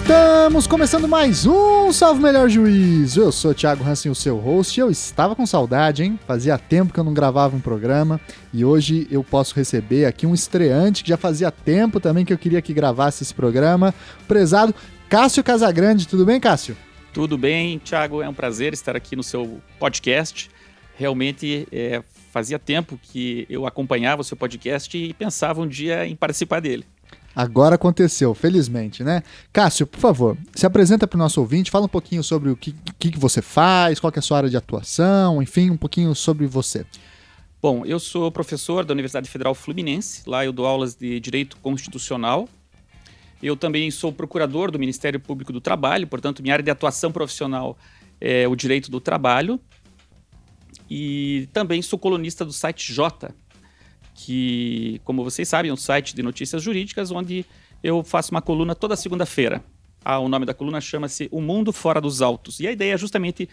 Estamos 0.00 0.64
começando 0.68 1.08
mais 1.08 1.44
um 1.44 1.92
Salve 1.92 2.22
Melhor 2.22 2.48
Juízo. 2.48 3.20
Eu 3.20 3.32
sou 3.32 3.50
o 3.50 3.54
Thiago 3.54 3.84
Hansen, 3.84 4.12
o 4.12 4.14
seu 4.14 4.38
host, 4.38 4.78
eu 4.78 4.88
estava 4.92 5.34
com 5.34 5.44
saudade, 5.44 6.04
hein? 6.04 6.18
Fazia 6.24 6.56
tempo 6.56 6.94
que 6.94 7.00
eu 7.00 7.04
não 7.04 7.12
gravava 7.12 7.56
um 7.56 7.60
programa 7.60 8.20
e 8.54 8.64
hoje 8.64 9.08
eu 9.10 9.24
posso 9.24 9.56
receber 9.56 10.04
aqui 10.04 10.24
um 10.24 10.32
estreante 10.32 11.02
que 11.02 11.10
já 11.10 11.16
fazia 11.16 11.50
tempo 11.50 11.98
também 11.98 12.24
que 12.24 12.32
eu 12.32 12.38
queria 12.38 12.62
que 12.62 12.72
gravasse 12.72 13.24
esse 13.24 13.34
programa. 13.34 13.92
Prezado 14.28 14.72
Cássio 15.08 15.42
Casagrande, 15.42 16.06
tudo 16.06 16.24
bem, 16.24 16.38
Cássio? 16.38 16.76
Tudo 17.12 17.36
bem, 17.36 17.80
Thiago. 17.80 18.22
É 18.22 18.28
um 18.28 18.34
prazer 18.34 18.72
estar 18.72 18.94
aqui 18.94 19.16
no 19.16 19.24
seu 19.24 19.60
podcast. 19.80 20.48
Realmente 20.96 21.66
é, 21.72 22.04
fazia 22.30 22.58
tempo 22.58 22.98
que 23.02 23.46
eu 23.50 23.66
acompanhava 23.66 24.22
o 24.22 24.24
seu 24.24 24.36
podcast 24.36 24.96
e 24.96 25.12
pensava 25.12 25.60
um 25.60 25.66
dia 25.66 26.06
em 26.06 26.14
participar 26.14 26.60
dele. 26.60 26.86
Agora 27.38 27.76
aconteceu, 27.76 28.34
felizmente, 28.34 29.04
né? 29.04 29.22
Cássio, 29.52 29.86
por 29.86 30.00
favor, 30.00 30.36
se 30.56 30.66
apresenta 30.66 31.06
para 31.06 31.16
o 31.16 31.18
nosso 31.20 31.38
ouvinte, 31.38 31.70
fala 31.70 31.84
um 31.84 31.88
pouquinho 31.88 32.20
sobre 32.20 32.50
o 32.50 32.56
que, 32.56 32.74
que, 32.98 33.12
que 33.12 33.18
você 33.18 33.40
faz, 33.40 34.00
qual 34.00 34.12
é 34.12 34.18
a 34.18 34.22
sua 34.22 34.38
área 34.38 34.50
de 34.50 34.56
atuação, 34.56 35.40
enfim, 35.40 35.70
um 35.70 35.76
pouquinho 35.76 36.12
sobre 36.16 36.48
você. 36.48 36.84
Bom, 37.62 37.86
eu 37.86 38.00
sou 38.00 38.32
professor 38.32 38.84
da 38.84 38.92
Universidade 38.92 39.30
Federal 39.30 39.54
Fluminense, 39.54 40.24
lá 40.26 40.44
eu 40.44 40.52
dou 40.52 40.66
aulas 40.66 40.96
de 40.96 41.20
Direito 41.20 41.56
Constitucional. 41.58 42.48
Eu 43.40 43.56
também 43.56 43.88
sou 43.92 44.12
procurador 44.12 44.72
do 44.72 44.78
Ministério 44.80 45.20
Público 45.20 45.52
do 45.52 45.60
Trabalho, 45.60 46.08
portanto, 46.08 46.42
minha 46.42 46.54
área 46.54 46.64
de 46.64 46.72
atuação 46.72 47.12
profissional 47.12 47.78
é 48.20 48.48
o 48.48 48.56
direito 48.56 48.90
do 48.90 49.00
trabalho. 49.00 49.60
E 50.90 51.48
também 51.52 51.82
sou 51.82 52.00
colunista 52.00 52.44
do 52.44 52.52
site 52.52 52.92
J, 52.92 53.32
que, 54.18 55.00
como 55.04 55.22
vocês 55.22 55.48
sabem, 55.48 55.70
é 55.70 55.72
um 55.72 55.76
site 55.76 56.14
de 56.14 56.24
notícias 56.24 56.60
jurídicas 56.60 57.12
onde 57.12 57.46
eu 57.84 58.02
faço 58.02 58.32
uma 58.32 58.42
coluna 58.42 58.74
toda 58.74 58.96
segunda-feira. 58.96 59.62
Ah, 60.04 60.18
o 60.18 60.28
nome 60.28 60.44
da 60.44 60.52
coluna 60.52 60.80
chama-se 60.80 61.28
O 61.30 61.40
Mundo 61.40 61.72
Fora 61.72 62.00
dos 62.00 62.20
Autos. 62.20 62.58
E 62.58 62.66
a 62.66 62.72
ideia 62.72 62.94
é 62.94 62.98
justamente 62.98 63.48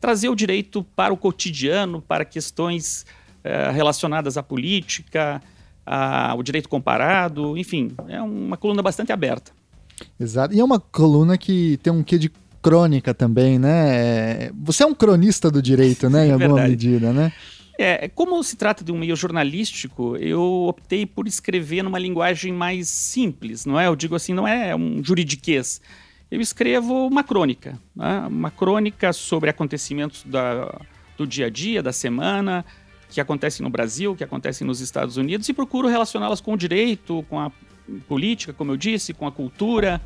trazer 0.00 0.28
o 0.28 0.36
direito 0.36 0.84
para 0.94 1.12
o 1.12 1.16
cotidiano, 1.16 2.00
para 2.00 2.24
questões 2.24 3.04
eh, 3.42 3.70
relacionadas 3.72 4.36
à 4.36 4.42
política, 4.42 5.42
ao 5.84 6.42
direito 6.42 6.68
comparado, 6.68 7.56
enfim, 7.56 7.92
é 8.08 8.20
uma 8.20 8.56
coluna 8.56 8.82
bastante 8.82 9.12
aberta. 9.12 9.52
Exato. 10.18 10.52
E 10.52 10.58
é 10.58 10.64
uma 10.64 10.80
coluna 10.80 11.38
que 11.38 11.78
tem 11.82 11.92
um 11.92 12.02
quê 12.02 12.18
de 12.18 12.30
crônica 12.60 13.14
também, 13.14 13.58
né? 13.58 14.50
Você 14.64 14.82
é 14.82 14.86
um 14.86 14.94
cronista 14.94 15.48
do 15.48 15.62
direito, 15.62 16.10
né? 16.10 16.26
Em 16.28 16.32
alguma 16.32 16.62
medida, 16.62 17.12
né? 17.12 17.32
É, 17.78 18.08
como 18.08 18.42
se 18.42 18.56
trata 18.56 18.82
de 18.82 18.90
um 18.90 18.98
meio 18.98 19.14
jornalístico, 19.14 20.16
eu 20.16 20.66
optei 20.66 21.04
por 21.04 21.28
escrever 21.28 21.82
numa 21.82 21.98
linguagem 21.98 22.52
mais 22.52 22.88
simples, 22.88 23.66
não 23.66 23.78
é? 23.78 23.86
Eu 23.86 23.94
digo 23.94 24.14
assim, 24.14 24.32
não 24.32 24.48
é 24.48 24.74
um 24.74 25.04
juridiquês. 25.04 25.80
Eu 26.30 26.40
escrevo 26.40 27.06
uma 27.06 27.22
crônica, 27.22 27.78
né? 27.94 28.26
uma 28.28 28.50
crônica 28.50 29.12
sobre 29.12 29.50
acontecimentos 29.50 30.24
da, 30.24 30.80
do 31.18 31.26
dia 31.26 31.46
a 31.46 31.50
dia, 31.50 31.82
da 31.82 31.92
semana, 31.92 32.64
que 33.10 33.20
acontecem 33.20 33.62
no 33.62 33.70
Brasil, 33.70 34.16
que 34.16 34.24
acontecem 34.24 34.66
nos 34.66 34.80
Estados 34.80 35.16
Unidos, 35.16 35.48
e 35.48 35.52
procuro 35.52 35.86
relacioná-las 35.86 36.40
com 36.40 36.54
o 36.54 36.56
direito, 36.56 37.24
com 37.28 37.38
a 37.38 37.52
política, 38.08 38.52
como 38.52 38.72
eu 38.72 38.76
disse, 38.76 39.12
com 39.12 39.26
a 39.26 39.32
cultura, 39.32 40.00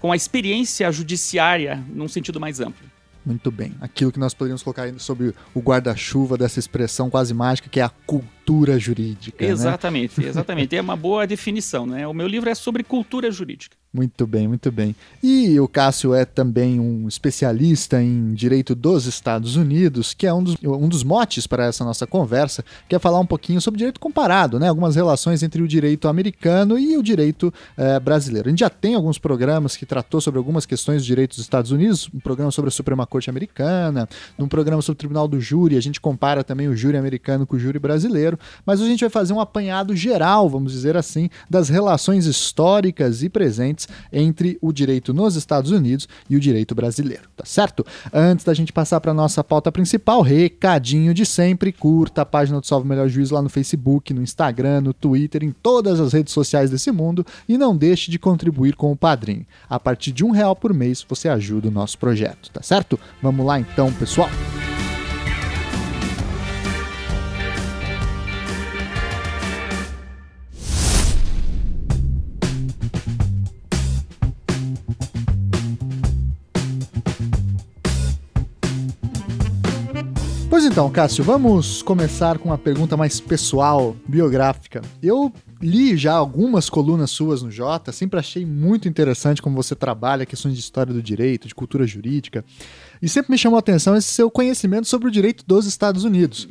com 0.00 0.10
a 0.10 0.16
experiência 0.16 0.90
judiciária, 0.90 1.84
num 1.88 2.08
sentido 2.08 2.40
mais 2.40 2.60
amplo. 2.60 2.90
Muito 3.24 3.50
bem. 3.50 3.74
Aquilo 3.80 4.10
que 4.10 4.18
nós 4.18 4.32
poderíamos 4.32 4.62
colocar 4.62 4.92
sobre 4.98 5.34
o 5.54 5.60
guarda-chuva 5.60 6.38
dessa 6.38 6.58
expressão 6.58 7.10
quase 7.10 7.34
mágica, 7.34 7.68
que 7.68 7.80
é 7.80 7.82
a 7.82 7.88
cultura 7.88 8.78
jurídica. 8.78 9.44
Né? 9.44 9.50
Exatamente, 9.50 10.20
né? 10.20 10.28
exatamente. 10.28 10.74
é 10.74 10.80
uma 10.80 10.96
boa 10.96 11.26
definição, 11.26 11.86
né? 11.86 12.06
O 12.06 12.14
meu 12.14 12.26
livro 12.26 12.48
é 12.48 12.54
sobre 12.54 12.82
cultura 12.82 13.30
jurídica. 13.30 13.76
Muito 13.92 14.24
bem, 14.24 14.46
muito 14.46 14.70
bem. 14.70 14.94
E 15.20 15.58
o 15.58 15.66
Cássio 15.66 16.14
é 16.14 16.24
também 16.24 16.78
um 16.78 17.08
especialista 17.08 18.00
em 18.00 18.32
direito 18.34 18.72
dos 18.72 19.04
Estados 19.04 19.56
Unidos, 19.56 20.14
que 20.14 20.28
é 20.28 20.32
um 20.32 20.44
dos, 20.44 20.56
um 20.62 20.88
dos 20.88 21.02
motes 21.02 21.44
para 21.44 21.64
essa 21.64 21.84
nossa 21.84 22.06
conversa, 22.06 22.64
que 22.88 22.94
é 22.94 23.00
falar 23.00 23.18
um 23.18 23.26
pouquinho 23.26 23.60
sobre 23.60 23.78
direito 23.78 23.98
comparado, 23.98 24.60
né? 24.60 24.68
Algumas 24.68 24.94
relações 24.94 25.42
entre 25.42 25.60
o 25.60 25.66
direito 25.66 26.06
americano 26.06 26.78
e 26.78 26.96
o 26.96 27.02
direito 27.02 27.52
eh, 27.76 27.98
brasileiro. 27.98 28.46
A 28.48 28.50
gente 28.50 28.60
já 28.60 28.70
tem 28.70 28.94
alguns 28.94 29.18
programas 29.18 29.76
que 29.76 29.84
tratou 29.84 30.20
sobre 30.20 30.38
algumas 30.38 30.64
questões 30.64 31.02
do 31.02 31.06
direito 31.06 31.30
dos 31.30 31.40
Estados 31.40 31.72
Unidos, 31.72 32.08
um 32.14 32.20
programa 32.20 32.52
sobre 32.52 32.68
a 32.68 32.70
Suprema 32.70 33.04
Corte 33.08 33.28
Americana, 33.28 34.08
um 34.38 34.46
programa 34.46 34.80
sobre 34.82 34.94
o 34.94 34.98
Tribunal 34.98 35.26
do 35.26 35.40
Júri, 35.40 35.76
a 35.76 35.82
gente 35.82 36.00
compara 36.00 36.44
também 36.44 36.68
o 36.68 36.76
júri 36.76 36.96
americano 36.96 37.44
com 37.44 37.56
o 37.56 37.58
júri 37.58 37.80
brasileiro, 37.80 38.38
mas 38.64 38.80
a 38.80 38.86
gente 38.86 39.00
vai 39.00 39.10
fazer 39.10 39.32
um 39.32 39.40
apanhado 39.40 39.96
geral, 39.96 40.48
vamos 40.48 40.72
dizer 40.72 40.96
assim, 40.96 41.28
das 41.48 41.68
relações 41.68 42.26
históricas 42.26 43.24
e 43.24 43.28
presentes 43.28 43.79
entre 44.12 44.58
o 44.60 44.72
direito 44.72 45.12
nos 45.12 45.36
Estados 45.36 45.70
Unidos 45.70 46.08
e 46.28 46.36
o 46.36 46.40
direito 46.40 46.74
brasileiro, 46.74 47.28
tá 47.36 47.44
certo? 47.44 47.84
Antes 48.12 48.44
da 48.44 48.54
gente 48.54 48.72
passar 48.72 49.00
para 49.00 49.14
nossa 49.14 49.42
pauta 49.42 49.70
principal, 49.70 50.22
recadinho 50.22 51.12
de 51.14 51.24
sempre, 51.26 51.72
curta 51.72 52.22
a 52.22 52.26
página 52.26 52.60
do 52.60 52.66
Salve 52.66 52.88
Melhor 52.88 53.08
Juízo 53.08 53.34
lá 53.34 53.42
no 53.42 53.48
Facebook, 53.48 54.12
no 54.12 54.22
Instagram, 54.22 54.80
no 54.80 54.94
Twitter, 54.94 55.44
em 55.44 55.50
todas 55.50 56.00
as 56.00 56.12
redes 56.12 56.32
sociais 56.32 56.70
desse 56.70 56.90
mundo 56.90 57.24
e 57.48 57.56
não 57.58 57.76
deixe 57.76 58.10
de 58.10 58.18
contribuir 58.18 58.74
com 58.74 58.92
o 58.92 58.96
Padrim. 58.96 59.46
A 59.68 59.78
partir 59.78 60.12
de 60.12 60.24
um 60.24 60.30
real 60.30 60.54
por 60.54 60.72
mês 60.72 61.04
você 61.08 61.28
ajuda 61.28 61.68
o 61.68 61.72
nosso 61.72 61.98
projeto, 61.98 62.50
tá 62.50 62.62
certo? 62.62 62.98
Vamos 63.22 63.44
lá 63.44 63.58
então, 63.58 63.92
pessoal. 63.92 64.30
Pois 80.60 80.70
então, 80.70 80.90
Cássio, 80.90 81.24
vamos 81.24 81.80
começar 81.80 82.36
com 82.36 82.50
uma 82.50 82.58
pergunta 82.58 82.94
mais 82.94 83.18
pessoal, 83.18 83.96
biográfica. 84.06 84.82
Eu 85.02 85.32
li 85.58 85.96
já 85.96 86.12
algumas 86.12 86.68
colunas 86.68 87.10
suas 87.10 87.40
no 87.40 87.50
Jota, 87.50 87.92
sempre 87.92 88.20
achei 88.20 88.44
muito 88.44 88.86
interessante 88.86 89.40
como 89.40 89.56
você 89.56 89.74
trabalha 89.74 90.26
questões 90.26 90.52
de 90.52 90.60
história 90.60 90.92
do 90.92 91.02
direito, 91.02 91.48
de 91.48 91.54
cultura 91.54 91.86
jurídica, 91.86 92.44
e 93.00 93.08
sempre 93.08 93.32
me 93.32 93.38
chamou 93.38 93.56
a 93.56 93.60
atenção 93.60 93.96
esse 93.96 94.08
seu 94.08 94.30
conhecimento 94.30 94.86
sobre 94.86 95.08
o 95.08 95.10
direito 95.10 95.46
dos 95.46 95.64
Estados 95.64 96.04
Unidos. 96.04 96.46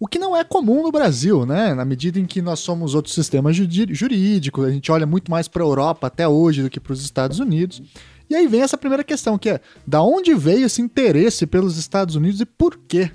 O 0.00 0.08
que 0.08 0.18
não 0.18 0.36
é 0.36 0.42
comum 0.42 0.82
no 0.82 0.90
Brasil, 0.90 1.46
né? 1.46 1.74
Na 1.74 1.84
medida 1.84 2.18
em 2.18 2.26
que 2.26 2.42
nós 2.42 2.58
somos 2.58 2.92
outro 2.92 3.12
sistema 3.12 3.52
jurídico, 3.52 4.64
a 4.64 4.70
gente 4.72 4.90
olha 4.90 5.06
muito 5.06 5.30
mais 5.30 5.46
para 5.46 5.62
a 5.62 5.66
Europa 5.66 6.08
até 6.08 6.26
hoje 6.26 6.60
do 6.60 6.68
que 6.68 6.80
para 6.80 6.92
os 6.92 7.04
Estados 7.04 7.38
Unidos. 7.38 7.80
E 8.28 8.34
aí 8.34 8.48
vem 8.48 8.62
essa 8.62 8.76
primeira 8.76 9.04
questão, 9.04 9.38
que 9.38 9.50
é: 9.50 9.60
da 9.86 10.02
onde 10.02 10.34
veio 10.34 10.66
esse 10.66 10.82
interesse 10.82 11.46
pelos 11.46 11.76
Estados 11.76 12.16
Unidos 12.16 12.40
e 12.40 12.44
por 12.44 12.76
quê? 12.88 13.12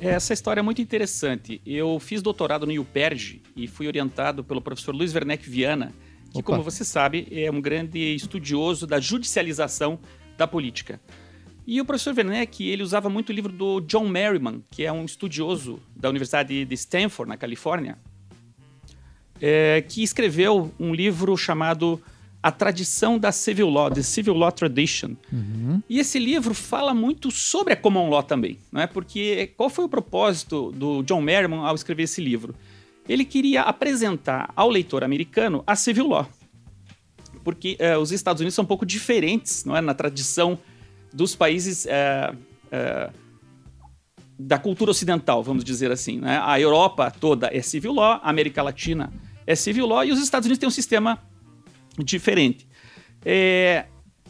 Essa 0.00 0.32
história 0.32 0.60
é 0.60 0.62
muito 0.62 0.80
interessante. 0.80 1.60
Eu 1.66 2.00
fiz 2.00 2.22
doutorado 2.22 2.64
no 2.64 2.72
IUPERJ 2.72 3.42
e 3.54 3.68
fui 3.68 3.86
orientado 3.86 4.42
pelo 4.42 4.62
professor 4.62 4.94
Luiz 4.94 5.14
Werneck 5.14 5.48
Viana, 5.48 5.92
que, 6.32 6.38
Opa. 6.38 6.52
como 6.52 6.62
você 6.62 6.84
sabe, 6.84 7.28
é 7.30 7.50
um 7.50 7.60
grande 7.60 7.98
estudioso 8.14 8.86
da 8.86 8.98
judicialização 8.98 9.98
da 10.38 10.46
política. 10.46 10.98
E 11.66 11.80
o 11.80 11.84
professor 11.84 12.16
Werneck, 12.16 12.66
ele 12.66 12.82
usava 12.82 13.10
muito 13.10 13.28
o 13.28 13.32
livro 13.32 13.52
do 13.52 13.80
John 13.82 14.08
Merriman, 14.08 14.62
que 14.70 14.84
é 14.84 14.90
um 14.90 15.04
estudioso 15.04 15.78
da 15.94 16.08
Universidade 16.08 16.64
de 16.64 16.74
Stanford, 16.74 17.28
na 17.28 17.36
Califórnia, 17.36 17.98
é, 19.38 19.84
que 19.86 20.02
escreveu 20.02 20.72
um 20.80 20.94
livro 20.94 21.36
chamado 21.36 22.00
a 22.42 22.50
tradição 22.50 23.18
da 23.18 23.30
civil 23.30 23.68
law, 23.68 23.90
the 23.90 24.02
civil 24.02 24.34
law 24.34 24.50
tradition. 24.50 25.14
Uhum. 25.30 25.82
E 25.88 25.98
esse 25.98 26.18
livro 26.18 26.54
fala 26.54 26.94
muito 26.94 27.30
sobre 27.30 27.74
a 27.74 27.76
common 27.76 28.08
law 28.08 28.22
também, 28.22 28.58
não 28.72 28.80
é? 28.80 28.86
Porque 28.86 29.52
qual 29.56 29.68
foi 29.68 29.84
o 29.84 29.88
propósito 29.88 30.72
do 30.72 31.02
John 31.02 31.20
Merriman 31.20 31.66
ao 31.66 31.74
escrever 31.74 32.04
esse 32.04 32.20
livro? 32.20 32.54
Ele 33.08 33.24
queria 33.24 33.62
apresentar 33.62 34.50
ao 34.56 34.70
leitor 34.70 35.04
americano 35.04 35.62
a 35.66 35.76
civil 35.76 36.08
law, 36.08 36.28
porque 37.44 37.76
uh, 37.78 37.98
os 37.98 38.10
Estados 38.10 38.40
Unidos 38.40 38.54
são 38.54 38.64
um 38.64 38.68
pouco 38.68 38.86
diferentes, 38.86 39.64
não 39.64 39.76
é, 39.76 39.80
na 39.80 39.92
tradição 39.92 40.58
dos 41.12 41.34
países 41.34 41.84
uh, 41.86 42.34
uh, 42.34 43.12
da 44.38 44.58
cultura 44.58 44.90
ocidental, 44.92 45.42
vamos 45.42 45.62
dizer 45.62 45.90
assim. 45.90 46.18
Né? 46.18 46.40
A 46.42 46.58
Europa 46.58 47.10
toda 47.10 47.54
é 47.54 47.60
civil 47.60 47.92
law, 47.92 48.18
a 48.22 48.30
América 48.30 48.62
Latina 48.62 49.12
é 49.46 49.54
civil 49.54 49.86
law 49.86 50.04
e 50.04 50.12
os 50.12 50.20
Estados 50.20 50.46
Unidos 50.46 50.58
têm 50.58 50.68
um 50.68 50.72
sistema 50.72 51.18
diferente. 52.02 52.66
É, 53.24 53.86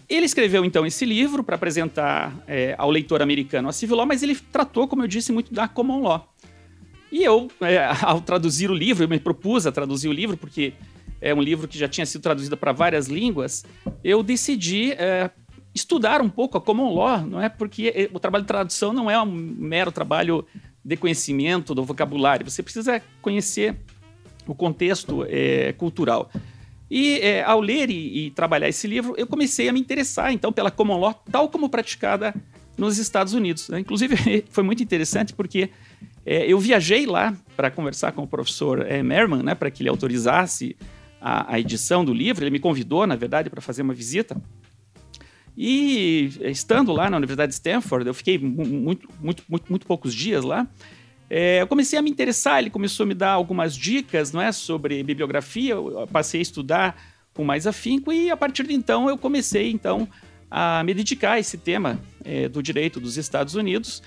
ele 0.09 0.27
escreveu 0.27 0.65
então 0.65 0.85
esse 0.85 1.05
livro 1.05 1.45
para 1.45 1.55
apresentar 1.55 2.37
é, 2.49 2.75
ao 2.77 2.91
leitor 2.91 3.23
americano 3.23 3.69
a 3.69 3.73
civil 3.73 3.97
law, 3.97 4.07
mas 4.07 4.23
ele 4.23 4.35
tratou, 4.35 4.89
como 4.89 5.03
eu 5.03 5.07
disse, 5.07 5.33
muito 5.33 5.55
da 5.55 5.69
common 5.69 6.03
law. 6.03 6.35
E 7.13 7.23
eu, 7.23 7.49
é, 7.61 7.89
ao 8.03 8.21
traduzir 8.21 8.71
o 8.71 8.75
livro, 8.75 9.05
eu 9.05 9.09
me 9.09 9.21
propus 9.21 9.67
a 9.67 9.73
traduzir 9.73 10.09
o 10.09 10.13
livro, 10.13 10.37
porque 10.37 10.73
é 11.21 11.35
um 11.35 11.41
livro 11.41 11.69
que 11.69 11.79
já 11.79 11.89
tinha 11.89 12.07
sido 12.07 12.23
traduzido 12.23 12.57
para 12.57 12.73
várias 12.73 13.07
línguas, 13.07 13.65
eu 14.03 14.23
decidi 14.23 14.93
é, 14.93 15.31
estudar 15.75 16.21
um 16.21 16.29
pouco 16.29 16.59
a 16.59 16.61
common 16.61 16.95
law, 16.95 17.21
não 17.25 17.41
é? 17.41 17.49
Porque 17.49 17.93
é, 17.95 18.11
o 18.13 18.19
trabalho 18.19 18.43
de 18.45 18.49
tradução 18.49 18.93
não 18.93 19.11
é 19.11 19.21
um 19.23 19.27
mero 19.27 19.93
trabalho 19.93 20.47
de 20.85 20.97
conhecimento 20.97 21.75
do 21.75 21.85
vocabulário, 21.85 22.51
você 22.51 22.63
precisa 22.63 23.03
conhecer 23.21 23.77
o 24.47 24.55
contexto 24.55 25.25
é, 25.29 25.73
cultural. 25.75 26.31
E 26.91 27.19
é, 27.21 27.45
ao 27.45 27.61
ler 27.61 27.89
e, 27.89 28.27
e, 28.27 28.31
trabalhar 28.33 28.69
esse 28.69 28.89
livro, 28.89 29.15
eu 29.17 29.27
comecei 29.27 29.69
a 29.69 29.73
me 29.73 29.79
interessar, 29.79 30.33
então, 30.33 30.53
pela 30.53 30.71
common 30.71 30.99
law, 30.99 31.23
tal 31.31 31.49
como 31.49 31.69
praticada 31.69 32.35
nos 32.77 32.99
Estados 32.99 33.33
Unidos. 33.33 33.69
Né? 33.69 33.81
Inclusive, 33.81 34.45
foi 34.51 34.65
muito 34.65 34.83
interessante 34.83 35.33
porque 35.33 35.71
é, 36.27 36.51
eu 36.51 36.59
viajei 36.59 37.07
lá 37.07 37.37
para 37.57 37.71
conversar 37.71 38.13
com 38.13 38.23
o 38.23 38.27
professor 38.27 38.85
é, 38.87 39.03
Merman, 39.03 39.43
né, 39.43 39.55
para 39.55 39.71
que 39.71 39.83
ele 39.83 39.89
autorizasse 39.89 40.77
a, 41.21 41.55
a, 41.55 41.61
edição 41.61 42.05
do 42.05 42.13
livro. 42.13 42.43
Ele 42.43 42.51
me 42.51 42.59
convidou, 42.59 43.07
na 43.07 43.15
verdade, 43.15 43.49
para 43.49 43.61
fazer 43.61 43.83
uma 43.83 43.95
visita. 43.95 44.41
E 45.57 46.31
estando 46.43 46.93
lá 46.93 47.11
na 47.11 47.17
Universidade 47.19 47.51
de 47.51 47.55
Stanford, 47.55 48.07
eu 48.07 48.15
fiquei 48.15 48.39
muito, 48.39 49.09
muito, 49.21 49.43
muito, 49.49 49.65
muito 49.69 49.87
poucos 49.87 50.15
dias 50.15 50.43
lá. 50.43 50.67
É, 51.33 51.63
eu 51.63 51.67
comecei 51.69 51.97
a 51.97 52.03
me 52.03 52.11
interessar, 52.11 52.59
ele 52.59 52.71
começou 52.71 53.05
a 53.05 53.07
me 53.07 53.15
dar 53.15 53.31
algumas 53.31 53.77
dicas 53.77 54.33
não 54.33 54.43
é, 54.43 54.51
sobre 54.51 55.01
bibliografia, 55.05 55.75
eu 55.75 56.09
passei 56.13 56.41
a 56.41 56.43
estudar 56.43 57.01
com 57.33 57.45
mais 57.45 57.69
afinco 57.69 58.13
e 58.13 58.29
a 58.31 58.37
partir 58.37 58.67
de 58.67 58.75
então 58.75 59.09
eu 59.09 59.17
comecei 59.17 59.71
então 59.71 60.09
a 60.51 60.83
me 60.83 60.93
dedicar 60.93 61.33
a 61.33 61.39
esse 61.39 61.57
tema 61.57 62.01
é, 62.25 62.49
do 62.49 62.61
direito 62.61 62.99
dos 62.99 63.17
Estados 63.17 63.55
Unidos 63.55 64.03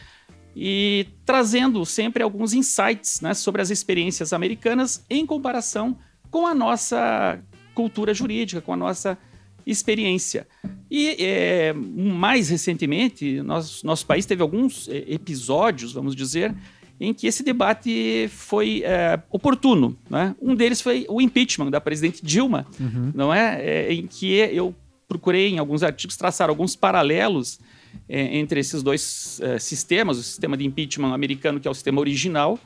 e 0.53 1.07
trazendo 1.25 1.85
sempre 1.85 2.21
alguns 2.21 2.53
insights 2.53 3.21
né, 3.21 3.33
sobre 3.33 3.61
as 3.61 3.69
experiências 3.69 4.33
americanas 4.33 5.05
em 5.09 5.25
comparação 5.25 5.97
com 6.29 6.45
a 6.45 6.53
nossa 6.53 7.39
cultura 7.73 8.13
jurídica, 8.13 8.59
com 8.59 8.73
a 8.73 8.77
nossa 8.77 9.17
experiência. 9.65 10.45
E 10.91 11.15
é, 11.19 11.73
mais 11.73 12.49
recentemente, 12.49 13.41
nós, 13.41 13.81
nosso 13.81 14.05
país 14.05 14.25
teve 14.25 14.41
alguns 14.41 14.89
é, 14.89 15.05
episódios, 15.07 15.93
vamos 15.93 16.15
dizer, 16.15 16.53
em 17.03 17.13
que 17.13 17.27
esse 17.27 17.43
debate 17.43 18.29
foi 18.29 18.81
é, 18.85 19.19
oportuno. 19.29 19.97
Né? 20.09 20.33
Um 20.41 20.55
deles 20.55 20.81
foi 20.81 21.05
o 21.09 21.21
impeachment 21.21 21.69
da 21.69 21.81
presidente 21.81 22.25
Dilma, 22.25 22.65
uhum. 22.79 23.11
não 23.13 23.33
é? 23.33 23.61
é? 23.61 23.93
Em 23.93 24.07
que 24.07 24.33
eu 24.33 24.73
procurei 25.07 25.49
em 25.49 25.59
alguns 25.59 25.83
artigos 25.83 26.15
traçar 26.15 26.49
alguns 26.49 26.75
paralelos 26.75 27.59
é, 28.07 28.37
entre 28.37 28.59
esses 28.59 28.81
dois 28.81 29.39
é, 29.43 29.59
sistemas, 29.59 30.17
o 30.17 30.23
sistema 30.23 30.55
de 30.55 30.65
impeachment 30.65 31.13
americano, 31.13 31.59
que 31.59 31.67
é 31.67 31.71
o 31.71 31.73
sistema 31.73 31.99
original, 31.99 32.57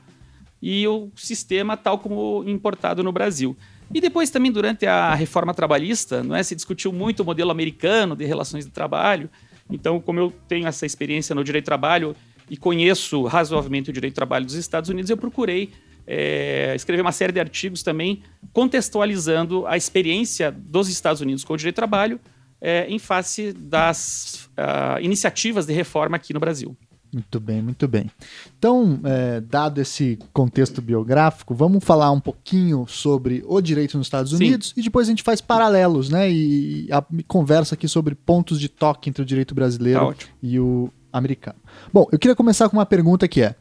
e 0.62 0.88
o 0.88 1.10
sistema 1.16 1.76
tal 1.76 1.98
como 1.98 2.44
importado 2.48 3.04
no 3.04 3.12
Brasil. 3.12 3.58
E 3.94 4.00
depois 4.00 4.30
também 4.30 4.52
durante 4.52 4.86
a 4.86 5.16
reforma 5.16 5.54
trabalhista, 5.54 6.24
não 6.24 6.36
é, 6.36 6.44
se 6.44 6.56
discutiu 6.56 6.94
muito 6.94 7.22
o 7.22 7.26
modelo 7.26 7.50
americano 7.52 8.16
de 8.16 8.26
relações 8.26 8.66
de 8.66 8.72
trabalho. 8.72 9.30
Então, 9.70 10.00
como 10.00 10.20
eu 10.20 10.34
tenho 10.48 10.68
essa 10.68 10.86
experiência 10.86 11.34
no 11.34 11.44
direito 11.44 11.66
do 11.66 11.68
trabalho, 11.68 12.16
e 12.50 12.58
conheço 12.58 13.24
razoavelmente 13.24 13.90
o 13.90 13.94
direito 13.94 14.14
do 14.14 14.16
trabalho 14.16 14.46
dos 14.46 14.56
Estados 14.56 14.90
Unidos, 14.90 15.10
eu 15.10 15.18
procurei 15.18 15.72
é, 16.06 16.74
escrever 16.76 17.02
uma 17.02 17.12
série 17.12 17.34
de 17.34 17.40
artigos 17.40 17.84
também 17.84 18.24
contextualizando 18.54 19.68
a 19.68 19.76
experiência 19.76 20.52
dos 20.52 20.88
Estados 20.88 21.22
Unidos 21.22 21.44
com 21.44 21.54
o 21.54 21.58
direito 21.58 21.76
do 21.76 21.78
trabalho 21.78 22.20
é, 22.62 22.88
em 22.88 22.98
face 22.98 23.52
das 23.54 24.50
uh, 24.58 25.00
iniciativas 25.02 25.66
de 25.66 25.74
reforma 25.74 26.16
aqui 26.16 26.34
no 26.34 26.40
Brasil. 26.40 26.76
Muito 27.14 27.40
bem, 27.40 27.62
muito 27.62 27.88
bem. 27.88 28.12
Então, 28.58 29.00
é, 29.04 29.40
dado 29.40 29.80
esse 29.80 30.20
contexto 30.34 30.82
biográfico, 30.82 31.54
vamos 31.56 31.84
falar 31.84 32.12
um 32.12 32.20
pouquinho 32.20 32.86
sobre 32.88 33.44
o 33.48 33.62
direito 33.62 33.98
nos 33.98 34.08
Estados 34.08 34.34
Unidos 34.34 34.70
Sim. 34.70 34.82
e 34.82 34.84
depois 34.84 35.08
a 35.08 35.12
gente 35.12 35.24
faz 35.24 35.40
paralelos, 35.40 36.10
né? 36.10 36.30
E, 36.30 36.88
a, 36.92 37.04
conversa 37.26 37.76
aqui 37.76 37.88
sobre 37.88 38.14
pontos 38.14 38.60
de 38.60 38.68
toque 38.68 39.10
entre 39.10 39.22
o 39.22 39.26
direito 39.26 39.56
brasileiro 39.56 40.14
tá 40.14 40.26
e 40.44 40.60
o 40.60 40.92
americano. 41.12 41.58
Bom, 41.92 42.08
eu 42.12 42.20
queria 42.20 42.36
começar 42.36 42.70
com 42.70 42.78
uma 42.78 42.86
pergunta 42.86 43.28
que 43.28 43.42
é: 43.42 43.56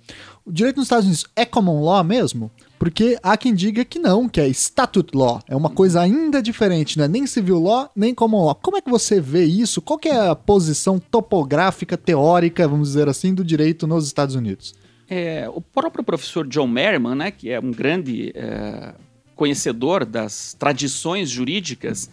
o 0.44 0.52
direito 0.52 0.76
nos 0.76 0.86
Estados 0.86 1.04
Unidos 1.04 1.26
é 1.34 1.44
common 1.44 1.82
law 1.82 2.02
mesmo? 2.04 2.50
Porque 2.78 3.18
há 3.22 3.36
quem 3.36 3.54
diga 3.54 3.84
que 3.84 3.98
não, 3.98 4.28
que 4.28 4.40
é 4.40 4.48
statute 4.48 5.16
law, 5.16 5.40
é 5.48 5.56
uma 5.56 5.70
coisa 5.70 6.00
ainda 6.00 6.42
diferente, 6.42 6.98
não 6.98 7.04
é 7.06 7.08
nem 7.08 7.26
civil 7.26 7.58
law, 7.58 7.90
nem 7.96 8.14
common 8.14 8.44
law. 8.44 8.54
Como 8.54 8.76
é 8.76 8.80
que 8.80 8.90
você 8.90 9.20
vê 9.20 9.44
isso? 9.44 9.80
Qual 9.80 9.98
é 10.04 10.28
a 10.28 10.36
posição 10.36 10.98
topográfica, 10.98 11.96
teórica, 11.96 12.68
vamos 12.68 12.88
dizer 12.88 13.08
assim, 13.08 13.34
do 13.34 13.44
direito 13.44 13.86
nos 13.86 14.06
Estados 14.06 14.34
Unidos? 14.34 14.74
É, 15.08 15.48
o 15.52 15.60
próprio 15.60 16.04
professor 16.04 16.46
John 16.46 16.66
Merriman, 16.66 17.14
né, 17.14 17.30
que 17.30 17.50
é 17.50 17.60
um 17.60 17.70
grande 17.70 18.32
é, 18.34 18.94
conhecedor 19.34 20.04
das 20.04 20.54
tradições 20.54 21.30
jurídicas, 21.30 22.10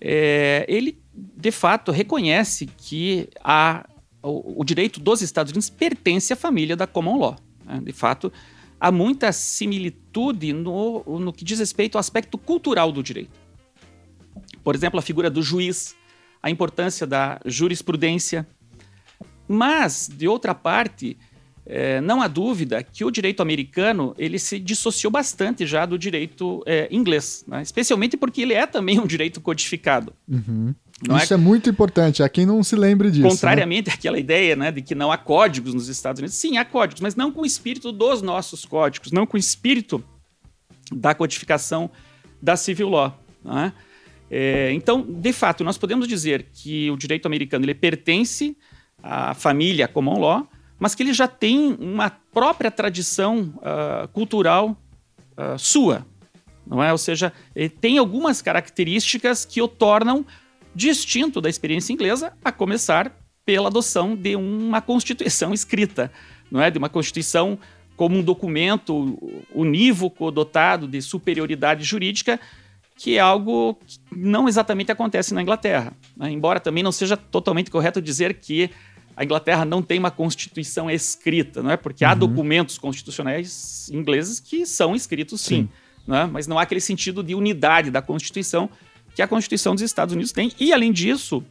é, 0.00 0.64
ele 0.68 0.98
de 1.12 1.50
fato 1.50 1.90
reconhece 1.90 2.66
que 2.66 3.28
a 3.42 3.86
o, 4.22 4.60
o, 4.60 4.64
direito 4.64 5.00
dos 5.00 5.22
Estados 5.22 5.52
Unidos 5.52 5.70
pertence 5.70 6.32
à 6.32 6.36
família 6.36 6.76
da 6.76 6.86
common 6.86 7.18
law. 7.18 7.36
Né? 7.64 7.80
De 7.84 7.92
fato, 7.92 8.32
há 8.78 8.90
muita 8.90 9.32
similitude 9.32 10.52
no, 10.52 11.02
no 11.18 11.32
que 11.32 11.44
diz 11.44 11.58
respeito 11.58 11.96
ao 11.96 12.00
aspecto 12.00 12.36
cultural 12.38 12.92
do 12.92 13.02
direito. 13.02 13.38
Por 14.62 14.74
exemplo, 14.74 14.98
a 14.98 15.02
figura 15.02 15.30
do 15.30 15.42
juiz, 15.42 15.94
a 16.42 16.50
importância 16.50 17.06
da 17.06 17.40
jurisprudência. 17.44 18.46
Mas, 19.48 20.08
de 20.12 20.28
outra 20.28 20.54
parte, 20.54 21.16
é, 21.66 22.00
não 22.00 22.22
há 22.22 22.28
dúvida 22.28 22.82
que 22.82 23.04
o 23.04 23.10
direito 23.10 23.40
americano 23.40 24.14
ele 24.18 24.38
se 24.38 24.58
dissociou 24.58 25.10
bastante 25.10 25.66
já 25.66 25.86
do 25.86 25.98
direito 25.98 26.62
é, 26.66 26.88
inglês, 26.90 27.44
né? 27.46 27.62
especialmente 27.62 28.16
porque 28.16 28.42
ele 28.42 28.54
é 28.54 28.66
também 28.66 28.98
um 28.98 29.06
direito 29.06 29.40
codificado. 29.40 30.12
Uhum. 30.28 30.74
Isso 31.02 31.32
é... 31.32 31.36
é... 31.36 31.38
muito 31.38 31.70
importante, 31.70 32.22
há 32.22 32.28
quem 32.28 32.44
não 32.44 32.62
se 32.62 32.76
lembre 32.76 33.10
disso. 33.10 33.22
Né? 33.22 33.30
Contrariamente 33.30 33.88
né? 33.88 33.94
àquela 33.94 34.18
ideia 34.18 34.54
né, 34.54 34.70
de 34.70 34.82
que 34.82 34.94
não 34.94 35.10
há 35.10 35.16
códigos 35.16 35.72
nos 35.72 35.88
Estados 35.88 36.20
Unidos. 36.20 36.36
Sim, 36.36 36.58
há 36.58 36.64
códigos, 36.64 37.00
mas 37.00 37.16
não 37.16 37.32
com 37.32 37.42
o 37.42 37.46
espírito 37.46 37.90
dos 37.90 38.20
nossos 38.20 38.64
códigos, 38.64 39.10
não 39.10 39.26
com 39.26 39.36
o 39.36 39.40
espírito 39.40 40.02
da 40.92 41.14
codificação 41.14 41.90
da 42.42 42.56
civil 42.56 42.90
law. 42.90 43.18
Né? 43.44 43.72
É, 44.30 44.72
então, 44.72 45.02
de 45.02 45.32
fato, 45.32 45.64
nós 45.64 45.78
podemos 45.78 46.06
dizer 46.06 46.46
que 46.52 46.90
o 46.90 46.96
direito 46.96 47.26
americano 47.26 47.64
ele 47.64 47.74
pertence 47.74 48.56
à 49.02 49.34
família 49.34 49.88
common 49.88 50.18
law, 50.18 50.48
mas 50.78 50.94
que 50.94 51.02
ele 51.02 51.12
já 51.12 51.26
tem 51.26 51.76
uma 51.78 52.10
própria 52.10 52.70
tradição 52.70 53.54
uh, 53.56 54.08
cultural 54.08 54.80
uh, 55.36 55.58
sua, 55.58 56.06
não 56.66 56.82
é? 56.82 56.92
Ou 56.92 56.98
seja, 56.98 57.32
ele 57.54 57.68
tem 57.68 57.98
algumas 57.98 58.40
características 58.40 59.44
que 59.44 59.60
o 59.60 59.68
tornam 59.68 60.24
distinto 60.74 61.40
da 61.40 61.48
experiência 61.48 61.92
inglesa, 61.92 62.32
a 62.44 62.52
começar 62.52 63.14
pela 63.44 63.68
adoção 63.68 64.14
de 64.14 64.36
uma 64.36 64.80
constituição 64.80 65.52
escrita, 65.52 66.12
não 66.50 66.60
é? 66.60 66.70
De 66.70 66.78
uma 66.78 66.88
constituição 66.88 67.58
como 67.96 68.16
um 68.16 68.22
documento 68.22 69.18
unívoco 69.54 70.30
dotado 70.30 70.88
de 70.88 71.02
superioridade 71.02 71.84
jurídica, 71.84 72.40
que 72.96 73.16
é 73.16 73.20
algo 73.20 73.78
que 73.86 73.98
não 74.16 74.48
exatamente 74.48 74.92
acontece 74.92 75.34
na 75.34 75.42
Inglaterra. 75.42 75.92
Né? 76.16 76.30
Embora 76.30 76.60
também 76.60 76.82
não 76.82 76.92
seja 76.92 77.16
totalmente 77.16 77.70
correto 77.70 78.00
dizer 78.00 78.34
que 78.34 78.70
a 79.16 79.24
Inglaterra 79.24 79.64
não 79.64 79.82
tem 79.82 79.98
uma 79.98 80.10
constituição 80.10 80.90
escrita, 80.90 81.62
não 81.62 81.70
é? 81.70 81.76
Porque 81.76 82.04
uhum. 82.04 82.10
há 82.10 82.14
documentos 82.14 82.78
constitucionais 82.78 83.90
ingleses 83.90 84.40
que 84.40 84.64
são 84.64 84.94
escritos 84.94 85.40
sim, 85.40 85.62
sim. 85.62 85.68
Não 86.06 86.16
é? 86.16 86.26
mas 86.26 86.46
não 86.46 86.58
há 86.58 86.62
aquele 86.62 86.80
sentido 86.80 87.22
de 87.22 87.34
unidade 87.34 87.90
da 87.90 88.00
Constituição 88.00 88.70
que 89.14 89.22
a 89.22 89.28
Constituição 89.28 89.74
dos 89.74 89.82
Estados 89.82 90.14
Unidos 90.14 90.32
tem. 90.32 90.52
E, 90.58 90.72
além 90.72 90.92
disso, 90.92 91.44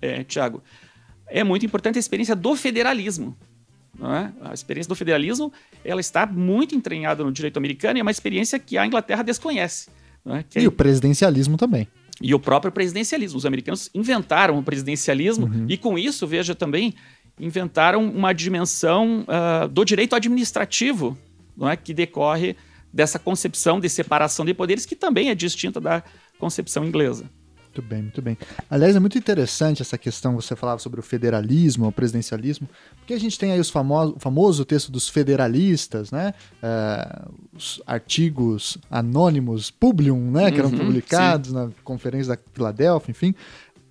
é, 0.00 0.24
Tiago, 0.24 0.62
é 1.28 1.44
muito 1.44 1.64
importante 1.64 1.96
a 1.96 2.00
experiência 2.00 2.34
do 2.34 2.54
federalismo. 2.56 3.36
É? 4.00 4.48
A 4.48 4.54
experiência 4.54 4.88
do 4.88 4.94
federalismo 4.94 5.52
ela 5.84 6.00
está 6.00 6.24
muito 6.24 6.74
entranhada 6.74 7.24
no 7.24 7.32
direito 7.32 7.56
americano 7.56 7.98
e 7.98 8.00
é 8.00 8.02
uma 8.02 8.10
experiência 8.10 8.58
que 8.58 8.78
a 8.78 8.86
Inglaterra 8.86 9.22
desconhece. 9.22 9.88
É? 10.26 10.44
E 10.60 10.64
é... 10.64 10.68
o 10.68 10.72
presidencialismo 10.72 11.56
também. 11.56 11.88
E 12.20 12.34
o 12.34 12.38
próprio 12.38 12.70
presidencialismo. 12.70 13.38
Os 13.38 13.46
americanos 13.46 13.90
inventaram 13.94 14.58
o 14.58 14.62
presidencialismo 14.62 15.46
uhum. 15.46 15.66
e, 15.68 15.76
com 15.76 15.98
isso, 15.98 16.26
veja 16.26 16.54
também, 16.54 16.94
inventaram 17.38 18.04
uma 18.04 18.32
dimensão 18.32 19.24
uh, 19.24 19.68
do 19.68 19.84
direito 19.84 20.16
administrativo 20.16 21.16
não 21.58 21.68
é? 21.68 21.76
que 21.76 21.92
decorre 21.92 22.56
dessa 22.92 23.18
concepção 23.18 23.80
de 23.80 23.88
separação 23.88 24.44
de 24.44 24.54
poderes, 24.54 24.86
que 24.86 24.96
também 24.96 25.28
é 25.28 25.34
distinta 25.34 25.80
da 25.80 26.02
concepção 26.38 26.84
inglesa. 26.84 27.24
Muito 27.78 27.82
bem, 27.82 28.02
muito 28.02 28.22
bem. 28.22 28.36
Aliás, 28.68 28.96
é 28.96 29.00
muito 29.00 29.16
interessante 29.16 29.82
essa 29.82 29.96
questão, 29.96 30.34
você 30.34 30.56
falava 30.56 30.80
sobre 30.80 30.98
o 30.98 31.02
federalismo, 31.02 31.86
o 31.86 31.92
presidencialismo, 31.92 32.68
porque 32.96 33.14
a 33.14 33.20
gente 33.20 33.38
tem 33.38 33.52
aí 33.52 33.60
os 33.60 33.70
famoso, 33.70 34.14
o 34.16 34.18
famoso 34.18 34.64
texto 34.64 34.90
dos 34.90 35.08
federalistas, 35.08 36.10
né? 36.10 36.34
Uh, 36.62 37.32
os 37.54 37.80
artigos 37.86 38.78
anônimos, 38.90 39.70
Publium, 39.70 40.30
né? 40.30 40.50
Que 40.50 40.58
eram 40.58 40.70
uhum, 40.70 40.78
publicados 40.78 41.50
sim. 41.50 41.54
na 41.54 41.70
Conferência 41.84 42.34
da 42.34 42.42
Filadélfia, 42.52 43.12
enfim. 43.12 43.34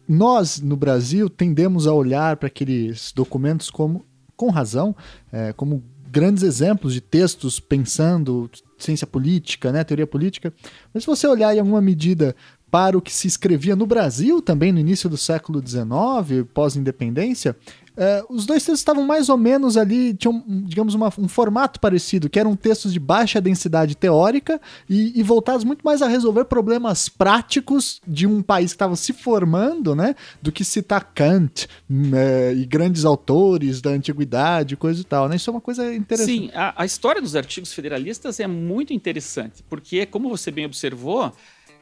Nós, 0.08 0.60
no 0.60 0.76
Brasil, 0.76 1.30
tendemos 1.30 1.88
a 1.88 1.94
olhar 1.94 2.38
para 2.38 2.48
aqueles 2.48 3.14
documentos 3.14 3.70
como, 3.70 4.06
com 4.36 4.50
razão, 4.50 4.96
é, 5.32 5.54
como 5.54 5.84
grandes 6.10 6.44
exemplos 6.44 6.94
de 6.94 7.02
textos 7.02 7.60
pensando 7.60 8.50
ciência 8.78 9.08
política, 9.08 9.72
né, 9.72 9.84
teoria 9.84 10.08
política. 10.08 10.54
Mas 10.94 11.04
se 11.04 11.08
você 11.08 11.28
olhar 11.28 11.56
em 11.56 11.60
alguma 11.60 11.82
medida 11.82 12.36
para 12.70 12.98
o 12.98 13.02
que 13.02 13.14
se 13.14 13.28
escrevia 13.28 13.76
no 13.76 13.86
Brasil 13.86 14.42
também 14.42 14.72
no 14.72 14.80
início 14.80 15.10
do 15.10 15.18
século 15.18 15.64
XIX, 15.66 16.46
pós-independência, 16.54 17.56
é, 17.98 18.24
os 18.30 18.46
dois 18.46 18.64
textos 18.64 18.80
estavam 18.80 19.04
mais 19.04 19.28
ou 19.28 19.38
menos 19.38 19.76
ali, 19.76 20.14
tinham, 20.14 20.44
digamos, 20.48 20.94
uma, 20.94 21.12
um 21.18 21.28
formato 21.28 21.80
parecido, 21.80 22.30
que 22.30 22.40
eram 22.40 22.56
textos 22.56 22.94
de 22.94 23.00
baixa 23.00 23.42
densidade 23.42 23.96
teórica 23.96 24.62
e, 24.88 25.20
e 25.20 25.24
voltados 25.24 25.64
muito 25.64 25.82
mais 25.84 26.04
a 26.04 26.08
resolver 26.08 26.46
problemas 26.46 27.10
práticos 27.10 28.00
de 28.08 28.28
um 28.28 28.44
país 28.44 28.72
que 28.72 28.76
estava 28.76 28.96
se 28.96 29.14
formando, 29.14 29.96
né? 29.96 30.16
Do 30.40 30.52
que 30.52 30.64
citar 30.64 31.12
Kant 31.16 31.68
é, 32.14 32.54
e 32.54 32.66
grandes 32.66 33.04
autores 33.04 33.82
da 33.82 33.90
antiguidade, 33.90 34.78
coisa 34.78 35.02
e 35.02 35.04
tal, 35.04 35.28
né? 35.28 35.36
Isso 35.36 35.50
é 35.50 35.54
uma 35.54 35.62
coisa 35.62 35.94
interessante. 35.96 36.32
Sim, 36.32 36.52
a, 36.54 36.84
a 36.84 36.86
história 36.86 37.20
dos 37.22 37.36
artigos 37.36 37.74
federalistas 37.74 38.40
é 38.40 38.46
muito 38.46 38.94
interessante, 38.94 39.64
porque, 39.68 40.06
como 40.06 40.30
você 40.30 40.52
bem 40.52 40.68
observou, 40.68 41.34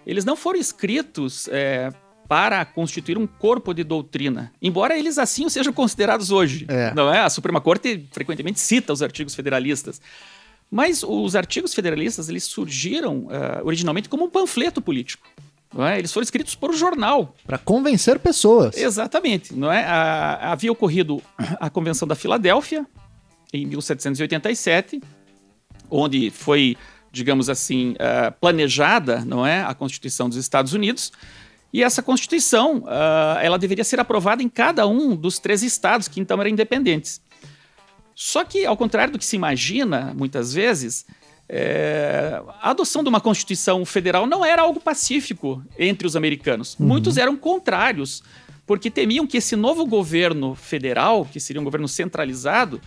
eles 0.08 0.24
não 0.24 0.38
foram 0.38 0.60
escritos 0.60 1.50
é, 1.50 1.92
para 2.28 2.64
constituir 2.66 3.18
um 3.18 3.28
corpo 3.28 3.74
de 3.74 3.84
doutrina, 3.84 4.52
embora 4.62 4.98
eles 4.98 5.18
assim 5.18 5.48
sejam 5.50 5.72
considerados 5.72 6.32
hoje. 6.32 6.66
É. 6.68 6.94
Não 6.94 7.14
é? 7.14 7.20
A 7.20 7.30
Suprema 7.30 7.62
Corte 7.62 8.06
frequentemente 8.12 8.60
cita 8.60 8.92
os 8.92 9.02
artigos 9.02 9.36
federalistas. 9.36 10.02
Mas 10.70 11.04
os 11.04 11.36
artigos 11.36 11.74
federalistas 11.74 12.28
eles 12.28 12.44
surgiram 12.44 13.28
uh, 13.28 13.64
originalmente 13.64 14.10
como 14.10 14.26
um 14.26 14.30
panfleto 14.30 14.82
político. 14.82 15.28
Não 15.74 15.86
é? 15.86 16.00
Eles 16.00 16.12
foram 16.12 16.24
escritos 16.24 16.56
por 16.56 16.72
um 16.72 16.74
jornal. 16.74 17.36
Para 17.46 17.58
convencer 17.58 18.18
pessoas. 18.20 18.76
Exatamente. 18.78 19.54
Não 19.54 19.72
é? 19.72 19.84
A, 19.84 20.52
havia 20.52 20.72
ocorrido 20.72 21.22
a 21.38 21.70
Convenção 21.70 22.08
da 22.08 22.16
Filadélfia, 22.16 22.86
em 23.54 23.66
1787, 23.66 25.02
onde 25.90 26.32
foi 26.32 26.76
digamos 27.16 27.50
assim, 27.50 27.92
uh, 27.92 28.32
planejada, 28.42 29.24
não 29.24 29.48
é, 29.48 29.64
a 29.64 29.74
Constituição 29.74 30.28
dos 30.28 30.38
Estados 30.38 30.74
Unidos. 30.74 31.14
E 31.76 31.84
essa 31.84 32.02
Constituição, 32.02 32.78
uh, 32.78 33.38
ela 33.42 33.60
deveria 33.60 33.84
ser 33.84 34.00
aprovada 34.00 34.42
em 34.42 34.48
cada 34.48 34.88
um 34.88 35.14
dos 35.14 35.40
três 35.40 35.62
estados 35.62 36.08
que 36.08 36.22
então 36.22 36.40
eram 36.40 36.50
independentes. 36.50 37.20
Só 38.16 38.46
que, 38.46 38.66
ao 38.66 38.78
contrário 38.78 39.12
do 39.12 39.20
que 39.20 39.26
se 39.26 39.36
imagina, 39.36 40.14
muitas 40.16 40.54
vezes, 40.54 41.06
é, 41.50 42.42
a 42.62 42.70
adoção 42.70 43.04
de 43.04 43.10
uma 43.10 43.20
Constituição 43.20 43.84
federal 43.84 44.26
não 44.26 44.46
era 44.46 44.62
algo 44.62 44.80
pacífico 44.80 45.62
entre 45.78 46.08
os 46.08 46.16
americanos. 46.16 46.78
Uhum. 46.80 46.88
Muitos 46.88 47.18
eram 47.18 47.36
contrários, 47.36 48.24
porque 48.66 48.90
temiam 48.90 49.28
que 49.28 49.36
esse 49.36 49.58
novo 49.58 49.86
governo 49.86 50.56
federal, 50.56 51.26
que 51.26 51.42
seria 51.42 51.60
um 51.60 51.66
governo 51.66 51.90
centralizado, 51.90 52.80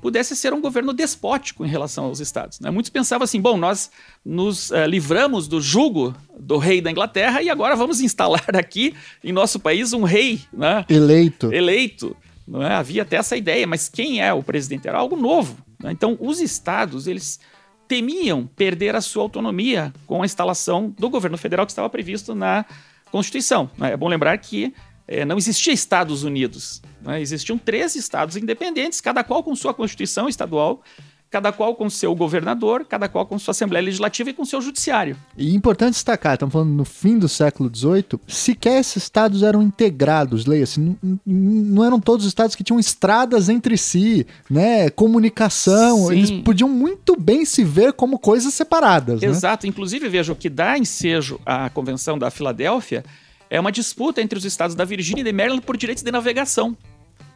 pudesse 0.00 0.34
ser 0.34 0.52
um 0.52 0.60
governo 0.60 0.92
despótico 0.92 1.64
em 1.64 1.68
relação 1.68 2.04
aos 2.04 2.20
estados. 2.20 2.60
Né? 2.60 2.70
Muitos 2.70 2.90
pensavam 2.90 3.24
assim: 3.24 3.40
bom, 3.40 3.56
nós 3.56 3.90
nos 4.24 4.70
uh, 4.70 4.84
livramos 4.86 5.46
do 5.46 5.60
jugo 5.60 6.14
do 6.38 6.58
rei 6.58 6.80
da 6.80 6.90
Inglaterra 6.90 7.42
e 7.42 7.50
agora 7.50 7.76
vamos 7.76 8.00
instalar 8.00 8.56
aqui 8.56 8.94
em 9.22 9.32
nosso 9.32 9.60
país 9.60 9.92
um 9.92 10.02
rei 10.02 10.40
né? 10.52 10.84
eleito. 10.88 11.52
Eleito. 11.52 12.16
Não 12.46 12.62
é? 12.62 12.74
Havia 12.74 13.02
até 13.02 13.16
essa 13.16 13.36
ideia, 13.36 13.66
mas 13.66 13.88
quem 13.88 14.20
é 14.20 14.32
o 14.32 14.42
presidente? 14.42 14.88
Era 14.88 14.98
algo 14.98 15.14
novo. 15.14 15.56
Né? 15.80 15.92
Então, 15.92 16.16
os 16.20 16.40
estados, 16.40 17.06
eles 17.06 17.38
temiam 17.86 18.46
perder 18.56 18.96
a 18.96 19.00
sua 19.00 19.22
autonomia 19.22 19.92
com 20.06 20.22
a 20.22 20.24
instalação 20.24 20.92
do 20.98 21.08
governo 21.08 21.38
federal 21.38 21.64
que 21.64 21.72
estava 21.72 21.88
previsto 21.88 22.34
na 22.34 22.64
Constituição. 23.10 23.70
Né? 23.78 23.92
É 23.92 23.96
bom 23.96 24.08
lembrar 24.08 24.36
que 24.38 24.72
é, 25.10 25.24
não 25.24 25.36
existia 25.36 25.72
Estados 25.72 26.22
Unidos. 26.22 26.80
Né? 27.02 27.20
Existiam 27.20 27.58
três 27.58 27.96
estados 27.96 28.36
independentes, 28.36 29.00
cada 29.00 29.24
qual 29.24 29.42
com 29.42 29.56
sua 29.56 29.74
constituição 29.74 30.28
estadual, 30.28 30.82
cada 31.28 31.52
qual 31.52 31.74
com 31.74 31.90
seu 31.90 32.14
governador, 32.14 32.84
cada 32.84 33.08
qual 33.08 33.26
com 33.26 33.36
sua 33.36 33.50
Assembleia 33.50 33.84
Legislativa 33.84 34.30
e 34.30 34.32
com 34.32 34.44
seu 34.44 34.60
Judiciário. 34.60 35.16
E 35.36 35.54
importante 35.54 35.94
destacar, 35.94 36.34
estamos 36.34 36.52
falando 36.52 36.70
no 36.70 36.84
fim 36.84 37.18
do 37.18 37.28
século 37.28 37.70
XVIII, 37.74 38.20
sequer 38.28 38.80
esses 38.80 39.02
estados 39.02 39.42
eram 39.42 39.62
integrados, 39.62 40.46
leia-se, 40.46 40.78
não, 40.78 40.96
não, 41.26 41.84
eram 41.84 42.00
todos 42.00 42.24
os 42.24 42.30
estados 42.30 42.54
que 42.54 42.62
tinham 42.62 42.78
estradas 42.78 43.48
entre 43.48 43.76
si, 43.76 44.26
né, 44.48 44.90
comunicação, 44.90 46.06
Sim. 46.06 46.12
eles 46.12 46.30
podiam 46.42 46.68
muito 46.68 47.16
bem 47.16 47.44
se 47.44 47.64
ver 47.64 47.92
como 47.92 48.18
coisas 48.18 48.54
separadas. 48.54 49.20
Né? 49.20 49.28
Exato, 49.28 49.66
né? 49.66 49.70
inclusive 49.70 50.08
veja 50.08 50.32
o 50.32 50.36
que 50.36 50.48
dá 50.48 50.78
ensejo 50.78 51.40
à 51.44 51.68
Convenção 51.70 52.16
da 52.18 52.30
Filadélfia 52.30 53.04
é 53.50 53.58
uma 53.58 53.72
disputa 53.72 54.22
entre 54.22 54.38
os 54.38 54.44
estados 54.44 54.76
da 54.76 54.84
Virgínia 54.84 55.22
e 55.22 55.24
de 55.24 55.32
Maryland 55.32 55.62
por 55.62 55.76
direitos 55.76 56.04
de 56.04 56.10
navegação. 56.12 56.76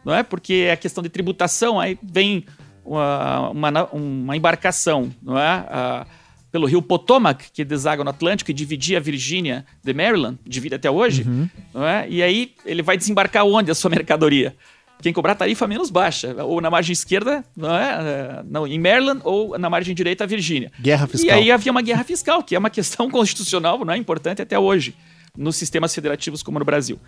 Não 0.04 0.14
é? 0.14 0.23
Porque 0.23 0.66
é 0.68 0.76
questão 0.76 1.02
de 1.02 1.09
tributação, 1.09 1.80
aí 1.80 1.99
vem 2.02 2.44
uma, 2.85 3.50
uma, 3.50 3.85
uma 3.90 4.37
embarcação, 4.37 5.11
não 5.21 5.38
é? 5.38 6.06
pelo 6.52 6.66
rio 6.66 6.80
Potomac, 6.80 7.50
que 7.52 7.64
deságua 7.64 8.04
no 8.04 8.11
Atlântico 8.11 8.49
e 8.49 8.54
dividia 8.54 8.99
a 8.99 9.00
Virgínia 9.00 9.66
de 9.83 9.92
Maryland, 9.92 10.38
divide 10.47 10.76
até 10.76 10.88
hoje, 10.88 11.23
uhum. 11.23 11.49
não 11.73 11.85
é? 11.85 12.06
E 12.09 12.23
aí 12.23 12.52
ele 12.64 12.80
vai 12.80 12.97
desembarcar 12.97 13.44
onde 13.44 13.73
a 13.73 13.75
sua 13.75 13.90
mercadoria? 13.90 14.54
Quem 15.02 15.12
cobrar 15.12 15.35
tarifa 15.35 15.66
menos 15.66 15.90
baixa, 15.90 16.44
ou 16.44 16.61
na 16.61 16.71
margem 16.71 16.92
esquerda, 16.92 17.44
não 17.56 17.75
é? 17.75 17.90
é 17.90 18.42
não, 18.49 18.68
em 18.68 18.78
Maryland, 18.78 19.21
ou 19.25 19.59
na 19.59 19.68
margem 19.68 19.97
direita, 19.97 20.23
a 20.23 20.26
Virgínia. 20.28 20.71
Guerra 20.80 21.09
fiscal. 21.09 21.28
E 21.28 21.33
aí 21.33 21.50
havia 21.50 21.73
uma 21.73 21.83
guerra 21.83 22.04
fiscal, 22.04 22.40
que 22.40 22.54
é 22.54 22.59
uma 22.59 22.71
questão 22.71 23.11
constitucional, 23.11 23.85
não 23.85 23.92
é 23.92 23.97
importante 23.97 24.40
até 24.40 24.56
hoje 24.56 24.94
nos 25.36 25.56
sistemas 25.56 25.94
federativos 25.94 26.42
como 26.42 26.58
no 26.58 26.64
Brasil. 26.64 26.98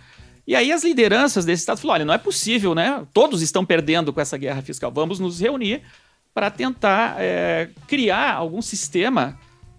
E 0.47 0.55
aí 0.55 0.71
as 0.71 0.83
lideranças 0.83 1.43
desse 1.45 1.61
estado 1.61 1.79
falaram: 1.79 1.99
olha, 2.01 2.05
não 2.05 2.13
é 2.13 2.17
possível, 2.17 2.73
né? 2.73 3.05
Todos 3.13 3.41
estão 3.41 3.65
perdendo 3.65 4.13
com 4.13 4.21
essa 4.21 4.37
guerra 4.37 4.61
fiscal. 4.61 4.91
Vamos 4.91 5.19
nos 5.19 5.39
reunir 5.39 5.81
para 6.33 6.49
tentar 6.49 7.15
é, 7.19 7.69
criar 7.87 8.33
algum 8.33 8.61
sistema 8.61 9.37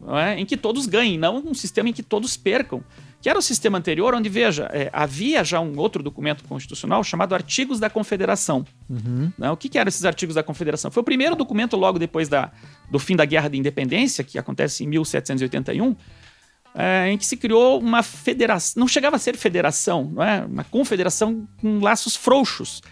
é, 0.08 0.38
em 0.38 0.44
que 0.44 0.56
todos 0.56 0.86
ganhem, 0.86 1.16
não 1.16 1.38
um 1.38 1.54
sistema 1.54 1.88
em 1.88 1.92
que 1.92 2.02
todos 2.02 2.36
percam. 2.36 2.82
Que 3.20 3.28
era 3.28 3.36
o 3.36 3.42
sistema 3.42 3.78
anterior, 3.78 4.14
onde, 4.14 4.28
veja, 4.28 4.70
é, 4.72 4.88
havia 4.92 5.42
já 5.42 5.58
um 5.58 5.76
outro 5.76 6.04
documento 6.04 6.44
constitucional 6.44 7.02
chamado 7.02 7.34
Artigos 7.34 7.80
da 7.80 7.90
Confederação. 7.90 8.64
Uhum. 8.88 9.32
Né? 9.36 9.50
O 9.50 9.56
que, 9.56 9.68
que 9.68 9.76
eram 9.76 9.88
esses 9.88 10.04
Artigos 10.04 10.36
da 10.36 10.42
Confederação? 10.42 10.88
Foi 10.88 11.00
o 11.00 11.04
primeiro 11.04 11.34
documento 11.34 11.76
logo 11.76 11.98
depois 11.98 12.28
da, 12.28 12.52
do 12.88 12.98
fim 13.00 13.16
da 13.16 13.24
Guerra 13.24 13.48
de 13.48 13.58
Independência, 13.58 14.22
que 14.22 14.38
acontece 14.38 14.84
em 14.84 14.86
1781, 14.86 15.96
é, 16.75 17.10
em 17.10 17.18
que 17.18 17.26
se 17.26 17.37
criou 17.37 17.80
uma 17.80 18.02
federação, 18.02 18.80
não 18.80 18.88
chegava 18.88 19.16
a 19.16 19.18
ser 19.18 19.37
federação, 19.37 20.10
não 20.12 20.22
é? 20.22 20.44
uma 20.44 20.64
confederação 20.64 21.46
com 21.60 21.80
laços 21.80 22.14
frouxos. 22.14 22.82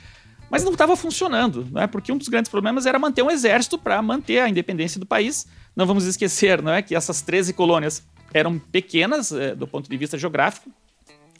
Mas 0.50 0.62
não 0.62 0.72
estava 0.72 0.96
funcionando, 0.96 1.66
não 1.70 1.82
é? 1.82 1.86
porque 1.86 2.12
um 2.12 2.16
dos 2.16 2.28
grandes 2.28 2.50
problemas 2.50 2.86
era 2.86 2.98
manter 2.98 3.22
um 3.22 3.30
exército 3.30 3.76
para 3.78 4.00
manter 4.00 4.40
a 4.40 4.48
independência 4.48 5.00
do 5.00 5.06
país. 5.06 5.46
Não 5.74 5.86
vamos 5.86 6.04
esquecer 6.04 6.62
não 6.62 6.72
é? 6.72 6.82
que 6.82 6.94
essas 6.94 7.20
13 7.20 7.52
colônias 7.52 8.06
eram 8.32 8.58
pequenas 8.58 9.32
é, 9.32 9.54
do 9.54 9.66
ponto 9.66 9.90
de 9.90 9.96
vista 9.96 10.16
geográfico. 10.16 10.70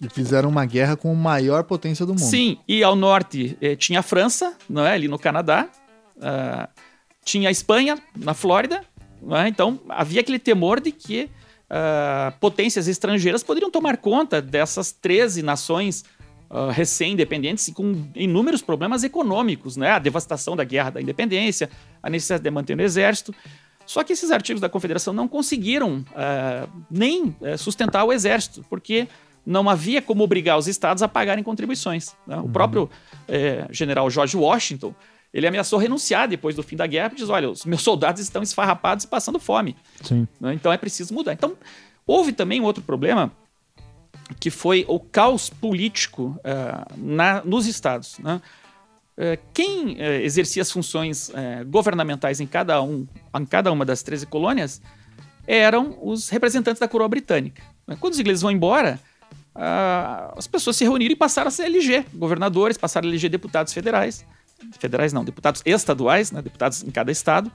E 0.01 0.09
fizeram 0.11 0.49
uma 0.51 0.67
guerra 0.67 0.97
com 0.97 1.11
a 1.11 1.15
maior 1.15 1.65
potência 1.65 2.05
do 2.05 2.13
mundo. 2.13 2.21
Sim, 2.21 2.59
e 2.69 2.83
ao 2.83 2.95
norte 2.95 3.57
é, 3.61 3.75
tinha 3.75 4.01
a 4.01 4.03
França, 4.03 4.55
não 4.69 4.85
é? 4.85 4.93
ali 4.93 5.09
no 5.09 5.19
Canadá, 5.19 5.69
uh, 6.17 6.69
tinha 7.25 7.49
a 7.49 7.53
Espanha, 7.53 7.99
na 8.15 8.35
Flórida. 8.35 8.83
É? 9.43 9.49
Então 9.49 9.81
havia 9.89 10.21
aquele 10.21 10.39
temor 10.39 10.81
de 10.81 10.93
que 10.93 11.31
uh, 11.71 12.37
potências 12.41 12.89
estrangeiras 12.89 13.43
poderiam 13.43 13.71
tomar 13.71 13.97
conta 13.97 14.41
dessas 14.41 14.93
13 14.93 15.43
nações 15.43 16.05
uh, 16.51 16.71
recém-independentes 16.71 17.69
e 17.69 17.73
com 17.73 18.09
inúmeros 18.15 18.63
problemas 18.63 19.05
econômicos, 19.05 19.77
né? 19.77 19.91
A 19.91 19.99
devastação 19.99 20.57
da 20.57 20.65
guerra 20.65 20.91
da 20.91 21.03
independência, 21.03 21.71
a 22.03 22.11
necessidade 22.11 22.43
de 22.43 22.51
manter 22.51 22.77
o 22.77 22.83
exército. 22.83 23.35
Só 23.85 24.03
que 24.03 24.13
esses 24.13 24.31
artigos 24.33 24.61
da 24.61 24.69
Confederação 24.69 25.15
não 25.15 25.29
conseguiram 25.29 26.05
uh, 26.11 26.69
nem 26.91 27.37
uh, 27.41 27.57
sustentar 27.57 28.05
o 28.05 28.13
exército, 28.13 28.65
porque 28.69 29.07
não 29.47 29.71
havia 29.71 30.03
como 30.03 30.25
obrigar 30.25 30.59
os 30.59 30.67
estados 30.67 31.05
a 31.05 31.09
pagarem 31.09 31.45
contribuições. 31.45 32.17
Né? 32.27 32.37
O 32.37 32.41
uhum. 32.41 32.53
próprio 32.53 32.91
eh, 33.29 33.65
general 33.71 34.11
George 34.11 34.37
Washington 34.37 34.93
ele 35.37 35.47
ameaçou 35.47 35.79
renunciar 35.79 36.27
depois 36.27 36.57
do 36.57 36.63
fim 36.63 36.77
da 36.77 36.87
guerra, 36.87 37.13
diz: 37.15 37.29
olha, 37.29 37.51
os 37.51 37.67
meus 37.67 37.83
soldados 37.83 38.23
estão 38.23 38.43
esfarrapados 38.43 39.05
e 39.05 39.09
passando 39.09 39.39
fome. 39.39 39.77
Né? 40.41 40.55
Então 40.55 40.73
é 40.73 40.79
preciso 40.79 41.13
mudar. 41.13 41.35
Então, 41.35 41.55
houve 42.07 42.33
também 42.33 42.59
um 42.59 42.65
outro 42.65 42.83
problema, 42.83 43.31
que 44.41 44.49
foi 44.49 44.87
o 44.89 44.99
caos 44.99 45.51
político 45.51 46.39
uh, 46.39 46.97
na, 46.97 47.45
nos 47.45 47.67
estados. 47.67 48.19
Né? 48.19 48.41
Uh, 49.19 49.39
quem 49.53 49.97
uh, 49.97 50.03
exercia 50.23 50.63
as 50.63 50.73
funções 50.73 51.31
governamentais 51.67 52.41
em 52.41 52.47
cada, 52.47 52.81
um, 52.81 53.07
em 53.39 53.45
cada 53.45 53.71
uma 53.71 53.85
das 53.85 54.03
13 54.03 54.25
colônias 54.27 54.81
eram 55.47 55.99
os 56.01 56.31
representantes 56.31 56.81
da 56.81 56.89
coroa 56.89 57.09
britânica. 57.09 57.63
Né? 57.87 57.95
Quando 58.01 58.15
os 58.15 58.19
ingleses 58.19 58.41
vão 58.41 58.51
embora, 58.51 58.99
as 60.35 60.47
pessoas 60.47 60.77
se 60.77 60.85
reuniram 60.85 61.13
e 61.13 61.17
passaram 61.17 61.49
a 61.49 61.51
se 61.51 61.63
eleger 61.63 62.07
governadores, 62.15 62.79
passaram 62.79 63.07
a 63.07 63.11
eleger 63.11 63.31
deputados 63.31 63.75
federais 63.75 64.25
federais 64.79 65.13
não, 65.13 65.25
deputados 65.25 65.63
estaduais, 65.65 66.31
né, 66.33 66.43
deputados 66.43 66.83
em 66.83 66.91
cada 66.91 67.11
estado, 67.11 67.51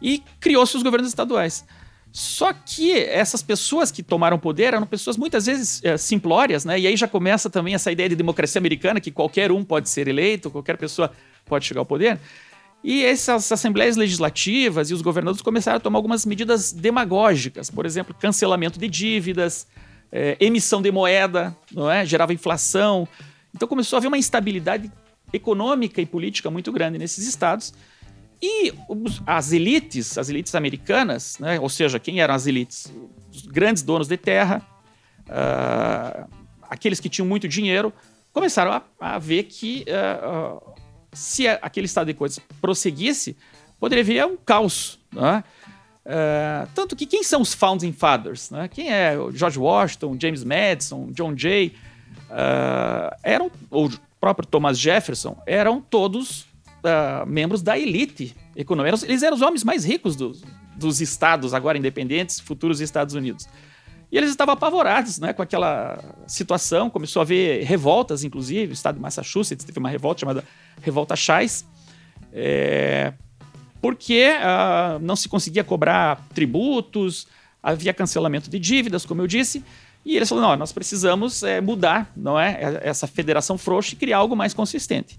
e 0.00 0.22
criou-se 0.40 0.76
os 0.76 0.82
governos 0.82 1.08
estaduais. 1.08 1.64
Só 2.12 2.52
que 2.52 2.92
essas 2.92 3.42
pessoas 3.42 3.90
que 3.90 4.00
tomaram 4.00 4.38
poder 4.38 4.72
eram 4.72 4.86
pessoas 4.86 5.16
muitas 5.16 5.46
vezes 5.46 5.82
é, 5.84 5.96
simplórias, 5.96 6.64
né? 6.64 6.78
E 6.78 6.86
aí 6.86 6.96
já 6.96 7.08
começa 7.08 7.50
também 7.50 7.74
essa 7.74 7.90
ideia 7.90 8.08
de 8.08 8.14
democracia 8.14 8.60
americana, 8.60 9.00
que 9.00 9.10
qualquer 9.10 9.50
um 9.50 9.64
pode 9.64 9.88
ser 9.88 10.06
eleito, 10.06 10.48
qualquer 10.48 10.76
pessoa 10.76 11.10
pode 11.44 11.66
chegar 11.66 11.80
ao 11.80 11.86
poder. 11.86 12.20
E 12.84 13.04
essas 13.04 13.50
assembleias 13.50 13.96
legislativas 13.96 14.90
e 14.90 14.94
os 14.94 15.02
governadores 15.02 15.42
começaram 15.42 15.78
a 15.78 15.80
tomar 15.80 15.98
algumas 15.98 16.24
medidas 16.24 16.70
demagógicas, 16.70 17.68
por 17.68 17.84
exemplo, 17.84 18.14
cancelamento 18.14 18.78
de 18.78 18.88
dívidas, 18.88 19.66
é, 20.12 20.36
emissão 20.38 20.80
de 20.80 20.92
moeda, 20.92 21.56
não 21.72 21.90
é? 21.90 22.06
gerava 22.06 22.32
inflação, 22.32 23.08
Então 23.52 23.66
começou 23.66 23.96
a 23.96 23.98
haver 23.98 24.08
uma 24.08 24.18
instabilidade 24.18 24.88
econômica 25.34 26.00
e 26.00 26.06
política 26.06 26.50
muito 26.50 26.70
grande 26.70 26.96
nesses 26.96 27.26
estados. 27.26 27.74
E 28.40 28.72
as 29.26 29.52
elites, 29.52 30.18
as 30.18 30.28
elites 30.28 30.54
americanas, 30.54 31.38
né, 31.38 31.58
ou 31.58 31.68
seja, 31.68 31.98
quem 31.98 32.20
eram 32.20 32.34
as 32.34 32.46
elites? 32.46 32.92
Os 33.32 33.42
grandes 33.42 33.82
donos 33.82 34.06
de 34.06 34.16
terra, 34.16 34.62
uh, 35.26 36.28
aqueles 36.62 37.00
que 37.00 37.08
tinham 37.08 37.26
muito 37.26 37.48
dinheiro, 37.48 37.92
começaram 38.32 38.72
a, 38.72 38.82
a 39.00 39.18
ver 39.18 39.44
que 39.44 39.86
uh, 39.88 40.56
uh, 40.56 40.74
se 41.12 41.48
aquele 41.48 41.86
estado 41.86 42.08
de 42.08 42.14
coisas 42.14 42.38
prosseguisse, 42.60 43.36
poderia 43.80 44.04
vir 44.04 44.24
um 44.26 44.36
caos. 44.36 44.98
Né? 45.12 45.42
Tanto 46.74 46.94
que 46.94 47.06
quem 47.06 47.22
são 47.22 47.40
os 47.40 47.54
Founding 47.54 47.92
Fathers? 47.92 48.50
Né? 48.50 48.68
Quem 48.68 48.92
é 48.92 49.16
George 49.32 49.58
Washington, 49.58 50.16
James 50.20 50.44
Madison, 50.44 51.10
John 51.12 51.34
Jay? 51.36 51.74
Eram, 53.22 53.50
ou 53.70 53.90
próprio 54.24 54.48
Thomas 54.48 54.78
Jefferson, 54.78 55.36
eram 55.46 55.82
todos 55.82 56.46
uh, 56.82 57.26
membros 57.26 57.60
da 57.60 57.78
elite 57.78 58.34
econômica. 58.56 59.04
Eles 59.04 59.22
eram 59.22 59.36
os 59.36 59.42
homens 59.42 59.62
mais 59.62 59.84
ricos 59.84 60.16
do, 60.16 60.32
dos 60.74 61.02
estados, 61.02 61.52
agora 61.52 61.76
independentes, 61.76 62.40
futuros 62.40 62.80
Estados 62.80 63.14
Unidos. 63.14 63.46
E 64.10 64.16
eles 64.16 64.30
estavam 64.30 64.54
apavorados 64.54 65.18
né, 65.18 65.34
com 65.34 65.42
aquela 65.42 66.02
situação. 66.26 66.88
Começou 66.88 67.20
a 67.20 67.24
haver 67.24 67.64
revoltas, 67.64 68.24
inclusive. 68.24 68.72
O 68.72 68.72
estado 68.72 68.94
de 68.94 69.02
Massachusetts 69.02 69.62
teve 69.62 69.78
uma 69.78 69.90
revolta 69.90 70.20
chamada 70.20 70.42
Revolta 70.80 71.14
Chais. 71.14 71.66
É, 72.32 73.12
porque 73.82 74.30
uh, 74.30 74.98
não 75.00 75.16
se 75.16 75.28
conseguia 75.28 75.62
cobrar 75.62 76.26
tributos, 76.34 77.26
havia 77.62 77.92
cancelamento 77.92 78.48
de 78.48 78.58
dívidas, 78.58 79.04
como 79.04 79.20
eu 79.20 79.26
disse, 79.26 79.62
e 80.04 80.16
eles 80.16 80.28
falaram: 80.28 80.56
nós 80.56 80.72
precisamos 80.72 81.42
é, 81.42 81.60
mudar 81.60 82.12
não 82.16 82.38
é, 82.38 82.80
essa 82.82 83.06
federação 83.06 83.56
frouxa 83.56 83.94
e 83.94 83.96
criar 83.96 84.18
algo 84.18 84.36
mais 84.36 84.52
consistente. 84.52 85.18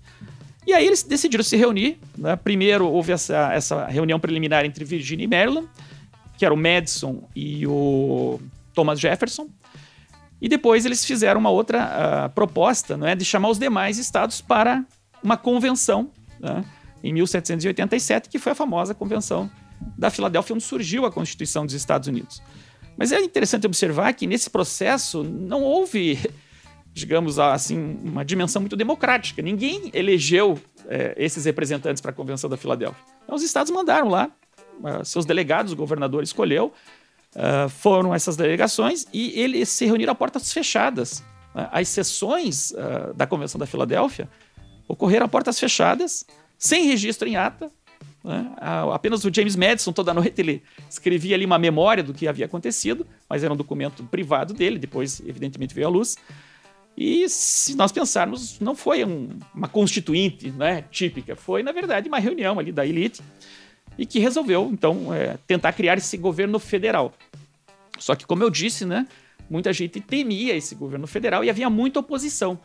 E 0.68 0.74
aí 0.74 0.86
eles 0.86 1.04
decidiram 1.04 1.44
se 1.44 1.56
reunir. 1.56 1.98
Né? 2.18 2.36
Primeiro 2.36 2.88
houve 2.88 3.12
essa, 3.12 3.54
essa 3.54 3.86
reunião 3.86 4.20
preliminar 4.20 4.65
entre 4.65 4.84
Virginia 4.84 5.25
e 5.25 5.27
Maryland, 5.27 5.68
que 6.38 6.46
era 6.46 6.54
o 6.54 6.58
Madison 6.58 7.27
e 7.36 7.65
o 7.68 8.39
Thomas 8.74 9.00
Jefferson. 9.00 9.48
E 10.42 10.50
depois 10.50 10.86
eles 10.86 11.06
fizeram 11.06 11.39
uma 11.39 11.50
outra 11.50 12.27
uh, 12.27 12.30
proposta 12.32 12.98
não 12.98 13.08
é, 13.08 13.15
de 13.15 13.24
chamar 13.24 13.50
os 13.50 13.60
demais 13.60 13.98
estados 13.98 14.42
para 14.42 14.84
uma 15.24 15.38
convenção. 15.38 16.12
Né? 16.39 16.63
em 17.06 17.13
1787, 17.13 18.30
que 18.30 18.39
foi 18.39 18.54
a 18.54 18.56
famosa 18.56 18.96
Convenção 18.96 19.50
da 19.96 20.10
Filadélfia, 20.10 20.56
onde 20.56 20.63
surgiu 20.63 21.06
a 21.06 21.12
Constituição 21.12 21.63
dos 21.63 21.75
Estados 21.75 22.08
Unidos. 22.08 22.42
Mas 22.98 23.12
é 23.12 23.20
interessante 23.20 23.66
observar 23.68 24.14
que 24.14 24.25
nesse 24.25 24.50
processo 24.50 25.24
não 25.24 25.64
houve, 25.64 26.20
digamos 26.94 27.40
assim, 27.40 27.98
uma 28.04 28.24
dimensão 28.24 28.62
muito 28.62 28.75
democrática. 28.75 29.42
Ninguém 29.42 29.92
elegeu 29.94 30.60
é, 30.88 31.14
esses 31.18 31.46
representantes 31.46 32.02
para 32.02 32.12
a 32.12 32.14
Convenção 32.14 32.50
da 32.50 32.58
Filadélfia. 32.58 33.04
Então, 33.24 33.36
os 33.36 33.44
estados 33.44 33.72
mandaram 33.72 34.08
lá, 34.08 34.30
uh, 34.80 35.04
seus 35.04 35.25
delegados, 35.25 35.74
o 35.74 35.75
governador 35.75 36.24
escolheu, 36.24 36.72
uh, 37.36 37.70
foram 37.70 38.14
essas 38.14 38.38
delegações 38.38 39.06
e 39.12 39.40
eles 39.40 39.70
se 39.70 39.86
reuniram 39.86 40.12
a 40.12 40.16
portas 40.16 40.54
fechadas. 40.54 41.20
Uh, 41.54 41.68
as 41.72 41.88
sessões 41.90 42.74
da 43.16 43.25
Convenção 43.25 43.58
da 43.58 43.66
Filadélfia 43.66 44.30
ocorreram 44.88 45.25
a 45.25 45.30
portas 45.30 45.60
fechadas 45.60 46.25
sem 46.58 46.86
registro 46.86 47.28
em 47.28 47.36
ata. 47.36 47.72
Né? 48.25 48.51
Apenas 48.91 49.24
o 49.24 49.32
James 49.32 49.55
Madison, 49.55 49.94
toda 49.94 50.12
noite, 50.13 50.41
ele 50.41 50.63
escrevia 50.89 51.36
ali 51.36 51.46
uma 51.46 51.60
memória 51.60 52.01
do 52.01 52.12
que 52.12 52.27
havia 52.27 52.48
acontecido, 52.48 53.05
mas 53.29 53.44
era 53.44 53.53
um 53.53 53.55
documento 53.55 54.03
privado 54.05 54.51
dele, 54.51 54.79
depois, 54.79 55.22
evidentemente, 55.25 55.75
veio 55.75 55.86
à 55.86 55.89
luz. 55.89 56.17
E 56.98 57.29
se 57.29 57.75
nós 57.75 57.92
pensarmos, 57.92 58.59
não 58.59 58.75
foi 58.75 59.05
um, 59.05 59.29
uma 59.53 59.68
constituinte 59.68 60.50
né, 60.50 60.83
típica, 60.90 61.35
foi, 61.35 61.61
na 61.61 61.72
verdade, 61.72 62.07
uma 62.07 62.18
reunião 62.18 62.57
ali 62.57 62.72
da 62.72 62.85
elite 62.85 63.22
e 63.98 64.05
que 64.05 64.18
resolveu, 64.18 64.70
então, 64.74 65.14
é, 65.14 65.38
tentar 65.46 65.72
criar 65.74 65.98
esse 65.98 66.18
governo 66.18 66.57
federal. 66.57 67.14
Só 68.00 68.16
que, 68.16 68.25
como 68.25 68.44
eu 68.44 68.50
disse, 68.50 68.85
né, 68.85 69.07
muita 69.48 69.72
gente 69.72 70.01
temia 70.01 70.55
esse 70.55 70.74
governo 70.74 71.05
federal 71.05 71.44
e 71.44 71.50
havia 71.50 71.70
muita 71.70 72.00
oposição. 72.00 72.59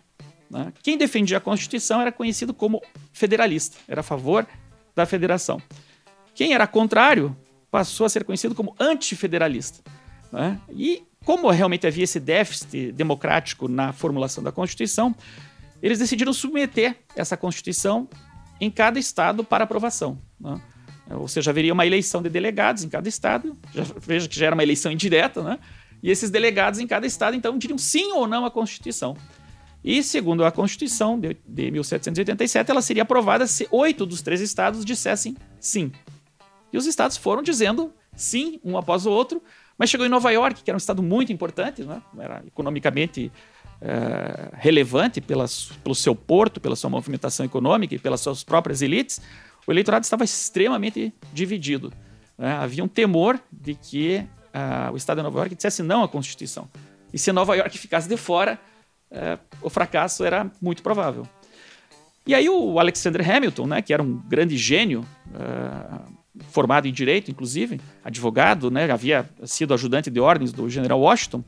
Né? 0.48 0.72
Quem 0.82 0.96
defendia 0.96 1.36
a 1.36 1.40
Constituição 1.40 2.00
era 2.00 2.10
conhecido 2.10 2.54
como 2.54 2.82
federalista, 3.12 3.76
era 3.86 4.00
a 4.00 4.04
favor 4.04 4.46
da 4.94 5.06
federação. 5.06 5.60
Quem 6.34 6.54
era 6.54 6.66
contrário 6.66 7.36
passou 7.70 8.04
a 8.04 8.08
ser 8.08 8.24
conhecido 8.24 8.54
como 8.54 8.74
antifederalista. 8.78 9.80
Né? 10.32 10.60
E 10.70 11.02
como 11.24 11.50
realmente 11.50 11.86
havia 11.86 12.04
esse 12.04 12.18
déficit 12.18 12.92
democrático 12.92 13.68
na 13.68 13.92
formulação 13.92 14.42
da 14.42 14.50
Constituição, 14.50 15.14
eles 15.82 15.98
decidiram 15.98 16.32
submeter 16.32 16.96
essa 17.14 17.36
Constituição 17.36 18.08
em 18.60 18.70
cada 18.70 18.98
estado 18.98 19.44
para 19.44 19.64
aprovação. 19.64 20.18
Né? 20.38 20.60
Ou 21.10 21.26
seja, 21.26 21.50
haveria 21.50 21.72
uma 21.72 21.86
eleição 21.86 22.22
de 22.22 22.28
delegados 22.28 22.84
em 22.84 22.88
cada 22.88 23.08
estado, 23.08 23.56
já, 23.74 23.84
veja 23.98 24.28
que 24.28 24.38
já 24.38 24.46
era 24.46 24.54
uma 24.54 24.62
eleição 24.62 24.92
indireta, 24.92 25.42
né? 25.42 25.58
e 26.02 26.10
esses 26.10 26.30
delegados 26.30 26.78
em 26.78 26.86
cada 26.86 27.06
estado 27.06 27.36
então 27.36 27.58
diriam 27.58 27.78
sim 27.78 28.12
ou 28.12 28.26
não 28.26 28.44
à 28.44 28.50
Constituição. 28.50 29.16
E, 29.82 30.02
segundo 30.02 30.44
a 30.44 30.50
Constituição 30.52 31.18
de, 31.18 31.36
de 31.46 31.70
1787, 31.70 32.70
ela 32.70 32.82
seria 32.82 33.02
aprovada 33.02 33.46
se 33.46 33.66
oito 33.70 34.04
dos 34.04 34.20
três 34.22 34.40
estados 34.40 34.84
dissessem 34.84 35.36
sim. 35.58 35.90
E 36.72 36.76
os 36.76 36.86
estados 36.86 37.16
foram 37.16 37.42
dizendo 37.42 37.92
sim, 38.14 38.60
um 38.62 38.76
após 38.76 39.06
o 39.06 39.10
outro, 39.10 39.42
mas 39.78 39.88
chegou 39.88 40.04
em 40.04 40.10
Nova 40.10 40.30
York, 40.30 40.62
que 40.62 40.70
era 40.70 40.76
um 40.76 40.78
estado 40.78 41.02
muito 41.02 41.32
importante, 41.32 41.82
né? 41.82 42.02
era 42.18 42.42
economicamente 42.46 43.32
é, 43.80 44.50
relevante 44.52 45.22
pelas, 45.22 45.70
pelo 45.82 45.94
seu 45.94 46.14
porto, 46.14 46.60
pela 46.60 46.76
sua 46.76 46.90
movimentação 46.90 47.46
econômica 47.46 47.94
e 47.94 47.98
pelas 47.98 48.20
suas 48.20 48.44
próprias 48.44 48.82
elites, 48.82 49.22
o 49.66 49.72
eleitorado 49.72 50.04
estava 50.04 50.22
extremamente 50.22 51.14
dividido. 51.32 51.92
Né? 52.36 52.52
Havia 52.52 52.84
um 52.84 52.88
temor 52.88 53.40
de 53.50 53.74
que 53.74 54.26
uh, 54.54 54.92
o 54.92 54.96
estado 54.96 55.18
de 55.18 55.22
Nova 55.22 55.38
York 55.38 55.54
dissesse 55.54 55.82
não 55.82 56.02
à 56.02 56.08
Constituição. 56.08 56.68
E 57.12 57.18
se 57.18 57.32
Nova 57.32 57.56
York 57.56 57.78
ficasse 57.78 58.08
de 58.08 58.16
fora, 58.16 58.60
é, 59.10 59.38
o 59.60 59.68
fracasso 59.68 60.24
era 60.24 60.50
muito 60.60 60.82
provável. 60.82 61.26
E 62.26 62.34
aí 62.34 62.48
o 62.48 62.78
Alexander 62.78 63.28
Hamilton, 63.28 63.66
né, 63.66 63.82
que 63.82 63.92
era 63.92 64.02
um 64.02 64.16
grande 64.28 64.56
gênio, 64.56 65.04
é, 65.34 66.44
formado 66.50 66.86
em 66.86 66.92
direito, 66.92 67.30
inclusive, 67.30 67.80
advogado, 68.04 68.70
né, 68.70 68.90
havia 68.90 69.28
sido 69.44 69.74
ajudante 69.74 70.10
de 70.10 70.20
ordens 70.20 70.52
do 70.52 70.68
general 70.68 71.00
Washington, 71.00 71.42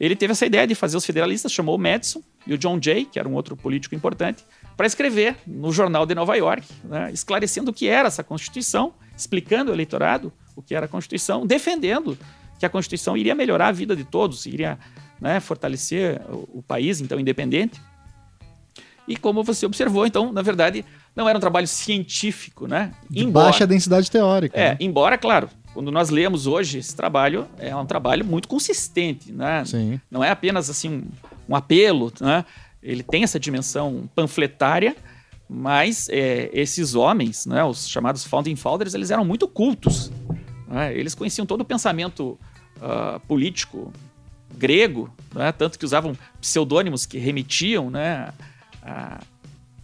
ele 0.00 0.16
teve 0.16 0.32
essa 0.32 0.46
ideia 0.46 0.66
de 0.66 0.74
fazer 0.74 0.96
os 0.96 1.04
federalistas, 1.04 1.52
chamou 1.52 1.74
o 1.74 1.78
Madison 1.78 2.22
e 2.46 2.54
o 2.54 2.58
John 2.58 2.78
Jay, 2.82 3.04
que 3.04 3.18
era 3.18 3.28
um 3.28 3.34
outro 3.34 3.56
político 3.56 3.94
importante, 3.94 4.44
para 4.76 4.86
escrever 4.86 5.36
no 5.46 5.72
jornal 5.72 6.06
de 6.06 6.14
Nova 6.14 6.36
York, 6.36 6.66
né, 6.84 7.10
esclarecendo 7.12 7.70
o 7.70 7.74
que 7.74 7.88
era 7.88 8.08
essa 8.08 8.24
Constituição, 8.24 8.94
explicando 9.16 9.70
ao 9.70 9.76
eleitorado 9.76 10.32
o 10.56 10.62
que 10.62 10.74
era 10.74 10.86
a 10.86 10.88
Constituição, 10.88 11.46
defendendo 11.46 12.18
que 12.58 12.66
a 12.66 12.68
Constituição 12.68 13.16
iria 13.16 13.34
melhorar 13.34 13.68
a 13.68 13.72
vida 13.72 13.94
de 13.94 14.04
todos, 14.04 14.46
iria 14.46 14.78
né, 15.20 15.40
fortalecer 15.40 16.20
o, 16.28 16.58
o 16.58 16.62
país, 16.62 17.00
então, 17.00 17.18
independente. 17.18 17.80
E 19.06 19.16
como 19.16 19.42
você 19.42 19.64
observou, 19.64 20.06
então, 20.06 20.32
na 20.32 20.42
verdade, 20.42 20.84
não 21.16 21.28
era 21.28 21.36
um 21.36 21.40
trabalho 21.40 21.66
científico, 21.66 22.66
né? 22.66 22.92
De 23.08 23.24
embora, 23.24 23.46
baixa 23.46 23.66
densidade 23.66 24.10
teórica. 24.10 24.58
É, 24.58 24.70
né? 24.70 24.76
embora, 24.80 25.16
claro, 25.16 25.48
quando 25.72 25.90
nós 25.90 26.10
lemos 26.10 26.46
hoje 26.46 26.78
esse 26.78 26.94
trabalho, 26.94 27.48
é 27.58 27.74
um 27.74 27.86
trabalho 27.86 28.24
muito 28.24 28.46
consistente, 28.46 29.32
né? 29.32 29.64
Sim. 29.64 30.00
Não 30.10 30.22
é 30.22 30.30
apenas 30.30 30.68
assim 30.68 30.88
um, 30.88 31.04
um 31.48 31.56
apelo, 31.56 32.12
né? 32.20 32.44
Ele 32.82 33.02
tem 33.02 33.24
essa 33.24 33.40
dimensão 33.40 34.08
panfletária, 34.14 34.94
mas 35.48 36.08
é, 36.10 36.50
esses 36.52 36.94
homens, 36.94 37.46
né, 37.46 37.64
os 37.64 37.88
chamados 37.88 38.24
founding 38.24 38.56
fathers, 38.56 38.94
eles 38.94 39.10
eram 39.10 39.24
muito 39.24 39.48
cultos. 39.48 40.12
Né? 40.68 40.96
Eles 40.96 41.14
conheciam 41.14 41.46
todo 41.46 41.62
o 41.62 41.64
pensamento 41.64 42.38
uh, 42.76 43.18
político 43.26 43.92
grego, 44.56 45.12
né? 45.34 45.52
tanto 45.52 45.78
que 45.78 45.84
usavam 45.84 46.16
pseudônimos 46.40 47.06
que 47.06 47.18
remetiam 47.18 47.90
né? 47.90 48.32
a, 48.82 49.20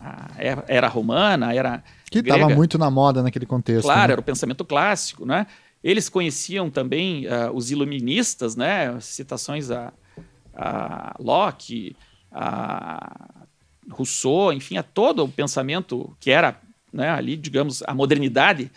a 0.00 0.30
era 0.68 0.88
romana, 0.88 1.54
era 1.54 1.82
que 2.10 2.18
estava 2.18 2.48
muito 2.48 2.78
na 2.78 2.90
moda 2.90 3.22
naquele 3.22 3.46
contexto. 3.46 3.82
Claro, 3.82 4.08
né? 4.08 4.12
era 4.12 4.20
o 4.20 4.24
pensamento 4.24 4.64
clássico, 4.64 5.26
né? 5.26 5.46
Eles 5.82 6.08
conheciam 6.08 6.70
também 6.70 7.26
uh, 7.26 7.52
os 7.52 7.70
iluministas, 7.70 8.54
né? 8.54 8.98
Citações 9.00 9.70
a, 9.70 9.92
a 10.54 11.14
Locke, 11.18 11.96
a 12.30 13.44
Rousseau, 13.90 14.52
enfim, 14.52 14.76
a 14.76 14.82
todo 14.82 15.24
o 15.24 15.28
pensamento 15.28 16.16
que 16.20 16.30
era 16.30 16.58
né, 16.92 17.10
ali, 17.10 17.36
digamos, 17.36 17.82
a 17.82 17.92
modernidade 17.92 18.70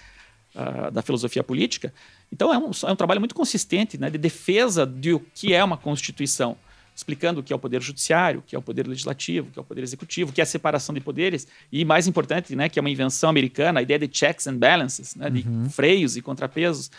uh, 0.56 0.92
da 0.92 1.02
filosofia 1.02 1.44
política. 1.44 1.94
Então 2.32 2.54
é 2.54 2.58
um, 2.58 2.72
é 2.84 2.92
um 2.92 2.96
trabalho 2.96 3.22
muito 3.22 3.36
consistente 3.36 3.98
né, 3.98 4.10
de 4.10 4.18
defesa 4.18 4.86
do 4.86 5.20
que 5.34 5.54
é 5.54 5.64
uma 5.64 5.78
Constituição, 5.78 6.58
explicando 6.96 7.42
o 7.42 7.44
que 7.44 7.54
é 7.54 7.56
o 7.56 7.60
poder 7.60 7.82
judiciário, 7.82 8.40
o 8.40 8.44
que 8.44 8.56
é 8.56 8.60
o 8.60 8.62
poder 8.62 8.88
legislativo, 8.88 9.50
o 9.50 9.52
que 9.52 9.60
é 9.60 9.62
o 9.62 9.66
poder 9.66 9.84
executivo, 9.84 10.32
o 10.32 10.34
que 10.34 10.42
é 10.42 10.44
a 10.44 10.48
separação 10.48 10.94
de 10.94 11.00
poderes 11.02 11.48
e, 11.72 11.86
mais 11.86 12.08
importante, 12.08 12.56
né, 12.56 12.70
que 12.70 12.80
é 12.80 12.82
uma 12.82 12.90
invenção 12.90 13.30
americana, 13.30 13.80
a 13.80 13.84
ideia 13.84 14.00
de 14.00 14.10
checks 14.12 14.48
and 14.48 14.58
balances, 14.58 15.16
né, 15.16 15.30
de 15.30 15.48
uhum. 15.48 15.70
freios 15.70 16.18
e 16.18 16.22
contrapesos. 16.22 16.90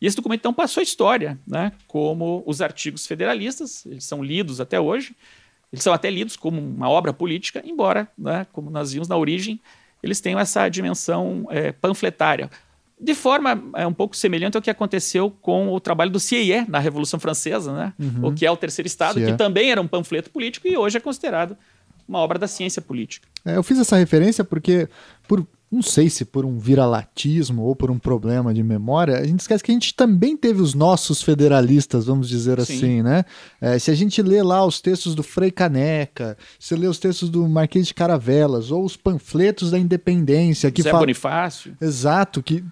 E 0.00 0.06
esse 0.06 0.16
documento, 0.16 0.40
então, 0.40 0.52
passou 0.52 0.80
a 0.80 0.82
história, 0.82 1.38
né, 1.46 1.72
como 1.86 2.42
os 2.46 2.60
artigos 2.60 3.06
federalistas, 3.06 3.86
eles 3.86 4.04
são 4.04 4.22
lidos 4.22 4.60
até 4.60 4.80
hoje, 4.80 5.14
eles 5.72 5.82
são 5.82 5.92
até 5.92 6.10
lidos 6.10 6.36
como 6.36 6.60
uma 6.60 6.88
obra 6.88 7.12
política, 7.12 7.62
embora, 7.64 8.08
né, 8.18 8.46
como 8.52 8.70
nós 8.70 8.92
vimos 8.92 9.08
na 9.08 9.16
origem, 9.16 9.60
eles 10.02 10.20
tenham 10.20 10.38
essa 10.38 10.68
dimensão 10.68 11.46
é, 11.50 11.72
panfletária. 11.72 12.50
De 13.00 13.14
forma 13.14 13.62
é, 13.74 13.86
um 13.86 13.92
pouco 13.92 14.16
semelhante 14.16 14.56
ao 14.56 14.62
que 14.62 14.70
aconteceu 14.70 15.30
com 15.30 15.72
o 15.72 15.80
trabalho 15.80 16.10
do 16.10 16.20
CIE 16.20 16.64
na 16.68 16.78
Revolução 16.78 17.18
Francesa, 17.18 17.72
né? 17.72 17.92
Uhum. 17.98 18.28
o 18.28 18.32
que 18.32 18.46
é 18.46 18.50
o 18.50 18.56
terceiro 18.56 18.86
Estado, 18.86 19.20
que 19.20 19.32
também 19.34 19.70
era 19.70 19.80
um 19.80 19.88
panfleto 19.88 20.30
político 20.30 20.68
e 20.68 20.76
hoje 20.76 20.96
é 20.96 21.00
considerado 21.00 21.56
uma 22.08 22.18
obra 22.18 22.38
da 22.38 22.46
ciência 22.46 22.80
política. 22.80 23.26
É, 23.44 23.56
eu 23.56 23.62
fiz 23.62 23.78
essa 23.78 23.96
referência 23.96 24.44
porque, 24.44 24.88
por 25.26 25.46
não 25.74 25.82
sei 25.82 26.08
se 26.08 26.24
por 26.24 26.44
um 26.44 26.58
viralatismo 26.58 27.62
ou 27.62 27.74
por 27.74 27.90
um 27.90 27.98
problema 27.98 28.54
de 28.54 28.62
memória, 28.62 29.18
a 29.18 29.26
gente 29.26 29.40
esquece 29.40 29.62
que 29.62 29.70
a 29.70 29.74
gente 29.74 29.94
também 29.94 30.36
teve 30.36 30.62
os 30.62 30.74
nossos 30.74 31.22
federalistas, 31.22 32.06
vamos 32.06 32.28
dizer 32.28 32.60
Sim. 32.60 32.74
assim, 32.74 33.02
né? 33.02 33.24
É, 33.60 33.78
se 33.78 33.90
a 33.90 33.94
gente 33.94 34.22
lê 34.22 34.42
lá 34.42 34.64
os 34.64 34.80
textos 34.80 35.14
do 35.14 35.22
Frei 35.22 35.50
Caneca, 35.50 36.36
se 36.58 36.74
lê 36.74 36.86
os 36.86 36.98
textos 36.98 37.28
do 37.28 37.48
Marquês 37.48 37.86
de 37.86 37.94
Caravelas, 37.94 38.70
ou 38.70 38.84
os 38.84 38.96
panfletos 38.96 39.70
da 39.70 39.78
independência 39.78 40.70
que 40.70 40.82
Zé 40.82 40.90
fala... 40.90 41.02
Bonifácio. 41.02 41.76
Exato, 41.80 42.42
que 42.42 42.64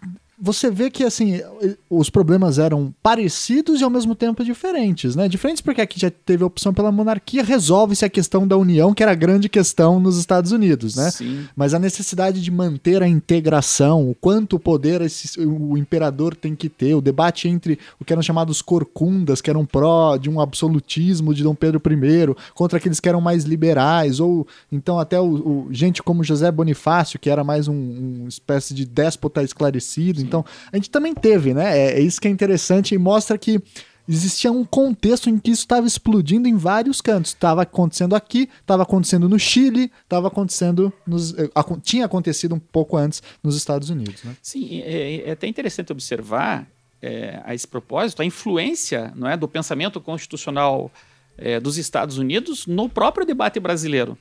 você 0.45 0.69
vê 0.69 0.91
que 0.91 1.05
assim 1.05 1.41
os 1.89 2.11
problemas 2.11 2.59
eram 2.59 2.93
parecidos 3.01 3.81
e 3.81 3.85
ao 3.85 3.91
mesmo 3.91 4.13
tempo 4.13 4.45
diferentes, 4.45 5.15
né? 5.15 5.29
Diferentes 5.29 5.63
porque 5.63 5.81
aqui 5.81 6.01
já 6.01 6.11
teve 6.11 6.43
a 6.43 6.47
opção 6.47 6.75
pela 6.75 6.91
monarquia, 6.91 7.45
resolve-se 7.45 8.05
a 8.05 8.09
questão 8.09 8.45
da 8.47 8.57
união, 8.57 8.93
que 8.93 9.05
era 9.05 9.13
a 9.13 9.15
grande 9.15 9.49
questão 9.49 10.01
nos 10.01 10.19
Estados 10.19 10.51
Unidos, 10.51 10.97
né? 10.97 11.13
Sim. 11.13 11.47
Mas 11.55 11.75
a 11.75 11.79
necessidade 11.79 12.43
de 12.43 12.51
manter 12.51 13.05
a 13.05 13.09
integração, 13.09 14.11
o 14.11 14.17
quanto 14.17 14.59
poder 14.59 15.01
esse, 15.03 15.39
o 15.41 15.79
imperador 15.79 16.35
tem 16.35 16.57
que 16.57 16.69
ter, 16.69 16.97
o 16.97 17.01
debate 17.01 17.47
entre 17.47 17.79
o 18.01 18.05
que 18.05 18.13
eram 18.13 18.23
chamados 18.23 18.61
corcundas, 18.61 19.41
que 19.41 19.49
eram 19.49 19.65
pró 19.65 20.17
de 20.17 20.29
um 20.29 20.41
absolutismo 20.41 21.33
de 21.33 21.45
Dom 21.45 21.55
Pedro 21.55 21.81
I, 21.87 22.35
contra 22.53 22.79
aqueles 22.79 22.99
que 22.99 23.09
eram 23.09 23.21
mais 23.21 23.45
liberais, 23.45 24.19
ou 24.19 24.45
então 24.73 24.99
até 24.99 25.21
o, 25.21 25.27
o 25.27 25.69
gente 25.71 26.03
como 26.03 26.25
José 26.25 26.51
Bonifácio, 26.51 27.21
que 27.21 27.31
era 27.31 27.45
mais 27.45 27.69
um, 27.69 27.75
uma 28.23 28.29
espécie 28.29 28.75
de 28.75 28.85
déspota 28.85 29.41
esclarecido. 29.45 30.19
Sim. 30.19 30.32
Então, 30.33 30.45
a 30.73 30.77
gente 30.77 30.89
também 30.89 31.13
teve, 31.13 31.53
né? 31.53 31.79
É, 31.79 31.99
é 31.99 32.01
isso 32.01 32.19
que 32.19 32.27
é 32.27 32.31
interessante 32.31 32.95
e 32.95 32.99
mostra 32.99 33.37
que 33.37 33.61
existia 34.09 34.51
um 34.51 34.65
contexto 34.65 35.29
em 35.29 35.39
que 35.39 35.51
isso 35.51 35.63
estava 35.63 35.87
explodindo 35.87 36.49
em 36.49 36.57
vários 36.57 37.03
cantos. 37.03 37.33
Estava 37.33 37.63
acontecendo 37.63 38.17
aqui, 38.17 38.49
estava 38.61 38.83
acontecendo 38.83 39.29
no 39.29 39.39
Chile, 39.39 39.93
estava 40.03 40.29
acontecendo 40.29 40.91
nos, 41.07 41.37
eh, 41.39 41.51
tinha 41.83 42.07
acontecido 42.07 42.55
um 42.55 42.59
pouco 42.59 42.97
antes 42.97 43.23
nos 43.43 43.57
Estados 43.57 43.91
Unidos. 43.91 44.25
Né? 44.25 44.35
Sim, 44.41 44.81
é, 44.81 45.29
é 45.29 45.31
até 45.33 45.47
interessante 45.47 45.93
observar 45.93 46.67
é, 47.03 47.41
a 47.45 47.55
esse 47.55 47.69
propósito 47.69 48.23
a 48.23 48.25
influência 48.25 49.13
não 49.15 49.29
é, 49.29 49.37
do 49.37 49.47
pensamento 49.47 50.01
constitucional 50.01 50.91
é, 51.37 51.61
dos 51.61 51.77
Estados 51.77 52.17
Unidos 52.17 52.67
no 52.67 52.89
próprio 52.89 53.27
debate 53.27 53.61
brasileiro. 53.61 54.17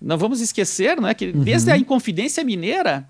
Não 0.00 0.16
vamos 0.16 0.40
esquecer 0.40 1.00
não 1.00 1.08
é, 1.08 1.14
que 1.14 1.26
uhum. 1.26 1.42
desde 1.42 1.70
a 1.70 1.76
Inconfidência 1.76 2.42
Mineira 2.44 3.08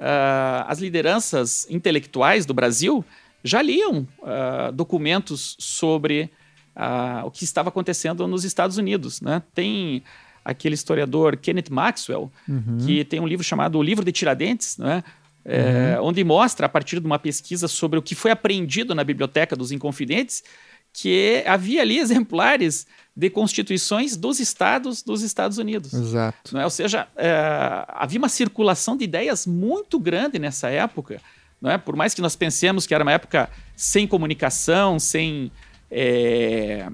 uh, 0.00 0.64
as 0.66 0.80
lideranças 0.80 1.66
intelectuais 1.70 2.46
do 2.46 2.54
Brasil 2.54 3.04
já 3.44 3.60
liam 3.62 4.08
uh, 4.20 4.72
documentos 4.72 5.56
sobre 5.58 6.30
uh, 6.74 7.26
o 7.26 7.30
que 7.30 7.44
estava 7.44 7.68
acontecendo 7.68 8.26
nos 8.26 8.44
Estados 8.44 8.78
Unidos. 8.78 9.20
Né? 9.20 9.42
Tem 9.54 10.02
aquele 10.44 10.74
historiador 10.74 11.36
Kenneth 11.36 11.70
Maxwell, 11.70 12.32
uhum. 12.48 12.78
que 12.84 13.04
tem 13.04 13.20
um 13.20 13.26
livro 13.26 13.44
chamado 13.44 13.78
O 13.78 13.82
Livro 13.82 14.04
de 14.04 14.12
Tiradentes, 14.12 14.78
né? 14.78 15.04
É, 15.42 15.96
uhum. 15.98 16.08
onde 16.08 16.22
mostra, 16.22 16.66
a 16.66 16.68
partir 16.68 17.00
de 17.00 17.06
uma 17.06 17.18
pesquisa 17.18 17.66
sobre 17.66 17.98
o 17.98 18.02
que 18.02 18.14
foi 18.14 18.30
aprendido 18.30 18.94
na 18.94 19.02
biblioteca 19.02 19.56
dos 19.56 19.72
Inconfidentes, 19.72 20.44
que 20.92 21.42
havia 21.46 21.82
ali 21.82 21.98
exemplares 21.98 22.86
de 23.14 23.28
constituições 23.28 24.16
dos 24.16 24.40
estados 24.40 25.02
dos 25.02 25.22
Estados 25.22 25.58
Unidos. 25.58 25.92
Exato. 25.92 26.54
Não 26.54 26.60
é? 26.60 26.64
Ou 26.64 26.70
seja, 26.70 27.06
é, 27.16 27.84
havia 27.88 28.18
uma 28.18 28.28
circulação 28.28 28.96
de 28.96 29.04
ideias 29.04 29.46
muito 29.46 29.98
grande 29.98 30.38
nessa 30.38 30.70
época. 30.70 31.20
Não 31.60 31.70
é? 31.70 31.76
Por 31.76 31.94
mais 31.94 32.14
que 32.14 32.22
nós 32.22 32.34
pensemos 32.34 32.86
que 32.86 32.94
era 32.94 33.04
uma 33.04 33.12
época 33.12 33.50
sem 33.76 34.06
comunicação, 34.06 34.98
sem, 34.98 35.52
é, 35.90 36.88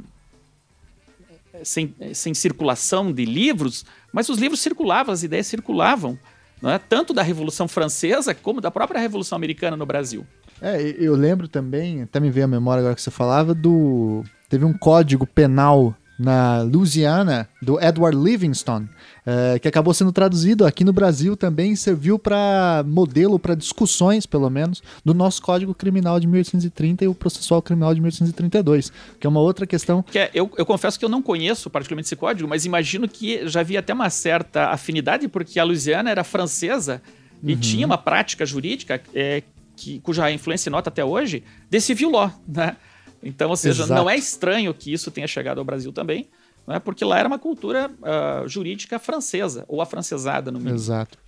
sem, 1.62 1.94
sem 2.12 2.34
circulação 2.34 3.12
de 3.12 3.24
livros, 3.24 3.84
mas 4.12 4.28
os 4.28 4.38
livros 4.38 4.60
circulavam, 4.60 5.12
as 5.12 5.22
ideias 5.22 5.46
circulavam. 5.46 6.18
Não 6.60 6.70
é? 6.70 6.78
Tanto 6.78 7.12
da 7.12 7.22
Revolução 7.22 7.68
Francesa 7.68 8.34
como 8.34 8.60
da 8.60 8.70
própria 8.70 8.98
Revolução 8.98 9.36
Americana 9.36 9.76
no 9.76 9.86
Brasil. 9.86 10.26
É, 10.60 10.80
eu 10.98 11.14
lembro 11.14 11.48
também, 11.48 12.02
até 12.02 12.18
me 12.18 12.30
veio 12.30 12.44
a 12.44 12.48
memória 12.48 12.80
agora 12.80 12.94
que 12.94 13.02
você 13.02 13.10
falava, 13.10 13.54
do. 13.54 14.24
Teve 14.48 14.64
um 14.64 14.72
código 14.72 15.26
penal 15.26 15.94
na 16.18 16.62
Louisiana, 16.62 17.48
do 17.60 17.78
Edward 17.80 18.16
Livingstone, 18.16 18.88
é, 19.24 19.58
que 19.58 19.68
acabou 19.68 19.92
sendo 19.92 20.10
traduzido 20.10 20.64
aqui 20.64 20.82
no 20.82 20.92
Brasil 20.92 21.36
também, 21.36 21.76
serviu 21.76 22.18
para 22.18 22.82
modelo, 22.86 23.38
para 23.38 23.54
discussões, 23.54 24.24
pelo 24.24 24.48
menos, 24.48 24.82
do 25.04 25.12
nosso 25.12 25.42
Código 25.42 25.74
Criminal 25.74 26.18
de 26.18 26.26
1830 26.26 27.04
e 27.04 27.08
o 27.08 27.14
Processual 27.14 27.60
Criminal 27.60 27.94
de 27.94 28.00
1832, 28.00 28.90
que 29.20 29.26
é 29.26 29.30
uma 29.30 29.40
outra 29.40 29.66
questão. 29.66 30.02
Que 30.02 30.18
é, 30.18 30.30
eu, 30.32 30.50
eu 30.56 30.64
confesso 30.64 30.98
que 30.98 31.04
eu 31.04 31.08
não 31.08 31.20
conheço 31.20 31.68
particularmente 31.68 32.08
esse 32.08 32.16
código, 32.16 32.48
mas 32.48 32.64
imagino 32.64 33.06
que 33.06 33.46
já 33.46 33.60
havia 33.60 33.80
até 33.80 33.92
uma 33.92 34.08
certa 34.08 34.70
afinidade, 34.70 35.28
porque 35.28 35.60
a 35.60 35.64
Louisiana 35.64 36.10
era 36.10 36.24
francesa 36.24 37.02
e 37.42 37.52
uhum. 37.52 37.60
tinha 37.60 37.86
uma 37.86 37.98
prática 37.98 38.46
jurídica 38.46 39.00
é, 39.14 39.42
que, 39.76 40.00
cuja 40.00 40.30
influência 40.30 40.70
nota 40.70 40.88
até 40.88 41.04
hoje, 41.04 41.44
desse 41.70 41.94
law, 42.06 42.32
né? 42.48 42.76
Então, 43.22 43.50
ou 43.50 43.56
seja, 43.56 43.84
Exato. 43.84 44.00
não 44.00 44.08
é 44.08 44.16
estranho 44.16 44.72
que 44.72 44.92
isso 44.92 45.10
tenha 45.10 45.26
chegado 45.26 45.58
ao 45.58 45.64
Brasil 45.64 45.92
também, 45.92 46.28
não 46.66 46.74
é? 46.74 46.78
porque 46.78 47.04
lá 47.04 47.18
era 47.18 47.28
uma 47.28 47.38
cultura 47.38 47.90
uh, 47.90 48.48
jurídica 48.48 48.98
francesa, 48.98 49.64
ou 49.68 49.80
afrancesada 49.80 50.50
no 50.50 50.58
mínimo. 50.58 50.76
Exato. 50.76 51.18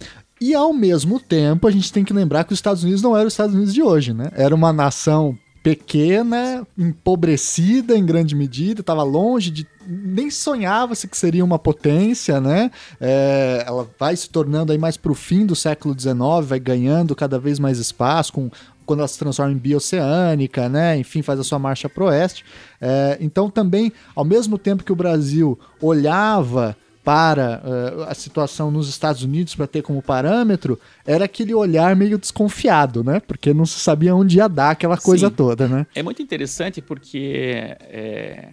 E 0.41 0.55
ao 0.55 0.73
mesmo 0.73 1.21
tempo, 1.21 1.67
a 1.67 1.71
gente 1.71 1.93
tem 1.93 2.05
que 2.05 2.13
lembrar 2.13 2.45
que 2.45 2.53
os 2.53 2.59
Estados 2.59 2.83
Unidos 2.83 3.03
não 3.03 3.17
eram 3.17 3.27
os 3.27 3.33
Estados 3.33 3.55
Unidos 3.55 3.75
de 3.75 3.83
hoje, 3.83 4.13
né? 4.13 4.31
Era 4.35 4.55
uma 4.55 4.73
nação 4.73 5.37
pequena, 5.69 6.67
empobrecida 6.79 7.95
em 7.95 8.07
grande 8.07 8.35
medida, 8.35 8.81
estava 8.81 9.03
longe 9.03 9.51
de. 9.51 9.67
Nem 9.87 10.31
sonhava-se 10.31 11.07
que 11.07 11.17
seria 11.17 11.45
uma 11.45 11.59
potência, 11.59 12.41
né? 12.41 12.71
É, 12.99 13.65
ela 13.67 13.87
vai 13.99 14.17
se 14.17 14.31
tornando 14.31 14.73
aí 14.73 14.79
mais 14.79 14.97
para 14.97 15.13
o 15.13 15.15
fim 15.15 15.45
do 15.45 15.55
século 15.55 15.99
XIX, 15.99 16.17
vai 16.43 16.59
ganhando 16.59 17.15
cada 17.15 17.39
vez 17.39 17.59
mais 17.59 17.79
espaço, 17.79 18.33
com 18.33 18.51
quando 18.87 19.01
ela 19.01 19.09
se 19.09 19.19
transforma 19.19 19.53
em 19.53 19.59
bioceânica, 19.59 20.71
né? 20.71 20.97
Enfim, 20.97 21.21
faz 21.21 21.39
a 21.39 21.45
sua 21.45 21.59
marcha 21.59 21.87
para 21.87 22.05
o 22.05 22.07
oeste. 22.07 22.47
É, 22.81 23.19
então, 23.21 23.51
também, 23.51 23.93
ao 24.17 24.25
mesmo 24.25 24.57
tempo 24.57 24.83
que 24.83 24.93
o 24.93 24.97
Brasil 24.97 25.59
olhava 25.83 26.75
para 27.09 27.63
uh, 27.65 28.03
a 28.03 28.13
situação 28.13 28.71
nos 28.71 28.87
Estados 28.87 29.23
Unidos 29.23 29.55
para 29.55 29.67
ter 29.67 29.81
como 29.81 30.03
parâmetro, 30.03 30.79
era 31.07 31.25
aquele 31.25 31.55
olhar 31.55 31.97
meio 31.97 32.19
desconfiado, 32.19 33.03
né? 33.03 33.19
Porque 33.19 33.55
não 33.55 33.65
se 33.65 33.81
sabia 33.81 34.15
onde 34.15 34.37
ia 34.37 34.47
dar 34.47 34.73
aquela 34.73 34.99
coisa 34.99 35.31
Sim. 35.31 35.35
toda, 35.35 35.67
né? 35.67 35.87
É 35.95 36.03
muito 36.03 36.21
interessante 36.21 36.83
porque 36.83 37.75
é, 37.81 38.49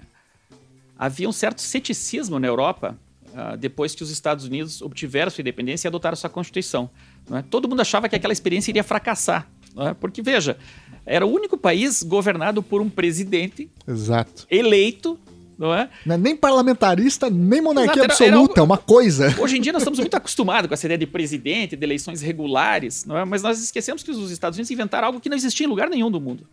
havia 0.97 1.27
um 1.27 1.33
certo 1.33 1.61
ceticismo 1.61 2.39
na 2.39 2.47
Europa 2.47 2.97
uh, 3.33 3.57
depois 3.57 3.93
que 3.93 4.03
os 4.03 4.09
Estados 4.09 4.45
Unidos 4.45 4.81
obtiveram 4.81 5.29
sua 5.29 5.41
independência 5.41 5.85
e 5.85 5.89
adotaram 5.89 6.15
sua 6.15 6.29
Constituição. 6.29 6.89
É? 7.33 7.41
Todo 7.41 7.67
mundo 7.67 7.81
achava 7.81 8.07
que 8.07 8.15
aquela 8.15 8.31
experiência 8.31 8.71
iria 8.71 8.85
fracassar. 8.85 9.49
É? 9.77 9.93
Porque, 9.93 10.21
veja, 10.21 10.57
era 11.05 11.25
o 11.25 11.29
único 11.29 11.57
país 11.57 12.01
governado 12.01 12.63
por 12.63 12.79
um 12.79 12.89
presidente 12.89 13.69
Exato. 13.85 14.47
eleito 14.49 15.19
não 15.57 15.73
é? 15.73 15.89
Não 16.05 16.15
é 16.15 16.17
nem 16.17 16.35
parlamentarista, 16.35 17.29
nem 17.29 17.61
monarquia 17.61 18.03
Exato, 18.03 18.23
era, 18.23 18.33
absoluta, 18.35 18.59
é 18.59 18.63
uma 18.63 18.77
coisa. 18.77 19.35
Hoje 19.39 19.57
em 19.57 19.61
dia 19.61 19.71
nós 19.71 19.81
estamos 19.81 19.99
muito 19.99 20.15
acostumados 20.15 20.67
com 20.67 20.73
essa 20.73 20.85
ideia 20.85 20.97
de 20.97 21.07
presidente, 21.07 21.75
de 21.75 21.83
eleições 21.85 22.21
regulares, 22.21 23.05
não 23.05 23.17
é? 23.17 23.25
mas 23.25 23.41
nós 23.41 23.61
esquecemos 23.63 24.03
que 24.03 24.11
os 24.11 24.31
Estados 24.31 24.57
Unidos 24.57 24.71
inventaram 24.71 25.07
algo 25.07 25.19
que 25.19 25.29
não 25.29 25.37
existia 25.37 25.65
em 25.65 25.69
lugar 25.69 25.89
nenhum 25.89 26.11
do 26.11 26.19
mundo. 26.19 26.45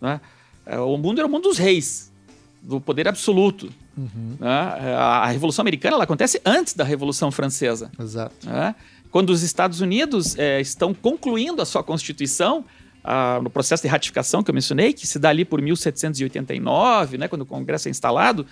Não 0.00 0.10
é? 0.10 0.20
é 0.66 0.78
o 0.78 0.96
mundo 0.96 1.18
era 1.18 1.26
o 1.26 1.30
mundo 1.30 1.44
dos 1.44 1.58
reis, 1.58 2.12
do 2.62 2.80
poder 2.80 3.08
absoluto. 3.08 3.70
Uhum. 3.96 4.36
É? 4.40 4.94
A 4.94 5.26
Revolução 5.26 5.62
Americana 5.62 5.94
ela 5.94 6.04
acontece 6.04 6.40
antes 6.44 6.74
da 6.74 6.84
Revolução 6.84 7.30
Francesa. 7.30 7.90
Exato. 7.98 8.48
É? 8.48 8.74
Quando 9.10 9.30
os 9.30 9.42
Estados 9.42 9.80
Unidos 9.80 10.38
é, 10.38 10.60
estão 10.60 10.92
concluindo 10.92 11.62
a 11.62 11.64
sua 11.64 11.82
Constituição, 11.82 12.64
ah, 13.10 13.40
no 13.42 13.48
processo 13.48 13.82
de 13.82 13.88
ratificação 13.88 14.42
que 14.42 14.50
eu 14.50 14.54
mencionei, 14.54 14.92
que 14.92 15.06
se 15.06 15.18
dá 15.18 15.30
ali 15.30 15.42
por 15.42 15.62
1789, 15.62 17.16
né, 17.16 17.26
quando 17.26 17.40
o 17.40 17.46
Congresso 17.46 17.88
é 17.88 17.90
instalado, 17.90 18.44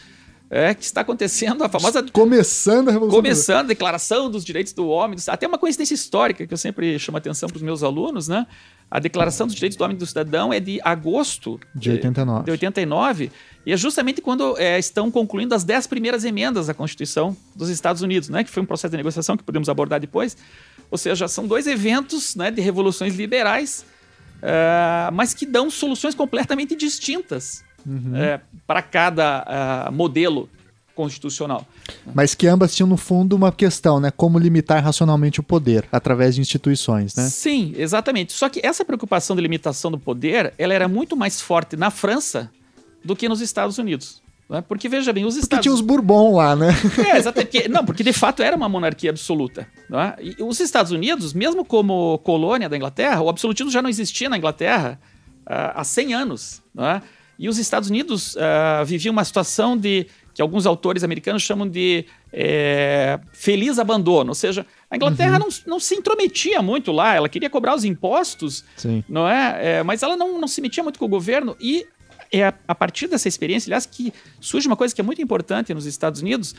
é 0.49 0.73
que 0.73 0.83
está 0.83 1.03
acontecendo 1.03 1.62
a 1.62 1.69
famosa. 1.69 2.03
Começando 2.11 2.88
a 2.88 2.92
Revolução 2.92 3.19
Começando 3.19 3.64
a 3.66 3.69
Declaração 3.69 4.31
dos 4.31 4.47
Direitos 4.47 4.73
do 4.73 4.88
Homem. 4.88 5.19
Até 5.29 5.47
uma 5.47 5.59
coincidência 5.59 5.92
histórica 5.92 6.47
que 6.47 6.55
eu 6.55 6.57
sempre 6.57 6.99
chamo 6.99 7.19
a 7.19 7.19
atenção 7.19 7.51
para 7.51 7.57
os 7.57 7.62
meus 7.62 7.83
alunos, 7.83 8.29
né? 8.29 8.47
A 8.90 8.99
Declaração 8.99 9.47
dos 9.47 9.55
Direitos 9.55 9.77
do 9.77 9.85
Homem 9.85 9.97
e 9.97 9.99
do 9.99 10.07
Cidadão 10.07 10.51
é 10.51 10.61
de 10.61 10.81
agosto 10.83 11.61
de 11.75 11.90
89. 11.90 12.45
De 12.45 12.51
89 12.53 13.31
e 13.66 13.73
é 13.73 13.77
justamente 13.77 14.23
quando 14.23 14.57
é, 14.57 14.79
estão 14.79 15.11
concluindo 15.11 15.55
as 15.55 15.64
dez 15.64 15.87
primeiras 15.87 16.25
emendas 16.25 16.71
à 16.71 16.75
Constituição 16.75 17.37
dos 17.55 17.69
Estados 17.69 18.01
Unidos, 18.01 18.31
né? 18.31 18.42
Que 18.42 18.51
foi 18.51 18.62
um 18.62 18.66
processo 18.66 18.92
de 18.92 18.97
negociação 18.97 19.37
que 19.37 19.42
podemos 19.42 19.69
abordar 19.69 20.01
depois. 20.01 20.35
Ou 20.90 20.97
seja, 20.97 21.29
são 21.29 21.47
dois 21.47 21.66
eventos 21.66 22.37
né, 22.37 22.51
de 22.51 22.62
revoluções 22.62 23.16
liberais, 23.16 23.85
uh, 24.42 25.12
mas 25.12 25.35
que 25.35 25.46
dão 25.46 25.70
soluções 25.70 26.14
completamente 26.14 26.75
distintas 26.75 27.64
uhum. 27.87 28.12
uh, 28.12 28.40
para 28.66 28.83
cada 28.83 29.88
uh, 29.88 29.92
modelo 29.92 30.49
constitucional. 30.94 31.66
Mas 32.14 32.35
que 32.35 32.46
ambas 32.46 32.75
tinham, 32.75 32.88
no 32.88 32.96
fundo, 32.96 33.37
uma 33.37 33.53
questão, 33.53 34.01
né? 34.01 34.11
Como 34.11 34.38
limitar 34.38 34.83
racionalmente 34.83 35.38
o 35.38 35.42
poder 35.42 35.87
através 35.92 36.35
de 36.35 36.40
instituições, 36.40 37.14
né? 37.14 37.29
Sim, 37.29 37.75
exatamente. 37.77 38.33
Só 38.33 38.49
que 38.49 38.61
essa 38.64 38.85
preocupação 38.85 39.37
de 39.37 39.42
limitação 39.42 39.90
do 39.90 39.99
poder, 39.99 40.55
ela 40.59 40.72
era 40.72 40.88
muito 40.88 41.14
mais 41.14 41.40
forte 41.40 41.77
na 41.77 41.90
França 41.90 42.51
do 43.05 43.14
que 43.14 43.29
nos 43.29 43.40
Estados 43.40 43.79
Unidos. 43.79 44.22
Né? 44.48 44.62
Porque, 44.66 44.88
veja 44.88 45.12
bem, 45.12 45.24
os 45.24 45.35
Porque 45.35 45.44
Estados 45.44 45.62
tinha 45.62 45.74
os 45.74 45.80
Bourbon 45.80 46.37
lá, 46.37 46.54
né? 46.54 46.68
É, 47.12 47.18
exatamente. 47.18 47.50
Porque, 47.50 47.68
não, 47.68 47.85
porque 47.85 48.02
de 48.04 48.12
fato 48.12 48.42
era 48.42 48.56
uma 48.56 48.68
monarquia 48.68 49.11
absoluta. 49.11 49.66
Né? 49.90 50.14
E 50.20 50.42
os 50.42 50.61
Estados 50.61 50.92
Unidos, 50.92 51.32
mesmo 51.32 51.64
como 51.64 52.18
colônia 52.18 52.68
da 52.68 52.76
Inglaterra, 52.76 53.20
o 53.20 53.28
absolutismo 53.28 53.70
já 53.70 53.82
não 53.82 53.90
existia 53.90 54.28
na 54.28 54.38
Inglaterra 54.38 55.00
uh, 55.46 55.72
há 55.74 55.85
100 55.85 56.14
anos. 56.14 56.62
Né? 56.72 57.02
E 57.38 57.48
os 57.48 57.59
Estados 57.59 57.90
Unidos 57.90 58.37
uh, 58.37 58.85
viviam 58.85 59.12
uma 59.12 59.24
situação 59.24 59.76
de 59.76 60.06
que 60.32 60.42
alguns 60.42 60.66
autores 60.66 61.02
americanos 61.02 61.42
chamam 61.42 61.66
de 61.66 62.04
é, 62.30 63.18
feliz 63.32 63.78
abandono. 63.78 64.32
Ou 64.32 64.35
seja, 64.35 64.66
a 64.90 64.96
Inglaterra 64.96 65.38
uhum. 65.38 65.38
não, 65.38 65.48
não 65.66 65.80
se 65.80 65.94
intrometia 65.94 66.61
muito 66.61 66.92
lá, 66.92 67.14
ela 67.14 67.26
queria 67.26 67.48
cobrar 67.48 67.74
os 67.74 67.85
impostos, 67.85 68.62
Sim. 68.76 69.02
não 69.09 69.26
é? 69.26 69.78
é? 69.78 69.82
Mas 69.82 70.02
ela 70.02 70.14
não, 70.14 70.38
não 70.38 70.46
se 70.46 70.61
metia 70.61 70.82
muito 70.82 70.98
com 70.98 71.06
o 71.06 71.09
governo 71.09 71.56
e 71.59 71.87
é 72.40 72.49
a, 72.49 72.55
a 72.68 72.75
partir 72.75 73.09
dessa 73.09 73.29
experiência, 73.29 73.68
aliás, 73.68 73.87
que 73.87 74.12
surge 74.40 74.66
uma 74.66 74.77
coisa 74.77 74.94
que 74.94 75.01
é 75.01 75.05
muito 75.05 75.20
importante 75.20 75.72
nos 75.75 75.87
Estados 75.87 76.20
Unidos, 76.20 76.55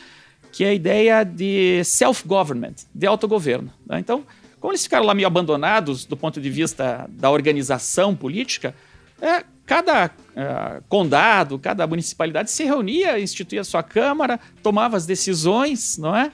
que 0.52 0.64
é 0.64 0.68
a 0.68 0.74
ideia 0.74 1.24
de 1.24 1.82
self-government, 1.84 2.74
de 2.94 3.06
autogoverno. 3.06 3.72
Né? 3.86 3.98
Então, 3.98 4.24
como 4.60 4.72
eles 4.72 4.82
ficaram 4.82 5.04
lá 5.04 5.14
meio 5.14 5.26
abandonados 5.26 6.04
do 6.04 6.16
ponto 6.16 6.40
de 6.40 6.50
vista 6.50 7.08
da 7.10 7.30
organização 7.30 8.14
política, 8.14 8.74
é, 9.20 9.44
cada 9.66 10.06
uh, 10.06 10.82
condado, 10.88 11.58
cada 11.58 11.86
municipalidade 11.86 12.50
se 12.50 12.64
reunia, 12.64 13.20
instituía 13.20 13.62
sua 13.62 13.82
Câmara, 13.82 14.40
tomava 14.62 14.96
as 14.96 15.06
decisões, 15.06 15.98
não 15.98 16.16
é? 16.16 16.32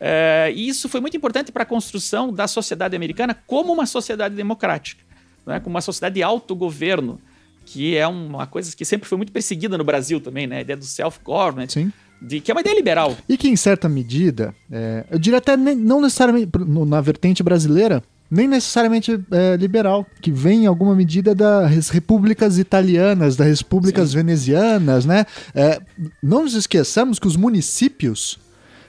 é 0.00 0.52
e 0.54 0.68
isso 0.68 0.88
foi 0.88 1.00
muito 1.00 1.16
importante 1.16 1.50
para 1.50 1.64
a 1.64 1.66
construção 1.66 2.32
da 2.32 2.46
sociedade 2.46 2.94
americana 2.94 3.36
como 3.46 3.72
uma 3.72 3.86
sociedade 3.86 4.34
democrática, 4.34 5.02
não 5.44 5.54
é? 5.54 5.60
como 5.60 5.74
uma 5.74 5.80
sociedade 5.80 6.14
de 6.14 6.22
autogoverno, 6.22 7.20
que 7.66 7.96
é 7.96 8.06
uma 8.06 8.46
coisa 8.46 8.74
que 8.74 8.84
sempre 8.84 9.08
foi 9.08 9.18
muito 9.18 9.32
perseguida 9.32 9.76
no 9.76 9.84
Brasil 9.84 10.20
também, 10.20 10.46
né? 10.46 10.58
A 10.58 10.60
ideia 10.60 10.76
do 10.76 10.84
self-government. 10.84 11.68
Sim. 11.68 11.92
De, 12.22 12.40
que 12.40 12.50
é 12.50 12.54
uma 12.54 12.62
ideia 12.62 12.74
liberal. 12.74 13.14
E 13.28 13.36
que, 13.36 13.48
em 13.48 13.56
certa 13.56 13.88
medida, 13.88 14.54
é, 14.72 15.04
eu 15.10 15.18
diria 15.18 15.38
até 15.38 15.54
não 15.56 16.00
necessariamente 16.00 16.50
na 16.86 17.00
vertente 17.02 17.42
brasileira, 17.42 18.02
nem 18.30 18.48
necessariamente 18.48 19.20
é, 19.30 19.56
liberal, 19.56 20.06
que 20.22 20.30
vem 20.30 20.62
em 20.62 20.66
alguma 20.66 20.94
medida 20.94 21.34
das 21.34 21.90
repúblicas 21.90 22.58
italianas, 22.58 23.36
das 23.36 23.60
repúblicas 23.60 24.10
Sim. 24.10 24.16
venezianas, 24.16 25.04
né? 25.04 25.26
É, 25.54 25.80
não 26.22 26.44
nos 26.44 26.54
esqueçamos 26.54 27.18
que 27.18 27.26
os 27.26 27.36
municípios, 27.36 28.38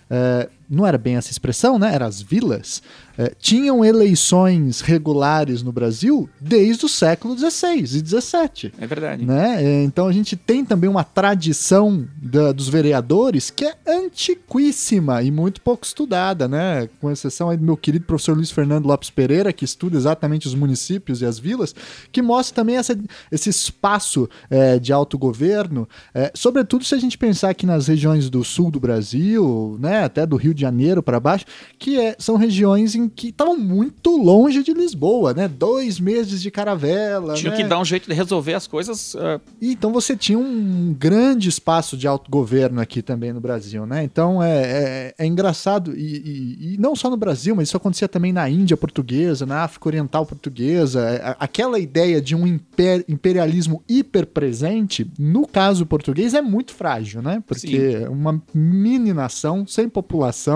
é, 0.09 0.47
não 0.69 0.85
era 0.85 0.97
bem 0.97 1.15
essa 1.15 1.31
expressão, 1.31 1.79
né? 1.79 1.93
Eram 1.93 2.07
as 2.07 2.21
vilas, 2.21 2.81
é, 3.17 3.31
tinham 3.39 3.83
eleições 3.83 4.81
regulares 4.81 5.63
no 5.63 5.71
Brasil 5.71 6.29
desde 6.39 6.85
o 6.85 6.89
século 6.89 7.35
XVI 7.37 7.79
e 7.79 7.87
XVII. 7.87 8.73
É 8.77 8.85
verdade. 8.85 9.25
Né? 9.25 9.63
É, 9.63 9.83
então 9.83 10.07
a 10.07 10.11
gente 10.11 10.35
tem 10.35 10.63
também 10.63 10.89
uma 10.89 11.03
tradição 11.03 12.07
da, 12.21 12.51
dos 12.51 12.69
vereadores 12.69 13.49
que 13.49 13.65
é 13.65 13.75
antiquíssima 13.87 15.23
e 15.23 15.31
muito 15.31 15.61
pouco 15.61 15.85
estudada, 15.85 16.47
né? 16.47 16.87
Com 17.01 17.09
exceção 17.09 17.55
do 17.55 17.63
meu 17.63 17.77
querido 17.77 18.05
professor 18.05 18.35
Luiz 18.35 18.51
Fernando 18.51 18.85
Lopes 18.85 19.09
Pereira, 19.09 19.51
que 19.51 19.65
estuda 19.65 19.97
exatamente 19.97 20.45
os 20.45 20.53
municípios 20.53 21.21
e 21.21 21.25
as 21.25 21.39
vilas, 21.39 21.73
que 22.11 22.21
mostra 22.21 22.55
também 22.55 22.75
essa, 22.75 22.97
esse 23.31 23.49
espaço 23.49 24.29
é, 24.49 24.77
de 24.77 24.93
autogoverno, 24.93 25.87
é, 26.13 26.31
sobretudo 26.35 26.83
se 26.83 26.93
a 26.93 26.99
gente 26.99 27.17
pensar 27.17 27.49
aqui 27.49 27.65
nas 27.65 27.87
regiões 27.87 28.29
do 28.29 28.43
sul 28.43 28.69
do 28.69 28.79
Brasil, 28.79 29.77
né? 29.79 30.03
até 30.03 30.25
do 30.25 30.35
Rio 30.35 30.53
de 30.57 30.61
Janeiro 30.61 31.01
para 31.03 31.19
baixo, 31.19 31.45
que 31.77 31.99
é, 31.99 32.15
são 32.19 32.35
regiões 32.35 32.95
em 32.95 33.07
que 33.07 33.29
estavam 33.29 33.57
muito 33.57 34.17
longe 34.17 34.63
de 34.63 34.73
Lisboa, 34.73 35.33
né? 35.33 35.47
Dois 35.47 35.99
meses 35.99 36.41
de 36.41 36.49
caravela. 36.51 37.35
Tinha 37.35 37.51
né? 37.51 37.57
que 37.57 37.63
dar 37.63 37.79
um 37.79 37.85
jeito 37.85 38.09
de 38.09 38.13
resolver 38.13 38.55
as 38.55 38.67
coisas. 38.67 39.13
Uh... 39.13 39.39
então 39.61 39.93
você 39.93 40.15
tinha 40.15 40.37
um 40.37 40.95
grande 40.97 41.47
espaço 41.47 41.95
de 41.95 42.07
autogoverno 42.07 42.81
aqui 42.81 43.01
também 43.01 43.31
no 43.31 43.39
Brasil, 43.39 43.85
né? 43.85 44.03
Então 44.03 44.41
é, 44.41 44.61
é, 44.61 45.15
é 45.17 45.25
engraçado, 45.25 45.95
e, 45.95 46.01
e, 46.01 46.73
e, 46.73 46.77
não 46.77 46.95
só 46.95 47.09
no 47.09 47.17
Brasil, 47.17 47.55
mas 47.55 47.67
isso 47.67 47.77
acontecia 47.77 48.07
também 48.07 48.33
na 48.33 48.49
Índia 48.49 48.75
portuguesa, 48.75 49.45
na 49.45 49.63
África 49.63 49.87
Oriental 49.87 50.25
portuguesa. 50.25 51.01
É, 51.01 51.35
aquela 51.39 51.79
ideia 51.79 52.21
de 52.21 52.35
um 52.35 52.47
imper, 52.47 53.05
imperialismo 53.07 53.83
hiperpresente, 53.87 55.09
no 55.19 55.47
caso 55.47 55.85
português, 55.85 56.33
é 56.33 56.41
muito 56.41 56.73
frágil, 56.73 57.21
né? 57.21 57.43
Porque 57.45 57.99
Sim. 57.99 58.07
uma 58.07 58.41
mini 58.53 59.13
nação 59.13 59.65
sem 59.67 59.87
população 59.87 60.46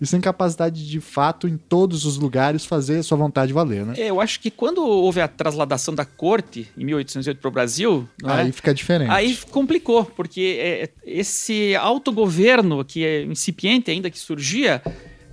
e 0.00 0.06
sem 0.06 0.20
capacidade 0.20 0.88
de 0.88 1.00
fato 1.00 1.46
em 1.46 1.56
todos 1.56 2.04
os 2.04 2.16
lugares 2.16 2.64
fazer 2.64 3.02
sua 3.02 3.16
vontade 3.16 3.52
valer, 3.52 3.84
né? 3.84 3.94
É, 3.96 4.10
eu 4.10 4.20
acho 4.20 4.40
que 4.40 4.50
quando 4.50 4.84
houve 4.84 5.20
a 5.20 5.28
trasladação 5.28 5.94
da 5.94 6.04
corte 6.04 6.68
em 6.76 6.84
1808 6.84 7.38
para 7.38 7.48
o 7.48 7.50
Brasil, 7.50 8.08
aí 8.24 8.48
é? 8.48 8.52
fica 8.52 8.74
diferente. 8.74 9.10
Aí 9.10 9.36
complicou, 9.50 10.04
porque 10.04 10.58
é, 10.60 10.90
esse 11.04 11.74
autogoverno 11.76 12.84
que 12.84 13.04
é 13.04 13.22
incipiente 13.22 13.90
ainda 13.90 14.10
que 14.10 14.18
surgia, 14.18 14.82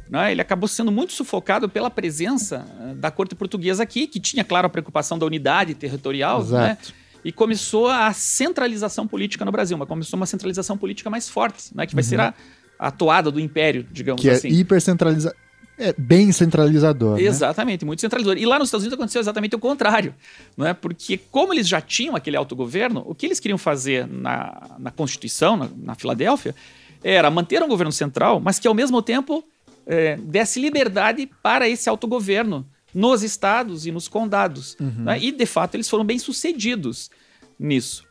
né, 0.09 0.31
ele 0.31 0.41
acabou 0.41 0.67
sendo 0.67 0.91
muito 0.91 1.13
sufocado 1.13 1.67
pela 1.67 1.89
presença 1.89 2.65
eh, 2.81 2.93
da 2.93 3.09
corte 3.09 3.33
portuguesa 3.33 3.81
aqui, 3.81 4.05
que 4.05 4.19
tinha, 4.19 4.43
claro, 4.43 4.67
a 4.67 4.69
preocupação 4.69 5.17
da 5.17 5.25
unidade 5.25 5.73
territorial, 5.73 6.39
né? 6.39 6.45
Exato. 6.45 6.63
né? 6.63 6.77
E 7.25 7.31
começou 7.31 7.87
a 7.87 8.11
centralização 8.11 9.07
política 9.07 9.45
no 9.45 9.51
Brasil, 9.51 9.77
mas 9.77 9.87
começou 9.87 10.17
uma 10.17 10.25
centralização 10.25 10.77
política 10.77 11.09
mais 11.09 11.29
forte, 11.29 11.75
né? 11.75 11.87
Que 11.87 11.95
vai 11.95 12.03
uhum. 12.03 12.09
ser 12.09 12.19
a, 12.19 12.33
a 12.83 12.91
toada 12.91 13.31
do 13.31 13.39
império, 13.39 13.87
digamos 13.89 14.21
que 14.21 14.29
é 14.29 14.33
assim. 14.33 14.49
Que 14.49 14.55
é 14.55 14.57
hipercentraliza 14.57 15.33
é 15.77 15.93
bem 15.97 16.31
centralizador. 16.31 17.15
Né? 17.15 17.23
Exatamente, 17.23 17.83
né? 17.83 17.87
muito 17.87 18.01
centralizador. 18.01 18.37
E 18.37 18.45
lá 18.45 18.59
nos 18.59 18.67
Estados 18.67 18.83
Unidos 18.83 18.99
aconteceu 18.99 19.21
exatamente 19.21 19.55
o 19.55 19.59
contrário. 19.59 20.13
Não 20.55 20.67
é? 20.67 20.73
Porque, 20.73 21.17
como 21.17 21.53
eles 21.53 21.67
já 21.67 21.81
tinham 21.81 22.15
aquele 22.15 22.35
autogoverno, 22.35 23.03
o 23.07 23.15
que 23.15 23.25
eles 23.25 23.39
queriam 23.39 23.57
fazer 23.57 24.05
na, 24.05 24.75
na 24.77 24.91
Constituição, 24.91 25.55
na, 25.57 25.69
na 25.75 25.95
Filadélfia, 25.95 26.53
era 27.03 27.31
manter 27.31 27.63
um 27.63 27.67
governo 27.67 27.91
central, 27.91 28.39
mas 28.39 28.59
que 28.59 28.67
ao 28.67 28.73
mesmo 28.73 29.01
tempo 29.01 29.43
é, 29.87 30.17
desse 30.17 30.59
liberdade 30.59 31.29
para 31.41 31.67
esse 31.67 31.89
autogoverno 31.89 32.67
nos 32.93 33.23
estados 33.23 33.87
e 33.87 33.91
nos 33.91 34.07
condados. 34.07 34.77
Uhum. 34.79 35.05
Né? 35.05 35.19
E, 35.21 35.31
de 35.31 35.45
fato, 35.45 35.75
eles 35.75 35.89
foram 35.89 36.03
bem 36.03 36.19
sucedidos 36.19 37.09
nisso. 37.57 38.03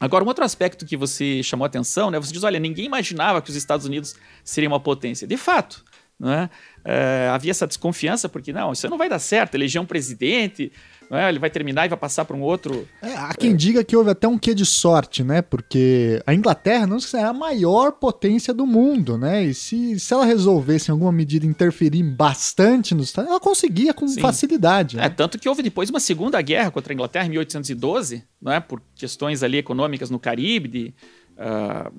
Agora, 0.00 0.24
um 0.24 0.28
outro 0.28 0.44
aspecto 0.44 0.86
que 0.86 0.96
você 0.96 1.42
chamou 1.42 1.64
a 1.64 1.66
atenção, 1.66 2.10
né? 2.10 2.18
Você 2.18 2.32
diz, 2.32 2.44
olha, 2.44 2.58
ninguém 2.58 2.86
imaginava 2.86 3.42
que 3.42 3.50
os 3.50 3.56
Estados 3.56 3.84
Unidos 3.84 4.14
seriam 4.44 4.72
uma 4.72 4.80
potência. 4.80 5.26
De 5.26 5.36
fato, 5.36 5.84
né? 6.18 6.50
É, 6.84 7.28
havia 7.32 7.50
essa 7.50 7.66
desconfiança, 7.66 8.28
porque 8.28 8.52
não, 8.52 8.72
isso 8.72 8.88
não 8.88 8.98
vai 8.98 9.08
dar 9.08 9.18
certo, 9.18 9.54
eleger 9.54 9.80
um 9.80 9.86
presidente, 9.86 10.72
é? 11.10 11.28
ele 11.28 11.38
vai 11.38 11.48
terminar 11.48 11.86
e 11.86 11.88
vai 11.88 11.98
passar 11.98 12.24
para 12.24 12.36
um 12.36 12.42
outro. 12.42 12.86
É, 13.00 13.14
há 13.14 13.34
quem 13.34 13.52
é... 13.52 13.56
diga 13.56 13.82
que 13.82 13.96
houve 13.96 14.10
até 14.10 14.28
um 14.28 14.38
quê 14.38 14.54
de 14.54 14.66
sorte, 14.66 15.24
né? 15.24 15.40
Porque 15.40 16.22
a 16.26 16.34
Inglaterra 16.34 16.86
não 16.86 16.98
é 17.14 17.22
a 17.22 17.32
maior 17.32 17.92
potência 17.92 18.52
do 18.52 18.66
mundo, 18.66 19.16
né? 19.16 19.44
E 19.44 19.54
se, 19.54 19.98
se 19.98 20.12
ela 20.12 20.24
resolvesse 20.24 20.90
em 20.90 20.92
alguma 20.92 21.12
medida 21.12 21.46
interferir 21.46 22.02
bastante 22.02 22.94
nos 22.94 23.06
Estados 23.06 23.30
ela 23.30 23.40
conseguia 23.40 23.94
com 23.94 24.06
Sim. 24.06 24.20
facilidade. 24.20 24.96
Né? 24.96 25.06
É, 25.06 25.08
tanto 25.08 25.38
que 25.38 25.48
houve 25.48 25.62
depois 25.62 25.88
uma 25.90 26.00
segunda 26.00 26.40
guerra 26.42 26.70
contra 26.70 26.92
a 26.92 26.94
Inglaterra 26.94 27.26
em 27.26 27.30
1812, 27.30 28.24
não 28.40 28.52
é? 28.52 28.60
por 28.60 28.82
questões 28.94 29.42
ali 29.42 29.58
econômicas 29.58 30.10
no 30.10 30.18
Caribe, 30.18 30.68
de 30.68 30.94
uh, 31.38 31.92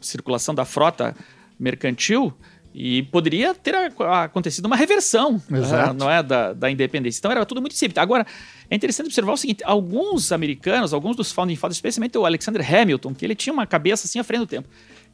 circulação 0.00 0.54
da 0.54 0.64
frota 0.64 1.14
mercantil. 1.58 2.32
E 2.78 3.04
poderia 3.04 3.54
ter 3.54 3.74
acontecido 3.74 4.66
uma 4.66 4.76
reversão 4.76 5.36
uh, 5.36 5.94
não 5.96 6.10
é, 6.10 6.22
da, 6.22 6.52
da 6.52 6.70
independência. 6.70 7.18
Então 7.18 7.30
era 7.30 7.46
tudo 7.46 7.58
muito 7.58 7.74
simples. 7.74 7.96
Agora, 7.96 8.26
é 8.68 8.76
interessante 8.76 9.06
observar 9.06 9.32
o 9.32 9.36
seguinte: 9.38 9.64
alguns 9.64 10.30
americanos, 10.30 10.92
alguns 10.92 11.16
dos 11.16 11.32
founding 11.32 11.56
fathers, 11.56 11.78
especialmente 11.78 12.18
o 12.18 12.26
Alexander 12.26 12.62
Hamilton, 12.62 13.14
que 13.14 13.24
ele 13.24 13.34
tinha 13.34 13.50
uma 13.50 13.66
cabeça 13.66 14.06
assim 14.06 14.18
à 14.18 14.24
frente 14.24 14.40
do 14.40 14.46
tempo, 14.46 14.68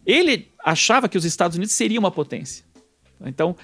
ele 0.04 0.48
achava 0.64 1.08
que 1.08 1.16
os 1.16 1.24
Estados 1.24 1.56
Unidos 1.56 1.72
seria 1.72 2.00
uma 2.00 2.10
potência. 2.10 2.64
Então, 3.24 3.54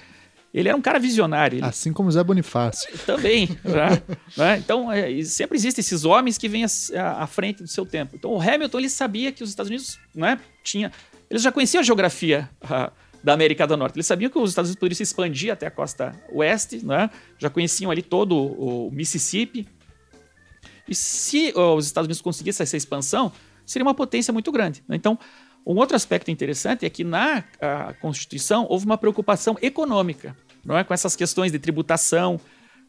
ele 0.53 0.69
era 0.69 0.77
um 0.77 0.81
cara 0.81 0.97
visionário. 0.97 1.57
Ele... 1.57 1.65
Assim 1.65 1.91
como 1.91 2.09
Zé 2.09 2.23
Bonifácio. 2.23 2.97
Também. 3.05 3.49
né? 3.65 4.01
né? 4.37 4.57
Então, 4.59 4.89
é, 4.89 5.21
sempre 5.23 5.57
existem 5.57 5.81
esses 5.81 6.05
homens 6.05 6.37
que 6.37 6.47
vêm 6.47 6.63
à, 6.63 7.27
frente 7.27 7.61
do 7.61 7.67
seu 7.67 7.85
tempo. 7.85 8.15
Então, 8.15 8.31
o 8.31 8.41
Hamilton 8.41 8.79
ele 8.79 8.89
sabia 8.89 9.29
que 9.33 9.43
os 9.43 9.49
Estados 9.49 9.69
Unidos 9.69 9.99
né, 10.15 10.39
tinha. 10.63 10.89
Eles 11.29 11.43
já 11.43 11.51
conheciam 11.51 11.81
a 11.81 11.83
geografia. 11.83 12.49
Uh, 12.63 13.08
da 13.23 13.33
América 13.33 13.67
do 13.67 13.75
Norte. 13.75 13.95
Eles 13.95 14.07
sabiam 14.07 14.29
que 14.29 14.37
os 14.37 14.51
Estados 14.51 14.69
Unidos 14.69 14.79
poderiam 14.79 14.95
se 14.95 15.03
expandir 15.03 15.51
até 15.51 15.67
a 15.67 15.71
costa 15.71 16.11
oeste, 16.31 16.85
né? 16.85 17.09
já 17.37 17.49
conheciam 17.49 17.91
ali 17.91 18.01
todo 18.01 18.35
o 18.35 18.89
Mississippi. 18.91 19.67
E 20.87 20.95
se 20.95 21.53
os 21.55 21.85
Estados 21.85 22.07
Unidos 22.07 22.21
conseguissem 22.21 22.63
essa 22.63 22.77
expansão, 22.77 23.31
seria 23.65 23.85
uma 23.85 23.93
potência 23.93 24.33
muito 24.33 24.51
grande. 24.51 24.83
Né? 24.87 24.95
Então, 24.95 25.19
um 25.65 25.75
outro 25.75 25.95
aspecto 25.95 26.31
interessante 26.31 26.85
é 26.85 26.89
que 26.89 27.03
na 27.03 27.43
Constituição 28.01 28.65
houve 28.69 28.85
uma 28.85 28.97
preocupação 28.97 29.57
econômica, 29.61 30.35
não 30.65 30.77
é? 30.77 30.83
com 30.83 30.93
essas 30.93 31.15
questões 31.15 31.51
de 31.51 31.59
tributação, 31.59 32.39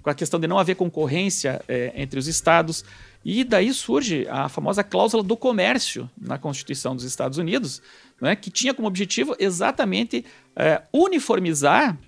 com 0.02 0.10
a 0.10 0.14
questão 0.14 0.40
de 0.40 0.46
não 0.46 0.58
haver 0.58 0.76
concorrência 0.76 1.60
é, 1.68 1.92
entre 1.94 2.18
os 2.18 2.26
estados. 2.26 2.84
E 3.24 3.44
daí 3.44 3.72
surge 3.72 4.26
a 4.28 4.48
famosa 4.48 4.82
cláusula 4.82 5.22
do 5.22 5.36
comércio 5.36 6.08
na 6.18 6.38
Constituição 6.38 6.96
dos 6.96 7.04
Estados 7.04 7.36
Unidos, 7.38 7.82
né, 8.20 8.34
que 8.34 8.50
tinha 8.50 8.72
como 8.72 8.88
objetivo 8.88 9.36
exatamente 9.38 10.24
é, 10.56 10.82
uniformizar 10.92 11.98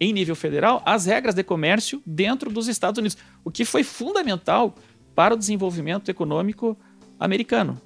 em 0.00 0.12
nível 0.12 0.34
federal 0.34 0.82
as 0.84 1.06
regras 1.06 1.34
de 1.34 1.42
comércio 1.42 2.02
dentro 2.04 2.50
dos 2.50 2.68
Estados 2.68 2.98
Unidos, 2.98 3.16
o 3.44 3.50
que 3.50 3.64
foi 3.64 3.82
fundamental 3.82 4.74
para 5.14 5.34
o 5.34 5.36
desenvolvimento 5.36 6.10
econômico 6.10 6.76
americano. 7.18 7.80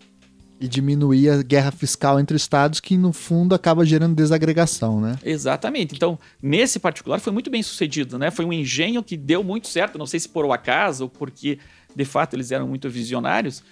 E 0.59 0.67
diminuir 0.67 1.29
a 1.29 1.43
guerra 1.43 1.71
fiscal 1.71 2.19
entre 2.19 2.35
estados, 2.35 2.81
que 2.81 2.97
no 2.97 3.13
fundo 3.13 3.55
acaba 3.55 3.85
gerando 3.85 4.15
desagregação, 4.15 5.01
né? 5.01 5.19
Exatamente. 5.23 5.95
Então, 5.95 6.19
nesse 6.43 6.79
particular, 6.79 7.21
foi 7.21 7.31
muito 7.31 7.51
bem 7.51 7.63
sucedido, 7.63 8.19
né? 8.19 8.31
Foi 8.31 8.45
um 8.45 8.53
engenho 8.53 9.03
que 9.03 9.19
deu 9.19 9.45
muito 9.45 9.69
certo, 9.69 9.99
não 9.99 10.07
sei 10.07 10.19
se 10.19 10.29
por 10.29 10.47
o 10.47 10.53
acaso 10.55 11.05
ou 11.05 11.11
porque 11.11 11.59
de 11.97 12.05
fato 12.05 12.35
eles 12.35 12.53
eram 12.53 12.69
muito 12.69 12.91
visionários, 12.91 13.65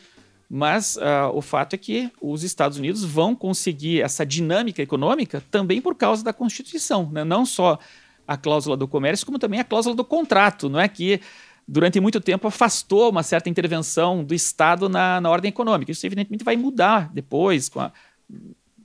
mas 0.48 0.96
uh, 0.96 1.30
o 1.34 1.42
fato 1.42 1.74
é 1.74 1.78
que 1.78 2.10
os 2.20 2.42
Estados 2.42 2.78
Unidos 2.78 3.04
vão 3.04 3.34
conseguir 3.34 4.00
essa 4.00 4.24
dinâmica 4.24 4.80
econômica 4.82 5.42
também 5.50 5.80
por 5.80 5.94
causa 5.94 6.24
da 6.24 6.32
Constituição, 6.32 7.10
né? 7.12 7.22
não 7.22 7.44
só 7.44 7.78
a 8.26 8.36
cláusula 8.36 8.76
do 8.76 8.88
comércio, 8.88 9.26
como 9.26 9.38
também 9.38 9.60
a 9.60 9.64
cláusula 9.64 9.94
do 9.94 10.04
contrato, 10.04 10.70
não 10.70 10.80
é 10.80 10.88
que 10.88 11.20
durante 11.68 12.00
muito 12.00 12.20
tempo 12.20 12.46
afastou 12.48 13.10
uma 13.10 13.22
certa 13.22 13.50
intervenção 13.50 14.24
do 14.24 14.34
Estado 14.34 14.88
na, 14.88 15.20
na 15.20 15.30
ordem 15.30 15.50
econômica. 15.50 15.92
Isso 15.92 16.06
evidentemente 16.06 16.44
vai 16.44 16.56
mudar 16.56 17.10
depois 17.12 17.68
com 17.68 17.80
a 17.80 17.92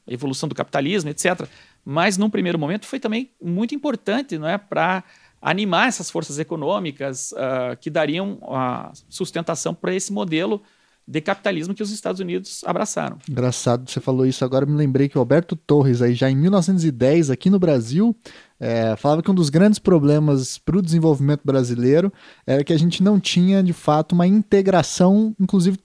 evolução 0.06 0.50
do 0.50 0.56
capitalismo, 0.56 1.10
etc. 1.10 1.48
Mas 1.86 2.18
num 2.18 2.30
primeiro 2.30 2.60
momento 2.60 2.86
foi 2.86 3.00
também 3.00 3.32
muito 3.42 3.74
importante, 3.74 4.38
não 4.38 4.48
é, 4.48 4.58
para 4.58 5.04
animar 5.42 5.88
essas 5.88 6.10
forças 6.10 6.40
econômicas 6.40 7.32
uh, 7.32 7.78
que 7.80 7.90
dariam 7.90 8.40
a 8.44 8.92
sustentação 9.08 9.74
para 9.74 9.94
esse 9.94 10.12
modelo 10.12 10.62
de 11.10 11.22
capitalismo 11.22 11.74
que 11.74 11.82
os 11.82 11.90
Estados 11.90 12.22
Unidos 12.22 12.62
abraçaram. 12.64 13.18
Engraçado, 13.28 13.90
você 13.90 14.00
falou 14.00 14.28
isso 14.28 14.46
agora, 14.46 14.64
me 14.64 14.76
lembrei 14.76 15.10
que 15.10 15.18
o 15.18 15.20
Alberto 15.20 15.56
Torres, 15.56 16.04
aí 16.04 16.14
já 16.14 16.30
em 16.30 16.36
1910, 16.36 17.32
aqui 17.32 17.50
no 17.50 17.58
Brasil, 17.58 18.16
é, 18.60 18.96
falava 18.96 19.24
que 19.24 19.32
um 19.32 19.34
dos 19.34 19.50
grandes 19.50 19.80
problemas 19.80 20.60
para 20.60 20.78
o 20.78 20.84
desenvolvimento 20.84 21.42
brasileiro 21.44 22.14
era 22.46 22.64
que 22.64 22.72
a 22.72 22.78
gente 22.78 23.02
não 23.02 23.20
tinha, 23.20 23.64
de 23.64 23.74
fato, 23.74 24.12
uma 24.12 24.28
integração, 24.28 25.36
inclusive 25.40 25.80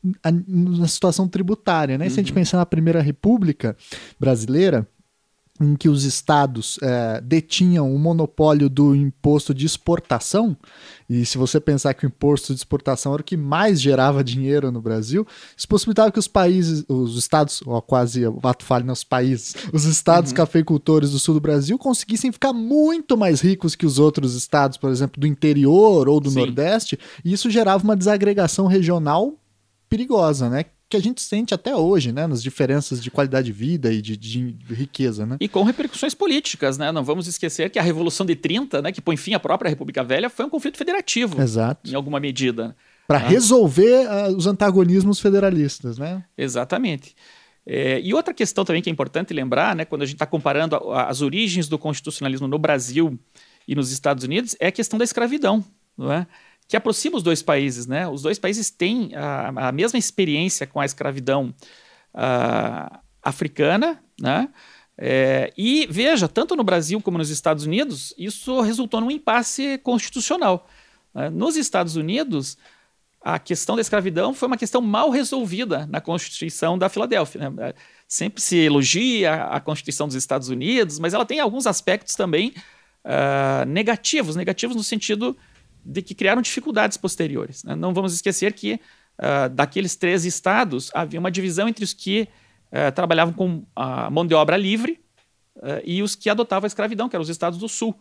na 0.46 0.86
situação 0.86 1.26
tributária. 1.26 1.96
Né? 1.96 2.10
Se 2.10 2.20
a 2.20 2.22
gente 2.22 2.32
uhum. 2.32 2.34
pensar 2.34 2.58
na 2.58 2.66
Primeira 2.66 3.00
República 3.00 3.74
Brasileira, 4.20 4.86
em 5.60 5.76
que 5.76 5.88
os 5.88 6.02
estados 6.02 6.78
é, 6.82 7.20
detinham 7.20 7.94
o 7.94 7.98
monopólio 7.98 8.68
do 8.68 8.94
imposto 8.94 9.54
de 9.54 9.64
exportação, 9.64 10.56
e 11.08 11.24
se 11.24 11.38
você 11.38 11.60
pensar 11.60 11.94
que 11.94 12.04
o 12.04 12.08
imposto 12.08 12.52
de 12.52 12.58
exportação 12.58 13.12
era 13.12 13.22
o 13.22 13.24
que 13.24 13.36
mais 13.36 13.80
gerava 13.80 14.24
dinheiro 14.24 14.72
no 14.72 14.82
Brasil, 14.82 15.24
isso 15.56 15.68
possibilitava 15.68 16.10
que 16.10 16.18
os 16.18 16.26
países, 16.26 16.84
os 16.88 17.16
estados, 17.16 17.62
ó, 17.66 17.80
quase 17.80 18.26
o 18.26 18.40
ato 18.42 18.64
falho 18.64 18.84
nos 18.84 19.04
países, 19.04 19.54
os 19.72 19.84
estados 19.84 20.32
uhum. 20.32 20.36
cafeicultores 20.38 21.12
do 21.12 21.20
sul 21.20 21.34
do 21.34 21.40
Brasil 21.40 21.78
conseguissem 21.78 22.32
ficar 22.32 22.52
muito 22.52 23.16
mais 23.16 23.40
ricos 23.40 23.76
que 23.76 23.86
os 23.86 24.00
outros 24.00 24.34
estados, 24.34 24.76
por 24.76 24.90
exemplo, 24.90 25.20
do 25.20 25.26
interior 25.26 26.08
ou 26.08 26.18
do 26.18 26.30
Sim. 26.30 26.40
Nordeste, 26.40 26.98
e 27.24 27.32
isso 27.32 27.48
gerava 27.48 27.84
uma 27.84 27.96
desagregação 27.96 28.66
regional 28.66 29.34
perigosa, 29.88 30.50
né? 30.50 30.64
Que 30.94 30.98
a 30.98 31.02
gente 31.02 31.20
sente 31.20 31.52
até 31.52 31.74
hoje, 31.74 32.12
né, 32.12 32.24
nas 32.24 32.40
diferenças 32.40 33.02
de 33.02 33.10
qualidade 33.10 33.46
de 33.46 33.52
vida 33.52 33.92
e 33.92 34.00
de, 34.00 34.16
de, 34.16 34.56
riqueza, 34.70 35.26
né? 35.26 35.36
E 35.40 35.48
com 35.48 35.64
repercussões 35.64 36.14
políticas, 36.14 36.78
né? 36.78 36.92
Não 36.92 37.02
vamos 37.02 37.26
esquecer 37.26 37.68
que 37.68 37.80
a 37.80 37.82
Revolução 37.82 38.24
de 38.24 38.36
30, 38.36 38.80
né, 38.80 38.92
que 38.92 39.00
põe 39.00 39.16
fim 39.16 39.34
à 39.34 39.40
própria 39.40 39.68
República 39.68 40.04
Velha, 40.04 40.30
foi 40.30 40.44
um 40.44 40.48
conflito 40.48 40.78
federativo. 40.78 41.42
Exato. 41.42 41.90
Em 41.90 41.94
alguma 41.94 42.20
medida. 42.20 42.76
Para 43.08 43.18
ah. 43.18 43.26
resolver 43.26 44.06
uh, 44.06 44.36
os 44.36 44.46
antagonismos 44.46 45.18
federalistas, 45.18 45.98
né? 45.98 46.24
Exatamente. 46.38 47.16
É, 47.66 48.00
e 48.00 48.14
outra 48.14 48.32
questão 48.32 48.64
também 48.64 48.80
que 48.80 48.88
é 48.88 48.92
importante 48.92 49.34
lembrar, 49.34 49.74
né, 49.74 49.84
quando 49.84 50.02
a 50.02 50.06
gente 50.06 50.14
está 50.14 50.26
comparando 50.26 50.76
a, 50.76 50.78
a, 50.78 51.08
as 51.08 51.22
origens 51.22 51.66
do 51.66 51.76
constitucionalismo 51.76 52.46
no 52.46 52.58
Brasil 52.58 53.18
e 53.66 53.74
nos 53.74 53.90
Estados 53.90 54.22
Unidos, 54.22 54.54
é 54.60 54.68
a 54.68 54.72
questão 54.72 54.96
da 54.96 55.04
escravidão, 55.04 55.64
não 55.98 56.12
é? 56.12 56.24
Que 56.68 56.76
aproxima 56.76 57.16
os 57.16 57.22
dois 57.22 57.42
países. 57.42 57.86
Né? 57.86 58.06
Os 58.08 58.22
dois 58.22 58.38
países 58.38 58.70
têm 58.70 59.14
a, 59.14 59.68
a 59.68 59.72
mesma 59.72 59.98
experiência 59.98 60.66
com 60.66 60.80
a 60.80 60.84
escravidão 60.84 61.54
uh, 62.14 62.98
africana, 63.22 64.02
né? 64.20 64.48
É, 64.96 65.52
e 65.58 65.88
veja, 65.90 66.28
tanto 66.28 66.54
no 66.54 66.62
Brasil 66.62 67.00
como 67.00 67.18
nos 67.18 67.28
Estados 67.28 67.64
Unidos, 67.64 68.14
isso 68.16 68.60
resultou 68.60 69.00
num 69.00 69.10
impasse 69.10 69.76
constitucional. 69.78 70.68
Né? 71.12 71.30
Nos 71.30 71.56
Estados 71.56 71.96
Unidos, 71.96 72.56
a 73.20 73.38
questão 73.38 73.74
da 73.74 73.80
escravidão 73.80 74.32
foi 74.32 74.46
uma 74.46 74.56
questão 74.56 74.80
mal 74.80 75.10
resolvida 75.10 75.86
na 75.86 76.00
Constituição 76.00 76.78
da 76.78 76.88
Filadélfia. 76.88 77.50
Né? 77.50 77.74
Sempre 78.06 78.40
se 78.40 78.56
elogia 78.56 79.46
a 79.46 79.58
Constituição 79.60 80.06
dos 80.06 80.14
Estados 80.14 80.48
Unidos, 80.48 81.00
mas 81.00 81.12
ela 81.12 81.26
tem 81.26 81.40
alguns 81.40 81.66
aspectos 81.66 82.14
também 82.14 82.54
uh, 83.04 83.66
negativos 83.66 84.36
negativos 84.36 84.76
no 84.76 84.84
sentido 84.84 85.36
de 85.84 86.02
que 86.02 86.14
criaram 86.14 86.40
dificuldades 86.40 86.96
posteriores. 86.96 87.62
Né? 87.64 87.74
Não 87.74 87.92
vamos 87.92 88.14
esquecer 88.14 88.52
que 88.52 88.80
uh, 89.18 89.48
daqueles 89.50 89.96
três 89.96 90.24
estados 90.24 90.90
havia 90.94 91.20
uma 91.20 91.30
divisão 91.30 91.68
entre 91.68 91.84
os 91.84 91.92
que 91.92 92.28
uh, 92.72 92.92
trabalhavam 92.92 93.34
com 93.34 93.64
a 93.76 94.10
mão 94.10 94.26
de 94.26 94.34
obra 94.34 94.56
livre 94.56 95.00
uh, 95.56 95.82
e 95.84 96.02
os 96.02 96.14
que 96.14 96.30
adotavam 96.30 96.66
a 96.66 96.68
escravidão, 96.68 97.08
que 97.08 97.16
eram 97.16 97.22
os 97.22 97.28
estados 97.28 97.58
do 97.58 97.68
sul. 97.68 97.94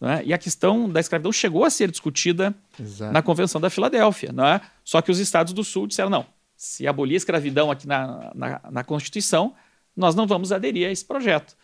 Né? 0.00 0.22
E 0.24 0.32
a 0.32 0.38
questão 0.38 0.88
da 0.88 1.00
escravidão 1.00 1.32
chegou 1.32 1.64
a 1.64 1.70
ser 1.70 1.90
discutida 1.90 2.54
Exato. 2.78 3.12
na 3.12 3.22
Convenção 3.22 3.60
da 3.60 3.70
Filadélfia. 3.70 4.32
Né? 4.32 4.60
Só 4.84 5.02
que 5.02 5.10
os 5.10 5.18
estados 5.18 5.52
do 5.52 5.64
sul 5.64 5.86
disseram: 5.86 6.10
não, 6.10 6.26
se 6.56 6.86
abolir 6.86 7.14
a 7.14 7.16
escravidão 7.18 7.70
aqui 7.70 7.86
na, 7.86 8.32
na, 8.34 8.60
na 8.70 8.84
Constituição, 8.84 9.54
nós 9.96 10.14
não 10.14 10.26
vamos 10.26 10.52
aderir 10.52 10.86
a 10.88 10.90
esse 10.90 11.04
projeto. 11.04 11.56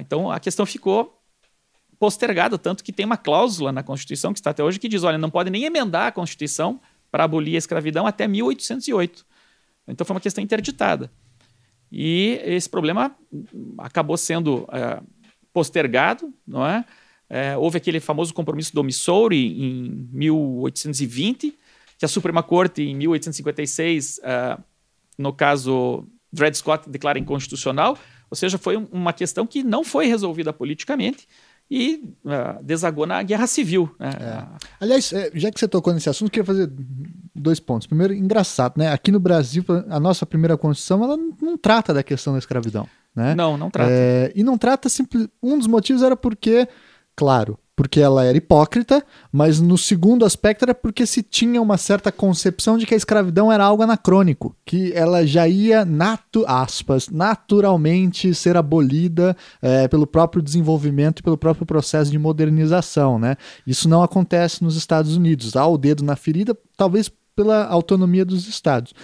então 0.00 0.30
a 0.30 0.38
questão 0.38 0.64
ficou 0.64 1.15
postergado, 1.98 2.58
tanto 2.58 2.84
que 2.84 2.92
tem 2.92 3.06
uma 3.06 3.16
cláusula 3.16 3.72
na 3.72 3.82
Constituição, 3.82 4.32
que 4.32 4.38
está 4.38 4.50
até 4.50 4.62
hoje, 4.62 4.78
que 4.78 4.88
diz: 4.88 5.02
olha, 5.02 5.18
não 5.18 5.30
pode 5.30 5.50
nem 5.50 5.64
emendar 5.64 6.06
a 6.06 6.12
Constituição 6.12 6.80
para 7.10 7.24
abolir 7.24 7.54
a 7.54 7.58
escravidão 7.58 8.06
até 8.06 8.26
1808. 8.26 9.24
Então 9.88 10.04
foi 10.04 10.14
uma 10.14 10.20
questão 10.20 10.42
interditada. 10.42 11.10
E 11.90 12.40
esse 12.44 12.68
problema 12.68 13.16
acabou 13.78 14.16
sendo 14.16 14.68
é, 14.72 15.00
postergado, 15.52 16.32
não 16.46 16.66
é? 16.66 16.84
é? 17.30 17.56
Houve 17.56 17.78
aquele 17.78 18.00
famoso 18.00 18.34
compromisso 18.34 18.74
do 18.74 18.82
Missouri 18.82 19.62
em 19.62 20.08
1820, 20.12 21.56
que 21.98 22.04
a 22.04 22.08
Suprema 22.08 22.42
Corte, 22.42 22.82
em 22.82 22.94
1856, 22.94 24.20
é, 24.22 24.58
no 25.16 25.32
caso 25.32 26.04
Dred 26.32 26.56
Scott, 26.58 26.90
declara 26.90 27.18
inconstitucional. 27.18 27.96
Ou 28.28 28.36
seja, 28.36 28.58
foi 28.58 28.76
uma 28.76 29.12
questão 29.12 29.46
que 29.46 29.62
não 29.62 29.84
foi 29.84 30.06
resolvida 30.06 30.52
politicamente 30.52 31.28
e 31.70 32.14
uh, 32.24 32.62
desagou 32.62 33.06
na 33.06 33.22
guerra 33.22 33.46
civil. 33.46 33.94
Né? 33.98 34.10
É. 34.20 34.44
Aliás, 34.80 35.12
é, 35.12 35.30
já 35.34 35.50
que 35.50 35.58
você 35.58 35.66
tocou 35.66 35.92
nesse 35.92 36.08
assunto, 36.08 36.28
eu 36.28 36.30
queria 36.30 36.44
fazer 36.44 36.70
dois 37.34 37.58
pontos. 37.58 37.86
Primeiro, 37.86 38.14
engraçado, 38.14 38.74
né? 38.78 38.92
Aqui 38.92 39.10
no 39.10 39.18
Brasil, 39.18 39.64
a 39.88 39.98
nossa 39.98 40.24
primeira 40.24 40.56
Constituição, 40.56 41.02
ela 41.02 41.16
não 41.16 41.58
trata 41.58 41.92
da 41.92 42.02
questão 42.02 42.32
da 42.32 42.38
escravidão. 42.38 42.88
Né? 43.14 43.34
Não, 43.34 43.56
não 43.56 43.70
trata. 43.70 43.90
É, 43.90 44.32
e 44.34 44.42
não 44.42 44.58
trata 44.58 44.88
simples. 44.88 45.26
Um 45.42 45.58
dos 45.58 45.66
motivos 45.66 46.02
era 46.02 46.16
porque, 46.16 46.68
claro, 47.16 47.58
porque 47.76 48.00
ela 48.00 48.24
era 48.24 48.38
hipócrita, 48.38 49.04
mas 49.30 49.60
no 49.60 49.76
segundo 49.76 50.24
aspecto 50.24 50.62
era 50.64 50.74
porque 50.74 51.04
se 51.04 51.22
tinha 51.22 51.60
uma 51.60 51.76
certa 51.76 52.10
concepção 52.10 52.78
de 52.78 52.86
que 52.86 52.94
a 52.94 52.96
escravidão 52.96 53.52
era 53.52 53.64
algo 53.64 53.82
anacrônico, 53.82 54.56
que 54.64 54.94
ela 54.94 55.26
já 55.26 55.46
ia, 55.46 55.84
natu 55.84 56.42
aspas, 56.48 57.10
naturalmente 57.10 58.34
ser 58.34 58.56
abolida 58.56 59.36
é, 59.60 59.86
pelo 59.88 60.06
próprio 60.06 60.42
desenvolvimento 60.42 61.20
e 61.20 61.22
pelo 61.22 61.36
próprio 61.36 61.66
processo 61.66 62.10
de 62.10 62.18
modernização. 62.18 63.18
Né? 63.18 63.36
Isso 63.66 63.90
não 63.90 64.02
acontece 64.02 64.64
nos 64.64 64.74
Estados 64.74 65.14
Unidos. 65.14 65.54
Há 65.54 65.66
o 65.66 65.76
dedo 65.76 66.02
na 66.02 66.16
ferida, 66.16 66.56
talvez 66.78 67.12
pela 67.36 67.66
autonomia 67.66 68.24
dos 68.24 68.48
estados. 68.48 68.94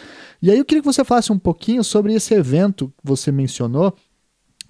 E 0.40 0.50
aí 0.50 0.56
eu 0.56 0.64
queria 0.64 0.80
que 0.80 0.90
você 0.90 1.04
falasse 1.04 1.30
um 1.30 1.38
pouquinho 1.38 1.84
sobre 1.84 2.14
esse 2.14 2.32
evento 2.32 2.88
que 2.88 3.04
você 3.04 3.30
mencionou, 3.30 3.94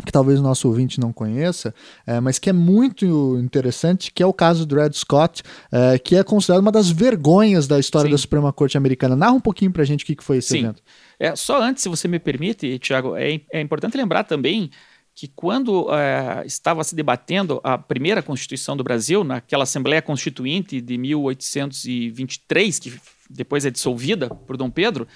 que 0.05 0.13
talvez 0.13 0.39
o 0.39 0.43
nosso 0.43 0.69
ouvinte 0.69 1.01
não 1.01 1.13
conheça, 1.13 1.75
é, 2.07 2.21
mas 2.21 2.39
que 2.39 2.51
é 2.51 2.53
muito 2.53 3.39
interessante, 3.39 4.13
que 4.13 4.23
é 4.23 4.27
o 4.27 4.33
caso 4.33 4.67
do 4.67 4.77
Red 4.77 4.93
Scott, 4.93 5.43
é, 5.71 5.99
que 5.99 6.17
é 6.17 6.23
considerado 6.23 6.63
uma 6.63 6.73
das 6.73 6.91
vergonhas 6.91 7.67
da 7.67 7.79
história 7.79 8.09
Sim. 8.09 8.13
da 8.13 8.19
Suprema 8.19 8.53
Corte 8.53 8.77
Americana. 8.77 9.17
Narra 9.17 9.33
um 9.33 9.41
pouquinho 9.41 9.71
pra 9.71 9.85
gente 9.85 10.05
o 10.05 10.07
que, 10.07 10.23
foi 10.23 10.39
esse 10.39 10.49
Sim. 10.49 10.59
evento. 10.61 10.83
É, 11.19 11.37
só 11.37 11.63
antes, 11.63 11.83
se 11.83 11.89
você 11.89 12.09
me 12.09 12.19
permite, 12.19 12.79
Tiago, 12.79 13.17
é, 13.17 13.41
é 13.53 13.61
importante 13.61 13.97
lembrar 13.97 14.25
também 14.25 14.71
que 15.15 15.29
quando 15.29 15.89
é, 15.95 16.45
estava 16.47 16.83
se 16.83 16.95
debatendo 16.95 17.61
a 17.63 17.77
primeira 17.77 18.23
Constituição 18.23 18.77
do 18.77 18.83
Brasil, 18.83 19.23
naquela 19.23 19.65
Assembleia 19.65 20.01
Constituinte 20.01 20.81
de 20.81 20.97
1823, 20.97 22.79
que 22.79 22.95
depois 23.29 23.67
é 23.67 23.71
dissolvida 23.71 24.29
por 24.29 24.57
Dom 24.57 24.71
Pedro, 24.71 25.07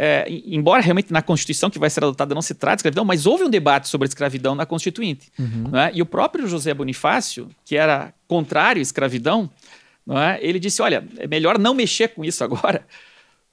é, 0.00 0.24
embora 0.46 0.80
realmente 0.80 1.12
na 1.12 1.20
Constituição 1.20 1.68
que 1.68 1.78
vai 1.78 1.90
ser 1.90 2.04
adotada 2.04 2.32
não 2.32 2.40
se 2.40 2.54
trate 2.54 2.76
de 2.76 2.80
escravidão, 2.82 3.04
mas 3.04 3.26
houve 3.26 3.42
um 3.42 3.50
debate 3.50 3.88
sobre 3.88 4.06
a 4.06 4.08
escravidão 4.08 4.54
na 4.54 4.64
Constituinte. 4.64 5.28
Uhum. 5.36 5.76
É? 5.76 5.90
E 5.92 6.00
o 6.00 6.06
próprio 6.06 6.46
José 6.46 6.72
Bonifácio, 6.72 7.50
que 7.64 7.76
era 7.76 8.14
contrário 8.28 8.78
à 8.78 8.82
escravidão, 8.82 9.50
é? 10.08 10.38
ele 10.40 10.60
disse: 10.60 10.80
olha, 10.80 11.04
é 11.16 11.26
melhor 11.26 11.58
não 11.58 11.74
mexer 11.74 12.08
com 12.14 12.24
isso 12.24 12.44
agora, 12.44 12.86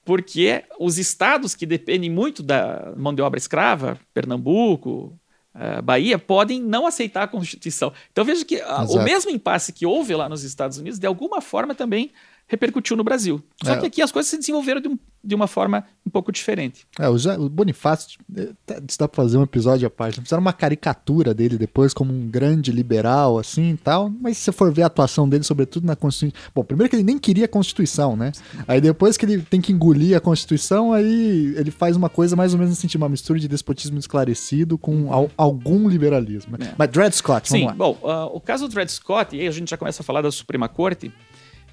porque 0.04 0.62
os 0.78 0.98
estados 0.98 1.56
que 1.56 1.66
dependem 1.66 2.08
muito 2.08 2.44
da 2.44 2.92
mão 2.96 3.12
de 3.12 3.20
obra 3.20 3.38
escrava, 3.38 3.98
Pernambuco, 4.14 5.18
uh, 5.52 5.82
Bahia, 5.82 6.16
podem 6.16 6.62
não 6.62 6.86
aceitar 6.86 7.24
a 7.24 7.28
Constituição. 7.28 7.92
Então 8.12 8.24
veja 8.24 8.44
que 8.44 8.58
uh, 8.58 8.84
o 8.90 9.02
mesmo 9.02 9.32
impasse 9.32 9.72
que 9.72 9.84
houve 9.84 10.14
lá 10.14 10.28
nos 10.28 10.44
Estados 10.44 10.78
Unidos, 10.78 11.00
de 11.00 11.08
alguma 11.08 11.40
forma 11.40 11.74
também 11.74 12.12
repercutiu 12.46 12.96
no 12.96 13.02
Brasil. 13.02 13.42
Só 13.62 13.74
é. 13.74 13.76
que 13.78 13.86
aqui 13.86 14.02
as 14.02 14.12
coisas 14.12 14.30
se 14.30 14.38
desenvolveram 14.38 14.80
de, 14.80 14.88
um, 14.88 14.98
de 15.22 15.34
uma 15.34 15.48
forma 15.48 15.84
um 16.06 16.10
pouco 16.10 16.30
diferente. 16.30 16.86
É, 16.98 17.08
o, 17.08 17.48
Bonifácio, 17.48 18.18
é, 18.36 18.48
tá, 18.64 18.80
isso 18.88 18.98
dá 18.98 19.08
pra 19.08 19.24
fazer 19.24 19.36
um 19.36 19.42
episódio 19.42 19.86
à 19.86 19.90
parte. 19.90 20.20
Fizeram 20.20 20.40
uma 20.40 20.52
caricatura 20.52 21.34
dele 21.34 21.58
depois 21.58 21.92
como 21.92 22.12
um 22.12 22.28
grande 22.28 22.70
liberal, 22.70 23.38
assim 23.38 23.72
e 23.72 23.76
tal. 23.76 24.08
Mas 24.20 24.38
se 24.38 24.44
você 24.44 24.52
for 24.52 24.72
ver 24.72 24.82
a 24.82 24.86
atuação 24.86 25.28
dele, 25.28 25.42
sobretudo 25.42 25.86
na 25.86 25.96
Constituição. 25.96 26.40
Bom, 26.54 26.62
primeiro 26.62 26.88
que 26.88 26.94
ele 26.94 27.02
nem 27.02 27.18
queria 27.18 27.46
a 27.46 27.48
Constituição, 27.48 28.16
né? 28.16 28.30
Aí 28.68 28.80
depois 28.80 29.16
que 29.16 29.26
ele 29.26 29.42
tem 29.42 29.60
que 29.60 29.72
engolir 29.72 30.16
a 30.16 30.20
Constituição, 30.20 30.92
aí 30.92 31.52
ele 31.56 31.72
faz 31.72 31.96
uma 31.96 32.08
coisa 32.08 32.36
mais 32.36 32.52
ou 32.52 32.58
menos 32.58 32.74
no 32.74 32.80
sentido, 32.80 33.02
uma 33.02 33.08
mistura 33.08 33.40
de 33.40 33.48
despotismo 33.48 33.98
esclarecido 33.98 34.78
com 34.78 35.12
al, 35.12 35.28
algum 35.36 35.88
liberalismo. 35.88 36.56
É. 36.60 36.74
Mas 36.78 36.88
Dred 36.90 37.10
Scott, 37.12 37.50
vamos 37.50 37.62
Sim, 37.62 37.66
lá. 37.66 37.74
Bom, 37.74 37.98
uh, 38.02 38.36
o 38.36 38.40
caso 38.40 38.68
do 38.68 38.72
Dred 38.72 38.90
Scott, 38.92 39.34
e 39.34 39.40
aí 39.40 39.48
a 39.48 39.50
gente 39.50 39.70
já 39.70 39.76
começa 39.76 40.02
a 40.02 40.04
falar 40.04 40.22
da 40.22 40.30
Suprema 40.30 40.68
Corte 40.68 41.12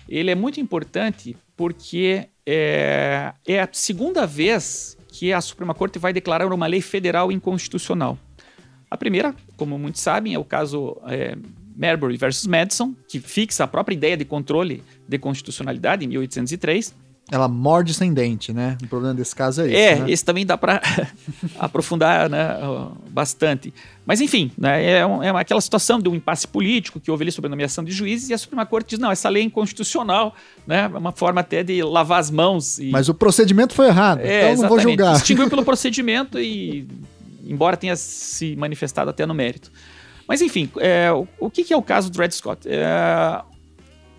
ele 0.08 0.32
é 0.32 0.36
muito 0.36 0.60
importante 0.60 1.36
porque 1.56 2.28
é, 2.46 3.34
é 3.48 3.60
a 3.60 3.70
segunda 3.72 4.26
vez 4.26 4.98
que 5.08 5.32
a 5.32 5.40
Suprema 5.40 5.74
Corte 5.74 6.00
vai 6.00 6.12
declarar 6.12 6.52
uma 6.52 6.68
lei 6.68 6.82
federal 6.82 7.32
inconstitucional. 7.32 8.18
A 8.90 8.98
primeira, 8.98 9.36
como 9.56 9.78
muitos 9.78 10.02
sabem, 10.02 10.34
é 10.34 10.40
o 10.40 10.44
caso 10.44 10.98
é, 11.08 11.36
Marbury 11.76 12.18
versus 12.18 12.46
Madison, 12.46 12.94
que 13.08 13.20
fixa 13.20 13.64
a 13.64 13.68
própria 13.68 13.96
ideia 13.96 14.18
de 14.18 14.26
controle 14.26 14.84
de 15.08 15.18
constitucionalidade 15.18 16.06
em 16.06 16.08
1803. 16.08 16.94
Ela 17.32 17.48
morde 17.48 17.94
sem 17.94 18.14
dente, 18.14 18.52
né? 18.52 18.78
O 18.84 18.88
problema 18.88 19.14
desse 19.14 19.34
caso 19.34 19.62
é 19.62 19.66
esse. 19.68 19.76
É, 19.76 19.96
né? 19.96 20.12
esse 20.12 20.26
também 20.26 20.46
dá 20.46 20.58
para 20.58 20.82
aprofundar 21.58 22.30
né, 22.30 22.58
bastante. 23.10 23.74
Mas, 24.06 24.20
enfim, 24.20 24.52
né, 24.58 25.00
é, 25.00 25.06
um, 25.06 25.24
é, 25.24 25.30
aquela 25.30 25.62
situação 25.62 26.00
de 26.02 26.10
um 26.10 26.16
impasse 26.16 26.46
político 26.46 27.00
que 27.00 27.10
houve 27.10 27.24
ali 27.24 27.32
sobre 27.32 27.48
a 27.48 27.50
nomeação 27.50 27.82
de 27.82 27.92
juízes 27.94 28.30
e 28.30 28.34
a 28.34 28.38
Suprema 28.38 28.66
Corte 28.66 28.90
diz: 28.90 29.00
não, 29.00 29.10
essa 29.10 29.30
lei 29.30 29.42
é 29.42 29.46
inconstitucional, 29.46 30.36
né? 30.68 30.92
É 30.94 30.98
uma 30.98 31.14
forma 31.14 31.40
até 31.40 31.64
de 31.64 31.82
lavar 31.82 32.20
as 32.20 32.30
mãos. 32.30 32.78
E... 32.78 32.92
Mas 32.92 33.08
o 33.08 33.14
procedimento 33.14 33.74
foi 33.74 33.88
errado, 33.88 34.20
é, 34.20 34.52
então 34.52 34.64
não 34.64 34.70
vou 34.70 34.80
julgar. 34.80 35.16
Extinguiu 35.16 35.50
pelo 35.50 35.64
procedimento 35.66 36.38
e, 36.38 36.86
embora 37.46 37.78
tenha 37.78 37.96
se 37.96 38.54
manifestado 38.58 39.10
até 39.10 39.26
no 39.26 39.34
mérito. 39.34 39.72
Mas, 40.28 40.42
enfim, 40.42 40.70
é, 40.78 41.12
o, 41.12 41.28
o 41.40 41.50
que, 41.50 41.64
que, 41.64 41.74
é 41.74 41.78
o 41.78 41.82
caso 41.82 42.10
do 42.10 42.18
Dred 42.18 42.34
Scott? 42.34 42.68
É, 42.68 43.42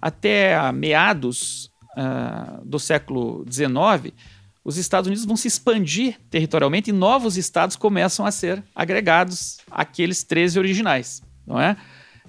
até 0.00 0.72
meados 0.72 1.70
uh, 1.96 2.64
do 2.64 2.78
século 2.78 3.44
XIX, 3.50 4.14
os 4.64 4.76
Estados 4.76 5.06
Unidos 5.06 5.24
vão 5.24 5.36
se 5.36 5.48
expandir 5.48 6.18
territorialmente 6.30 6.90
e 6.90 6.92
novos 6.92 7.36
estados 7.36 7.74
começam 7.74 8.26
a 8.26 8.30
ser 8.30 8.62
agregados 8.74 9.58
àqueles 9.70 10.22
13 10.22 10.58
originais, 10.58 11.22
não 11.46 11.60
é? 11.60 11.76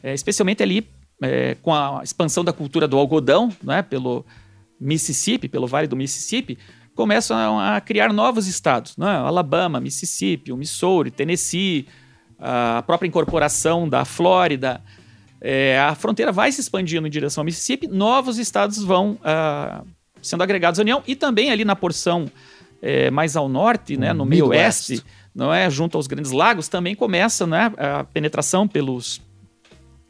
é 0.01 0.13
especialmente 0.13 0.63
ali 0.63 0.87
é, 1.21 1.55
com 1.61 1.73
a 1.73 2.01
expansão 2.03 2.43
da 2.43 2.53
cultura 2.53 2.87
do 2.87 2.97
algodão, 2.97 3.51
não 3.61 3.73
é? 3.73 3.81
Pelo 3.81 4.25
Mississippi, 4.79 5.49
pelo 5.49 5.67
Vale 5.67 5.87
do 5.87 5.95
Mississippi, 5.95 6.57
começam 6.99 7.57
a 7.57 7.79
criar 7.79 8.11
novos 8.11 8.45
estados, 8.45 8.97
né? 8.97 9.07
Alabama, 9.07 9.79
Mississippi, 9.79 10.51
Missouri, 10.51 11.09
Tennessee, 11.09 11.87
a 12.37 12.83
própria 12.85 13.07
incorporação 13.07 13.87
da 13.87 14.03
Flórida. 14.03 14.81
É, 15.39 15.79
a 15.79 15.95
fronteira 15.95 16.29
vai 16.29 16.51
se 16.51 16.59
expandindo 16.59 17.07
em 17.07 17.09
direção 17.09 17.39
ao 17.39 17.45
Mississippi, 17.45 17.87
novos 17.87 18.37
estados 18.37 18.83
vão 18.83 19.11
uh, 19.13 19.87
sendo 20.21 20.43
agregados 20.43 20.77
à 20.77 20.81
União 20.81 21.01
e 21.07 21.15
também 21.15 21.51
ali 21.51 21.63
na 21.63 21.73
porção 21.73 22.29
é, 22.81 23.09
mais 23.09 23.37
ao 23.37 23.47
norte, 23.47 23.95
né, 23.95 24.11
no 24.11 24.25
meio 24.25 24.47
oeste, 24.47 25.01
não 25.33 25.53
é, 25.53 25.69
junto 25.69 25.95
aos 25.95 26.05
Grandes 26.05 26.33
Lagos, 26.33 26.67
também 26.67 26.95
começa 26.95 27.47
né, 27.47 27.71
a 27.77 28.03
penetração 28.03 28.67
pelos 28.67 29.21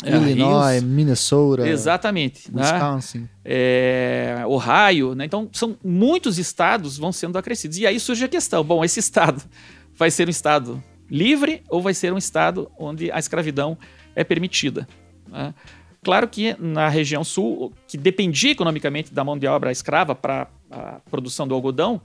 é, 0.04 0.16
Illinois, 0.16 0.82
Rios, 0.82 0.84
Minnesota, 0.84 1.68
exatamente, 1.68 2.50
né? 2.54 2.62
Wisconsin, 2.62 3.20
né? 3.20 3.30
é, 3.44 4.44
Ohio, 4.48 5.14
né? 5.14 5.26
Então 5.26 5.50
são 5.52 5.78
muitos 5.84 6.38
estados 6.38 6.98
vão 6.98 7.12
sendo 7.12 7.38
acrescidos 7.38 7.78
e 7.78 7.86
aí 7.86 8.00
surge 8.00 8.24
a 8.24 8.28
questão: 8.30 8.64
bom, 8.64 8.84
esse 8.84 9.00
estado 9.00 9.44
vai 9.96 10.10
ser 10.10 10.28
um 10.28 10.32
estado 10.32 10.82
livre 11.10 11.64
ou 11.70 11.82
vai 11.82 11.94
ser 11.94 12.14
um 12.14 12.18
estado 12.18 12.72
onde 12.80 13.12
a 13.12 13.20
escravidão 13.20 13.78
é 14.16 14.24
permitida? 14.24 14.88
Né? 15.28 15.54
Claro 16.02 16.30
que 16.30 16.56
na 16.58 16.88
região 16.88 17.24
sul, 17.24 17.74
que 17.86 17.98
dependia 17.98 18.52
economicamente 18.52 19.14
da 19.14 19.24
mão 19.24 19.38
de 19.38 19.48
obra 19.48 19.70
escrava 19.70 20.16
para 20.16 20.48
a 20.72 21.02
produção 21.10 21.46
do 21.46 21.54
algodão, 21.54 22.02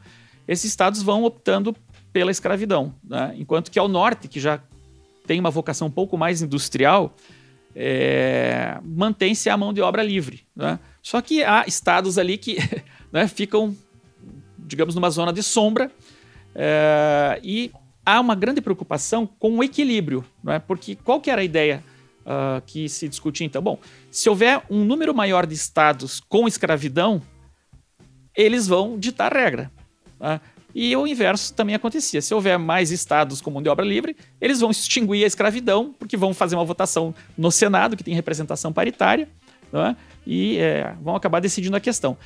esses 0.48 0.64
estados 0.64 1.00
vão 1.00 1.22
optando 1.22 1.76
pela 2.12 2.30
escravidão, 2.30 2.92
né? 3.04 3.34
enquanto 3.38 3.70
que 3.70 3.78
ao 3.78 3.86
norte, 3.86 4.26
que 4.26 4.40
já 4.40 4.60
tem 5.26 5.38
uma 5.38 5.50
vocação 5.50 5.88
um 5.88 5.90
pouco 5.90 6.18
mais 6.18 6.42
industrial, 6.42 7.14
é, 7.74 8.78
mantém-se 8.84 9.50
a 9.50 9.56
mão 9.56 9.72
de 9.72 9.80
obra 9.80 10.02
livre. 10.02 10.46
Né? 10.54 10.78
Só 11.02 11.20
que 11.20 11.42
há 11.42 11.64
estados 11.66 12.18
ali 12.18 12.38
que 12.38 12.56
né, 13.12 13.26
ficam, 13.26 13.76
digamos, 14.58 14.94
numa 14.94 15.10
zona 15.10 15.32
de 15.32 15.42
sombra 15.42 15.90
é, 16.54 17.40
e 17.42 17.72
há 18.04 18.20
uma 18.20 18.34
grande 18.34 18.60
preocupação 18.60 19.26
com 19.26 19.58
o 19.58 19.64
equilíbrio, 19.64 20.24
né? 20.42 20.58
porque 20.58 20.94
qual 20.94 21.20
que 21.20 21.30
era 21.30 21.40
a 21.40 21.44
ideia 21.44 21.82
uh, 22.20 22.60
que 22.66 22.88
se 22.88 23.08
discutia 23.08 23.46
então? 23.46 23.62
Bom, 23.62 23.78
se 24.10 24.28
houver 24.28 24.62
um 24.70 24.84
número 24.84 25.14
maior 25.14 25.46
de 25.46 25.54
estados 25.54 26.20
com 26.20 26.46
escravidão, 26.46 27.22
eles 28.36 28.66
vão 28.66 28.98
ditar 28.98 29.32
regra. 29.32 29.70
Tá? 30.18 30.40
E 30.74 30.96
o 30.96 31.06
inverso 31.06 31.54
também 31.54 31.74
acontecia. 31.74 32.20
Se 32.20 32.34
houver 32.34 32.58
mais 32.58 32.90
estados 32.90 33.40
com 33.40 33.50
mão 33.50 33.62
de 33.62 33.68
obra 33.68 33.84
livre, 33.84 34.16
eles 34.40 34.60
vão 34.60 34.70
extinguir 34.70 35.22
a 35.22 35.26
escravidão, 35.26 35.94
porque 35.98 36.16
vão 36.16 36.34
fazer 36.34 36.56
uma 36.56 36.64
votação 36.64 37.14
no 37.38 37.52
Senado, 37.52 37.96
que 37.96 38.02
tem 38.02 38.14
representação 38.14 38.72
paritária, 38.72 39.28
é? 39.72 39.94
e 40.26 40.58
é, 40.58 40.94
vão 41.00 41.14
acabar 41.14 41.40
decidindo 41.40 41.76
a 41.76 41.80
questão. 41.80 42.16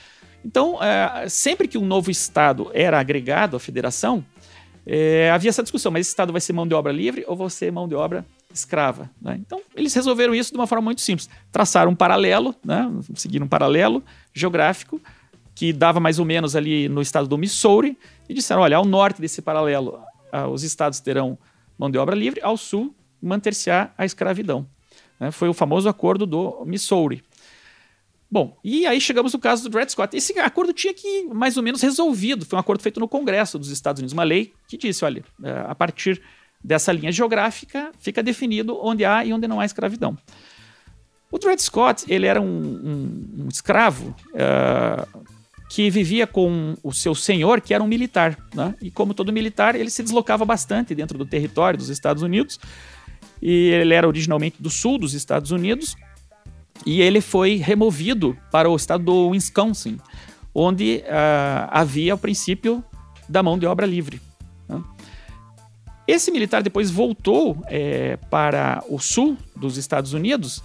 Então, 0.44 0.82
é, 0.82 1.28
sempre 1.28 1.68
que 1.68 1.76
um 1.76 1.84
novo 1.84 2.10
estado 2.10 2.70
era 2.72 2.98
agregado 2.98 3.56
à 3.56 3.60
federação, 3.60 4.24
é, 4.86 5.30
havia 5.30 5.50
essa 5.50 5.62
discussão: 5.62 5.92
mas 5.92 6.02
esse 6.02 6.10
estado 6.10 6.32
vai 6.32 6.40
ser 6.40 6.54
mão 6.54 6.66
de 6.66 6.74
obra 6.74 6.90
livre 6.90 7.24
ou 7.28 7.36
vai 7.36 7.50
ser 7.50 7.70
mão 7.70 7.86
de 7.86 7.94
obra 7.94 8.24
escrava? 8.52 9.10
Né? 9.20 9.36
Então, 9.38 9.60
eles 9.76 9.92
resolveram 9.92 10.34
isso 10.34 10.50
de 10.50 10.56
uma 10.56 10.66
forma 10.66 10.86
muito 10.86 11.02
simples: 11.02 11.28
traçaram 11.52 11.90
um 11.90 11.94
paralelo, 11.94 12.54
né? 12.64 12.90
seguiram 13.14 13.44
um 13.44 13.48
paralelo 13.48 14.02
geográfico 14.32 14.98
que 15.58 15.72
dava 15.72 15.98
mais 15.98 16.20
ou 16.20 16.24
menos 16.24 16.54
ali 16.54 16.88
no 16.88 17.02
estado 17.02 17.26
do 17.26 17.36
Missouri, 17.36 17.98
e 18.28 18.32
disseram: 18.32 18.62
olha, 18.62 18.76
ao 18.76 18.84
norte 18.84 19.20
desse 19.20 19.42
paralelo, 19.42 20.00
ah, 20.30 20.46
os 20.46 20.62
estados 20.62 21.00
terão 21.00 21.36
mão 21.76 21.90
de 21.90 21.98
obra 21.98 22.14
livre, 22.14 22.40
ao 22.40 22.56
sul, 22.56 22.94
manter-se-á 23.20 23.90
a 23.98 24.04
escravidão. 24.04 24.64
Né? 25.18 25.32
Foi 25.32 25.48
o 25.48 25.52
famoso 25.52 25.88
acordo 25.88 26.24
do 26.24 26.64
Missouri. 26.64 27.24
Bom, 28.30 28.56
e 28.62 28.86
aí 28.86 29.00
chegamos 29.00 29.32
no 29.32 29.40
caso 29.40 29.64
do 29.64 29.70
Dred 29.70 29.90
Scott. 29.90 30.16
Esse 30.16 30.38
acordo 30.38 30.72
tinha 30.72 30.94
que 30.94 31.24
mais 31.24 31.56
ou 31.56 31.62
menos 31.62 31.82
resolvido. 31.82 32.46
Foi 32.46 32.56
um 32.56 32.60
acordo 32.60 32.80
feito 32.80 33.00
no 33.00 33.08
Congresso 33.08 33.58
dos 33.58 33.70
Estados 33.70 33.98
Unidos, 33.98 34.12
uma 34.12 34.22
lei 34.22 34.52
que 34.68 34.76
disse: 34.76 35.04
olha, 35.04 35.24
eh, 35.42 35.64
a 35.66 35.74
partir 35.74 36.22
dessa 36.62 36.92
linha 36.92 37.10
geográfica 37.10 37.90
fica 37.98 38.22
definido 38.22 38.78
onde 38.80 39.04
há 39.04 39.24
e 39.24 39.32
onde 39.32 39.48
não 39.48 39.58
há 39.58 39.64
escravidão. 39.64 40.16
O 41.32 41.38
Dred 41.38 41.60
Scott 41.60 42.04
ele 42.08 42.26
era 42.26 42.40
um, 42.40 42.46
um, 42.46 43.44
um 43.44 43.48
escravo 43.48 44.14
uh, 44.30 45.37
que 45.68 45.90
vivia 45.90 46.26
com 46.26 46.76
o 46.82 46.92
seu 46.92 47.14
senhor, 47.14 47.60
que 47.60 47.74
era 47.74 47.84
um 47.84 47.86
militar. 47.86 48.38
Né? 48.54 48.74
E 48.80 48.90
como 48.90 49.12
todo 49.12 49.32
militar, 49.32 49.74
ele 49.74 49.90
se 49.90 50.02
deslocava 50.02 50.44
bastante 50.44 50.94
dentro 50.94 51.18
do 51.18 51.26
território 51.26 51.78
dos 51.78 51.90
Estados 51.90 52.22
Unidos. 52.22 52.58
E 53.40 53.68
ele 53.68 53.94
era 53.94 54.08
originalmente 54.08 54.56
do 54.60 54.70
sul 54.70 54.98
dos 54.98 55.12
Estados 55.12 55.50
Unidos. 55.50 55.94
E 56.86 57.02
ele 57.02 57.20
foi 57.20 57.56
removido 57.56 58.36
para 58.50 58.70
o 58.70 58.76
estado 58.76 59.04
do 59.04 59.28
Wisconsin, 59.28 59.98
onde 60.54 61.02
uh, 61.04 61.68
havia 61.70 62.14
o 62.14 62.18
princípio 62.18 62.82
da 63.28 63.42
mão 63.42 63.58
de 63.58 63.66
obra 63.66 63.84
livre. 63.84 64.20
Né? 64.68 64.82
Esse 66.06 66.30
militar 66.30 66.62
depois 66.62 66.90
voltou 66.90 67.62
é, 67.66 68.16
para 68.30 68.82
o 68.88 68.98
sul 68.98 69.36
dos 69.54 69.76
Estados 69.76 70.14
Unidos 70.14 70.62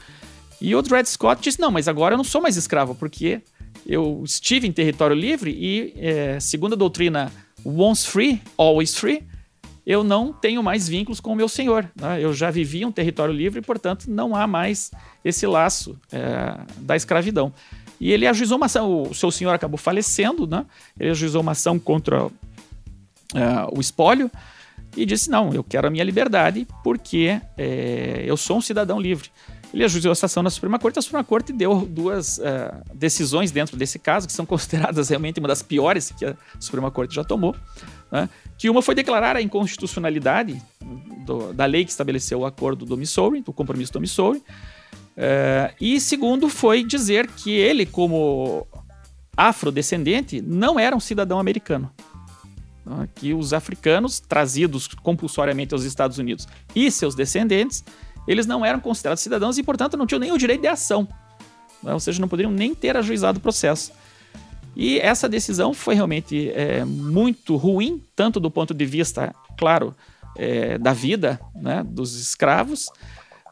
e 0.64 0.74
o 0.74 0.82
Dred 0.82 1.06
Scott 1.10 1.42
disse: 1.42 1.60
Não, 1.60 1.70
mas 1.70 1.90
agora 1.90 2.14
eu 2.14 2.18
não 2.18 2.24
sou 2.24 2.42
mais 2.42 2.56
escravo, 2.56 2.96
porque 2.96 3.42
eu 3.86 4.22
estive 4.26 4.68
em 4.68 4.72
território 4.72 5.16
livre 5.16 5.52
e, 5.52 5.94
é, 5.98 6.40
segundo 6.40 6.74
a 6.74 6.78
doutrina 6.78 7.32
once 7.66 8.08
free, 8.08 8.42
always 8.58 8.96
free, 8.96 9.24
eu 9.86 10.04
não 10.04 10.32
tenho 10.32 10.64
mais 10.64 10.88
vínculos 10.88 11.20
com 11.20 11.34
o 11.34 11.36
meu 11.36 11.50
senhor. 11.50 11.90
Né? 11.96 12.22
Eu 12.22 12.34
já 12.34 12.50
vivi 12.50 12.86
um 12.86 12.92
território 12.92 13.34
livre 13.34 13.62
portanto, 13.62 14.06
não 14.08 14.36
há 14.36 14.48
mais 14.48 14.92
esse 15.24 15.46
laço 15.46 16.00
é, 16.12 16.58
da 16.78 16.96
escravidão. 16.96 17.54
E 18.00 18.12
ele 18.12 18.28
ajuizou 18.28 18.58
uma 18.58 18.66
ação, 18.66 19.04
o 19.04 19.14
seu 19.14 19.32
senhor 19.32 19.54
acabou 19.54 19.78
falecendo, 19.78 20.48
né? 20.48 20.66
ele 21.00 21.12
ajuizou 21.12 21.42
uma 21.42 21.52
ação 21.52 21.78
contra 21.78 22.30
é, 23.34 23.76
o 23.76 23.80
espólio 23.80 24.30
e 24.96 25.06
disse: 25.06 25.30
Não, 25.30 25.54
eu 25.54 25.64
quero 25.64 25.88
a 25.88 25.90
minha 25.90 26.04
liberdade 26.04 26.68
porque 26.84 27.40
é, 27.58 28.24
eu 28.26 28.38
sou 28.38 28.58
um 28.58 28.62
cidadão 28.62 29.00
livre. 29.00 29.30
Ele 29.74 29.84
ajuizou 29.84 30.12
a 30.12 30.14
ação 30.14 30.44
na 30.44 30.52
Suprema 30.52 30.78
Corte. 30.78 31.00
A 31.00 31.02
Suprema 31.02 31.24
Corte 31.24 31.52
deu 31.52 31.86
duas 31.86 32.38
uh, 32.38 32.42
decisões 32.94 33.52
dentro 33.52 33.76
desse 33.76 33.98
caso, 33.98 34.28
que 34.28 34.34
são 34.34 34.46
consideradas 34.48 35.10
realmente 35.10 35.40
uma 35.40 35.48
das 35.48 35.64
piores 35.64 36.12
que 36.12 36.26
a 36.26 36.36
Suprema 36.60 36.92
Corte 36.92 37.16
já 37.16 37.24
tomou. 37.24 37.56
Né? 38.12 38.30
Que 38.58 38.70
uma 38.70 38.84
foi 38.84 38.94
declarar 38.94 39.36
a 39.36 39.42
inconstitucionalidade 39.42 40.62
do, 41.26 41.52
da 41.54 41.66
lei 41.66 41.84
que 41.84 41.92
estabeleceu 41.92 42.42
o 42.42 42.46
acordo 42.46 42.86
do 42.86 42.96
Missouri, 42.96 43.44
o 43.48 43.52
compromisso 43.52 43.92
do 43.94 44.00
Missouri. 44.00 44.44
Uh, 45.18 45.74
e 45.82 46.00
segundo 46.00 46.50
foi 46.50 46.84
dizer 46.84 47.28
que 47.28 47.52
ele, 47.52 47.86
como 47.86 48.68
afrodescendente, 49.36 50.40
não 50.40 50.80
era 50.80 50.96
um 50.96 51.00
cidadão 51.00 51.40
americano. 51.40 51.92
Né? 52.86 53.10
Que 53.16 53.34
os 53.34 53.54
africanos, 53.54 54.20
trazidos 54.20 54.88
compulsoriamente 54.88 55.74
aos 55.74 55.84
Estados 55.84 56.20
Unidos 56.20 56.48
e 56.76 56.92
seus 56.92 57.16
descendentes, 57.16 57.84
eles 58.28 58.46
não 58.46 58.66
eram 58.66 58.80
considerados 58.80 59.24
cidadãos 59.24 59.58
e, 59.58 59.64
portanto, 59.64 59.98
não 59.98 60.06
tinham 60.06 60.20
nem 60.20 60.32
o 60.32 60.38
direito 60.38 60.62
de 60.62 60.68
ação. 60.68 61.08
Né? 61.82 61.94
Ou 61.94 62.00
seja, 62.00 62.22
não 62.22 62.28
poderiam 62.28 62.52
nem 62.52 62.74
ter 62.74 62.96
ajuizado 62.96 63.40
o 63.40 63.42
processo. 63.42 63.92
E 64.76 65.00
essa 65.00 65.30
decisão 65.30 65.74
foi 65.74 65.96
realmente 65.96 66.50
é, 66.50 66.84
muito 66.84 67.56
ruim, 67.56 68.02
tanto 68.16 68.40
do 68.40 68.50
ponto 68.50 68.74
de 68.74 68.86
vista, 68.86 69.34
claro, 69.58 69.96
é, 70.36 70.78
da 70.78 70.94
vida 70.94 71.40
né, 71.56 71.84
dos 71.86 72.20
escravos, 72.20 72.90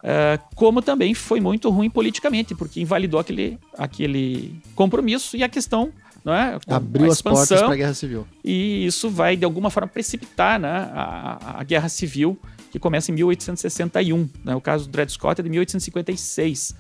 é, 0.04 0.40
como 0.56 0.82
também 0.82 1.14
foi 1.14 1.40
muito 1.40 1.70
ruim 1.70 1.90
politicamente, 1.90 2.56
porque 2.56 2.82
invalidou 2.82 3.20
aquele, 3.20 3.60
aquele 3.78 4.60
compromisso 4.74 5.38
e 5.38 5.44
a 5.44 5.50
questão 5.50 5.92
não 6.24 6.34
é? 6.34 6.60
Abriu 6.68 7.12
as 7.12 7.20
portas 7.20 7.60
para 7.60 7.74
a 7.74 7.76
Guerra 7.76 7.94
Civil. 7.96 8.28
E 8.44 8.86
isso 8.86 9.10
vai, 9.10 9.36
de 9.36 9.44
alguma 9.44 9.72
forma, 9.72 9.88
precipitar 9.88 10.60
né, 10.60 10.70
a, 10.94 11.60
a 11.60 11.64
Guerra 11.64 11.90
Civil 11.90 12.38
que 12.72 12.80
começa 12.80 13.12
em 13.12 13.16
1861. 13.16 14.30
Né? 14.44 14.56
O 14.56 14.62
caso 14.62 14.86
do 14.86 14.92
Dred 14.92 15.12
Scott 15.12 15.42
é 15.42 15.44
de 15.44 15.50
1856. 15.50 16.74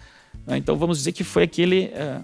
Né? 0.47 0.57
Então 0.57 0.77
vamos 0.77 0.97
dizer 0.97 1.11
que 1.11 1.23
foi 1.23 1.43
aquele, 1.43 1.87
uh, 1.87 2.23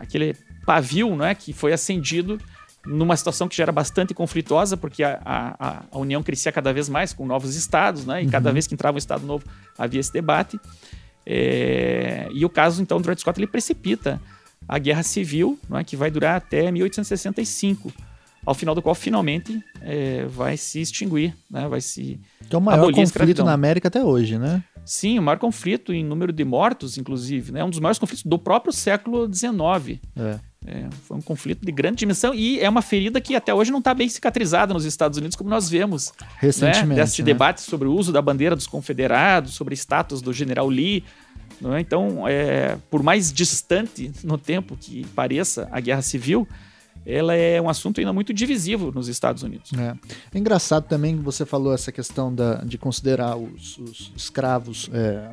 aquele 0.00 0.36
pavio 0.66 1.14
né, 1.16 1.34
que 1.34 1.52
foi 1.52 1.72
acendido 1.72 2.38
numa 2.84 3.16
situação 3.16 3.48
que 3.48 3.56
já 3.56 3.62
era 3.62 3.70
bastante 3.70 4.12
conflituosa, 4.12 4.76
porque 4.76 5.04
a, 5.04 5.20
a, 5.24 5.84
a 5.92 5.98
União 5.98 6.20
crescia 6.20 6.50
cada 6.50 6.72
vez 6.72 6.88
mais 6.88 7.12
com 7.12 7.24
novos 7.24 7.54
estados, 7.54 8.04
né? 8.04 8.24
e 8.24 8.28
cada 8.28 8.48
uhum. 8.48 8.54
vez 8.54 8.66
que 8.66 8.74
entrava 8.74 8.96
um 8.96 8.98
estado 8.98 9.24
novo 9.24 9.44
havia 9.78 10.00
esse 10.00 10.12
debate. 10.12 10.58
É, 11.24 12.28
e 12.32 12.44
o 12.44 12.48
caso, 12.48 12.82
então, 12.82 12.98
do 12.98 13.04
Dred 13.04 13.20
Scott 13.20 13.38
ele 13.38 13.46
precipita 13.46 14.20
a 14.68 14.78
Guerra 14.80 15.04
Civil, 15.04 15.56
é, 15.72 15.84
que 15.84 15.96
vai 15.96 16.10
durar 16.10 16.34
até 16.34 16.68
1865 16.72 17.92
ao 18.44 18.54
final 18.54 18.74
do 18.74 18.82
qual 18.82 18.94
finalmente 18.94 19.62
é, 19.80 20.26
vai 20.26 20.56
se 20.56 20.80
extinguir, 20.80 21.34
né? 21.50 21.68
vai 21.68 21.80
se 21.80 22.20
Que 22.48 22.54
é 22.54 22.58
o 22.58 22.62
maior 22.62 22.92
conflito 22.92 23.44
na 23.44 23.52
América 23.52 23.88
até 23.88 24.02
hoje, 24.02 24.38
né? 24.38 24.62
Sim, 24.84 25.18
o 25.18 25.22
maior 25.22 25.38
conflito 25.38 25.92
em 25.92 26.04
número 26.04 26.32
de 26.32 26.44
mortos, 26.44 26.98
inclusive, 26.98 27.52
né? 27.52 27.62
um 27.62 27.70
dos 27.70 27.78
maiores 27.78 27.98
conflitos 27.98 28.24
do 28.24 28.38
próprio 28.38 28.72
século 28.72 29.32
XIX. 29.32 30.00
É. 30.16 30.40
É, 30.64 30.88
foi 31.06 31.16
um 31.16 31.20
conflito 31.20 31.64
de 31.64 31.72
grande 31.72 31.96
dimensão 31.96 32.32
e 32.32 32.60
é 32.60 32.68
uma 32.68 32.82
ferida 32.82 33.20
que 33.20 33.34
até 33.34 33.52
hoje 33.52 33.72
não 33.72 33.80
está 33.80 33.92
bem 33.92 34.08
cicatrizada 34.08 34.72
nos 34.72 34.84
Estados 34.84 35.18
Unidos, 35.18 35.36
como 35.36 35.50
nós 35.50 35.68
vemos 35.68 36.12
né? 36.20 36.26
recentemente. 36.38 36.86
Né? 36.86 36.94
Deste 36.96 37.22
né? 37.22 37.26
debate 37.26 37.62
sobre 37.62 37.88
o 37.88 37.92
uso 37.92 38.12
da 38.12 38.22
bandeira 38.22 38.54
dos 38.54 38.66
confederados, 38.66 39.54
sobre 39.54 39.74
status 39.74 40.22
do 40.22 40.32
general 40.32 40.68
Lee. 40.68 41.04
É? 41.64 41.80
Então, 41.80 42.26
é, 42.28 42.76
por 42.90 43.02
mais 43.02 43.32
distante 43.32 44.12
no 44.22 44.38
tempo 44.38 44.76
que 44.80 45.04
pareça 45.08 45.68
a 45.72 45.80
guerra 45.80 46.02
civil, 46.02 46.46
ela 47.04 47.34
é 47.34 47.60
um 47.60 47.68
assunto 47.68 48.00
ainda 48.00 48.12
muito 48.12 48.32
divisivo 48.32 48.92
nos 48.92 49.08
Estados 49.08 49.42
Unidos. 49.42 49.72
É, 49.72 49.94
é 50.34 50.38
engraçado 50.38 50.84
também 50.84 51.16
que 51.16 51.22
você 51.22 51.44
falou 51.44 51.74
essa 51.74 51.90
questão 51.90 52.34
da, 52.34 52.56
de 52.56 52.78
considerar 52.78 53.36
os, 53.36 53.78
os 53.78 54.12
escravos 54.16 54.88
é, 54.92 55.30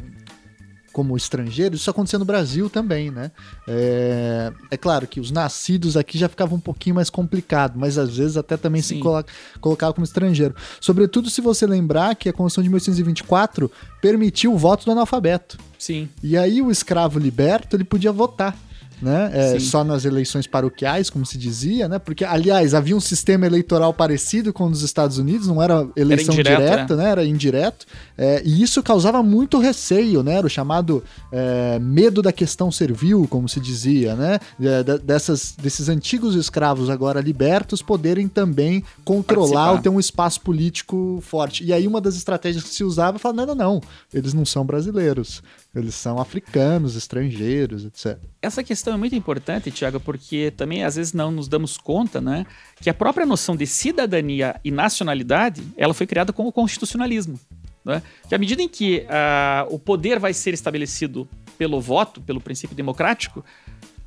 como 0.91 1.15
estrangeiros, 1.15 1.81
isso 1.81 1.89
acontecia 1.89 2.19
no 2.19 2.25
Brasil 2.25 2.69
também, 2.69 3.11
né? 3.11 3.31
É, 3.67 4.51
é, 4.71 4.77
claro 4.77 5.07
que 5.07 5.19
os 5.19 5.31
nascidos 5.31 5.95
aqui 5.95 6.17
já 6.17 6.27
ficava 6.27 6.53
um 6.53 6.59
pouquinho 6.59 6.95
mais 6.95 7.09
complicado, 7.09 7.77
mas 7.77 7.97
às 7.97 8.17
vezes 8.17 8.37
até 8.37 8.57
também 8.57 8.81
Sim. 8.81 8.95
se 8.95 9.01
coloca, 9.01 9.31
colocava 9.61 9.93
como 9.93 10.03
estrangeiro. 10.03 10.55
Sobretudo 10.81 11.29
se 11.29 11.41
você 11.41 11.65
lembrar 11.65 12.15
que 12.15 12.27
a 12.27 12.33
Constituição 12.33 12.63
de 12.63 12.69
1824 12.69 13.71
permitiu 14.01 14.53
o 14.53 14.57
voto 14.57 14.85
do 14.85 14.91
analfabeto. 14.91 15.57
Sim. 15.77 16.09
E 16.23 16.35
aí 16.35 16.61
o 16.61 16.71
escravo 16.71 17.19
liberto, 17.19 17.75
ele 17.75 17.83
podia 17.83 18.11
votar 18.11 18.57
né? 19.01 19.31
É, 19.33 19.59
só 19.59 19.83
nas 19.83 20.05
eleições 20.05 20.47
paroquiais, 20.47 21.09
como 21.09 21.25
se 21.25 21.37
dizia, 21.37 21.87
né? 21.87 21.99
Porque, 21.99 22.25
aliás, 22.25 22.73
havia 22.73 22.95
um 22.95 22.99
sistema 22.99 23.45
eleitoral 23.45 23.93
parecido 23.93 24.51
com 24.51 24.65
o 24.65 24.69
dos 24.69 24.83
Estados 24.83 25.17
Unidos, 25.17 25.47
não 25.47 25.61
era 25.61 25.87
eleição 25.95 26.33
era 26.33 26.41
indireto, 26.41 26.59
direta, 26.59 26.95
né? 26.95 27.03
né? 27.03 27.09
Era 27.09 27.25
indireto. 27.25 27.85
É, 28.17 28.41
e 28.45 28.61
isso 28.61 28.81
causava 28.83 29.21
muito 29.23 29.57
receio, 29.59 30.23
né? 30.23 30.35
Era 30.35 30.47
o 30.47 30.49
chamado 30.49 31.03
é, 31.31 31.79
medo 31.79 32.21
da 32.21 32.31
questão 32.31 32.71
servil, 32.71 33.27
como 33.29 33.47
se 33.47 33.59
dizia, 33.59 34.15
né? 34.15 34.39
É, 34.61 34.83
dessas, 34.99 35.55
desses 35.61 35.89
antigos 35.89 36.35
escravos 36.35 36.89
agora 36.89 37.21
libertos 37.21 37.81
poderem 37.81 38.27
também 38.27 38.83
controlar 39.03 39.49
Participar. 39.49 39.71
ou 39.71 39.77
ter 39.79 39.89
um 39.89 39.99
espaço 39.99 40.41
político 40.41 41.19
forte. 41.21 41.63
E 41.63 41.73
aí 41.73 41.87
uma 41.87 42.01
das 42.01 42.15
estratégias 42.15 42.63
que 42.63 42.69
se 42.69 42.83
usava 42.83 43.19
falar, 43.19 43.33
não, 43.35 43.45
não, 43.47 43.55
não, 43.55 43.81
eles 44.13 44.33
não 44.33 44.45
são 44.45 44.65
brasileiros. 44.65 45.41
Eles 45.73 45.93
são 45.93 46.19
africanos, 46.19 46.95
estrangeiros, 46.95 47.85
etc. 47.85 48.17
Essa 48.41 48.63
questão 48.63 48.95
é 48.95 48.97
muito 48.97 49.15
importante, 49.15 49.69
Tiago, 49.69 49.99
porque 49.99 50.51
também 50.57 50.83
às 50.83 50.95
vezes 50.95 51.13
não 51.13 51.29
nos 51.29 51.47
damos 51.47 51.77
conta, 51.77 52.19
né, 52.19 52.45
que 52.81 52.89
a 52.89 52.93
própria 52.93 53.25
noção 53.25 53.55
de 53.55 53.67
cidadania 53.67 54.59
e 54.63 54.71
nacionalidade, 54.71 55.61
ela 55.77 55.93
foi 55.93 56.07
criada 56.07 56.33
com 56.33 56.47
o 56.47 56.51
constitucionalismo. 56.51 57.39
Né? 57.85 58.01
Que 58.27 58.35
à 58.35 58.37
medida 58.37 58.61
em 58.61 58.67
que 58.67 59.05
uh, 59.05 59.73
o 59.73 59.79
poder 59.79 60.19
vai 60.19 60.33
ser 60.33 60.53
estabelecido 60.53 61.27
pelo 61.57 61.79
voto, 61.79 62.21
pelo 62.21 62.41
princípio 62.41 62.75
democrático, 62.75 63.43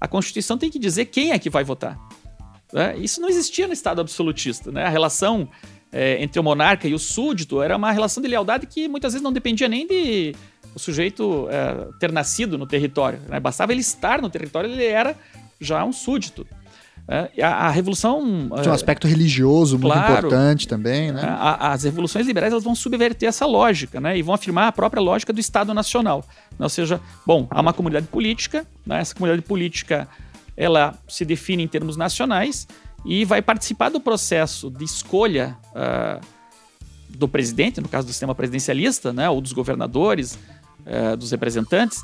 a 0.01 0.09
Constituição 0.09 0.59
tem 0.59 0.71
que 0.71 0.79
dizer 0.79 1.07
quem 1.07 1.33
é 1.33 1.39
que 1.39 1.49
vai 1.49 1.65
votar. 1.65 1.99
Né? 2.73 2.97
Isso 2.99 3.21
não 3.21 3.29
existia 3.29 3.67
no 3.67 3.73
Estado 3.73 4.01
absolutista. 4.01 4.73
Né? 4.73 4.85
A 4.85 4.89
relação 4.89 5.49
é, 5.93 6.23
entre 6.23 6.41
o 6.41 6.43
monarca 6.43 6.89
e 6.89 6.95
o 6.95 6.99
súdito 6.99 7.63
era 7.63 7.77
uma 7.77 7.93
relação 7.93 8.23
de 8.23 8.29
lealdade 8.29 8.67
que 8.67 8.89
muitas 8.89 9.13
vezes 9.13 9.23
não 9.23 9.33
dependia 9.33 9.69
nem 9.69 9.87
de 9.87 10.35
o 10.75 10.79
sujeito 10.79 11.49
é, 11.51 11.89
ter 11.99 12.13
nascido 12.13 12.57
no 12.57 12.67
território. 12.67 13.21
Né? 13.29 13.39
Bastava 13.41 13.73
ele 13.73 13.81
estar 13.81 14.21
no 14.21 14.31
território, 14.31 14.71
ele 14.71 14.85
era 14.85 15.17
já 15.61 15.85
um 15.85 15.93
súdito. 15.93 16.47
É, 17.09 17.43
a, 17.43 17.67
a, 17.67 17.71
revolução 17.71 18.49
tinha 18.61 18.71
um 18.71 18.75
aspecto 18.75 19.09
religioso 19.09 19.77
muito 19.77 19.93
claro, 19.93 20.13
importante 20.13 20.69
também, 20.69 21.11
né? 21.11 21.21
A, 21.23 21.73
as 21.73 21.83
revoluções 21.83 22.27
liberais 22.27 22.53
elas 22.53 22.63
vão 22.63 22.77
subverter 22.77 23.29
essa 23.29 23.45
lógica, 23.45 24.01
né? 24.01 24.17
E 24.17 24.23
vão 24.23 24.33
afirmar 24.33 24.69
a 24.69 24.73
própria 24.73 25.01
lógica 25.01 25.33
do 25.33 25.41
Estado 25.41 25.75
Nacional. 25.75 26.25
Ou 26.57 26.69
seja, 26.69 27.01
bom, 27.27 27.49
há 27.51 27.61
uma 27.61 27.73
comunidade 27.73 28.07
política, 28.07 28.65
né? 28.87 29.01
essa 29.01 29.15
comunidade 29.15 29.43
política 29.43 30.09
ela 30.57 30.95
se 31.09 31.25
define 31.25 31.65
em 31.65 31.69
termos 31.69 31.97
nacionais 31.97 32.69
e 33.05 33.25
vai 33.25 33.43
participar 33.43 33.89
do 33.89 34.01
processo 34.01 34.71
de 34.71 34.85
escolha 34.85 35.57
uh, 35.71 36.25
do 37.09 37.27
presidente, 37.27 37.81
no 37.81 37.89
caso 37.89 38.07
do 38.07 38.11
sistema 38.11 38.35
presidencialista, 38.35 39.13
né? 39.13 39.29
Ou 39.29 39.41
dos 39.41 39.53
governadores, 39.53 40.39
é, 40.85 41.17
dos 41.17 41.31
representantes, 41.31 42.03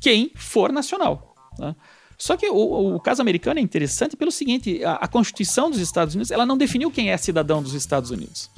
quem 0.00 0.32
for 0.34 0.72
nacional. 0.72 1.34
Né? 1.58 1.74
Só 2.18 2.36
que 2.36 2.48
o, 2.48 2.94
o, 2.94 3.00
caso 3.00 3.20
americano 3.20 3.58
é 3.58 3.62
interessante 3.62 4.16
pelo 4.16 4.30
seguinte: 4.30 4.84
a, 4.84 4.94
a, 4.94 5.08
Constituição 5.08 5.70
dos 5.70 5.80
Estados 5.80 6.14
Unidos 6.14 6.30
ela 6.30 6.46
não 6.46 6.56
definiu 6.56 6.90
quem 6.90 7.10
é 7.10 7.16
cidadão 7.16 7.62
dos 7.62 7.74
Estados 7.74 8.10
Unidos. 8.10 8.50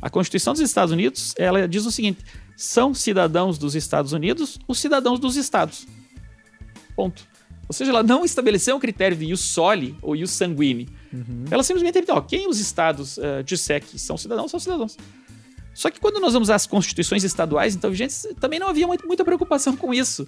A 0.00 0.08
Constituição 0.08 0.54
dos 0.54 0.62
Estados 0.62 0.92
Unidos 0.92 1.34
ela 1.36 1.68
diz 1.68 1.84
o 1.84 1.90
seguinte: 1.90 2.24
são 2.56 2.94
cidadãos 2.94 3.58
dos 3.58 3.74
Estados 3.74 4.12
Unidos 4.12 4.58
os 4.66 4.78
cidadãos 4.78 5.18
dos 5.18 5.36
estados. 5.36 5.86
Ponto. 6.96 7.28
Ou 7.68 7.72
seja, 7.72 7.92
ela 7.92 8.02
não 8.02 8.24
estabeleceu 8.24 8.74
um 8.74 8.80
critério 8.80 9.16
de 9.16 9.26
ius 9.26 9.40
soli 9.40 9.96
ou 10.02 10.16
ius 10.16 10.30
sanguine. 10.30 10.88
Uhum. 11.12 11.44
Ela 11.50 11.62
simplesmente 11.62 12.00
disse, 12.00 12.22
quem 12.26 12.48
os 12.48 12.58
estados 12.58 13.16
uh, 13.16 13.44
disser 13.44 13.80
que 13.80 13.96
são 13.96 14.16
cidadãos, 14.16 14.50
são 14.50 14.58
cidadãos. 14.58 14.96
Só 15.80 15.90
que 15.90 15.98
quando 15.98 16.20
nós 16.20 16.34
vamos 16.34 16.50
às 16.50 16.66
constituições 16.66 17.24
estaduais, 17.24 17.74
então, 17.74 17.90
vigentes, 17.90 18.28
também 18.38 18.60
não 18.60 18.68
havia 18.68 18.86
muita 18.86 19.24
preocupação 19.24 19.74
com 19.74 19.94
isso. 19.94 20.26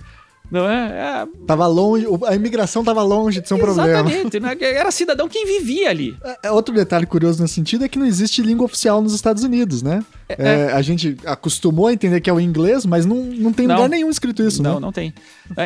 Não 0.51 0.67
é? 0.67 1.25
é... 1.25 1.27
Tava 1.47 1.67
longe, 1.67 2.07
a 2.27 2.35
imigração 2.35 2.83
tava 2.83 3.03
longe 3.03 3.43
de 3.43 3.49
ser 3.49 3.53
um 3.53 3.59
Exatamente, 3.59 4.31
problema. 4.31 4.55
Né? 4.55 4.57
Era 4.61 4.91
cidadão 4.91 5.29
quem 5.29 5.45
vivia 5.45 5.91
ali. 5.91 6.17
É, 6.25 6.39
é, 6.45 6.51
outro 6.51 6.75
detalhe 6.75 7.05
curioso 7.05 7.43
nesse 7.43 7.53
sentido 7.53 7.85
é 7.85 7.89
que 7.89 7.99
não 7.99 8.07
existe 8.07 8.41
língua 8.41 8.65
oficial 8.65 9.03
nos 9.03 9.13
Estados 9.13 9.45
Unidos, 9.45 9.83
né? 9.83 10.03
É, 10.27 10.37
é, 10.37 10.73
a 10.73 10.81
gente 10.81 11.19
acostumou 11.27 11.89
a 11.89 11.93
entender 11.93 12.23
que 12.23 12.31
é 12.31 12.33
o 12.33 12.41
inglês, 12.41 12.87
mas 12.87 13.05
não, 13.05 13.17
não 13.17 13.53
tem 13.53 13.67
não, 13.67 13.77
lugar 13.77 13.91
nenhum 13.91 14.09
escrito 14.09 14.43
isso, 14.43 14.63
não, 14.63 14.75
né? 14.77 14.81
Não, 14.81 14.93
tem. 14.93 15.13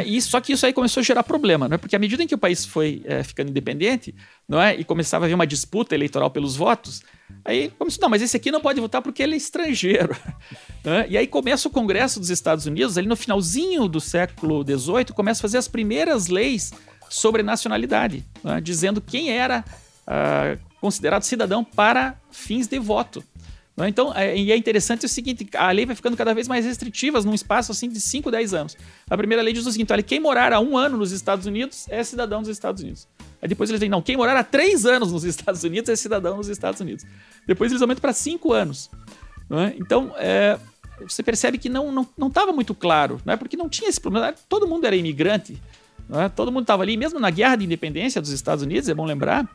E, 0.07 0.21
só 0.21 0.41
que 0.41 0.53
isso 0.53 0.67
aí 0.67 0.73
começou 0.73 1.01
a 1.01 1.05
gerar 1.05 1.23
problema, 1.23 1.69
né? 1.69 1.77
Porque 1.77 1.95
à 1.97 1.99
medida 1.99 2.23
em 2.23 2.27
que 2.27 2.35
o 2.35 2.39
país 2.39 2.65
foi 2.65 3.03
ficando 3.25 3.51
independente, 3.51 4.15
não 4.49 4.61
é? 4.61 4.75
E 4.75 4.85
começava 4.85 5.25
a 5.25 5.27
haver 5.27 5.35
uma 5.35 5.47
disputa 5.47 5.95
eleitoral 5.95 6.31
pelos 6.31 6.57
votos, 6.57 7.03
Aí 7.45 7.71
começou, 7.71 8.03
não, 8.03 8.09
mas 8.09 8.23
esse 8.23 8.37
aqui 8.37 8.51
não 8.51 8.61
pode 8.61 8.81
votar 8.81 9.01
porque 9.03 9.23
ele 9.23 9.35
é 9.35 9.37
estrangeiro. 9.37 10.17
Né? 10.85 11.05
E 11.09 11.19
aí 11.19 11.27
começa 11.27 11.67
o 11.67 11.71
Congresso 11.71 12.21
dos 12.21 12.31
Estados 12.31 12.65
Unidos, 12.65 12.97
ali 12.97 13.09
no 13.09 13.17
finalzinho 13.17 13.89
do 13.89 14.01
século 14.01 14.63
XVIII, 14.63 15.07
começa 15.07 15.41
a 15.41 15.43
fazer 15.43 15.59
as 15.59 15.67
primeiras 15.67 16.29
leis 16.29 16.73
sobre 17.09 17.43
nacionalidade, 17.43 18.25
né? 18.45 18.61
dizendo 18.61 19.01
quem 19.01 19.33
era 19.33 19.65
uh, 20.07 20.57
considerado 20.81 21.25
cidadão 21.25 21.65
para 21.65 22.17
fins 22.31 22.69
de 22.69 22.79
voto. 22.79 23.25
Né? 23.77 23.89
Então, 23.89 24.13
é, 24.15 24.37
e 24.37 24.51
é 24.51 24.57
interessante 24.57 25.05
o 25.05 25.09
seguinte, 25.09 25.47
a 25.55 25.71
lei 25.71 25.85
vai 25.85 25.95
ficando 25.95 26.17
cada 26.17 26.33
vez 26.33 26.49
mais 26.49 26.65
restritiva 26.65 27.21
num 27.21 27.35
espaço 27.35 27.73
assim 27.73 27.89
de 27.89 28.01
5, 28.01 28.31
10 28.31 28.55
anos. 28.55 28.77
A 29.09 29.17
primeira 29.17 29.43
lei 29.43 29.53
diz 29.53 29.67
o 29.67 29.73
seguinte, 29.73 29.93
olha, 29.93 30.03
quem 30.03 30.19
morar 30.19 30.53
há 30.53 30.61
um 30.61 30.77
ano 30.77 30.97
nos 30.97 31.13
Estados 31.13 31.47
Unidos 31.47 31.87
é 31.89 32.03
cidadão 32.03 32.41
dos 32.41 32.51
Estados 32.51 32.83
Unidos. 32.83 33.07
Aí 33.41 33.49
depois 33.49 33.69
eles 33.69 33.79
dizem, 33.79 33.91
não, 33.91 34.01
quem 34.01 34.17
morar 34.17 34.37
há 34.37 34.45
três 34.45 34.87
anos 34.87 35.13
nos 35.13 35.25
Estados 35.25 35.63
Unidos 35.63 35.91
é 35.91 35.97
cidadão 35.97 36.39
dos 36.39 36.49
Estados 36.49 36.81
Unidos. 36.81 37.05
Depois 37.47 37.71
eles 37.71 37.83
aumentam 37.83 38.01
para 38.01 38.13
cinco 38.13 38.53
anos. 38.53 38.91
É? 39.51 39.77
Então, 39.79 40.13
é, 40.17 40.59
você 41.07 41.23
percebe 41.23 41.59
que 41.59 41.69
não 41.69 42.01
estava 42.01 42.13
não, 42.17 42.33
não 42.47 42.55
muito 42.55 42.75
claro, 42.75 43.21
né? 43.25 43.37
porque 43.37 43.57
não 43.57 43.69
tinha 43.69 43.89
esse 43.89 44.01
problema. 44.01 44.35
Todo 44.49 44.67
mundo 44.67 44.87
era 44.87 44.97
imigrante, 44.97 45.61
né? 46.09 46.29
todo 46.31 46.51
mundo 46.51 46.63
estava 46.63 46.83
ali, 46.83 46.97
mesmo 46.97 47.21
na 47.21 47.31
guerra 47.31 47.57
de 47.57 47.65
independência 47.67 48.21
dos 48.21 48.31
Estados 48.31 48.65
Unidos, 48.65 48.89
é 48.89 48.95
bom 48.95 49.05
lembrar, 49.05 49.49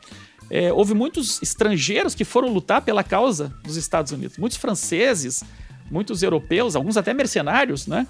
é, 0.52 0.72
houve 0.74 0.94
muitos 0.94 1.42
estrangeiros 1.42 2.14
que 2.14 2.26
foram 2.26 2.50
lutar 2.50 2.82
pela 2.82 3.06
causa 3.06 3.54
dos 3.64 3.78
Estados 3.78 4.12
Unidos. 4.12 4.38
Muitos 4.38 4.58
franceses, 4.58 5.42
muitos 5.90 6.22
europeus, 6.22 6.76
alguns 6.76 6.98
até 6.98 7.14
mercenários, 7.14 7.88
né? 7.88 8.06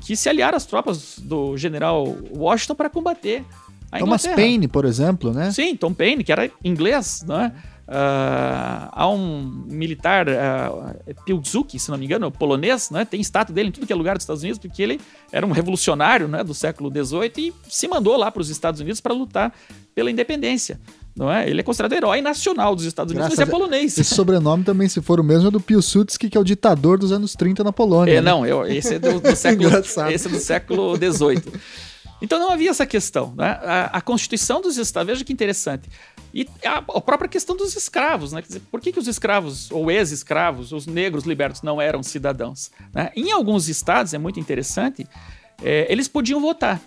que 0.00 0.16
se 0.16 0.28
aliaram 0.28 0.56
às 0.56 0.66
tropas 0.66 1.18
do 1.20 1.56
general 1.56 2.04
Washington 2.34 2.74
para 2.74 2.90
combater 2.90 3.44
a 3.90 4.00
Thomas 4.00 4.26
Paine, 4.26 4.66
por 4.66 4.84
exemplo, 4.84 5.32
né? 5.32 5.52
Sim, 5.52 5.76
Tom 5.76 5.94
Paine, 5.94 6.24
que 6.24 6.32
era 6.32 6.50
inglês, 6.64 7.24
né? 7.26 7.52
Uh, 7.86 8.90
há 8.90 9.08
um 9.08 9.64
militar, 9.68 10.26
uh, 10.28 11.78
se 11.78 11.88
não 11.88 11.96
me 11.96 12.04
engano, 12.04 12.32
polonês, 12.32 12.90
né? 12.90 13.04
tem 13.04 13.20
estátua 13.20 13.54
dele 13.54 13.68
em 13.68 13.72
tudo 13.72 13.86
que 13.86 13.92
é 13.92 13.96
lugar 13.96 14.16
dos 14.16 14.24
Estados 14.24 14.42
Unidos, 14.42 14.58
porque 14.58 14.82
ele 14.82 15.00
era 15.30 15.46
um 15.46 15.52
revolucionário 15.52 16.26
né, 16.26 16.42
do 16.42 16.52
século 16.52 16.90
XVIII 16.90 17.32
e 17.38 17.54
se 17.70 17.86
mandou 17.86 18.16
lá 18.16 18.28
para 18.28 18.42
os 18.42 18.50
Estados 18.50 18.80
Unidos 18.80 19.00
para 19.00 19.14
lutar 19.14 19.54
pela 19.94 20.10
independência. 20.10 20.80
Não 21.16 21.32
é? 21.32 21.48
Ele 21.48 21.60
é 21.60 21.62
considerado 21.62 21.94
herói 21.94 22.20
nacional 22.20 22.76
dos 22.76 22.84
Estados 22.84 23.10
Unidos, 23.10 23.28
Graças 23.28 23.38
mas 23.38 23.48
é 23.48 23.50
polonês. 23.50 23.96
Esse 23.96 24.14
sobrenome 24.14 24.64
também, 24.64 24.86
se 24.86 25.00
for 25.00 25.18
o 25.18 25.24
mesmo, 25.24 25.48
é 25.48 25.50
do 25.50 25.60
Pilsudski, 25.60 26.28
que 26.28 26.36
é 26.36 26.40
o 26.40 26.44
ditador 26.44 26.98
dos 26.98 27.10
anos 27.10 27.34
30 27.34 27.64
na 27.64 27.72
Polônia. 27.72 28.12
É, 28.12 28.14
né? 28.16 28.20
não, 28.20 28.44
eu, 28.44 28.66
esse 28.66 28.96
é 28.96 28.98
do, 28.98 29.18
do 29.18 29.34
século, 29.34 29.70
esse 30.10 30.28
é 30.28 30.30
do 30.30 30.38
século 30.38 30.94
XVIII. 30.94 31.42
Então 32.20 32.38
não 32.38 32.50
havia 32.50 32.70
essa 32.70 32.84
questão. 32.84 33.34
Né? 33.34 33.46
A, 33.62 33.98
a, 33.98 34.00
Constituição 34.00 34.60
dos 34.60 34.76
Estados, 34.76 35.06
veja 35.06 35.24
que 35.24 35.32
interessante. 35.32 35.88
E 36.34 36.46
a, 36.64 36.78
a, 36.78 37.00
própria 37.00 37.28
questão 37.28 37.56
dos 37.56 37.74
escravos. 37.74 38.32
Né? 38.32 38.42
Quer 38.42 38.48
dizer, 38.48 38.62
por 38.70 38.80
que, 38.80 38.92
que 38.92 38.98
os 38.98 39.08
escravos, 39.08 39.70
ou 39.70 39.90
ex-escravos, 39.90 40.72
os 40.72 40.86
negros 40.86 41.24
libertos, 41.24 41.62
não 41.62 41.80
eram 41.80 42.02
cidadãos? 42.02 42.70
Né? 42.92 43.10
Em 43.16 43.32
alguns 43.32 43.68
estados, 43.68 44.12
é 44.12 44.18
muito 44.18 44.38
interessante, 44.38 45.06
é, 45.62 45.90
eles 45.90 46.08
podiam 46.08 46.40
votar. 46.40 46.80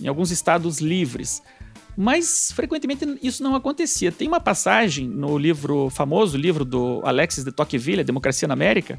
Em 0.00 0.06
alguns 0.06 0.30
estados 0.30 0.80
livres. 0.80 1.42
Mas 1.96 2.52
frequentemente 2.52 3.04
isso 3.22 3.42
não 3.42 3.54
acontecia. 3.54 4.10
Tem 4.10 4.28
uma 4.28 4.40
passagem 4.40 5.06
no 5.08 5.36
livro 5.36 5.90
famoso, 5.90 6.36
livro 6.36 6.64
do 6.64 7.00
Alexis 7.04 7.44
de 7.44 7.52
Tocqueville, 7.52 8.04
Democracia 8.04 8.48
na 8.48 8.54
América. 8.54 8.98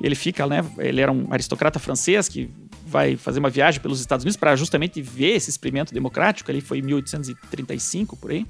Ele 0.00 0.14
fica, 0.14 0.46
né? 0.46 0.64
Ele 0.78 1.00
era 1.00 1.10
um 1.10 1.32
aristocrata 1.32 1.78
francês 1.78 2.28
que 2.28 2.50
vai 2.86 3.16
fazer 3.16 3.38
uma 3.38 3.50
viagem 3.50 3.80
pelos 3.80 4.00
Estados 4.00 4.24
Unidos 4.24 4.36
para 4.36 4.54
justamente 4.56 5.00
ver 5.00 5.36
esse 5.36 5.50
experimento 5.50 5.92
democrático, 5.92 6.50
ali 6.50 6.60
foi 6.60 6.78
em 6.78 6.82
1835, 6.82 8.16
por 8.16 8.30
aí. 8.30 8.46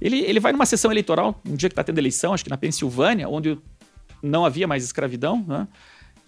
Ele, 0.00 0.20
ele 0.20 0.40
vai 0.40 0.52
numa 0.52 0.66
sessão 0.66 0.90
eleitoral, 0.90 1.40
um 1.46 1.56
dia 1.56 1.68
que 1.68 1.72
está 1.72 1.82
tendo 1.82 1.98
eleição, 1.98 2.32
acho 2.32 2.44
que 2.44 2.50
na 2.50 2.56
Pensilvânia, 2.56 3.28
onde 3.28 3.58
não 4.22 4.44
havia 4.44 4.66
mais 4.66 4.84
escravidão, 4.84 5.44
né? 5.46 5.66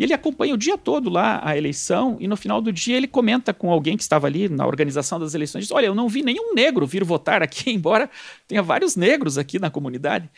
E 0.00 0.02
ele 0.02 0.14
acompanha 0.14 0.54
o 0.54 0.56
dia 0.56 0.78
todo 0.78 1.10
lá 1.10 1.42
a 1.44 1.58
eleição 1.58 2.16
e 2.18 2.26
no 2.26 2.34
final 2.34 2.62
do 2.62 2.72
dia 2.72 2.96
ele 2.96 3.06
comenta 3.06 3.52
com 3.52 3.70
alguém 3.70 3.98
que 3.98 4.02
estava 4.02 4.26
ali 4.26 4.48
na 4.48 4.66
organização 4.66 5.20
das 5.20 5.34
eleições, 5.34 5.64
diz, 5.64 5.70
olha, 5.70 5.84
eu 5.84 5.94
não 5.94 6.08
vi 6.08 6.22
nenhum 6.22 6.54
negro 6.54 6.86
vir 6.86 7.04
votar 7.04 7.42
aqui, 7.42 7.68
embora 7.70 8.08
tenha 8.48 8.62
vários 8.62 8.96
negros 8.96 9.36
aqui 9.36 9.58
na 9.58 9.68
comunidade. 9.68 10.30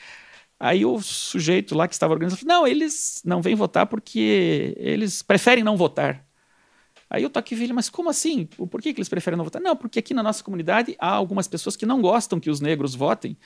Aí 0.59 0.85
o 0.85 1.01
sujeito 1.01 1.77
lá 1.77 1.87
que 1.87 1.95
estava 1.95 2.13
organizando 2.13 2.45
não, 2.45 2.67
eles 2.67 3.23
não 3.25 3.41
vêm 3.41 3.55
votar 3.55 3.87
porque 3.87 4.75
eles 4.77 5.23
preferem 5.23 5.63
não 5.63 5.77
votar. 5.77 6.27
Aí 7.09 7.23
eu 7.23 7.31
toque 7.31 7.55
velho, 7.55 7.73
mas 7.73 7.89
como 7.89 8.11
assim? 8.11 8.47
Por 8.47 8.83
que, 8.83 8.93
que 8.93 8.99
eles 8.99 9.09
preferem 9.09 9.37
não 9.37 9.45
votar? 9.45 9.63
Não, 9.63 9.77
porque 9.77 10.01
aqui 10.01 10.13
na 10.13 10.25
nossa 10.25 10.43
comunidade 10.43 10.97
há 10.99 11.11
algumas 11.11 11.47
pessoas 11.47 11.77
que 11.77 11.87
não 11.87 12.01
gostam 12.03 12.41
que 12.41 12.51
os 12.51 12.61
negros 12.61 12.97
votem. 12.97 13.37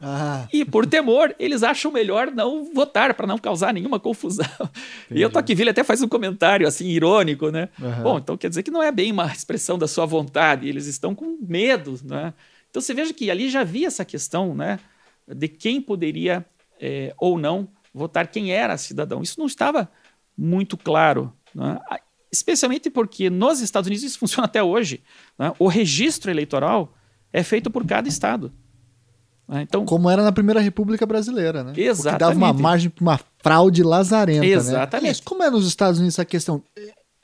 Ah. 0.00 0.46
E 0.52 0.64
por 0.64 0.86
temor, 0.86 1.34
eles 1.38 1.62
acham 1.62 1.90
melhor 1.90 2.30
não 2.30 2.72
votar 2.72 3.14
para 3.14 3.26
não 3.26 3.38
causar 3.38 3.72
nenhuma 3.72 3.98
confusão. 3.98 4.46
Entendi. 5.06 5.20
E 5.20 5.24
o 5.24 5.30
Tocqueville 5.30 5.70
até 5.70 5.82
faz 5.82 6.02
um 6.02 6.08
comentário 6.08 6.68
assim 6.68 6.86
irônico, 6.88 7.50
né? 7.50 7.68
Uhum. 7.80 8.02
Bom, 8.02 8.18
então 8.18 8.36
quer 8.36 8.48
dizer 8.48 8.62
que 8.62 8.70
não 8.70 8.82
é 8.82 8.92
bem 8.92 9.10
uma 9.10 9.26
expressão 9.32 9.78
da 9.78 9.88
sua 9.88 10.04
vontade, 10.04 10.68
eles 10.68 10.86
estão 10.86 11.14
com 11.14 11.38
medo, 11.40 11.98
né? 12.04 12.34
Então 12.70 12.82
você 12.82 12.92
veja 12.92 13.14
que 13.14 13.30
ali 13.30 13.48
já 13.48 13.60
havia 13.60 13.86
essa 13.86 14.04
questão, 14.04 14.54
né, 14.54 14.78
de 15.26 15.48
quem 15.48 15.80
poderia 15.80 16.44
é, 16.78 17.14
ou 17.18 17.38
não 17.38 17.68
votar, 17.94 18.26
quem 18.26 18.52
era 18.52 18.76
cidadão. 18.76 19.22
Isso 19.22 19.38
não 19.38 19.46
estava 19.46 19.90
muito 20.36 20.76
claro. 20.76 21.32
Né? 21.54 21.78
especialmente 22.30 22.90
porque 22.90 23.30
nos 23.30 23.60
Estados 23.60 23.86
Unidos 23.86 24.04
isso 24.04 24.18
funciona 24.18 24.44
até 24.44 24.62
hoje. 24.62 25.02
Né? 25.38 25.52
O 25.58 25.68
registro 25.68 26.30
eleitoral 26.30 26.94
é 27.32 27.42
feito 27.42 27.70
por 27.70 27.86
cada 27.86 28.08
estado. 28.08 28.52
Né? 29.48 29.62
Então, 29.62 29.84
Como 29.84 30.10
era 30.10 30.22
na 30.22 30.32
Primeira 30.32 30.60
República 30.60 31.06
Brasileira, 31.06 31.62
né? 31.62 31.72
Exatamente. 31.76 32.20
dava 32.20 32.34
uma 32.34 32.52
margem 32.52 32.90
para 32.90 33.02
uma 33.02 33.20
fraude 33.38 33.82
lazarenta. 33.82 34.40
Né? 34.40 34.48
Exatamente. 34.48 35.20
Né? 35.20 35.24
como 35.24 35.42
é 35.42 35.50
nos 35.50 35.66
Estados 35.66 35.98
Unidos 35.98 36.14
essa 36.14 36.24
questão? 36.24 36.62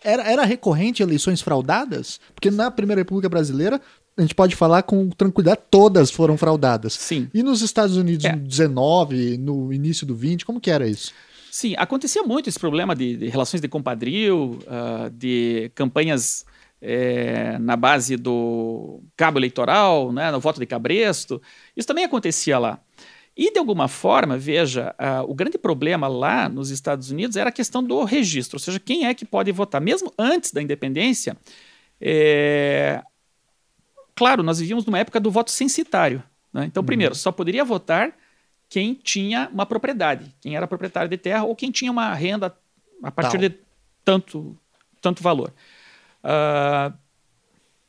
Era, 0.05 0.23
era 0.31 0.45
recorrente 0.45 1.03
eleições 1.03 1.41
fraudadas? 1.41 2.21
Porque 2.35 2.51
na 2.51 2.71
Primeira 2.71 3.01
República 3.01 3.29
Brasileira, 3.29 3.81
a 4.17 4.21
gente 4.21 4.35
pode 4.35 4.55
falar 4.55 4.83
com 4.83 5.09
tranquilidade, 5.11 5.61
todas 5.71 6.11
foram 6.11 6.37
fraudadas. 6.37 6.95
Sim. 6.95 7.29
E 7.33 7.43
nos 7.43 7.63
Estados 7.63 7.97
Unidos, 7.97 8.25
é. 8.25 8.33
no 8.33 8.43
19, 8.43 9.39
no 9.39 9.73
início 9.73 10.07
do 10.07 10.15
20, 10.15 10.45
como 10.45 10.61
que 10.61 10.71
era 10.71 10.87
isso? 10.87 11.13
Sim, 11.51 11.75
acontecia 11.77 12.23
muito 12.23 12.49
esse 12.49 12.59
problema 12.59 12.97
de, 12.97 13.17
de 13.17 13.29
relações 13.29 13.61
de 13.61 13.69
compadrio, 13.69 14.59
uh, 14.63 15.11
de 15.11 15.71
campanhas 15.75 16.47
é, 16.85 17.57
na 17.61 17.77
base 17.77 18.17
do 18.17 19.01
cabo 19.17 19.39
eleitoral, 19.39 20.13
né, 20.13 20.33
no 20.33 20.41
voto 20.41 20.59
de 20.59 20.67
cabresto. 20.67 21.41
Isso 21.77 21.87
também 21.87 22.05
acontecia 22.05 22.59
lá. 22.59 22.81
E, 23.37 23.53
de 23.53 23.59
alguma 23.59 23.89
forma, 23.89 24.37
veja, 24.37 24.95
o 25.27 25.35
grande 25.35 25.57
problema 25.57 26.07
lá 26.07 26.51
nos 26.51 26.71
Estados 26.71 27.11
Unidos 27.11 27.37
era 27.37 27.49
a 27.49 27.53
questão 27.53 27.83
do 27.83 28.05
registro, 28.05 28.57
ou 28.57 28.61
seja, 28.61 28.79
quem 28.79 29.07
é 29.07 29.15
que 29.15 29.25
pode 29.25 29.51
votar. 29.53 29.81
Mesmo 29.81 30.13
antes 30.19 30.53
da 30.53 30.61
independência, 30.61 31.35
é... 31.99 33.03
claro, 34.15 34.43
nós 34.43 34.59
vivíamos 34.59 34.85
numa 34.85 34.99
época 34.99 35.19
do 35.19 35.31
voto 35.31 35.51
censitário. 35.51 36.23
Né? 36.53 36.67
Então, 36.67 36.85
primeiro, 36.85 37.15
uhum. 37.15 37.19
só 37.19 37.33
poderia 37.33 37.65
votar 37.65 38.13
quem 38.69 38.93
tinha 38.93 39.49
uma 39.51 39.65
propriedade, 39.65 40.35
quem 40.41 40.55
era 40.55 40.67
proprietário 40.67 41.09
de 41.09 41.17
terra 41.17 41.45
ou 41.45 41.57
quem 41.57 41.71
tinha 41.71 41.91
uma 41.91 42.13
renda 42.13 42.55
a 43.03 43.11
partir 43.11 43.39
Tal. 43.39 43.49
de 43.49 43.55
tanto, 44.05 44.59
tanto 45.01 45.23
valor. 45.23 45.55
Uh, 46.25 46.97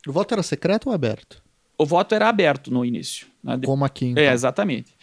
o 0.06 0.12
voto 0.12 0.34
era 0.34 0.42
secreto 0.42 0.88
ou 0.88 0.94
aberto? 0.94 1.42
O 1.78 1.86
voto 1.86 2.14
era 2.14 2.28
aberto 2.28 2.70
no 2.70 2.84
início. 2.84 3.26
Né? 3.42 3.58
Como 3.64 3.84
aqui. 3.84 4.06
Então. 4.06 4.22
É, 4.22 4.32
exatamente. 4.32 4.94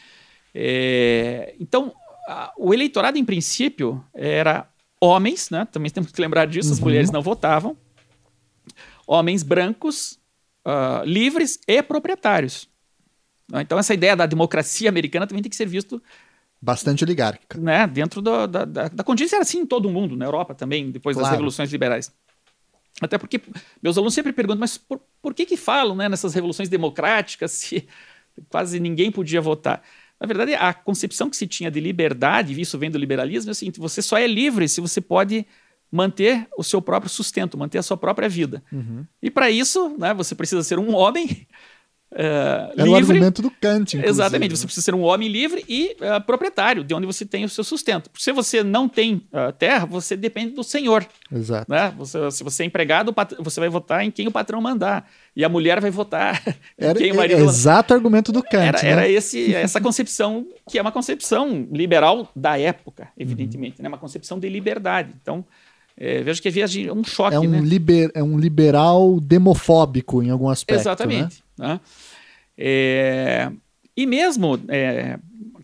É, 0.54 1.56
então, 1.60 1.94
a, 2.28 2.54
o 2.58 2.74
eleitorado, 2.74 3.18
em 3.18 3.26
princípio, 3.26 4.04
era 4.14 4.68
homens, 5.00 5.50
né? 5.50 5.68
também 5.72 5.90
temos 5.92 6.12
que 6.12 6.22
lembrar 6.22 6.46
disso, 6.46 6.70
uhum. 6.70 6.74
as 6.74 6.80
mulheres 6.80 7.12
não 7.12 7.22
votavam, 7.22 7.76
homens 9.08 9.44
brancos, 9.44 10.20
uh, 10.66 11.04
livres 11.06 11.60
e 11.68 11.82
proprietários. 11.82 12.70
Né? 13.52 13.62
Então, 13.62 13.78
essa 13.78 13.94
ideia 13.94 14.16
da 14.16 14.26
democracia 14.26 14.90
americana 14.90 15.28
também 15.28 15.42
tem 15.42 15.50
que 15.50 15.56
ser 15.56 15.68
visto 15.68 16.02
bastante 16.62 17.04
oligárquica. 17.04 17.60
Né? 17.60 17.88
Dentro 17.88 18.22
do, 18.22 18.48
da, 18.48 18.66
da, 18.66 18.88
da 18.88 19.04
condição 19.04 19.38
era 19.38 19.44
assim 19.44 19.60
em 19.60 19.66
todo 19.66 19.88
o 19.88 19.92
mundo, 19.92 20.16
na 20.16 20.26
Europa 20.26 20.54
também, 20.54 20.92
depois 20.92 21.16
claro. 21.16 21.26
das 21.26 21.32
revoluções 21.32 21.72
liberais. 21.72 22.14
Até 23.02 23.18
porque 23.18 23.42
meus 23.82 23.98
alunos 23.98 24.14
sempre 24.14 24.32
perguntam, 24.32 24.60
mas 24.60 24.78
por, 24.78 25.02
por 25.22 25.34
que 25.34 25.46
que 25.46 25.58
falam 25.58 25.96
né, 25.96 26.08
nessas 26.08 26.34
revoluções 26.34 26.70
democráticas 26.70 27.52
se 27.52 27.88
quase 28.48 28.80
ninguém 28.80 29.12
podia 29.12 29.42
votar? 29.42 29.82
Na 30.20 30.28
verdade, 30.28 30.54
a 30.54 30.72
concepção 30.72 31.30
que 31.30 31.36
se 31.36 31.48
tinha 31.48 31.72
de 31.72 31.80
liberdade, 31.80 32.60
isso 32.60 32.78
vem 32.78 32.92
do 32.92 32.98
liberalismo, 32.98 33.50
é 33.50 33.54
o 33.54 33.56
seguinte, 33.56 33.80
você 33.80 34.04
só 34.04 34.18
é 34.18 34.28
livre 34.28 34.70
se 34.70 34.80
você 34.80 35.02
pode 35.02 35.48
manter 35.92 36.48
o 36.56 36.64
seu 36.64 36.82
próprio 36.82 37.10
sustento, 37.10 37.58
manter 37.58 37.80
a 37.80 37.84
sua 37.84 37.98
própria 37.98 38.30
vida. 38.30 38.64
Uhum. 38.72 39.06
E 39.22 39.32
para 39.32 39.50
isso, 39.50 39.96
né, 39.98 40.14
você 40.14 40.36
precisa 40.36 40.64
ser 40.64 40.78
um 40.78 40.94
homem 40.94 41.48
Uh, 42.12 42.18
Era 42.18 42.74
livre. 42.76 42.90
o 42.90 42.96
argumento 42.96 43.42
do 43.42 43.50
Kant. 43.50 43.98
Exatamente, 43.98 44.58
você 44.58 44.66
precisa 44.66 44.84
ser 44.84 44.94
um 44.94 45.02
homem 45.02 45.30
livre 45.30 45.64
e 45.68 45.96
uh, 46.02 46.22
proprietário, 46.26 46.84
de 46.84 46.94
onde 46.94 47.06
você 47.06 47.26
tem 47.26 47.46
o 47.46 47.50
seu 47.50 47.64
sustento. 47.64 48.10
Se 48.18 48.34
você 48.34 48.64
não 48.64 48.90
tem 48.90 49.26
uh, 49.32 49.52
terra, 49.58 49.86
você 49.86 50.18
depende 50.18 50.52
do 50.54 50.62
senhor. 50.62 51.08
Exato. 51.34 51.72
Né? 51.72 51.94
Você, 51.98 52.32
se 52.32 52.44
você 52.44 52.64
é 52.64 52.66
empregado, 52.66 53.16
você 53.40 53.62
vai 53.62 53.70
votar 53.70 54.04
em 54.04 54.12
quem 54.12 54.28
o 54.28 54.32
patrão 54.32 54.60
mandar. 54.62 55.10
E 55.34 55.46
a 55.46 55.50
mulher 55.50 55.80
vai 55.80 55.90
votar 55.90 56.44
Era, 56.78 57.00
em 57.00 57.02
quem 57.02 57.12
o 57.14 57.16
marido 57.16 57.40
é, 57.40 57.46
Exato 57.46 57.94
argumento 57.94 58.34
do 58.34 58.44
Kant. 58.44 58.68
Era, 58.68 58.82
né? 58.82 58.90
era 58.90 59.10
esse, 59.10 59.56
essa 59.56 59.80
concepção, 59.80 60.46
que 60.70 60.78
é 60.78 60.82
uma 60.82 60.92
concepção 60.92 61.66
liberal 61.72 62.30
da 62.36 62.60
época, 62.60 63.08
evidentemente, 63.18 63.78
uhum. 63.78 63.84
né? 63.84 63.88
uma 63.88 63.98
concepção 63.98 64.38
de 64.38 64.50
liberdade. 64.50 65.14
Então, 65.22 65.46
é, 65.98 66.22
vejo 66.22 66.42
que 66.42 66.48
havia 66.48 66.94
um 66.94 67.04
choque. 67.04 67.36
É 67.36 67.40
um, 67.40 67.48
né? 67.48 67.60
liber, 67.60 68.12
é 68.14 68.24
um 68.24 68.38
liberal 68.38 69.20
demofóbico 69.20 70.24
em 70.24 70.30
algum 70.30 70.50
aspecto. 70.50 70.82
Exatamente. 70.82 71.44
Né? 71.58 71.68
Né? 71.68 71.80
É, 72.58 73.52
e 73.96 74.06
mesmo 74.06 74.60
é, 74.68 75.20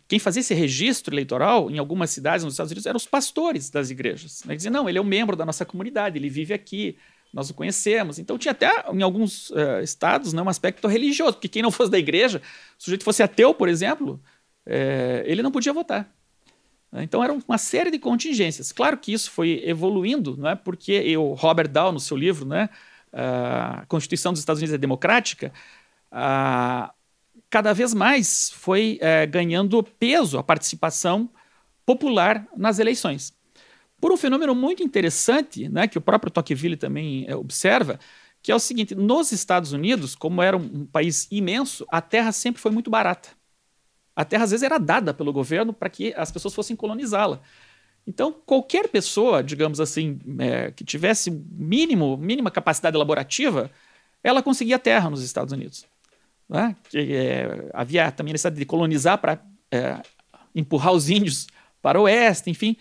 quem 0.07 0.19
fazia 0.19 0.39
esse 0.39 0.53
registro 0.53 1.13
eleitoral 1.13 1.69
em 1.69 1.77
algumas 1.77 2.09
cidades 2.09 2.43
nos 2.43 2.53
Estados 2.53 2.71
Unidos 2.71 2.85
eram 2.85 2.97
os 2.97 3.05
pastores 3.05 3.69
das 3.69 3.89
igrejas. 3.89 4.43
Né? 4.45 4.55
Diziam, 4.55 4.71
não, 4.71 4.87
ele 4.87 4.97
é 4.97 5.01
um 5.01 5.05
membro 5.05 5.35
da 5.35 5.45
nossa 5.45 5.65
comunidade, 5.65 6.17
ele 6.17 6.29
vive 6.29 6.53
aqui, 6.53 6.97
nós 7.33 7.49
o 7.49 7.53
conhecemos. 7.53 8.19
Então 8.19 8.37
tinha 8.37 8.51
até 8.51 8.85
em 8.93 9.01
alguns 9.01 9.49
uh, 9.49 9.81
estados 9.83 10.33
né, 10.33 10.41
um 10.41 10.49
aspecto 10.49 10.87
religioso, 10.87 11.33
porque 11.33 11.49
quem 11.49 11.61
não 11.61 11.71
fosse 11.71 11.91
da 11.91 11.99
igreja, 11.99 12.41
se 12.77 12.83
o 12.83 12.83
sujeito 12.85 13.03
fosse 13.03 13.21
ateu, 13.21 13.53
por 13.53 13.67
exemplo, 13.67 14.19
é, 14.65 15.23
ele 15.25 15.41
não 15.41 15.51
podia 15.51 15.73
votar. 15.73 16.09
Então 16.93 17.23
era 17.23 17.33
uma 17.33 17.57
série 17.57 17.91
de 17.91 17.99
contingências. 17.99 18.71
Claro 18.71 18.97
que 18.97 19.11
isso 19.11 19.29
foi 19.31 19.61
evoluindo, 19.65 20.37
não 20.37 20.49
é? 20.49 20.55
porque 20.55 21.15
o 21.17 21.33
Robert 21.33 21.67
Dow, 21.67 21.91
no 21.91 21.99
seu 21.99 22.15
livro, 22.15 22.45
né, 22.45 22.69
a 23.11 23.85
Constituição 23.87 24.31
dos 24.31 24.39
Estados 24.39 24.61
Unidos 24.61 24.73
é 24.73 24.77
Democrática, 24.77 25.51
a, 26.11 26.93
cada 27.49 27.73
vez 27.73 27.93
mais 27.93 28.49
foi 28.51 28.97
é, 29.01 29.25
ganhando 29.25 29.81
peso 29.83 30.37
a 30.37 30.43
participação 30.43 31.29
popular 31.85 32.45
nas 32.55 32.79
eleições. 32.79 33.33
Por 33.99 34.11
um 34.11 34.17
fenômeno 34.17 34.53
muito 34.53 34.83
interessante, 34.83 35.67
né, 35.69 35.87
que 35.87 35.97
o 35.97 36.01
próprio 36.01 36.31
Tocqueville 36.31 36.77
também 36.77 37.25
é, 37.27 37.35
observa, 37.35 37.99
que 38.41 38.51
é 38.51 38.55
o 38.55 38.59
seguinte: 38.59 38.93
nos 38.93 39.31
Estados 39.31 39.71
Unidos, 39.71 40.15
como 40.15 40.41
era 40.41 40.55
um, 40.55 40.81
um 40.81 40.85
país 40.85 41.27
imenso, 41.31 41.85
a 41.89 42.01
terra 42.01 42.31
sempre 42.31 42.61
foi 42.61 42.71
muito 42.71 42.89
barata. 42.89 43.36
A 44.17 44.25
terra 44.25 44.45
às 44.45 44.49
vezes 44.49 44.63
era 44.63 44.79
dada 44.79 45.13
pelo 45.13 45.31
governo 45.31 45.71
para 45.71 45.91
que 45.91 46.11
as 46.17 46.31
pessoas 46.31 46.55
fossem 46.55 46.75
colonizá-la. 46.75 47.39
Então, 48.07 48.33
qualquer 48.47 48.87
pessoa, 48.87 49.43
digamos 49.43 49.79
assim, 49.79 50.19
é, 50.39 50.71
que 50.71 50.83
tivesse 50.83 51.29
mínimo, 51.29 52.17
mínima 52.17 52.49
capacidade 52.49 52.95
elaborativa, 52.95 53.69
ela 54.23 54.41
conseguia 54.41 54.79
terra 54.79 55.07
nos 55.07 55.21
Estados 55.21 55.53
Unidos. 55.53 55.85
Né? 56.49 56.75
Que, 56.89 57.13
é, 57.13 57.69
havia 57.71 58.11
também 58.11 58.31
a 58.31 58.33
necessidade 58.33 58.57
de 58.57 58.65
colonizar 58.65 59.19
para 59.19 59.39
é, 59.69 60.01
empurrar 60.55 60.93
os 60.93 61.11
índios 61.11 61.45
para 61.79 61.99
o 61.99 62.05
oeste, 62.05 62.49
enfim. 62.49 62.75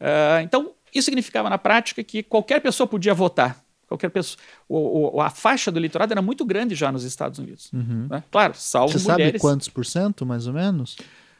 Uh, 0.00 0.40
então, 0.42 0.72
isso 0.94 1.04
significava 1.04 1.50
na 1.50 1.58
prática 1.58 2.02
que 2.02 2.22
qualquer 2.22 2.62
pessoa 2.62 2.86
podia 2.86 3.12
votar. 3.12 3.62
Qualquer 3.88 4.10
pessoa. 4.10 4.38
O, 4.68 5.16
o, 5.16 5.20
a 5.20 5.30
faixa 5.30 5.72
do 5.72 5.78
eleitorado 5.78 6.12
era 6.12 6.20
muito 6.20 6.44
grande 6.44 6.74
já 6.74 6.92
nos 6.92 7.04
Estados 7.04 7.38
Unidos. 7.38 7.72
Uhum. 7.72 8.06
Né? 8.10 8.22
Claro, 8.30 8.52
salvo 8.54 8.92
Você 8.92 9.10
mulheres. 9.10 9.32
Você 9.32 9.38
sabe 9.38 9.40
quantos 9.40 9.68
por 9.68 9.86
cento, 9.86 10.26
mais 10.26 10.46
ou 10.46 10.52
menos? 10.52 10.96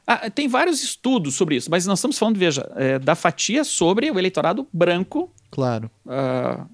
Ah, 0.07 0.31
tem 0.31 0.49
vários 0.49 0.83
estudos 0.83 1.35
sobre 1.35 1.57
isso, 1.57 1.71
mas 1.71 1.85
nós 1.85 1.99
estamos 1.99 2.19
falando, 2.19 2.39
veja, 2.39 2.67
é, 2.77 2.99
da 2.99 3.15
fatia 3.15 3.63
sobre 3.63 4.11
o 4.11 4.19
eleitorado 4.19 4.67
branco. 4.73 5.31
Claro. 5.51 5.91
Uh, 6.07 6.67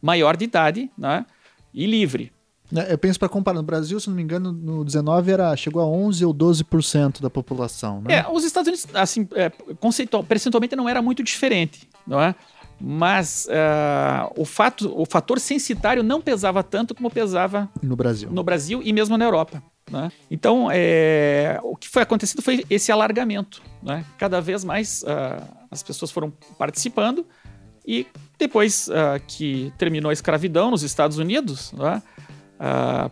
maior 0.00 0.38
de 0.38 0.46
idade 0.46 0.90
né, 0.96 1.26
e 1.74 1.84
livre. 1.84 2.32
É, 2.74 2.94
eu 2.94 2.96
penso 2.96 3.18
para 3.18 3.28
comparar, 3.28 3.58
no 3.58 3.62
Brasil, 3.62 4.00
se 4.00 4.08
não 4.08 4.16
me 4.16 4.22
engano, 4.22 4.50
no 4.50 4.82
19 4.82 5.30
era, 5.30 5.54
chegou 5.54 5.82
a 5.82 5.86
11 5.86 6.24
ou 6.24 6.34
12% 6.34 7.20
da 7.20 7.28
população. 7.28 8.00
Né? 8.00 8.14
É, 8.14 8.26
os 8.30 8.42
Estados 8.42 8.68
Unidos, 8.68 8.86
assim, 8.94 9.28
é, 9.34 9.50
conceitual, 9.78 10.24
percentualmente 10.24 10.74
não 10.74 10.88
era 10.88 11.02
muito 11.02 11.22
diferente, 11.22 11.86
não 12.06 12.18
é? 12.18 12.34
Mas 12.84 13.46
uh, 13.46 14.32
o, 14.36 14.44
fato, 14.44 14.92
o 15.00 15.06
fator 15.06 15.38
censitário 15.38 16.02
não 16.02 16.20
pesava 16.20 16.64
tanto 16.64 16.96
como 16.96 17.08
pesava 17.08 17.70
no 17.80 17.94
Brasil, 17.94 18.28
no 18.32 18.42
Brasil 18.42 18.80
e 18.82 18.92
mesmo 18.92 19.16
na 19.16 19.24
Europa. 19.24 19.62
Né? 19.88 20.10
Então, 20.28 20.68
é, 20.72 21.60
o 21.62 21.76
que 21.76 21.88
foi 21.88 22.02
acontecendo 22.02 22.42
foi 22.42 22.64
esse 22.68 22.90
alargamento. 22.90 23.62
Né? 23.80 24.04
Cada 24.18 24.40
vez 24.40 24.64
mais 24.64 25.04
uh, 25.04 25.46
as 25.70 25.80
pessoas 25.80 26.10
foram 26.10 26.32
participando 26.58 27.24
e 27.86 28.04
depois 28.36 28.88
uh, 28.88 29.22
que 29.28 29.72
terminou 29.78 30.10
a 30.10 30.12
escravidão 30.12 30.72
nos 30.72 30.82
Estados 30.82 31.18
Unidos, 31.18 31.72
né? 31.72 32.02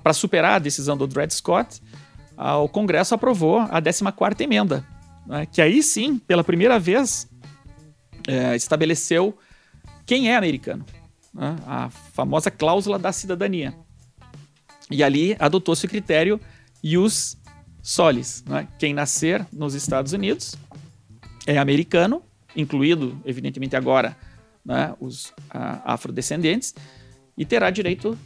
para 0.05 0.13
superar 0.13 0.53
a 0.53 0.59
decisão 0.61 0.97
do 0.97 1.09
Dred 1.09 1.35
Scott, 1.35 1.83
o 2.63 2.69
Congresso 2.69 3.17
aprovou 3.17 3.59
a 3.59 3.83
14ª 3.83 4.41
emenda, 4.41 4.87
né, 5.27 5.45
que 5.45 5.61
aí 5.61 5.83
sim, 5.83 6.19
pela 6.19 6.45
primeira 6.45 6.79
vez, 6.79 7.29
uh, 8.29 8.55
estabeleceu 8.55 9.37
quem 10.11 10.29
é 10.29 10.35
americano, 10.35 10.85
né, 11.33 11.55
a 11.65 11.89
famosa 11.89 12.51
cláusula 12.51 12.99
da 12.99 13.13
cidadania. 13.13 13.73
E 14.91 15.05
ali 15.05 15.37
adotou-se 15.39 15.87
o 15.87 15.89
critério 15.89 16.41
ius 16.83 17.39
solis, 17.81 18.43
né, 18.45 18.67
quem 18.77 18.93
nascer 18.93 19.47
nos 19.53 19.73
Estados 19.73 20.13
Unidos 20.13 20.57
é 21.47 21.59
americano, 21.59 22.25
incluído, 22.57 23.21
evidentemente, 23.25 23.77
agora 23.77 24.17
né, 24.65 24.93
os 24.99 25.33
afrodescendentes, 25.85 26.75
e 27.39 27.45
terá 27.45 27.71
direito 27.71 28.19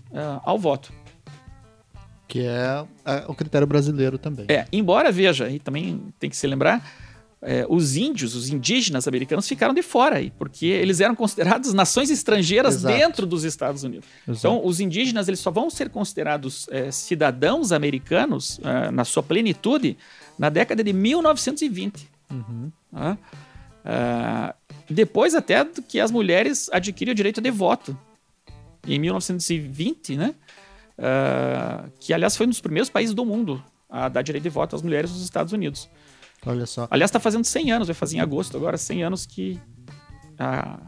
ao 0.42 0.58
voto 0.58 0.90
que 2.26 2.40
é, 2.40 2.84
é, 3.04 3.24
o 3.28 3.34
critério 3.34 3.66
brasileiro 3.66 4.18
também. 4.18 4.46
É, 4.48 4.66
embora, 4.72 5.12
veja, 5.12 5.48
e 5.48 5.58
também 5.60 6.12
tem 6.18 6.28
que 6.28 6.36
se 6.36 6.46
lembrar, 6.46 6.82
é, 7.44 7.66
os 7.68 7.94
índios, 7.94 8.34
os 8.34 8.48
indígenas 8.48 9.06
americanos 9.06 9.46
ficaram 9.46 9.74
de 9.74 9.82
fora 9.82 10.16
aí, 10.16 10.32
porque 10.38 10.66
eles 10.66 11.00
eram 11.00 11.14
considerados 11.14 11.72
nações 11.74 12.10
estrangeiras 12.10 12.76
Exato. 12.76 12.96
dentro 12.96 13.26
dos 13.26 13.44
Estados 13.44 13.84
Unidos. 13.84 14.08
Exato. 14.26 14.38
Então, 14.38 14.66
os 14.66 14.80
indígenas 14.80 15.28
eles 15.28 15.40
só 15.40 15.50
vão 15.50 15.68
ser 15.68 15.90
considerados 15.90 16.66
é, 16.70 16.90
cidadãos 16.90 17.70
americanos 17.70 18.58
é, 18.64 18.90
na 18.90 19.04
sua 19.04 19.22
plenitude 19.22 19.96
na 20.38 20.48
década 20.48 20.82
de 20.82 20.92
1920. 20.92 22.08
Uhum. 22.30 22.72
Tá? 22.90 23.18
É, 23.84 24.54
depois 24.88 25.34
até 25.34 25.64
que 25.86 26.00
as 26.00 26.10
mulheres 26.10 26.70
adquiriram 26.72 27.12
o 27.12 27.16
direito 27.16 27.40
de 27.40 27.50
voto. 27.50 27.96
Em 28.86 28.98
1920, 28.98 30.16
né? 30.16 30.34
uh, 30.98 31.90
que 31.98 32.12
aliás 32.12 32.36
foi 32.36 32.46
um 32.46 32.50
dos 32.50 32.60
primeiros 32.60 32.88
países 32.88 33.14
do 33.14 33.24
mundo 33.24 33.62
a 33.88 34.08
dar 34.08 34.22
direito 34.22 34.44
de 34.44 34.50
voto 34.50 34.74
às 34.74 34.82
mulheres 34.82 35.10
nos 35.10 35.22
Estados 35.22 35.52
Unidos. 35.52 35.88
Olha 36.46 36.66
só. 36.66 36.86
Aliás, 36.90 37.08
está 37.08 37.20
fazendo 37.20 37.44
100 37.44 37.72
anos, 37.72 37.88
vai 37.88 37.94
fazer 37.94 38.16
em 38.16 38.20
agosto 38.20 38.56
agora, 38.56 38.76
100 38.76 39.04
anos 39.04 39.26
que 39.26 39.60
a 40.38 40.80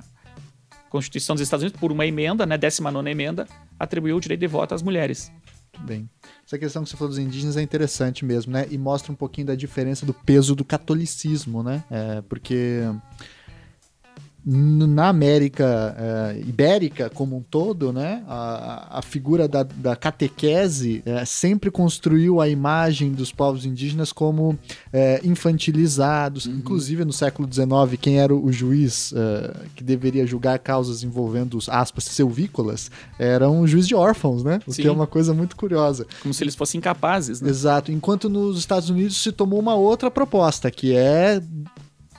Constituição 0.90 1.34
dos 1.34 1.42
Estados 1.42 1.62
Unidos, 1.62 1.80
por 1.80 1.92
uma 1.92 2.06
emenda, 2.06 2.46
né, 2.46 2.56
19 2.56 3.10
emenda, 3.10 3.46
atribuiu 3.78 4.16
o 4.16 4.20
direito 4.20 4.40
de 4.40 4.46
voto 4.46 4.74
às 4.74 4.82
mulheres. 4.82 5.30
Muito 5.74 5.86
bem. 5.86 6.10
Essa 6.46 6.58
questão 6.58 6.82
que 6.82 6.90
você 6.90 6.96
falou 6.96 7.10
dos 7.10 7.18
indígenas 7.18 7.56
é 7.56 7.62
interessante 7.62 8.24
mesmo, 8.24 8.52
né? 8.52 8.66
E 8.70 8.78
mostra 8.78 9.12
um 9.12 9.14
pouquinho 9.14 9.48
da 9.48 9.54
diferença 9.54 10.06
do 10.06 10.14
peso 10.14 10.54
do 10.54 10.64
catolicismo, 10.64 11.62
né? 11.62 11.84
É, 11.90 12.22
porque 12.22 12.80
na 14.48 15.08
América 15.08 15.96
uh, 15.98 16.48
Ibérica 16.48 17.10
como 17.10 17.36
um 17.36 17.42
todo, 17.42 17.92
né, 17.92 18.22
a, 18.28 18.98
a 18.98 19.02
figura 19.02 19.48
da, 19.48 19.64
da 19.64 19.96
catequese 19.96 21.02
uh, 21.04 21.26
sempre 21.26 21.68
construiu 21.68 22.40
a 22.40 22.48
imagem 22.48 23.10
dos 23.10 23.32
povos 23.32 23.66
indígenas 23.66 24.12
como 24.12 24.50
uh, 24.50 24.58
infantilizados. 25.24 26.46
Uhum. 26.46 26.58
Inclusive, 26.58 27.04
no 27.04 27.12
século 27.12 27.52
XIX, 27.52 28.00
quem 28.00 28.20
era 28.20 28.32
o 28.32 28.52
juiz 28.52 29.12
que 29.74 29.82
deveria 29.82 30.26
julgar 30.26 30.58
causas 30.58 31.02
envolvendo, 31.02 31.58
aspas, 31.68 32.04
selvícolas, 32.04 32.90
era 33.18 33.50
um 33.50 33.66
juiz 33.66 33.88
de 33.88 33.94
órfãos, 33.94 34.44
né? 34.44 34.60
O 34.66 34.72
Sim. 34.72 34.82
que 34.82 34.88
é 34.88 34.92
uma 34.92 35.06
coisa 35.06 35.34
muito 35.34 35.56
curiosa. 35.56 36.06
Como 36.22 36.32
se 36.32 36.44
eles 36.44 36.54
fossem 36.54 36.78
incapazes, 36.78 37.40
né? 37.40 37.48
Exato. 37.48 37.90
Enquanto 37.90 38.28
nos 38.28 38.58
Estados 38.58 38.90
Unidos 38.90 39.16
se 39.16 39.32
tomou 39.32 39.58
uma 39.58 39.74
outra 39.74 40.10
proposta, 40.10 40.70
que 40.70 40.94
é 40.94 41.40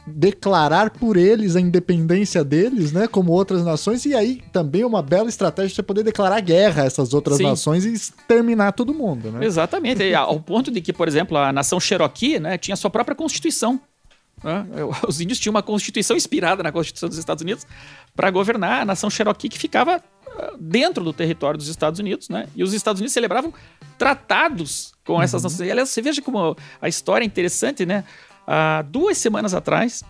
declarar 0.08 0.90
por 0.90 1.18
eles 1.18 1.56
a 1.56 1.62
independência 1.62 2.44
deles, 2.44 2.92
né, 2.92 3.08
como 3.08 3.32
outras 3.32 3.64
nações, 3.64 4.06
e 4.06 4.16
aí 4.16 4.42
também 4.54 4.86
uma 4.86 5.02
bela 5.02 5.28
estratégia 5.28 5.76
você 5.76 5.84
poder 5.84 6.04
declarar 6.04 6.40
guerra 6.40 6.84
a 6.84 6.86
essas 6.86 7.14
outras 7.14 7.38
Sim. 7.38 7.44
nações 7.44 7.86
e 7.86 7.94
exterminar 7.94 8.72
todo 8.72 8.94
mundo, 8.94 9.32
né? 9.32 9.46
Exatamente, 9.46 10.14
ao 10.14 10.40
ponto 10.42 10.72
de 10.72 10.82
que, 10.82 10.94
por 10.94 11.08
exemplo, 11.08 11.38
a 11.38 11.52
nação 11.52 11.80
Cherokee, 11.80 12.40
né, 12.40 12.58
tinha 12.58 12.76
sua 12.76 12.90
própria 12.90 13.16
constituição. 13.16 13.80
Né? 14.44 14.66
Os 15.08 15.20
índios 15.20 15.40
tinham 15.40 15.52
uma 15.52 15.64
constituição 15.64 16.16
inspirada 16.16 16.64
na 16.64 16.72
Constituição 16.72 17.10
dos 17.10 17.18
Estados 17.18 17.42
Unidos 17.42 17.66
para 18.16 18.30
governar 18.32 18.82
a 18.82 18.86
nação 18.86 19.10
Cherokee 19.10 19.50
que 19.50 19.58
ficava 19.58 20.02
ah, 20.38 20.54
dentro 20.60 21.04
do 21.04 21.12
território 21.12 21.58
dos 21.58 21.68
Estados 21.68 22.00
Unidos, 22.00 22.30
né? 22.30 22.48
E 22.56 22.64
os 22.64 22.74
Estados 22.74 23.00
Unidos 23.00 23.14
celebravam 23.14 23.54
tratados 23.98 24.94
com 25.04 25.22
essas 25.22 25.44
uhum. 25.44 25.50
nações. 25.50 25.68
E, 25.68 25.72
aliás, 25.72 25.90
você 25.90 26.02
veja 26.02 26.22
como 26.22 26.56
a 26.82 26.88
história 26.88 27.26
é 27.26 27.28
interessante, 27.28 27.86
né? 27.86 28.04
Há 28.48 28.82
duas 28.82 29.18
semanas 29.18 29.54
atrás, 29.54 30.04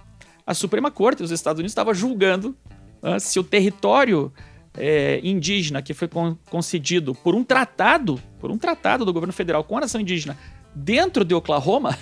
a 0.45 0.53
Suprema 0.53 0.91
Corte 0.91 1.23
dos 1.23 1.31
Estados 1.31 1.59
Unidos 1.59 1.71
estava 1.71 1.91
julgando 1.91 2.55
uh, 3.01 3.19
se 3.19 3.39
o 3.39 3.43
território 3.43 4.31
é, 4.77 5.19
indígena 5.23 5.81
que 5.81 5.93
foi 5.93 6.07
con 6.07 6.37
concedido 6.49 7.15
por 7.15 7.33
um 7.33 7.43
tratado, 7.43 8.21
por 8.39 8.51
um 8.51 8.57
tratado 8.57 9.03
do 9.03 9.11
governo 9.11 9.33
federal 9.33 9.63
com 9.63 9.75
a 9.75 9.81
nação 9.81 9.99
indígena 9.99 10.37
dentro 10.75 11.25
de 11.25 11.33
Oklahoma, 11.33 11.97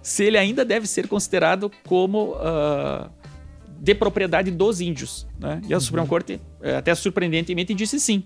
se 0.00 0.24
ele 0.24 0.38
ainda 0.38 0.64
deve 0.64 0.86
ser 0.86 1.08
considerado 1.08 1.70
como 1.84 2.36
uh, 2.36 3.10
de 3.78 3.94
propriedade 3.94 4.50
dos 4.52 4.80
índios. 4.80 5.26
Né? 5.38 5.60
E 5.68 5.72
a 5.72 5.76
uhum. 5.76 5.80
Suprema 5.80 6.06
Corte, 6.06 6.40
é, 6.60 6.76
até 6.76 6.94
surpreendentemente, 6.94 7.74
disse 7.74 7.98
sim. 7.98 8.24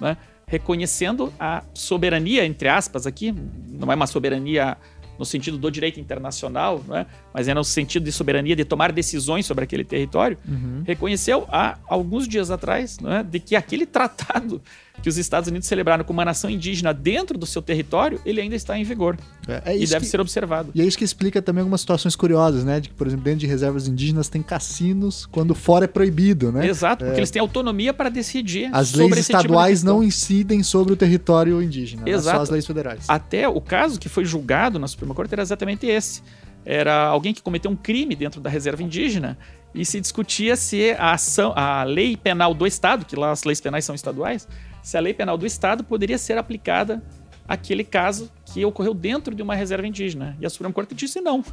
Né? 0.00 0.16
Reconhecendo 0.46 1.32
a 1.38 1.62
soberania, 1.74 2.46
entre 2.46 2.68
aspas, 2.68 3.06
aqui, 3.06 3.34
não 3.68 3.92
é 3.92 3.94
uma 3.94 4.06
soberania 4.06 4.78
no 5.18 5.24
sentido 5.24 5.58
do 5.58 5.70
direito 5.70 6.00
internacional, 6.00 6.82
né? 6.86 7.06
mas 7.32 7.48
é 7.48 7.54
no 7.54 7.64
sentido 7.64 8.04
de 8.04 8.12
soberania, 8.12 8.56
de 8.56 8.64
tomar 8.64 8.92
decisões 8.92 9.46
sobre 9.46 9.64
aquele 9.64 9.84
território, 9.84 10.38
uhum. 10.46 10.82
reconheceu 10.86 11.46
há 11.48 11.78
alguns 11.88 12.28
dias 12.28 12.50
atrás 12.50 12.98
né, 13.00 13.22
de 13.22 13.40
que 13.40 13.56
aquele 13.56 13.86
tratado 13.86 14.60
que 15.02 15.08
os 15.08 15.16
Estados 15.16 15.48
Unidos 15.48 15.68
celebraram 15.68 16.04
como 16.04 16.18
uma 16.18 16.24
nação 16.24 16.50
indígena 16.50 16.92
dentro 16.92 17.38
do 17.38 17.46
seu 17.46 17.62
território, 17.62 18.20
ele 18.24 18.40
ainda 18.40 18.56
está 18.56 18.78
em 18.78 18.84
vigor. 18.84 19.16
É, 19.46 19.72
é 19.72 19.76
e 19.76 19.86
deve 19.86 20.04
que, 20.04 20.10
ser 20.10 20.20
observado. 20.20 20.70
E 20.74 20.80
é 20.80 20.84
isso 20.84 20.98
que 20.98 21.04
explica 21.04 21.40
também 21.40 21.60
algumas 21.60 21.80
situações 21.80 22.16
curiosas, 22.16 22.64
né? 22.64 22.80
De 22.80 22.88
que, 22.88 22.94
por 22.94 23.06
exemplo, 23.06 23.24
dentro 23.24 23.40
de 23.40 23.46
reservas 23.46 23.86
indígenas 23.86 24.28
tem 24.28 24.42
cassinos, 24.42 25.26
quando 25.26 25.54
fora 25.54 25.84
é 25.84 25.88
proibido, 25.88 26.50
né? 26.50 26.66
Exato, 26.66 27.04
porque 27.04 27.18
é. 27.18 27.20
eles 27.20 27.30
têm 27.30 27.40
autonomia 27.40 27.94
para 27.94 28.08
decidir. 28.08 28.68
As 28.72 28.92
leis 28.94 29.10
tipo 29.10 29.20
estaduais 29.20 29.80
tipo 29.80 29.90
não 29.90 30.02
incidem 30.02 30.62
sobre 30.62 30.92
o 30.92 30.96
território 30.96 31.62
indígena, 31.62 32.02
Exato. 32.08 32.36
só 32.36 32.42
as 32.42 32.50
leis 32.50 32.66
federais. 32.66 33.04
Até 33.08 33.48
o 33.48 33.60
caso 33.60 34.00
que 34.00 34.08
foi 34.08 34.24
julgado 34.24 34.78
na 34.78 34.88
Suprema 34.88 35.14
Corte 35.14 35.32
era 35.32 35.42
exatamente 35.42 35.86
esse. 35.86 36.22
Era 36.64 37.04
alguém 37.04 37.32
que 37.32 37.40
cometeu 37.40 37.70
um 37.70 37.76
crime 37.76 38.16
dentro 38.16 38.40
da 38.40 38.50
reserva 38.50 38.82
indígena 38.82 39.38
e 39.72 39.84
se 39.84 40.00
discutia 40.00 40.56
se 40.56 40.92
a 40.92 41.12
ação, 41.12 41.52
a 41.54 41.84
lei 41.84 42.16
penal 42.16 42.52
do 42.52 42.66
Estado, 42.66 43.04
que 43.04 43.14
lá 43.14 43.30
as 43.30 43.44
leis 43.44 43.60
penais 43.60 43.84
são 43.84 43.94
estaduais, 43.94 44.48
se 44.86 44.96
a 44.96 45.00
lei 45.00 45.12
penal 45.12 45.36
do 45.36 45.44
Estado 45.44 45.82
poderia 45.82 46.16
ser 46.16 46.38
aplicada 46.38 47.02
àquele 47.48 47.82
caso 47.82 48.30
que 48.44 48.64
ocorreu 48.64 48.94
dentro 48.94 49.34
de 49.34 49.42
uma 49.42 49.52
reserva 49.52 49.84
indígena. 49.84 50.36
E 50.40 50.46
a 50.46 50.48
Suprema 50.48 50.72
Corte 50.72 50.94
disse 50.94 51.20
não. 51.20 51.44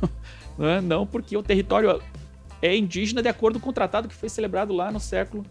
Né? 0.55 0.79
não, 0.81 1.03
porque 1.07 1.35
o 1.35 1.41
território 1.41 1.99
é 2.61 2.77
indígena 2.77 3.23
de 3.23 3.27
acordo 3.27 3.59
com 3.59 3.71
o 3.71 3.73
tratado 3.73 4.07
que 4.07 4.13
foi 4.13 4.29
celebrado 4.29 4.71
lá 4.71 4.91
no 4.91 4.99
século 4.99 5.43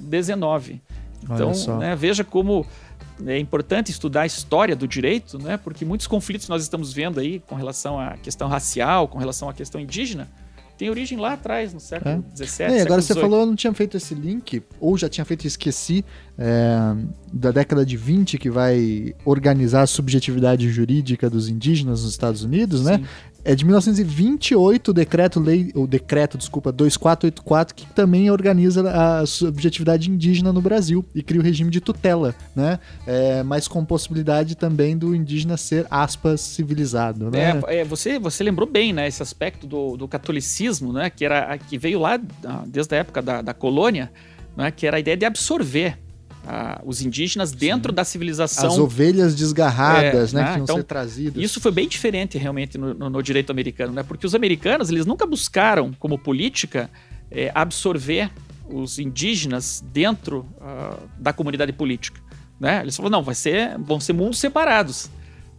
XIX. 0.00 0.80
Então, 1.22 1.52
né, 1.78 1.94
veja 1.94 2.24
como 2.24 2.64
é 3.26 3.38
importante 3.38 3.90
estudar 3.90 4.22
a 4.22 4.26
história 4.26 4.74
do 4.74 4.88
direito, 4.88 5.38
né, 5.38 5.58
porque 5.58 5.84
muitos 5.84 6.06
conflitos 6.06 6.48
nós 6.48 6.62
estamos 6.62 6.94
vendo 6.94 7.20
aí 7.20 7.40
com 7.40 7.56
relação 7.56 8.00
à 8.00 8.16
questão 8.16 8.48
racial, 8.48 9.06
com 9.06 9.18
relação 9.18 9.50
à 9.50 9.52
questão 9.52 9.78
indígena, 9.78 10.30
tem 10.78 10.88
origem 10.88 11.18
lá 11.18 11.32
atrás, 11.32 11.74
no 11.74 11.80
século 11.80 12.24
XVII. 12.36 12.66
É. 12.66 12.78
É, 12.78 12.82
agora 12.82 13.02
você 13.02 13.12
falou, 13.12 13.40
eu 13.40 13.46
não 13.46 13.56
tinha 13.56 13.74
feito 13.74 13.96
esse 13.96 14.14
link, 14.14 14.62
ou 14.80 14.96
já 14.96 15.08
tinha 15.08 15.24
feito 15.24 15.44
e 15.44 15.48
esqueci, 15.48 16.04
é, 16.38 16.94
da 17.32 17.50
década 17.50 17.84
de 17.84 17.96
20, 17.96 18.38
que 18.38 18.48
vai 18.48 19.12
organizar 19.24 19.82
a 19.82 19.86
subjetividade 19.88 20.70
jurídica 20.70 21.28
dos 21.28 21.48
indígenas 21.48 22.04
nos 22.04 22.12
Estados 22.12 22.44
Unidos, 22.44 22.84
né? 22.84 22.98
Sim. 22.98 23.04
É 23.44 23.54
de 23.54 23.64
1928 23.64 24.90
o 24.90 24.94
decreto 24.94 25.40
lei, 25.40 25.70
o 25.74 25.86
decreto, 25.86 26.36
desculpa, 26.36 26.72
2484, 26.72 27.74
que 27.74 27.86
também 27.94 28.30
organiza 28.30 28.90
a 28.90 29.24
subjetividade 29.26 30.10
indígena 30.10 30.52
no 30.52 30.60
Brasil 30.60 31.04
e 31.14 31.22
cria 31.22 31.40
o 31.40 31.44
regime 31.44 31.70
de 31.70 31.80
tutela, 31.80 32.34
né? 32.54 32.78
É, 33.06 33.42
mas 33.42 33.68
com 33.68 33.84
possibilidade 33.84 34.54
também 34.54 34.96
do 34.98 35.14
indígena 35.14 35.56
ser 35.56 35.86
aspas 35.90 36.40
civilizado, 36.40 37.30
né? 37.30 37.60
É, 37.66 37.78
é, 37.78 37.84
você, 37.84 38.18
você 38.18 38.42
lembrou 38.42 38.68
bem, 38.68 38.92
né? 38.92 39.06
Esse 39.06 39.22
aspecto 39.22 39.66
do, 39.66 39.96
do 39.96 40.08
catolicismo, 40.08 40.92
né? 40.92 41.08
Que 41.08 41.24
era 41.24 41.56
que 41.58 41.78
veio 41.78 42.00
lá 42.00 42.20
desde 42.66 42.94
a 42.94 42.98
época 42.98 43.22
da, 43.22 43.40
da 43.40 43.54
colônia, 43.54 44.10
né? 44.56 44.70
Que 44.70 44.86
era 44.86 44.96
a 44.96 45.00
ideia 45.00 45.16
de 45.16 45.24
absorver 45.24 45.96
os 46.84 47.02
indígenas 47.02 47.52
dentro 47.52 47.92
Sim. 47.92 47.96
da 47.96 48.04
civilização. 48.04 48.70
As 48.70 48.78
ovelhas 48.78 49.34
desgarradas, 49.34 50.32
é, 50.32 50.36
né, 50.36 50.42
né, 50.42 50.52
que 50.52 50.58
iam 50.58 50.64
então, 50.64 50.76
ser 50.76 50.84
trazidas. 50.84 51.42
Isso 51.42 51.60
foi 51.60 51.70
bem 51.70 51.86
diferente 51.86 52.38
realmente 52.38 52.78
no, 52.78 52.94
no, 52.94 53.10
no, 53.10 53.22
direito 53.22 53.50
americano, 53.50 53.92
né? 53.92 54.02
Porque 54.02 54.26
os 54.26 54.34
americanos, 54.34 54.90
eles 54.90 55.04
nunca 55.04 55.26
buscaram, 55.26 55.92
como 55.98 56.18
política, 56.18 56.90
é, 57.30 57.50
absorver 57.54 58.30
os 58.68 58.98
indígenas 58.98 59.82
dentro 59.92 60.46
uh, 60.60 61.08
da 61.18 61.32
comunidade 61.32 61.72
política. 61.72 62.20
Né? 62.60 62.80
Eles 62.82 62.96
falaram, 62.96 63.18
não, 63.18 63.22
vai 63.22 63.34
ser, 63.34 63.78
vão 63.78 64.00
ser 64.00 64.12
mundos 64.12 64.38
separados. 64.38 65.10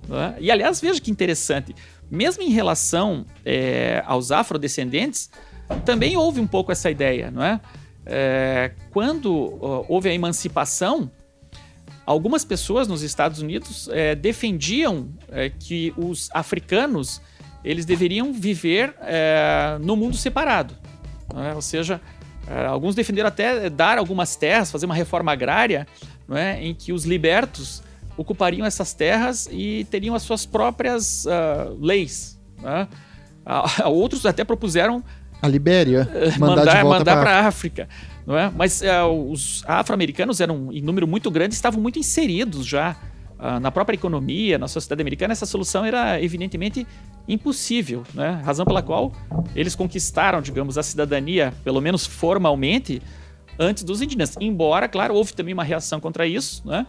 Né? 0.07 0.35
E, 0.39 0.51
aliás, 0.51 0.79
veja 0.79 0.99
que 0.99 1.09
interessante. 1.09 1.75
Mesmo 2.09 2.43
em 2.43 2.49
relação 2.49 3.25
é, 3.45 4.03
aos 4.05 4.31
afrodescendentes, 4.31 5.29
também 5.85 6.17
houve 6.17 6.39
um 6.41 6.47
pouco 6.47 6.71
essa 6.71 6.89
ideia, 6.89 7.29
não 7.31 7.43
é? 7.43 7.59
É, 8.09 8.71
quando 8.91 9.85
houve 9.87 10.09
a 10.09 10.13
emancipação, 10.13 11.11
algumas 12.05 12.43
pessoas 12.43 12.87
nos 12.87 13.03
Estados 13.03 13.39
Unidos 13.39 13.87
é, 13.91 14.15
defendiam 14.15 15.09
é, 15.31 15.49
que 15.49 15.93
os 15.95 16.27
africanos 16.33 17.21
eles 17.63 17.85
deveriam 17.85 18.33
viver 18.33 18.95
é, 19.01 19.77
no 19.79 19.95
mundo 19.95 20.17
separado. 20.17 20.75
Né? 21.31 21.53
Ou 21.53 21.61
seja, 21.61 22.01
é, 22.47 22.65
alguns 22.65 22.95
defenderam 22.95 23.27
até 23.27 23.69
dar 23.69 23.99
algumas 23.99 24.35
terras, 24.35 24.71
fazer 24.71 24.87
uma 24.87 24.95
reforma 24.95 25.31
agrária, 25.31 25.85
é? 26.31 26.59
em 26.65 26.73
que 26.73 26.91
os 26.91 27.05
libertos 27.05 27.83
ocupariam 28.17 28.65
essas 28.65 28.91
terras 28.91 29.47
e 29.51 29.85
teriam 29.91 30.15
as 30.15 30.23
suas 30.23 30.47
próprias 30.47 31.25
uh, 31.25 31.77
leis. 31.79 32.39
Né? 32.59 32.87
Outros 33.85 34.25
até 34.25 34.43
propuseram 34.43 35.03
a 35.41 35.47
Libéria. 35.47 36.07
Mandar, 36.37 36.83
mandar 36.83 37.19
para 37.19 37.39
a 37.39 37.47
África. 37.47 37.87
Não 38.25 38.37
é? 38.37 38.51
Mas 38.55 38.81
é, 38.81 39.03
os 39.03 39.63
afro-americanos 39.67 40.39
eram 40.39 40.69
em 40.71 40.81
número 40.81 41.07
muito 41.07 41.31
grande, 41.31 41.55
estavam 41.55 41.81
muito 41.81 41.97
inseridos 41.97 42.65
já 42.65 42.95
uh, 43.39 43.59
na 43.59 43.71
própria 43.71 43.95
economia, 43.95 44.57
na 44.57 44.67
sociedade 44.67 45.01
americana. 45.01 45.31
Essa 45.31 45.45
solução 45.45 45.83
era 45.85 46.21
evidentemente 46.21 46.85
impossível, 47.27 48.03
né? 48.13 48.41
razão 48.43 48.65
pela 48.65 48.81
qual 48.81 49.11
eles 49.55 49.75
conquistaram, 49.75 50.41
digamos, 50.41 50.77
a 50.77 50.83
cidadania, 50.83 51.53
pelo 51.63 51.81
menos 51.81 52.05
formalmente, 52.05 53.01
antes 53.57 53.83
dos 53.83 54.01
indígenas. 54.01 54.35
Embora, 54.39 54.87
claro, 54.87 55.15
houve 55.15 55.33
também 55.33 55.53
uma 55.53 55.63
reação 55.63 55.99
contra 55.99 56.27
isso, 56.27 56.61
né? 56.67 56.85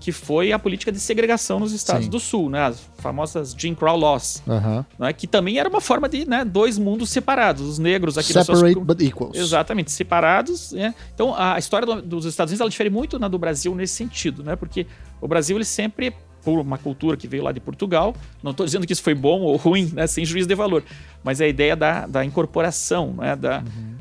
Que 0.00 0.12
foi 0.12 0.52
a 0.52 0.58
política 0.58 0.92
de 0.92 1.00
segregação 1.00 1.58
nos 1.58 1.72
estados 1.72 2.04
Sim. 2.04 2.10
do 2.10 2.20
sul, 2.20 2.50
né? 2.50 2.66
As 2.66 2.80
famosas 2.98 3.54
Jim 3.56 3.74
Crow 3.74 3.96
Laws, 3.96 4.42
uhum. 4.46 4.84
né? 4.98 5.12
que 5.12 5.26
também 5.26 5.58
era 5.58 5.68
uma 5.68 5.80
forma 5.80 6.08
de 6.08 6.28
né, 6.28 6.44
dois 6.44 6.78
mundos 6.78 7.10
separados, 7.10 7.62
os 7.62 7.78
negros 7.78 8.18
aqui 8.18 8.32
Separate 8.32 8.72
suas... 8.72 8.74
but 8.74 9.00
equals. 9.00 9.36
Exatamente, 9.36 9.90
separados. 9.90 10.72
Né? 10.72 10.94
Então 11.14 11.34
a 11.36 11.58
história 11.58 11.86
do, 11.86 12.02
dos 12.02 12.24
Estados 12.24 12.50
Unidos 12.50 12.60
ela 12.60 12.70
difere 12.70 12.90
muito 12.90 13.18
na 13.18 13.28
do 13.28 13.38
Brasil 13.38 13.74
nesse 13.74 13.94
sentido, 13.94 14.42
né? 14.42 14.56
Porque 14.56 14.86
o 15.20 15.28
Brasil 15.28 15.56
ele 15.56 15.64
sempre 15.64 16.14
por 16.42 16.60
uma 16.60 16.78
cultura 16.78 17.16
que 17.16 17.26
veio 17.26 17.42
lá 17.42 17.50
de 17.50 17.58
Portugal. 17.58 18.14
Não 18.40 18.52
estou 18.52 18.64
dizendo 18.64 18.86
que 18.86 18.92
isso 18.92 19.02
foi 19.02 19.16
bom 19.16 19.40
ou 19.40 19.56
ruim, 19.56 19.90
né, 19.92 20.06
sem 20.06 20.24
juízo 20.24 20.46
de 20.46 20.54
valor, 20.54 20.84
mas 21.24 21.40
é 21.40 21.46
a 21.46 21.48
ideia 21.48 21.74
da, 21.74 22.06
da 22.06 22.24
incorporação, 22.24 23.14
né, 23.14 23.34
da, 23.34 23.58
uhum 23.58 23.95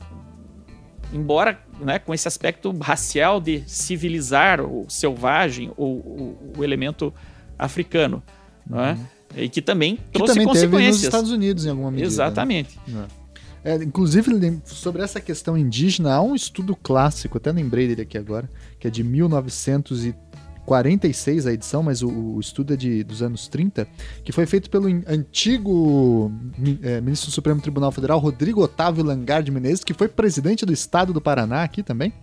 embora 1.15 1.59
né, 1.79 1.97
com 1.99 2.13
esse 2.13 2.27
aspecto 2.27 2.75
racial 2.79 3.39
de 3.39 3.63
civilizar 3.67 4.61
o 4.61 4.85
selvagem 4.89 5.71
ou 5.77 5.95
o, 5.95 6.53
o 6.57 6.63
elemento 6.63 7.13
africano, 7.57 8.21
é? 8.71 8.91
Uhum. 8.91 9.05
E 9.37 9.49
que 9.49 9.61
também 9.61 9.99
trouxe 10.13 10.33
que 10.33 10.39
também 10.39 10.47
consequências. 10.47 10.95
Nos 10.95 11.03
Estados 11.03 11.31
Unidos 11.31 11.65
em 11.65 11.69
alguma 11.69 11.91
medida. 11.91 12.07
Né? 12.07 12.13
Exatamente. 12.13 12.79
Né? 12.87 13.05
É, 13.63 13.75
inclusive, 13.75 14.61
sobre 14.63 15.01
essa 15.01 15.19
questão 15.19 15.57
indígena, 15.57 16.13
há 16.13 16.21
um 16.21 16.35
estudo 16.35 16.75
clássico, 16.75 17.37
até 17.37 17.51
lembrei 17.51 17.87
dele 17.87 18.03
aqui 18.03 18.17
agora, 18.17 18.47
que 18.79 18.87
é 18.87 18.91
de 18.91 19.03
1930 19.03 20.17
46 20.65 21.47
a 21.47 21.53
edição, 21.53 21.83
mas 21.83 22.01
o, 22.01 22.09
o 22.09 22.39
estudo 22.39 22.73
é 22.73 22.77
de, 22.77 23.03
dos 23.03 23.21
anos 23.21 23.47
30, 23.47 23.87
que 24.23 24.31
foi 24.31 24.45
feito 24.45 24.69
pelo 24.69 24.87
antigo 25.07 26.31
é, 26.81 26.99
ministro 27.01 27.29
do 27.29 27.33
Supremo 27.33 27.61
Tribunal 27.61 27.91
Federal, 27.91 28.19
Rodrigo 28.19 28.61
Otávio 28.61 29.03
Langar 29.03 29.43
de 29.43 29.51
Menezes, 29.51 29.83
que 29.83 29.93
foi 29.93 30.07
presidente 30.07 30.65
do 30.65 30.73
estado 30.73 31.13
do 31.13 31.21
Paraná 31.21 31.63
aqui 31.63 31.83
também 31.83 32.13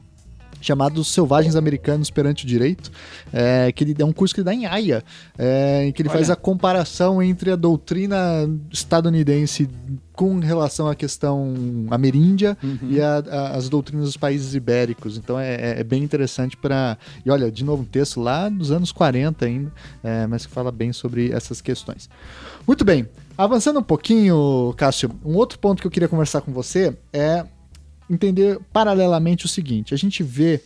chamado 0.63 1.05
Selvagens 1.05 1.57
Americanos 1.57 2.09
Perante 2.09 2.45
o 2.45 2.49
Direito, 2.49 2.91
é, 3.33 3.71
que 3.73 3.85
ele 3.85 3.95
é 3.99 4.05
um 4.05 4.13
curso 4.13 4.35
que 4.35 4.41
ele 4.41 4.47
dá 4.47 4.55
em 4.55 4.65
Haia, 4.65 5.05
é, 5.37 5.85
em 5.85 5.93
que 5.93 6.01
ele 6.01 6.09
Olha. 6.09 6.19
faz 6.19 6.31
a 6.31 6.37
comparação 6.37 7.23
entre 7.23 7.51
a 7.51 7.57
doutrina 7.57 8.49
estadunidense 8.71 9.69
com 10.15 10.39
relação 10.39 10.89
à 10.89 10.95
questão 10.95 11.55
ameríndia 11.91 12.57
uhum. 12.63 12.79
e 12.91 13.01
a, 13.01 13.17
a, 13.19 13.57
as 13.57 13.69
doutrinas 13.69 14.07
dos 14.07 14.17
países 14.17 14.55
ibéricos. 14.55 15.17
Então 15.19 15.39
é, 15.39 15.55
é, 15.55 15.81
é 15.81 15.85
bem 15.85 16.03
interessante 16.03 16.57
para. 16.57 16.97
E 17.25 17.31
olha, 17.31 17.51
de 17.51 17.65
novo, 17.65 17.83
um 17.83 17.87
texto 17.87 18.21
lá 18.21 18.49
dos 18.49 18.71
anos 18.71 18.93
40 18.93 19.45
ainda, 19.45 19.73
é, 20.03 20.27
mas 20.27 20.47
que 20.47 20.53
fala 20.53 20.71
bem 20.71 20.93
sobre 20.93 21.33
essas 21.33 21.61
questões. 21.61 22.09
Muito 22.67 22.85
bem. 22.85 23.09
Avançando 23.37 23.81
um 23.81 23.83
pouquinho, 23.83 24.75
Cássio, 24.77 25.11
um 25.25 25.35
outro 25.35 25.59
ponto 25.59 25.81
que 25.81 25.87
eu 25.87 25.91
queria 25.91 26.09
conversar 26.09 26.43
com 26.43 26.53
você 26.53 26.97
é 27.13 27.45
entender 28.09 28.59
paralelamente 28.73 29.47
o 29.47 29.49
seguinte: 29.49 29.95
a 29.95 29.97
gente 29.97 30.23
vê 30.23 30.61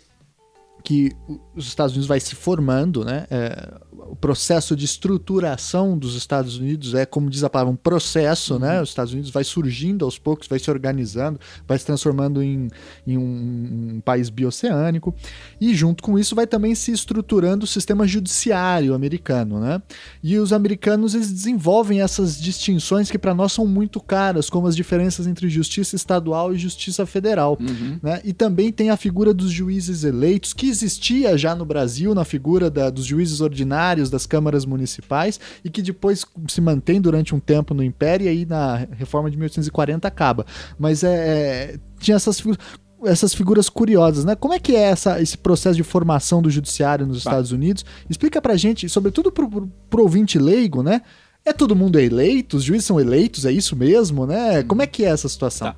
que 0.85 1.11
os 1.55 1.67
Estados 1.67 1.93
Unidos 1.93 2.07
vai 2.07 2.21
se 2.21 2.35
formando, 2.35 3.05
né? 3.05 3.27
É, 3.31 3.81
o 3.99 4.15
processo 4.15 4.77
de 4.77 4.85
estruturação 4.85 5.97
dos 5.97 6.15
Estados 6.15 6.59
Unidos 6.59 6.95
é, 6.95 7.07
como 7.07 7.31
diz 7.31 7.43
a 7.43 7.51
palavra, 7.51 7.73
um 7.73 7.77
processo, 7.77 8.55
uhum. 8.55 8.61
né? 8.61 8.83
Os 8.83 8.91
Estados 8.91 9.13
Unidos 9.13 9.31
vai 9.31 9.45
surgindo 9.45 10.05
aos 10.05 10.19
poucos, 10.19 10.49
vai 10.49 10.59
se 10.59 10.71
organizando, 10.71 11.41
vai 11.67 11.79
se 11.79 11.87
transformando 11.87 12.43
em, 12.43 12.69
em 13.07 13.17
um, 13.17 13.97
um, 13.97 14.01
país 14.01 14.29
bioceânico 14.29 15.15
e 15.61 15.75
junto 15.75 16.03
com 16.03 16.19
isso 16.19 16.35
vai 16.35 16.47
também 16.47 16.75
se 16.75 16.93
estruturando 16.93 17.65
o 17.65 17.67
sistema 17.67 18.07
judiciário 18.07 18.95
americano, 18.95 19.59
né? 19.59 19.81
E 20.23 20.39
os 20.39 20.53
americanos 20.53 21.15
eles 21.15 21.33
desenvolvem 21.33 22.03
essas 22.03 22.41
distinções 22.41 23.11
que 23.11 23.19
para 23.19 23.35
nós 23.35 23.53
são 23.53 23.67
muito 23.67 24.01
caras, 24.01 24.51
como 24.51 24.67
as 24.67 24.77
diferenças 24.77 25.27
entre 25.27 25.49
justiça 25.49 25.97
estadual 25.97 26.55
e 26.55 26.59
justiça 26.59 27.07
federal, 27.07 27.57
uhum. 27.61 27.99
né? 28.03 28.21
E 28.25 28.33
também 28.33 28.71
tem 28.71 28.91
a 28.91 28.97
figura 28.97 29.33
dos 29.33 29.51
juízes 29.51 30.05
eleitos 30.05 30.53
que 30.53 30.69
existia 30.69 31.37
já 31.39 31.55
no 31.55 31.65
Brasil 31.65 32.15
na 32.15 32.25
figura 32.25 32.71
da, 32.71 32.91
dos 32.91 33.07
juízes 33.07 33.41
ordinários 33.41 33.86
das 33.95 34.27
câmaras 34.27 34.65
municipais 34.65 35.39
e 35.65 35.71
que 35.71 35.83
depois 35.83 36.25
se 36.49 36.61
mantém 36.61 37.01
durante 37.01 37.35
um 37.35 37.41
tempo 37.41 37.75
no 37.75 37.83
Império 37.83 38.27
e 38.27 38.29
aí 38.29 38.47
na 38.47 38.87
reforma 38.93 39.31
de 39.31 39.37
1840 39.37 40.09
acaba. 40.09 40.47
Mas 40.79 41.05
é, 41.05 41.15
é 41.15 41.79
tinha 41.99 42.17
essas 42.17 42.41
figuras. 42.41 42.59
essas 43.05 43.35
figuras 43.35 43.69
curiosas, 43.69 44.25
né? 44.25 44.35
Como 44.35 44.55
é 44.55 44.59
que 44.59 44.75
é 44.75 44.83
essa, 44.83 45.21
esse 45.21 45.37
processo 45.39 45.77
de 45.77 45.83
formação 45.83 46.43
do 46.43 46.51
judiciário 46.51 47.07
nos 47.07 47.19
Estados 47.19 47.53
Unidos? 47.53 47.85
Explica 48.09 48.41
pra 48.41 48.57
gente, 48.57 48.89
sobretudo 48.89 49.31
pro, 49.31 49.49
pro, 49.49 49.67
pro 49.89 50.03
ouvinte 50.03 50.39
leigo, 50.39 50.83
né? 50.83 51.03
É 51.45 51.53
todo 51.53 51.77
mundo 51.77 51.99
eleito? 51.99 52.57
Os 52.57 52.65
juízes 52.65 52.87
são 52.87 52.99
eleitos? 52.99 53.47
É 53.47 53.53
isso 53.53 53.77
mesmo, 53.77 54.27
né? 54.27 54.65
Como 54.65 54.83
é 54.83 54.87
que 54.87 55.05
é 55.05 55.09
essa 55.09 55.29
situação? 55.29 55.69
Tá. 55.69 55.77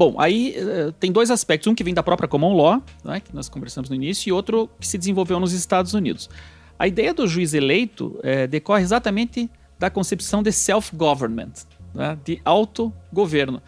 Bom, 0.00 0.14
aí 0.18 0.56
uh, 0.56 0.92
tem 0.92 1.12
dois 1.12 1.30
aspectos. 1.30 1.70
Um 1.70 1.74
que 1.74 1.84
vem 1.84 1.92
da 1.92 2.02
própria 2.02 2.26
common 2.26 2.56
law, 2.56 2.82
né, 3.04 3.20
que 3.20 3.34
nós 3.34 3.50
conversamos 3.50 3.90
no 3.90 3.94
início, 3.94 4.30
e 4.30 4.32
outro 4.32 4.66
que 4.80 4.86
se 4.86 4.96
desenvolveu 4.96 5.38
nos 5.38 5.52
Estados 5.52 5.92
Unidos. 5.92 6.30
A 6.78 6.88
ideia 6.88 7.12
do 7.12 7.28
juiz 7.28 7.52
eleito 7.52 8.18
é, 8.22 8.46
decorre 8.46 8.82
exatamente 8.82 9.50
da 9.78 9.90
concepção 9.90 10.42
de 10.42 10.52
self-government, 10.52 11.52
né, 11.92 12.18
de 12.24 12.40
autogoverno. 12.46 13.60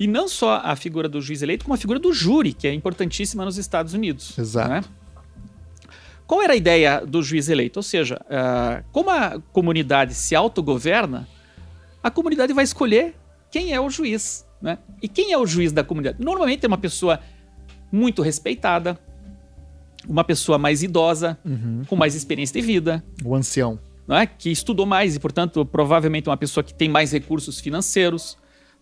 E 0.00 0.08
não 0.08 0.26
só 0.26 0.60
a 0.64 0.74
figura 0.74 1.08
do 1.08 1.20
juiz 1.22 1.42
eleito, 1.42 1.64
como 1.64 1.74
a 1.74 1.78
figura 1.78 2.00
do 2.00 2.12
júri, 2.12 2.54
que 2.54 2.66
é 2.66 2.74
importantíssima 2.74 3.44
nos 3.44 3.56
Estados 3.56 3.94
Unidos. 3.94 4.36
Exato. 4.36 4.70
Né? 4.70 4.84
Qual 6.26 6.42
era 6.42 6.54
a 6.54 6.56
ideia 6.56 7.06
do 7.06 7.22
juiz 7.22 7.48
eleito? 7.48 7.78
Ou 7.78 7.84
seja, 7.84 8.20
uh, 8.24 8.84
como 8.90 9.10
a 9.10 9.40
comunidade 9.52 10.12
se 10.14 10.34
autogoverna, 10.34 11.28
a 12.02 12.10
comunidade 12.10 12.52
vai 12.52 12.64
escolher 12.64 13.14
quem 13.48 13.72
é 13.72 13.80
o 13.80 13.88
juiz. 13.88 14.47
Né? 14.60 14.78
E 15.02 15.08
quem 15.08 15.32
é 15.32 15.38
o 15.38 15.46
juiz 15.46 15.72
da 15.72 15.84
comunidade? 15.84 16.18
Normalmente 16.20 16.64
é 16.64 16.68
uma 16.68 16.78
pessoa 16.78 17.20
muito 17.90 18.22
respeitada, 18.22 18.98
uma 20.06 20.24
pessoa 20.24 20.58
mais 20.58 20.82
idosa, 20.82 21.38
uhum. 21.44 21.82
com 21.86 21.96
mais 21.96 22.14
experiência 22.14 22.60
de 22.60 22.66
vida. 22.66 23.04
O 23.24 23.34
ancião. 23.34 23.78
É? 24.10 24.24
Que 24.24 24.50
estudou 24.50 24.86
mais 24.86 25.16
e, 25.16 25.20
portanto, 25.20 25.64
provavelmente 25.66 26.28
uma 26.28 26.36
pessoa 26.36 26.64
que 26.64 26.72
tem 26.72 26.88
mais 26.88 27.12
recursos 27.12 27.60
financeiros. 27.60 28.38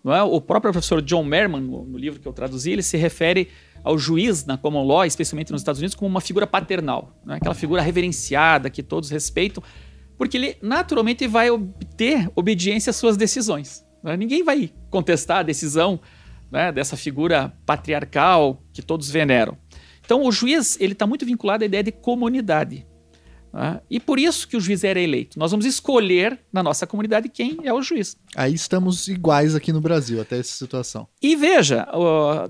É? 0.06 0.22
O 0.22 0.40
próprio 0.40 0.72
professor 0.72 1.02
John 1.02 1.24
Merman, 1.24 1.60
no, 1.60 1.84
no 1.84 1.98
livro 1.98 2.20
que 2.20 2.28
eu 2.28 2.32
traduzi, 2.32 2.70
ele 2.70 2.82
se 2.82 2.96
refere 2.96 3.48
ao 3.82 3.96
juiz 3.96 4.44
na 4.44 4.56
common 4.56 4.84
law, 4.84 5.04
especialmente 5.04 5.52
nos 5.52 5.60
Estados 5.60 5.80
Unidos, 5.80 5.94
como 5.94 6.08
uma 6.08 6.20
figura 6.20 6.44
paternal, 6.44 7.16
né? 7.24 7.36
aquela 7.36 7.54
figura 7.54 7.80
reverenciada 7.80 8.68
que 8.68 8.82
todos 8.82 9.10
respeitam, 9.10 9.62
porque 10.18 10.36
ele 10.36 10.56
naturalmente 10.60 11.26
vai 11.28 11.50
obter 11.50 12.28
obediência 12.34 12.90
às 12.90 12.96
suas 12.96 13.16
decisões. 13.16 13.85
Né? 14.02 14.16
Ninguém 14.16 14.42
vai 14.42 14.72
contestar 14.90 15.38
a 15.38 15.42
decisão 15.42 16.00
né, 16.50 16.70
dessa 16.72 16.96
figura 16.96 17.52
patriarcal 17.64 18.62
que 18.72 18.82
todos 18.82 19.10
veneram. 19.10 19.56
Então, 20.04 20.24
o 20.24 20.30
juiz 20.30 20.76
ele 20.80 20.92
está 20.92 21.06
muito 21.06 21.26
vinculado 21.26 21.64
à 21.64 21.66
ideia 21.66 21.82
de 21.82 21.92
comunidade. 21.92 22.86
Né? 23.52 23.80
E 23.90 23.98
por 23.98 24.18
isso 24.18 24.46
que 24.46 24.56
o 24.56 24.60
juiz 24.60 24.84
era 24.84 25.00
eleito. 25.00 25.38
Nós 25.38 25.50
vamos 25.50 25.66
escolher 25.66 26.38
na 26.52 26.62
nossa 26.62 26.86
comunidade 26.86 27.28
quem 27.28 27.58
é 27.64 27.72
o 27.72 27.82
juiz. 27.82 28.16
Aí 28.36 28.54
estamos 28.54 29.08
iguais 29.08 29.54
aqui 29.54 29.72
no 29.72 29.80
Brasil, 29.80 30.20
até 30.20 30.38
essa 30.38 30.52
situação. 30.52 31.08
E 31.20 31.34
veja, 31.34 31.88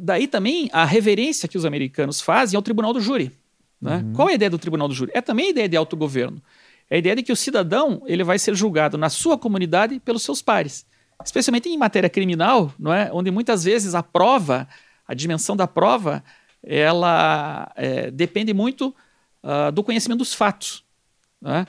daí 0.01 0.27
também 0.27 0.69
a 0.73 0.85
reverência 0.85 1.49
que 1.49 1.57
os 1.57 1.65
americanos 1.65 2.21
fazem 2.21 2.57
ao 2.57 2.63
tribunal 2.63 2.93
do 2.93 3.01
júri. 3.01 3.33
Né? 3.81 4.03
Uhum. 4.05 4.13
Qual 4.13 4.29
é 4.29 4.33
a 4.33 4.35
ideia 4.35 4.51
do 4.51 4.59
tribunal 4.59 4.89
do 4.89 4.95
júri? 4.95 5.13
É 5.15 5.21
também 5.21 5.47
a 5.47 5.51
ideia 5.51 5.69
de 5.69 5.77
autogoverno. 5.77 6.43
É 6.91 6.97
a 6.97 6.99
ideia 6.99 7.17
de 7.17 7.23
que 7.23 7.33
o 7.33 7.37
cidadão 7.37 8.03
ele 8.07 8.23
vai 8.23 8.39
ser 8.39 8.55
julgado 8.55 8.99
na 8.99 9.09
sua 9.09 9.39
comunidade 9.39 9.99
pelos 10.01 10.23
seus 10.23 10.43
pares. 10.43 10.87
Especialmente 11.25 11.69
em 11.69 11.77
matéria 11.77 12.11
criminal, 12.11 12.73
não 12.79 12.93
é? 12.93 13.11
onde 13.13 13.31
muitas 13.31 13.65
vezes 13.65 13.95
a 13.95 14.03
prova, 14.03 14.69
a 15.07 15.15
dimensão 15.15 15.57
da 15.57 15.67
prova, 15.67 16.23
ela 16.63 17.73
é, 17.77 18.11
depende 18.11 18.53
muito 18.53 18.95
uh, 19.43 19.73
do 19.73 19.83
conhecimento 19.83 20.19
dos 20.19 20.35
fatos. 20.35 20.85
Né? 21.41 21.67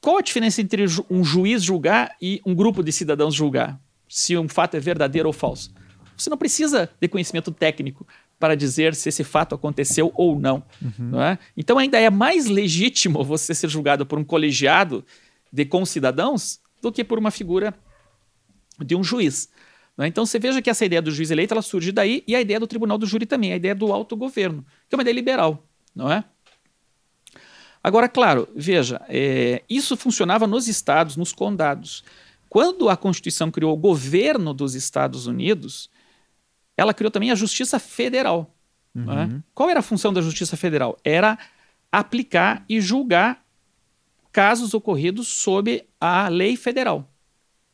Qual 0.00 0.18
a 0.18 0.22
diferença 0.22 0.60
entre 0.60 0.84
um 1.10 1.24
juiz 1.24 1.62
julgar 1.62 2.16
e 2.20 2.40
um 2.44 2.54
grupo 2.54 2.82
de 2.82 2.92
cidadãos 2.92 3.34
julgar? 3.34 3.78
Se 4.08 4.36
um 4.36 4.48
fato 4.48 4.76
é 4.76 4.80
verdadeiro 4.80 5.28
ou 5.28 5.32
falso. 5.32 5.72
Você 6.16 6.30
não 6.30 6.38
precisa 6.38 6.90
de 7.00 7.08
conhecimento 7.08 7.50
técnico 7.52 8.06
para 8.38 8.56
dizer 8.56 8.94
se 8.94 9.08
esse 9.08 9.24
fato 9.24 9.54
aconteceu 9.54 10.12
ou 10.14 10.38
não. 10.38 10.62
Uhum. 10.80 11.10
não 11.10 11.22
é? 11.22 11.38
Então 11.56 11.78
ainda 11.78 11.98
é 11.98 12.08
mais 12.08 12.46
legítimo 12.46 13.24
você 13.24 13.54
ser 13.54 13.68
julgado 13.68 14.06
por 14.06 14.18
um 14.18 14.24
colegiado 14.24 15.04
de 15.52 15.64
concidadãos 15.64 16.60
do 16.80 16.92
que 16.92 17.02
por 17.04 17.18
uma 17.18 17.30
figura 17.30 17.74
de 18.84 18.96
um 18.96 19.02
juiz. 19.04 19.48
É? 19.98 20.06
Então 20.06 20.24
você 20.24 20.38
veja 20.38 20.62
que 20.62 20.70
essa 20.70 20.84
ideia 20.84 21.02
do 21.02 21.10
juiz 21.10 21.30
eleito 21.30 21.52
ela 21.52 21.62
surge 21.62 21.90
daí 21.90 22.22
e 22.26 22.36
a 22.36 22.40
ideia 22.40 22.60
do 22.60 22.66
tribunal 22.66 22.96
do 22.98 23.06
júri 23.06 23.26
também, 23.26 23.52
a 23.52 23.56
ideia 23.56 23.74
do 23.74 23.92
autogoverno, 23.92 24.64
que 24.88 24.94
é 24.94 24.96
uma 24.96 25.02
ideia 25.02 25.14
liberal, 25.14 25.66
não 25.94 26.10
é? 26.10 26.24
Agora, 27.82 28.08
claro, 28.08 28.48
veja, 28.54 29.00
é, 29.08 29.62
isso 29.68 29.96
funcionava 29.96 30.46
nos 30.46 30.68
estados, 30.68 31.16
nos 31.16 31.32
condados. 31.32 32.04
Quando 32.48 32.88
a 32.88 32.96
Constituição 32.96 33.50
criou 33.50 33.72
o 33.72 33.76
governo 33.76 34.52
dos 34.52 34.74
Estados 34.74 35.26
Unidos, 35.26 35.90
ela 36.76 36.94
criou 36.94 37.10
também 37.10 37.30
a 37.30 37.34
Justiça 37.34 37.78
Federal. 37.78 38.54
É? 38.94 38.98
Uhum. 38.98 39.20
É? 39.20 39.42
Qual 39.54 39.70
era 39.70 39.80
a 39.80 39.82
função 39.82 40.12
da 40.12 40.20
Justiça 40.20 40.56
Federal? 40.56 40.96
Era 41.04 41.38
aplicar 41.90 42.64
e 42.68 42.80
julgar 42.80 43.44
casos 44.32 44.74
ocorridos 44.74 45.28
sob 45.28 45.84
a 46.00 46.28
lei 46.28 46.56
federal. 46.56 47.10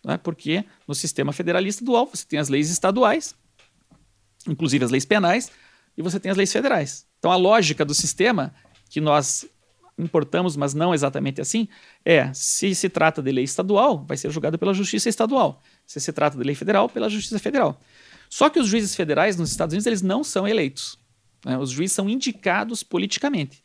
É? 0.06 0.16
Porque 0.18 0.64
no 0.86 0.94
sistema 0.94 1.32
federalista 1.32 1.84
dual 1.84 2.06
você 2.06 2.26
tem 2.26 2.38
as 2.38 2.48
leis 2.48 2.70
estaduais, 2.70 3.34
inclusive 4.46 4.84
as 4.84 4.90
leis 4.90 5.04
penais, 5.04 5.50
e 5.96 6.02
você 6.02 6.20
tem 6.20 6.30
as 6.30 6.36
leis 6.36 6.52
federais. 6.52 7.06
Então 7.18 7.32
a 7.32 7.36
lógica 7.36 7.84
do 7.84 7.94
sistema 7.94 8.54
que 8.90 9.00
nós 9.00 9.46
importamos, 9.98 10.56
mas 10.56 10.74
não 10.74 10.92
exatamente 10.92 11.40
assim, 11.40 11.68
é: 12.04 12.30
se 12.34 12.74
se 12.74 12.88
trata 12.88 13.22
de 13.22 13.32
lei 13.32 13.44
estadual, 13.44 14.04
vai 14.06 14.16
ser 14.16 14.30
julgado 14.30 14.58
pela 14.58 14.74
justiça 14.74 15.08
estadual. 15.08 15.62
Se 15.86 16.00
se 16.00 16.12
trata 16.12 16.36
de 16.36 16.44
lei 16.44 16.54
federal, 16.54 16.88
pela 16.88 17.08
justiça 17.08 17.38
federal. 17.38 17.80
Só 18.28 18.50
que 18.50 18.60
os 18.60 18.68
juízes 18.68 18.94
federais 18.94 19.36
nos 19.36 19.50
Estados 19.50 19.72
Unidos 19.72 19.86
eles 19.86 20.02
não 20.02 20.22
são 20.22 20.46
eleitos. 20.46 20.98
Né? 21.44 21.56
Os 21.56 21.70
juízes 21.70 21.94
são 21.94 22.10
indicados 22.10 22.82
politicamente. 22.82 23.62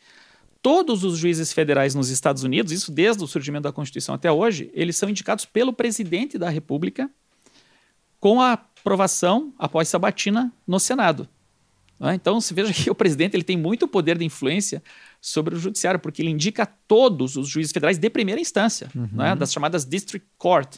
Todos 0.62 1.03
os 1.03 1.18
juízes 1.18 1.53
federais 1.53 1.95
nos 1.95 2.10
Estados 2.10 2.43
Unidos, 2.43 2.72
isso 2.72 2.91
desde 2.91 3.24
o 3.24 3.28
surgimento 3.28 3.64
da 3.64 3.72
Constituição 3.72 4.16
até 4.16 4.32
hoje, 4.32 4.70
eles 4.74 4.97
são 4.97 5.10
indicados 5.10 5.45
pelo 5.45 5.72
presidente 5.72 6.38
da 6.38 6.49
República 6.49 7.10
com 8.20 8.41
a 8.41 8.53
aprovação 8.53 9.53
após 9.57 9.88
sabatina 9.88 10.51
no 10.68 10.80
Senado. 10.80 11.28
Né? 11.99 12.16
Então, 12.16 12.39
se 12.39 12.53
veja 12.53 12.74
que 12.74 12.89
o 12.89 12.95
presidente 12.95 13.36
ele 13.36 13.43
tem 13.43 13.57
muito 13.57 13.88
poder 13.88 14.18
de 14.18 14.26
influência 14.26 14.82
sobre 15.22 15.55
o 15.55 15.60
judiciário, 15.60 15.99
porque 15.99 16.22
ele 16.22 16.32
indica 16.32 16.66
todos 16.66 17.36
os 17.36 17.47
juízes 17.47 17.72
federais 17.72 17.97
de 17.97 18.10
primeira 18.10 18.39
instância, 18.39 18.89
uhum. 18.95 19.10
né? 19.14 19.36
das 19.36 19.51
chamadas 19.51 19.86
District 19.86 20.28
Court, 20.38 20.78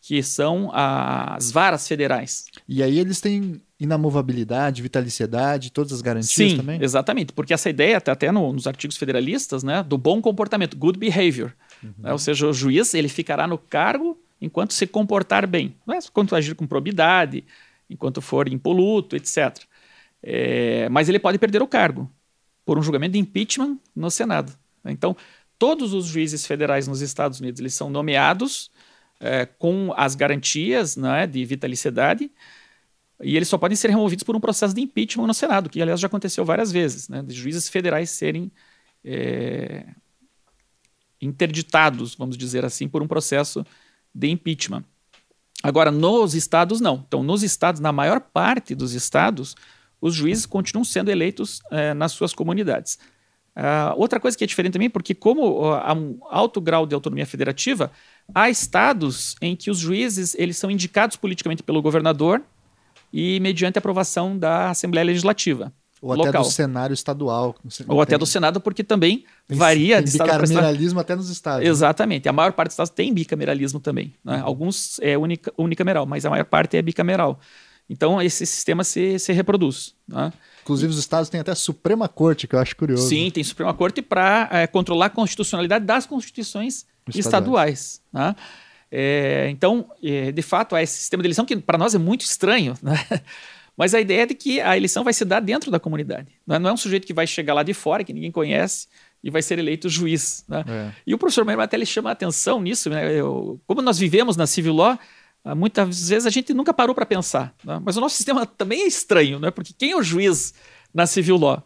que 0.00 0.22
são 0.22 0.70
as 0.72 1.50
varas 1.50 1.88
federais. 1.88 2.46
E 2.68 2.82
aí 2.82 2.98
eles 2.98 3.20
têm 3.20 3.60
inamovabilidade, 3.78 4.80
vitaliciedade, 4.80 5.70
todas 5.70 5.92
as 5.92 6.00
garantias 6.00 6.52
Sim, 6.52 6.56
também? 6.56 6.82
exatamente, 6.82 7.32
porque 7.32 7.52
essa 7.52 7.68
ideia 7.68 7.98
está 7.98 8.12
até 8.12 8.32
no, 8.32 8.52
nos 8.52 8.66
artigos 8.66 8.96
federalistas, 8.96 9.62
né, 9.62 9.82
do 9.82 9.98
bom 9.98 10.20
comportamento, 10.22 10.76
good 10.76 10.98
behavior. 10.98 11.52
Uhum. 11.82 11.92
Né? 11.98 12.12
Ou 12.12 12.18
seja, 12.18 12.46
o 12.46 12.52
juiz 12.52 12.94
ele 12.94 13.08
ficará 13.08 13.46
no 13.46 13.58
cargo 13.58 14.18
enquanto 14.40 14.72
se 14.72 14.86
comportar 14.86 15.46
bem, 15.46 15.74
não 15.86 15.94
é? 15.94 15.98
enquanto 15.98 16.34
agir 16.34 16.54
com 16.54 16.66
probidade, 16.66 17.44
enquanto 17.88 18.22
for 18.22 18.48
impoluto, 18.48 19.14
etc. 19.14 19.62
É, 20.22 20.88
mas 20.88 21.08
ele 21.08 21.18
pode 21.18 21.38
perder 21.38 21.62
o 21.62 21.68
cargo 21.68 22.10
por 22.64 22.78
um 22.78 22.82
julgamento 22.82 23.12
de 23.12 23.18
impeachment 23.18 23.78
no 23.94 24.10
Senado. 24.10 24.52
Então, 24.84 25.16
todos 25.58 25.92
os 25.92 26.06
juízes 26.06 26.46
federais 26.46 26.88
nos 26.88 27.00
Estados 27.00 27.40
Unidos 27.40 27.60
eles 27.60 27.74
são 27.74 27.90
nomeados 27.90 28.70
é, 29.20 29.46
com 29.46 29.92
as 29.96 30.14
garantias 30.14 30.96
né, 30.96 31.26
de 31.26 31.44
vitaliciedade 31.44 32.30
e 33.22 33.36
eles 33.36 33.48
só 33.48 33.56
podem 33.56 33.76
ser 33.76 33.88
removidos 33.90 34.24
por 34.24 34.36
um 34.36 34.40
processo 34.40 34.74
de 34.74 34.80
impeachment 34.80 35.26
no 35.26 35.34
Senado, 35.34 35.70
que 35.70 35.80
aliás 35.80 36.00
já 36.00 36.06
aconteceu 36.06 36.44
várias 36.44 36.70
vezes, 36.70 37.08
né, 37.08 37.22
de 37.22 37.34
juízes 37.34 37.68
federais 37.68 38.10
serem 38.10 38.50
é, 39.04 39.86
interditados, 41.20 42.14
vamos 42.14 42.36
dizer 42.36 42.64
assim, 42.64 42.88
por 42.88 43.02
um 43.02 43.08
processo 43.08 43.64
de 44.14 44.28
impeachment. 44.28 44.84
Agora, 45.62 45.90
nos 45.90 46.34
estados, 46.34 46.80
não. 46.80 47.02
Então, 47.06 47.22
nos 47.22 47.42
estados, 47.42 47.80
na 47.80 47.90
maior 47.90 48.20
parte 48.20 48.74
dos 48.74 48.92
estados, 48.92 49.56
os 50.00 50.14
juízes 50.14 50.44
continuam 50.44 50.84
sendo 50.84 51.10
eleitos 51.10 51.60
é, 51.70 51.94
nas 51.94 52.12
suas 52.12 52.34
comunidades. 52.34 52.98
Uh, 53.56 53.96
outra 53.96 54.20
coisa 54.20 54.36
que 54.36 54.44
é 54.44 54.46
diferente 54.46 54.74
também, 54.74 54.90
porque 54.90 55.14
como 55.14 55.62
uh, 55.62 55.72
há 55.76 55.94
um 55.94 56.18
alto 56.28 56.60
grau 56.60 56.86
de 56.86 56.94
autonomia 56.94 57.24
federativa, 57.24 57.90
há 58.34 58.50
estados 58.50 59.34
em 59.40 59.56
que 59.56 59.70
os 59.70 59.78
juízes 59.78 60.34
eles 60.34 60.58
são 60.58 60.70
indicados 60.70 61.16
politicamente 61.16 61.62
pelo 61.62 61.80
governador 61.80 62.42
e 63.12 63.40
mediante 63.40 63.78
aprovação 63.78 64.36
da 64.38 64.70
Assembleia 64.70 65.04
Legislativa. 65.04 65.72
Ou 66.00 66.14
local. 66.14 66.28
até 66.28 66.38
do 66.38 66.44
cenário 66.44 66.94
estadual. 66.94 67.56
Ou 67.88 68.00
até 68.00 68.18
do 68.18 68.26
Senado, 68.26 68.60
porque 68.60 68.84
também 68.84 69.24
tem, 69.48 69.56
varia 69.56 69.96
tem 69.96 70.04
de 70.04 70.10
estado 70.10 70.42
bicameralismo 70.42 71.00
até 71.00 71.16
nos 71.16 71.30
estados. 71.30 71.64
Né? 71.64 71.70
Exatamente. 71.70 72.26
Né? 72.26 72.30
A 72.30 72.32
maior 72.32 72.52
parte 72.52 72.68
dos 72.68 72.74
estados 72.74 72.90
tem 72.90 73.12
bicameralismo 73.12 73.80
também. 73.80 74.14
Né? 74.22 74.36
Uhum. 74.36 74.44
Alguns 74.44 74.98
é 75.00 75.16
unica, 75.16 75.52
unicameral, 75.56 76.04
mas 76.04 76.26
a 76.26 76.30
maior 76.30 76.44
parte 76.44 76.76
é 76.76 76.82
bicameral. 76.82 77.40
Então, 77.88 78.20
esse 78.20 78.44
sistema 78.44 78.84
se, 78.84 79.18
se 79.18 79.32
reproduz. 79.32 79.94
Né? 80.06 80.32
Inclusive, 80.62 80.90
os 80.90 80.98
estados 80.98 81.28
têm 81.30 81.40
até 81.40 81.54
Suprema 81.54 82.08
Corte, 82.08 82.46
que 82.46 82.54
eu 82.54 82.58
acho 82.58 82.76
curioso. 82.76 83.08
Sim, 83.08 83.30
tem 83.30 83.42
Suprema 83.42 83.72
Corte 83.72 84.02
para 84.02 84.48
é, 84.50 84.66
controlar 84.66 85.06
a 85.06 85.10
constitucionalidade 85.10 85.84
das 85.84 86.04
constituições 86.04 86.84
estaduais. 87.08 87.24
estaduais 87.24 88.02
né? 88.12 88.36
É, 88.90 89.48
então, 89.50 89.90
é, 90.02 90.30
de 90.30 90.42
fato, 90.42 90.74
há 90.74 90.82
esse 90.82 90.98
sistema 90.98 91.22
de 91.22 91.26
eleição 91.26 91.44
que 91.44 91.56
para 91.56 91.78
nós 91.78 91.94
é 91.94 91.98
muito 91.98 92.22
estranho, 92.22 92.74
né? 92.82 92.98
Mas 93.76 93.94
a 93.94 94.00
ideia 94.00 94.22
é 94.22 94.26
de 94.26 94.34
que 94.34 94.60
a 94.60 94.74
eleição 94.76 95.04
vai 95.04 95.12
se 95.12 95.24
dar 95.24 95.40
dentro 95.40 95.70
da 95.70 95.78
comunidade. 95.78 96.28
Não 96.46 96.70
é 96.70 96.72
um 96.72 96.76
sujeito 96.78 97.06
que 97.06 97.12
vai 97.12 97.26
chegar 97.26 97.52
lá 97.52 97.62
de 97.62 97.74
fora, 97.74 98.02
que 98.02 98.12
ninguém 98.12 98.32
conhece, 98.32 98.88
e 99.22 99.30
vai 99.30 99.42
ser 99.42 99.58
eleito 99.58 99.88
juiz. 99.88 100.44
Né? 100.48 100.64
É. 100.66 100.92
E 101.06 101.14
o 101.14 101.18
professor 101.18 101.44
Merman 101.44 101.64
até 101.64 101.76
ele 101.76 101.84
chama 101.84 102.08
a 102.08 102.12
atenção 102.12 102.60
nisso. 102.60 102.88
Né? 102.88 103.12
Eu, 103.12 103.60
como 103.66 103.82
nós 103.82 103.98
vivemos 103.98 104.34
na 104.34 104.46
civil 104.46 104.72
law, 104.72 104.98
ah, 105.44 105.54
muitas 105.54 106.08
vezes 106.08 106.26
a 106.26 106.30
gente 106.30 106.54
nunca 106.54 106.72
parou 106.72 106.94
para 106.94 107.04
pensar. 107.04 107.54
Né? 107.62 107.78
Mas 107.84 107.98
o 107.98 108.00
nosso 108.00 108.16
sistema 108.16 108.46
também 108.46 108.82
é 108.82 108.86
estranho, 108.86 109.38
né? 109.38 109.50
porque 109.50 109.74
quem 109.76 109.90
é 109.92 109.96
o 109.96 110.02
juiz 110.02 110.54
na 110.94 111.06
civil 111.06 111.36
law? 111.36 111.62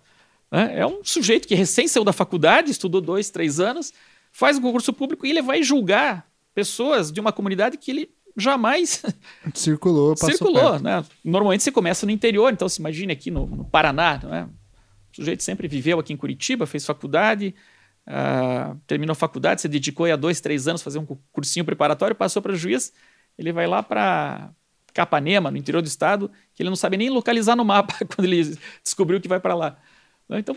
Né? 0.50 0.80
É 0.80 0.86
um 0.86 1.04
sujeito 1.04 1.46
que 1.46 1.54
recém 1.54 1.86
saiu 1.86 2.02
da 2.02 2.12
faculdade, 2.12 2.72
estudou 2.72 3.00
dois, 3.00 3.30
três 3.30 3.60
anos, 3.60 3.92
faz 4.32 4.58
um 4.58 4.62
concurso 4.62 4.92
público 4.92 5.24
e 5.24 5.30
ele 5.30 5.42
vai 5.42 5.62
julgar 5.62 6.29
pessoas 6.60 7.10
de 7.10 7.18
uma 7.20 7.32
comunidade 7.32 7.78
que 7.78 7.90
ele 7.90 8.10
jamais 8.36 9.02
circulou. 9.54 10.14
circulou, 10.16 10.78
né? 10.78 11.02
Normalmente 11.24 11.62
você 11.62 11.72
começa 11.72 12.04
no 12.04 12.12
interior, 12.12 12.52
então 12.52 12.68
se 12.68 12.80
imagine 12.80 13.12
aqui 13.12 13.30
no, 13.30 13.46
no 13.46 13.64
Paraná, 13.64 14.20
não 14.22 14.34
é? 14.34 14.44
O 14.44 15.16
sujeito 15.16 15.42
sempre 15.42 15.66
viveu 15.66 15.98
aqui 15.98 16.12
em 16.12 16.16
Curitiba, 16.16 16.66
fez 16.66 16.84
faculdade, 16.84 17.54
uh, 18.06 18.78
terminou 18.86 19.12
a 19.12 19.16
faculdade, 19.16 19.62
se 19.62 19.68
dedicou 19.68 20.04
a 20.06 20.16
dois, 20.16 20.38
três 20.38 20.68
anos 20.68 20.82
fazer 20.82 20.98
um 20.98 21.06
cursinho 21.32 21.64
preparatório, 21.64 22.14
passou 22.14 22.42
para 22.42 22.54
juiz, 22.54 22.92
ele 23.38 23.52
vai 23.52 23.66
lá 23.66 23.82
para 23.82 24.50
Capanema, 24.92 25.50
no 25.50 25.56
interior 25.56 25.80
do 25.80 25.88
estado, 25.88 26.30
que 26.54 26.62
ele 26.62 26.68
não 26.68 26.76
sabe 26.76 26.98
nem 26.98 27.08
localizar 27.08 27.56
no 27.56 27.64
mapa 27.64 27.94
quando 28.14 28.26
ele 28.26 28.58
descobriu 28.84 29.18
que 29.18 29.28
vai 29.28 29.40
para 29.40 29.54
lá. 29.54 29.78
Então, 30.32 30.56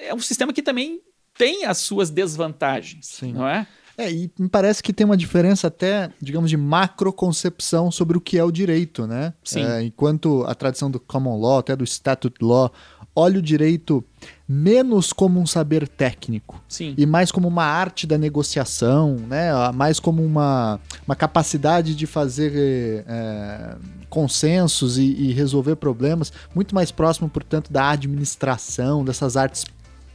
é 0.00 0.12
um 0.12 0.18
sistema 0.18 0.52
que 0.52 0.60
também 0.60 1.00
tem 1.32 1.64
as 1.64 1.78
suas 1.78 2.10
desvantagens, 2.10 3.06
Sim. 3.06 3.32
não 3.32 3.48
é? 3.48 3.66
É, 3.98 4.10
e 4.10 4.30
me 4.38 4.48
parece 4.48 4.82
que 4.82 4.92
tem 4.92 5.04
uma 5.04 5.16
diferença 5.16 5.68
até, 5.68 6.10
digamos, 6.20 6.50
de 6.50 6.56
macroconcepção 6.56 7.90
sobre 7.90 8.18
o 8.18 8.20
que 8.20 8.36
é 8.38 8.44
o 8.44 8.50
direito, 8.50 9.06
né? 9.06 9.32
Sim. 9.42 9.64
É, 9.64 9.82
enquanto 9.82 10.44
a 10.46 10.54
tradição 10.54 10.90
do 10.90 11.00
common 11.00 11.40
law, 11.40 11.58
até 11.58 11.74
do 11.74 11.84
statute 11.84 12.44
law, 12.44 12.70
olha 13.16 13.38
o 13.38 13.42
direito 13.42 14.04
menos 14.46 15.12
como 15.12 15.40
um 15.40 15.46
saber 15.46 15.88
técnico 15.88 16.62
Sim. 16.68 16.94
e 16.98 17.06
mais 17.06 17.32
como 17.32 17.48
uma 17.48 17.64
arte 17.64 18.06
da 18.06 18.18
negociação, 18.18 19.16
né? 19.16 19.50
mais 19.74 19.98
como 19.98 20.22
uma, 20.22 20.78
uma 21.06 21.16
capacidade 21.16 21.94
de 21.94 22.06
fazer 22.06 23.04
é, 23.08 23.76
consensos 24.10 24.98
e, 24.98 25.04
e, 25.04 25.32
resolver 25.32 25.76
problemas, 25.76 26.32
muito 26.54 26.74
mais 26.74 26.90
próximo, 26.90 27.28
portanto, 27.28 27.72
da 27.72 27.90
administração, 27.90 29.04
dessas 29.04 29.36
artes 29.36 29.64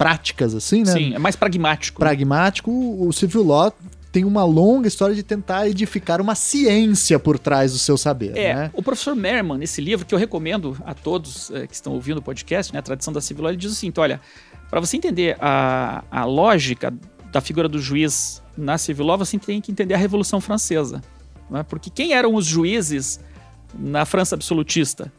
práticas, 0.02 0.56
assim, 0.56 0.84
né? 0.84 0.94
Sim, 0.94 1.14
é 1.14 1.20
mais 1.20 1.36
pragmático. 1.36 2.00
Pragmático. 2.00 2.72
O 2.72 3.14
civil 3.14 3.44
law 3.44 3.72
tem 4.12 4.26
uma 4.26 4.44
longa 4.44 4.88
história 4.88 5.14
de 5.14 5.22
tentar 5.22 5.68
edificar 5.70 6.20
uma 6.20 6.34
ciência 6.34 7.20
por 7.20 7.38
trás 7.38 7.72
do 7.72 7.78
seu 7.78 7.96
saber. 7.98 8.36
É, 8.36 8.54
né? 8.56 8.72
o 8.74 8.82
professor 8.82 9.16
Merman, 9.16 9.60
nesse 9.60 9.80
livro, 9.80 10.04
que 10.04 10.16
eu 10.16 10.18
recomendo 10.18 10.76
a 10.86 10.96
todos 10.96 11.52
é, 11.52 11.68
que 11.68 11.76
estão 11.76 11.94
ouvindo 11.94 12.18
o 12.18 12.22
podcast, 12.22 12.74
né, 12.74 12.80
a 12.80 12.82
tradição 12.82 13.14
da 13.14 13.22
civil 13.22 13.44
law, 13.44 13.52
ele 13.52 13.58
diz 13.58 13.72
o 13.72 13.76
seguinte: 13.76 14.00
olha, 14.00 14.20
para 14.72 14.80
você 14.80 14.98
entender 14.98 15.38
a, 15.40 16.04
a 16.10 16.26
lógica 16.26 16.92
da 17.32 17.40
figura 17.40 17.70
do 17.70 17.80
juiz 17.80 18.42
na 18.58 18.80
civil 18.80 19.06
law, 19.06 19.20
você 19.20 19.38
tem 19.38 19.62
que 19.62 19.72
entender 19.72 19.94
a 19.94 19.98
Revolução 19.98 20.42
Francesa. 20.42 21.00
Né? 21.48 21.62
Porque 21.62 21.92
quem 21.92 22.14
eram 22.14 22.34
os 22.34 22.46
juízes 22.46 23.20
na 23.78 24.04
França 24.04 24.34
absolutista? 24.34 25.14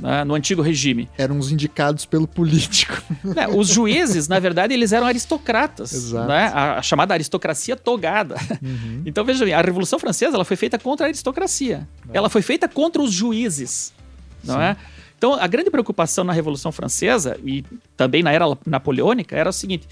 Né, 0.00 0.24
no 0.24 0.34
antigo 0.34 0.62
regime. 0.62 1.08
Eram 1.16 1.38
os 1.38 1.52
indicados 1.52 2.04
pelo 2.04 2.26
político. 2.26 3.00
É, 3.36 3.46
os 3.48 3.68
juízes, 3.68 4.28
na 4.28 4.38
verdade, 4.38 4.74
eles 4.74 4.92
eram 4.92 5.06
aristocratas. 5.06 5.92
Exato. 5.92 6.28
Né, 6.28 6.50
a, 6.52 6.78
a, 6.78 6.82
chamada 6.82 7.14
aristocracia 7.14 7.76
togada. 7.76 8.34
Uhum. 8.62 9.02
Então, 9.06 9.24
veja 9.24 9.44
bem, 9.44 9.54
a 9.54 9.60
Revolução 9.60 9.98
Francesa 9.98 10.36
ela 10.36 10.44
foi 10.44 10.56
feita 10.56 10.78
contra 10.78 11.06
a 11.06 11.08
aristocracia. 11.08 11.86
É. 12.12 12.16
Ela 12.16 12.28
foi 12.28 12.42
feita 12.42 12.68
contra 12.68 13.00
os 13.00 13.12
juízes. 13.12 13.92
Não 14.42 14.60
é? 14.60 14.76
Então, 15.16 15.34
a 15.34 15.46
grande 15.46 15.70
preocupação 15.70 16.24
na 16.24 16.32
Revolução 16.32 16.72
Francesa 16.72 17.38
e 17.44 17.64
também 17.96 18.22
na 18.22 18.32
era 18.32 18.46
napoleônica 18.66 19.36
era 19.36 19.50
o 19.50 19.52
seguinte: 19.52 19.86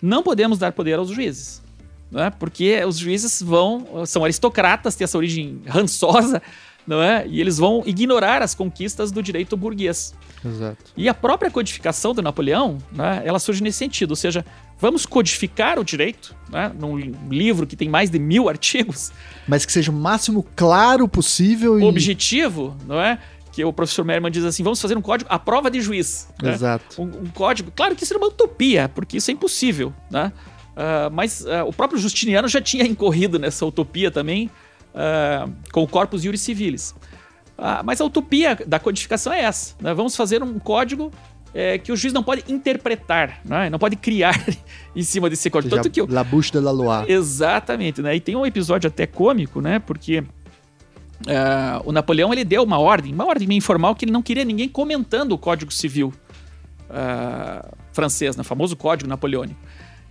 não 0.00 0.22
podemos 0.22 0.58
dar 0.58 0.72
poder 0.72 0.98
aos 0.98 1.08
juízes. 1.08 1.62
Né? 2.10 2.30
Porque 2.38 2.84
os 2.84 2.98
juízes 2.98 3.42
vão, 3.42 4.04
são 4.06 4.24
aristocratas, 4.24 4.94
têm 4.94 5.04
essa 5.04 5.18
origem 5.18 5.62
rançosa, 5.66 6.42
não 6.88 7.02
é? 7.02 7.26
E 7.28 7.38
eles 7.38 7.58
vão 7.58 7.82
ignorar 7.84 8.40
as 8.40 8.54
conquistas 8.54 9.12
do 9.12 9.22
direito 9.22 9.58
burguês. 9.58 10.14
Exato. 10.42 10.90
E 10.96 11.06
a 11.06 11.12
própria 11.12 11.50
codificação 11.50 12.14
do 12.14 12.22
Napoleão, 12.22 12.78
né, 12.90 13.20
ela 13.26 13.38
surge 13.38 13.62
nesse 13.62 13.76
sentido, 13.76 14.10
ou 14.10 14.16
seja, 14.16 14.42
vamos 14.80 15.04
codificar 15.04 15.78
o 15.78 15.84
direito, 15.84 16.34
né, 16.48 16.72
num 16.78 16.96
livro 17.30 17.66
que 17.66 17.76
tem 17.76 17.90
mais 17.90 18.08
de 18.08 18.18
mil 18.18 18.48
artigos. 18.48 19.12
Mas 19.46 19.66
que 19.66 19.72
seja 19.72 19.92
o 19.92 19.94
máximo 19.94 20.46
claro 20.56 21.06
possível. 21.06 21.78
E... 21.78 21.84
Objetivo, 21.84 22.74
não 22.86 22.98
é? 22.98 23.18
Que 23.52 23.62
o 23.62 23.72
professor 23.72 24.02
Merman 24.02 24.30
diz 24.30 24.44
assim: 24.44 24.62
vamos 24.62 24.80
fazer 24.80 24.96
um 24.96 25.02
código 25.02 25.28
à 25.30 25.38
prova 25.38 25.70
de 25.70 25.82
juiz. 25.82 26.28
Né? 26.42 26.54
Exato. 26.54 27.02
Um, 27.02 27.04
um, 27.04 27.26
código. 27.34 27.70
Claro 27.76 27.94
que 27.94 28.02
isso 28.02 28.14
era 28.14 28.22
uma 28.22 28.28
utopia, 28.28 28.88
porque 28.88 29.18
isso 29.18 29.30
é 29.30 29.34
impossível, 29.34 29.92
né? 30.10 30.32
Uh, 30.72 31.10
mas 31.12 31.40
uh, 31.40 31.66
o 31.66 31.72
próprio 31.72 32.00
Justiniano 32.00 32.48
já 32.48 32.62
tinha 32.62 32.84
incorrido 32.86 33.38
nessa 33.38 33.66
utopia 33.66 34.10
também, 34.10 34.48
uh, 34.98 35.52
com 35.72 35.82
o 35.82 35.88
Corpus 35.88 36.22
Juris 36.22 36.40
Civilis. 36.40 36.90
Uh, 37.56 37.82
mas 37.84 38.00
a 38.00 38.04
utopia 38.04 38.58
da 38.66 38.78
codificação 38.78 39.32
é 39.32 39.40
essa. 39.40 39.74
Né? 39.80 39.94
Vamos 39.94 40.16
fazer 40.16 40.42
um 40.42 40.58
código 40.58 41.12
é, 41.54 41.78
que 41.78 41.90
o 41.90 41.96
juiz 41.96 42.12
não 42.12 42.22
pode 42.22 42.44
interpretar, 42.48 43.40
né? 43.44 43.70
não 43.70 43.78
pode 43.78 43.96
criar 43.96 44.34
em 44.94 45.02
cima 45.02 45.30
desse 45.30 45.48
código. 45.50 45.74
Tanto 45.74 45.90
que 45.90 46.00
eu... 46.00 46.06
La 46.08 46.22
bouche 46.22 46.52
de 46.52 46.60
la 46.60 46.70
loi. 46.70 47.06
Exatamente. 47.08 48.02
Né? 48.02 48.16
E 48.16 48.20
tem 48.20 48.36
um 48.36 48.44
episódio 48.44 48.88
até 48.88 49.06
cômico, 49.06 49.60
né? 49.60 49.78
porque 49.78 50.20
uh, 50.20 50.24
o 51.84 51.92
Napoleão 51.92 52.32
ele 52.32 52.44
deu 52.44 52.62
uma 52.62 52.78
ordem, 52.78 53.12
uma 53.12 53.26
ordem 53.26 53.48
meio 53.48 53.58
informal, 53.58 53.94
que 53.94 54.04
ele 54.04 54.12
não 54.12 54.22
queria 54.22 54.44
ninguém 54.44 54.68
comentando 54.68 55.32
o 55.32 55.38
Código 55.38 55.72
Civil 55.72 56.12
uh, 56.90 57.76
francês, 57.92 58.36
né? 58.36 58.42
o 58.42 58.44
famoso 58.44 58.76
Código 58.76 59.08
Napoleônico. 59.08 59.58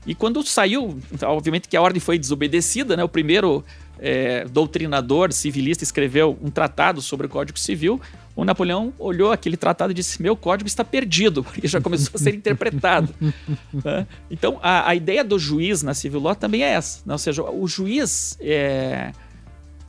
E 0.08 0.16
quando 0.16 0.42
saiu, 0.42 0.98
obviamente 1.22 1.68
que 1.68 1.76
a 1.76 1.82
ordem 1.82 2.00
foi 2.00 2.18
desobedecida, 2.18 2.96
né? 2.96 3.04
O 3.04 3.10
primeiro 3.10 3.64
é, 4.00 4.46
doutrinador 4.46 5.34
civilista 5.34 5.84
escreveu 5.84 6.38
um 6.42 6.50
tratado 6.50 7.02
sobre 7.02 7.28
o 7.28 7.30
Código 7.30 7.60
Civil. 7.60 8.00
O 8.34 8.46
Napoleão 8.46 8.94
olhou 8.98 9.34
aquele 9.34 9.58
tratado 9.58 9.92
e 9.92 9.94
disse: 9.94 10.22
Meu 10.22 10.38
código 10.38 10.68
está 10.68 10.86
perdido, 10.86 11.44
porque 11.44 11.66
já 11.68 11.82
começou 11.82 12.12
a 12.16 12.18
ser 12.18 12.34
interpretado. 12.34 13.14
né? 13.84 14.08
Então, 14.32 14.60
a, 14.62 14.90
a, 14.90 14.96
ideia 14.96 15.26
do 15.26 15.38
juiz 15.38 15.84
na 15.84 15.94
civil 15.94 16.22
law 16.22 16.36
também 16.36 16.64
é 16.64 16.70
essa. 16.70 17.02
Né? 17.06 17.14
Ou 17.14 17.20
seja, 17.20 17.44
o 17.44 17.68
juiz 17.68 18.38
é, 18.40 19.12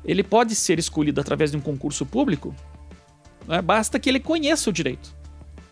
ele 0.05 0.25
pode 0.25 0.57
ser 0.57 0.81
escolhido 0.81 1.21
através 1.21 1.53
de 1.53 1.57
um 1.57 1.61
concurso 1.61 2.05
público, 2.05 2.53
né? 3.47 3.62
basta 3.62 4.01
que 4.01 4.09
ele 4.09 4.19
conheça 4.19 4.69
o 4.69 4.73
direito. 4.73 5.18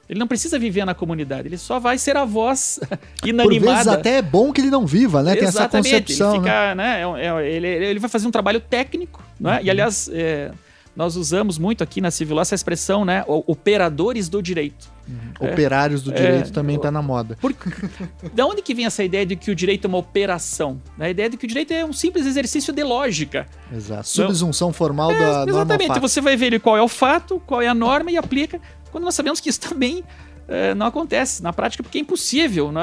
Ele 0.08 0.18
não 0.18 0.26
precisa 0.26 0.58
viver 0.58 0.84
na 0.84 0.94
comunidade, 0.94 1.48
ele 1.48 1.58
só 1.58 1.80
vai 1.80 1.98
ser 1.98 2.16
a 2.16 2.24
voz 2.24 2.78
inanimada. 3.24 3.60
Por 3.66 3.74
vezes 3.74 3.88
até 3.88 4.18
é 4.18 4.22
bom 4.22 4.52
que 4.52 4.60
ele 4.60 4.70
não 4.70 4.86
viva, 4.86 5.22
né? 5.22 5.34
Tem 5.34 5.48
essa 5.48 5.68
concepção. 5.68 6.34
Ele, 6.34 6.40
fica, 6.40 6.74
né? 6.74 7.04
né? 7.04 7.22
É, 7.22 7.26
é, 7.26 7.52
ele, 7.52 7.66
ele 7.66 7.98
vai 7.98 8.08
fazer 8.08 8.26
um 8.28 8.30
trabalho 8.30 8.60
técnico, 8.60 9.22
né? 9.38 9.56
Uhum. 9.56 9.64
E 9.64 9.70
aliás, 9.70 10.08
é, 10.12 10.52
nós 10.96 11.14
usamos 11.14 11.58
muito 11.58 11.84
aqui 11.84 12.00
na 12.00 12.10
Civil 12.10 12.40
essa 12.40 12.54
expressão, 12.54 13.04
né? 13.04 13.22
Operadores 13.26 14.28
do 14.28 14.40
direito. 14.40 14.94
Uhum. 15.06 15.48
Operários 15.52 16.02
do 16.02 16.10
direito 16.10 16.48
é, 16.48 16.52
também 16.52 16.76
está 16.76 16.90
na 16.90 17.02
moda. 17.02 17.36
Por, 17.40 17.54
da 18.32 18.46
onde 18.46 18.62
que 18.62 18.74
vem 18.74 18.86
essa 18.86 19.04
ideia 19.04 19.26
de 19.26 19.36
que 19.36 19.50
o 19.50 19.54
direito 19.54 19.84
é 19.84 19.88
uma 19.88 19.98
operação? 19.98 20.80
A 20.98 21.10
ideia 21.10 21.28
de 21.28 21.36
que 21.36 21.44
o 21.44 21.48
direito 21.48 21.72
é 21.72 21.84
um 21.84 21.92
simples 21.92 22.26
exercício 22.26 22.72
de 22.72 22.82
lógica. 22.82 23.46
Exato. 23.72 24.08
Subsunção 24.08 24.72
formal 24.72 25.10
é, 25.10 25.18
da 25.18 25.32
norma 25.46 25.50
Exatamente. 25.50 26.00
Você 26.00 26.20
vai 26.20 26.36
ver 26.36 26.58
qual 26.60 26.76
é 26.76 26.82
o 26.82 26.88
fato, 26.88 27.40
qual 27.46 27.60
é 27.60 27.68
a 27.68 27.74
norma 27.74 28.10
e 28.10 28.16
aplica 28.16 28.60
quando 28.96 29.04
nós 29.04 29.14
sabemos 29.14 29.40
que 29.40 29.50
isso 29.50 29.60
também 29.68 30.02
é, 30.48 30.74
não 30.74 30.86
acontece 30.86 31.42
na 31.42 31.52
prática, 31.52 31.82
porque 31.82 31.98
é 31.98 32.00
impossível 32.00 32.72
né, 32.72 32.82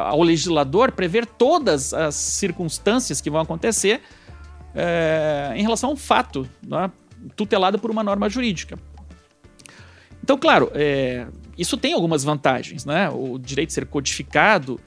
ao 0.00 0.20
legislador 0.20 0.90
prever 0.90 1.26
todas 1.26 1.94
as 1.94 2.16
circunstâncias 2.16 3.20
que 3.20 3.30
vão 3.30 3.40
acontecer 3.40 4.00
é, 4.74 5.52
em 5.54 5.62
relação 5.62 5.90
a 5.90 5.92
um 5.92 5.96
fato 5.96 6.48
né, 6.66 6.90
tutelado 7.36 7.78
por 7.78 7.88
uma 7.88 8.02
norma 8.02 8.28
jurídica. 8.28 8.76
Então, 10.24 10.36
claro, 10.36 10.72
é, 10.74 11.28
isso 11.56 11.76
tem 11.76 11.92
algumas 11.92 12.24
vantagens, 12.24 12.84
né? 12.84 13.08
O 13.10 13.38
direito 13.38 13.68
de 13.68 13.74
ser 13.74 13.86
codificado, 13.86 14.80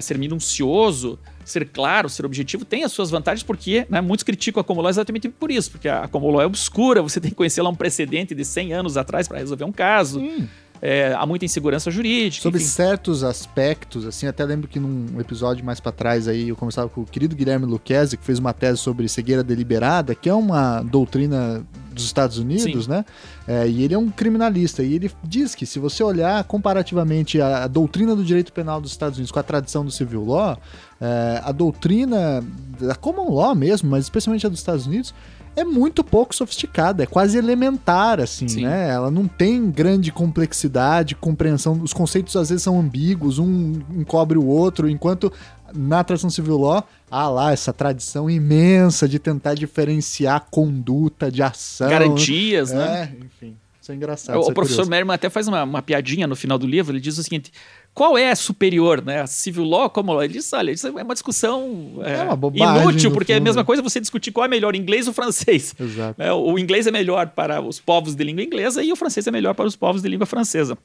ser 0.00 0.16
minucioso, 0.16 1.18
ser 1.44 1.68
claro, 1.68 2.08
ser 2.08 2.24
objetivo, 2.24 2.64
tem 2.64 2.84
as 2.84 2.92
suas 2.92 3.10
vantagens, 3.10 3.42
porque 3.42 3.86
né, 3.88 4.00
muitos 4.00 4.22
criticam 4.22 4.60
a 4.60 4.64
Comoló 4.64 4.88
exatamente 4.88 5.28
por 5.28 5.50
isso, 5.50 5.70
porque 5.70 5.88
a 5.88 6.08
Comoló 6.08 6.40
é 6.40 6.46
obscura, 6.46 7.02
você 7.02 7.20
tem 7.20 7.30
que 7.30 7.36
conhecer 7.36 7.62
lá 7.62 7.70
um 7.70 7.74
precedente 7.74 8.34
de 8.34 8.44
100 8.44 8.72
anos 8.72 8.96
atrás 8.96 9.28
para 9.28 9.38
resolver 9.38 9.64
um 9.64 9.72
caso. 9.72 10.20
Hum. 10.20 10.46
É, 10.82 11.14
há 11.14 11.24
muita 11.24 11.44
insegurança 11.44 11.90
jurídica. 11.90 12.42
Sobre 12.42 12.60
enfim. 12.60 12.68
certos 12.68 13.24
aspectos, 13.24 14.06
assim, 14.06 14.26
até 14.26 14.44
lembro 14.44 14.68
que 14.68 14.78
num 14.78 15.18
episódio 15.20 15.64
mais 15.64 15.80
para 15.80 15.92
trás 15.92 16.28
aí 16.28 16.48
eu 16.48 16.56
conversava 16.56 16.88
com 16.88 17.00
o 17.00 17.06
querido 17.06 17.34
Guilherme 17.34 17.64
Luquezzi, 17.64 18.16
que 18.16 18.24
fez 18.24 18.38
uma 18.38 18.52
tese 18.52 18.78
sobre 18.78 19.08
cegueira 19.08 19.42
deliberada, 19.42 20.14
que 20.14 20.28
é 20.28 20.34
uma 20.34 20.82
doutrina 20.82 21.64
dos 21.90 22.04
Estados 22.04 22.38
Unidos, 22.38 22.84
Sim. 22.84 22.90
né? 22.90 23.04
É, 23.46 23.68
e 23.68 23.82
ele 23.82 23.94
é 23.94 23.98
um 23.98 24.10
criminalista. 24.10 24.82
E 24.82 24.94
ele 24.94 25.10
diz 25.22 25.54
que 25.54 25.64
se 25.64 25.78
você 25.78 26.02
olhar 26.02 26.42
comparativamente 26.44 27.40
a, 27.40 27.64
a, 27.64 27.66
doutrina 27.66 28.14
do 28.16 28.24
direito 28.24 28.52
penal 28.52 28.80
dos 28.80 28.90
Estados 28.90 29.16
Unidos 29.16 29.30
com 29.30 29.38
a 29.38 29.42
tradição 29.42 29.84
do 29.84 29.90
civil 29.90 30.24
law, 30.24 30.58
é, 31.00 31.40
a 31.42 31.52
doutrina 31.52 32.44
da 32.80 32.94
common 32.94 33.32
law 33.32 33.54
mesmo, 33.54 33.88
mas 33.88 34.04
especialmente 34.04 34.44
a 34.46 34.48
dos 34.48 34.58
Estados 34.58 34.86
Unidos, 34.86 35.14
é 35.56 35.64
muito 35.64 36.02
pouco 36.02 36.34
sofisticada, 36.34 37.02
é 37.02 37.06
quase 37.06 37.38
elementar, 37.38 38.20
assim, 38.20 38.48
Sim. 38.48 38.64
né? 38.64 38.90
Ela 38.90 39.10
não 39.10 39.28
tem 39.28 39.70
grande 39.70 40.10
complexidade, 40.10 41.14
compreensão. 41.14 41.80
Os 41.82 41.92
conceitos 41.92 42.34
às 42.36 42.48
vezes 42.48 42.62
são 42.62 42.78
ambíguos, 42.78 43.38
um 43.38 43.80
encobre 43.96 44.36
o 44.36 44.46
outro, 44.46 44.88
enquanto 44.88 45.32
na 45.74 46.04
tradição 46.04 46.30
civil 46.30 46.56
law 46.56 46.86
há 47.10 47.28
lá 47.28 47.52
essa 47.52 47.72
tradição 47.72 48.28
imensa 48.28 49.08
de 49.08 49.18
tentar 49.18 49.54
diferenciar 49.54 50.46
conduta 50.50 51.30
de 51.30 51.42
ação. 51.42 51.88
Garantias, 51.88 52.72
é, 52.72 52.76
né? 52.76 53.12
Enfim. 53.24 53.56
Isso 53.84 53.92
é 53.92 53.94
engraçado. 53.94 54.40
O, 54.40 54.46
o 54.46 54.50
é 54.50 54.54
professor 54.54 54.88
Merman 54.88 55.14
até 55.14 55.28
faz 55.28 55.46
uma, 55.46 55.62
uma 55.62 55.82
piadinha 55.82 56.26
no 56.26 56.34
final 56.34 56.56
do 56.56 56.66
livro. 56.66 56.92
Ele 56.92 57.00
diz 57.00 57.18
o 57.18 57.22
seguinte: 57.22 57.52
qual 57.94 58.18
é 58.18 58.34
superior, 58.34 59.02
né? 59.04 59.20
A 59.20 59.26
civil 59.26 59.62
law 59.62 59.88
como 59.88 60.12
law? 60.12 60.24
Ele 60.24 60.32
diz, 60.32 60.52
olha, 60.52 60.72
isso 60.72 60.88
é 60.88 60.90
uma 60.90 61.14
discussão 61.14 62.02
é, 62.02 62.14
é 62.14 62.22
uma 62.24 62.34
bobagem, 62.34 62.82
inútil, 62.82 63.12
porque 63.12 63.32
fundo. 63.32 63.38
é 63.38 63.40
a 63.40 63.44
mesma 63.44 63.64
coisa 63.64 63.80
você 63.80 64.00
discutir 64.00 64.32
qual 64.32 64.44
é 64.44 64.48
melhor, 64.48 64.74
inglês 64.74 65.06
ou 65.06 65.14
francês. 65.14 65.74
Exato. 65.78 66.20
É, 66.20 66.32
o 66.32 66.58
inglês 66.58 66.88
é 66.88 66.90
melhor 66.90 67.28
para 67.28 67.60
os 67.60 67.78
povos 67.78 68.16
de 68.16 68.24
língua 68.24 68.42
inglesa 68.42 68.82
e 68.82 68.92
o 68.92 68.96
francês 68.96 69.28
é 69.28 69.30
melhor 69.30 69.54
para 69.54 69.64
os 69.64 69.76
povos 69.76 70.02
de 70.02 70.08
língua 70.08 70.26
francesa. 70.26 70.76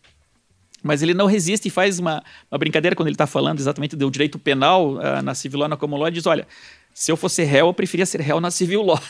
Mas 0.84 1.02
ele 1.02 1.16
não 1.16 1.26
resiste 1.26 1.68
e 1.68 1.72
faz 1.72 1.98
uma, 1.98 2.24
uma 2.50 2.58
brincadeira 2.58 2.96
quando 2.96 3.08
ele 3.08 3.16
está 3.16 3.28
falando 3.28 3.60
exatamente 3.60 3.96
do 3.96 4.10
direito 4.12 4.38
penal 4.38 4.94
uh, 4.94 5.22
na 5.24 5.34
civil 5.34 5.60
law, 5.60 5.68
na 5.68 5.76
common 5.76 5.98
law, 5.98 6.08
ele 6.08 6.16
diz, 6.16 6.28
olha, 6.28 6.48
se 6.94 7.12
eu 7.12 7.18
fosse 7.18 7.44
réu, 7.44 7.68
eu 7.68 7.74
preferia 7.74 8.06
ser 8.06 8.22
réu 8.22 8.40
na 8.40 8.52
civil 8.52 8.84
law. 8.84 9.02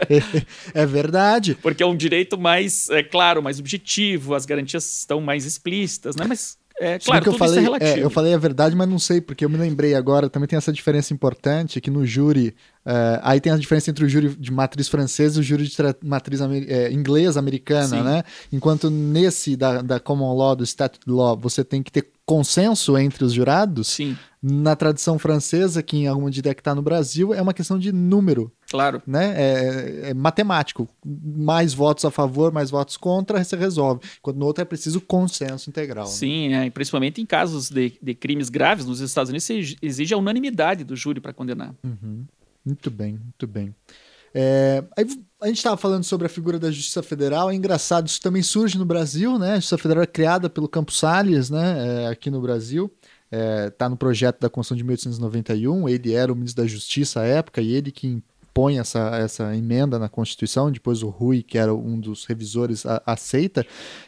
é 0.72 0.86
verdade. 0.86 1.56
Porque 1.60 1.82
é 1.82 1.86
um 1.86 1.96
direito 1.96 2.38
mais, 2.38 2.88
é 2.88 3.02
claro, 3.02 3.42
mais 3.42 3.60
objetivo, 3.60 4.34
as 4.34 4.46
garantias 4.46 5.00
estão 5.00 5.20
mais 5.20 5.44
explícitas, 5.44 6.16
né? 6.16 6.24
Mas 6.26 6.56
é, 6.80 6.98
claro, 6.98 7.22
que 7.22 7.28
eu 7.28 7.34
é 7.34 7.38
falei, 7.38 7.58
é 7.58 7.62
relativo. 7.62 7.98
É, 7.98 8.02
eu 8.02 8.10
falei 8.10 8.34
a 8.34 8.38
verdade, 8.38 8.74
mas 8.74 8.88
não 8.88 8.98
sei, 8.98 9.20
porque 9.20 9.44
eu 9.44 9.50
me 9.50 9.56
lembrei 9.56 9.94
agora, 9.94 10.28
também 10.28 10.48
tem 10.48 10.56
essa 10.56 10.72
diferença 10.72 11.14
importante, 11.14 11.80
que 11.80 11.90
no 11.90 12.04
júri, 12.04 12.54
uh, 12.86 13.20
aí 13.22 13.40
tem 13.40 13.52
a 13.52 13.56
diferença 13.56 13.90
entre 13.90 14.04
o 14.04 14.08
júri 14.08 14.28
de 14.28 14.52
matriz 14.52 14.88
francesa 14.88 15.38
e 15.38 15.40
o 15.40 15.42
júri 15.42 15.64
de 15.64 15.76
matriz 16.02 16.40
é, 16.40 16.92
inglesa, 16.92 17.38
americana, 17.38 17.98
Sim. 17.98 18.02
né? 18.02 18.22
Enquanto 18.52 18.90
nesse 18.90 19.56
da, 19.56 19.82
da 19.82 20.00
common 20.00 20.34
law, 20.36 20.56
do 20.56 20.64
statute 20.64 21.08
law, 21.08 21.36
você 21.36 21.64
tem 21.64 21.82
que 21.82 21.92
ter 21.92 22.14
consenso 22.26 22.96
entre 22.96 23.24
os 23.24 23.32
jurados, 23.32 23.88
Sim. 23.88 24.16
na 24.42 24.74
tradição 24.74 25.18
francesa, 25.18 25.82
que 25.82 25.98
em 25.98 26.06
alguma 26.06 26.26
medida 26.26 26.54
que 26.54 26.60
está 26.60 26.74
no 26.74 26.80
Brasil, 26.80 27.34
é 27.34 27.42
uma 27.42 27.52
questão 27.52 27.78
de 27.78 27.92
número. 27.92 28.50
Claro. 28.70 29.02
Né? 29.06 29.34
É, 29.36 30.10
é, 30.10 30.14
matemático. 30.14 30.88
Mais 31.04 31.74
votos 31.74 32.04
a 32.04 32.10
favor, 32.10 32.50
mais 32.50 32.70
votos 32.70 32.96
contra, 32.96 33.42
você 33.42 33.56
resolve. 33.56 34.00
Enquanto 34.18 34.36
no 34.36 34.46
outro 34.46 34.62
é 34.62 34.64
preciso 34.64 35.00
consenso 35.00 35.68
integral. 35.68 36.06
Né? 36.06 36.10
Sim, 36.10 36.48
né? 36.48 36.66
é, 36.66 36.70
principalmente 36.70 37.20
em 37.20 37.26
casos 37.26 37.68
de, 37.68 37.92
de, 38.02 38.14
crimes 38.14 38.48
graves 38.48 38.86
nos 38.86 39.00
Estados 39.00 39.28
Unidos, 39.28 39.44
você 39.44 39.76
exige 39.82 40.14
a 40.14 40.16
unanimidade 40.16 40.82
do 40.82 40.96
júri 40.96 41.20
para 41.20 41.32
condenar. 41.32 41.74
Uhum. 41.84 42.24
Muito 42.64 42.90
bem, 42.90 43.18
muito 43.18 43.46
bem. 43.46 43.74
É, 44.36 44.82
a 45.40 45.46
gente 45.46 45.58
estava 45.58 45.76
falando 45.76 46.02
sobre 46.02 46.26
a 46.26 46.30
figura 46.30 46.58
da 46.58 46.70
Justiça 46.70 47.02
Federal, 47.02 47.50
é 47.50 47.54
engraçado, 47.54 48.08
isso 48.08 48.20
também 48.20 48.42
surge 48.42 48.76
no 48.76 48.84
Brasil, 48.84 49.38
né? 49.38 49.52
A 49.52 49.56
Justiça 49.56 49.78
Federal 49.78 50.02
é 50.02 50.06
criada 50.06 50.50
pelo 50.50 50.68
Campos 50.68 50.98
Salles, 50.98 51.50
né? 51.50 52.04
É, 52.04 52.08
aqui 52.08 52.30
no 52.30 52.40
Brasil. 52.40 52.92
Está 53.30 53.86
é, 53.86 53.88
no 53.88 53.96
projeto 53.96 54.40
da 54.40 54.48
Constituição 54.48 54.76
de 54.76 54.84
1891, 54.84 55.88
ele 55.88 56.12
era 56.12 56.32
o 56.32 56.36
ministro 56.36 56.62
da 56.62 56.68
Justiça 56.68 57.20
à 57.20 57.24
época 57.24 57.60
e 57.60 57.72
ele 57.72 57.90
que 57.90 58.22
põe 58.54 58.78
essa, 58.78 59.00
essa 59.16 59.54
emenda 59.54 59.98
na 59.98 60.08
Constituição, 60.08 60.70
depois 60.70 61.02
o 61.02 61.08
Rui, 61.08 61.42
que 61.42 61.58
era 61.58 61.74
um 61.74 61.98
dos 61.98 62.24
revisores, 62.24 62.86
a, 62.86 63.02
aceita, 63.04 63.66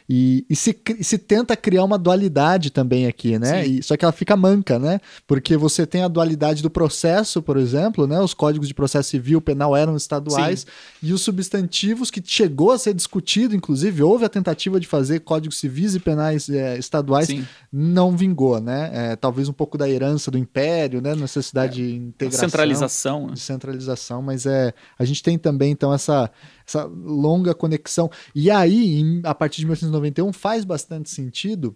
e, 0.09 0.45
e 0.49 0.55
se, 0.55 0.75
se 1.01 1.17
tenta 1.17 1.55
criar 1.57 1.83
uma 1.83 1.97
dualidade 1.97 2.71
também 2.71 3.07
aqui, 3.07 3.37
né? 3.37 3.67
E, 3.67 3.83
só 3.83 3.97
que 3.97 4.05
ela 4.05 4.13
fica 4.13 4.37
manca, 4.37 4.79
né? 4.79 5.01
Porque 5.27 5.57
você 5.57 5.85
tem 5.85 6.01
a 6.01 6.07
dualidade 6.07 6.63
do 6.63 6.69
processo, 6.69 7.41
por 7.41 7.57
exemplo, 7.57 8.07
né? 8.07 8.21
Os 8.21 8.33
códigos 8.33 8.69
de 8.69 8.73
processo 8.73 9.09
civil 9.09 9.41
penal 9.41 9.75
eram 9.75 9.97
estaduais, 9.97 10.61
Sim. 10.61 11.07
e 11.07 11.13
os 11.13 11.21
substantivos 11.21 12.09
que 12.09 12.21
chegou 12.25 12.71
a 12.71 12.77
ser 12.77 12.93
discutido, 12.93 13.53
inclusive, 13.53 14.01
houve 14.01 14.23
a 14.23 14.29
tentativa 14.29 14.79
de 14.79 14.87
fazer 14.87 15.19
códigos 15.19 15.57
civis 15.57 15.93
e 15.93 15.99
penais 15.99 16.49
é, 16.49 16.77
estaduais, 16.77 17.27
Sim. 17.27 17.45
não 17.69 18.15
vingou, 18.15 18.61
né? 18.61 18.91
É, 18.93 19.15
talvez 19.17 19.49
um 19.49 19.53
pouco 19.53 19.77
da 19.77 19.89
herança 19.89 20.31
do 20.31 20.37
império, 20.37 21.01
né? 21.01 21.13
Necessidade 21.15 21.81
é, 21.81 21.85
de 21.85 21.95
integração. 21.95 22.47
Centralização. 22.47 23.27
Né? 23.27 23.33
De 23.33 23.39
centralização, 23.41 24.21
mas 24.21 24.36
mas 24.37 24.45
é 24.45 24.73
a 24.99 25.03
gente 25.03 25.23
tem 25.23 25.37
também 25.37 25.71
então 25.71 25.91
essa, 25.91 26.29
essa 26.65 26.85
longa 26.85 27.55
conexão. 27.55 28.09
E 28.35 28.51
aí, 28.51 28.99
em, 28.99 29.21
a 29.23 29.33
partir 29.33 29.57
de 29.57 29.65
1991, 29.65 30.31
faz 30.31 30.63
bastante 30.63 31.09
sentido 31.09 31.75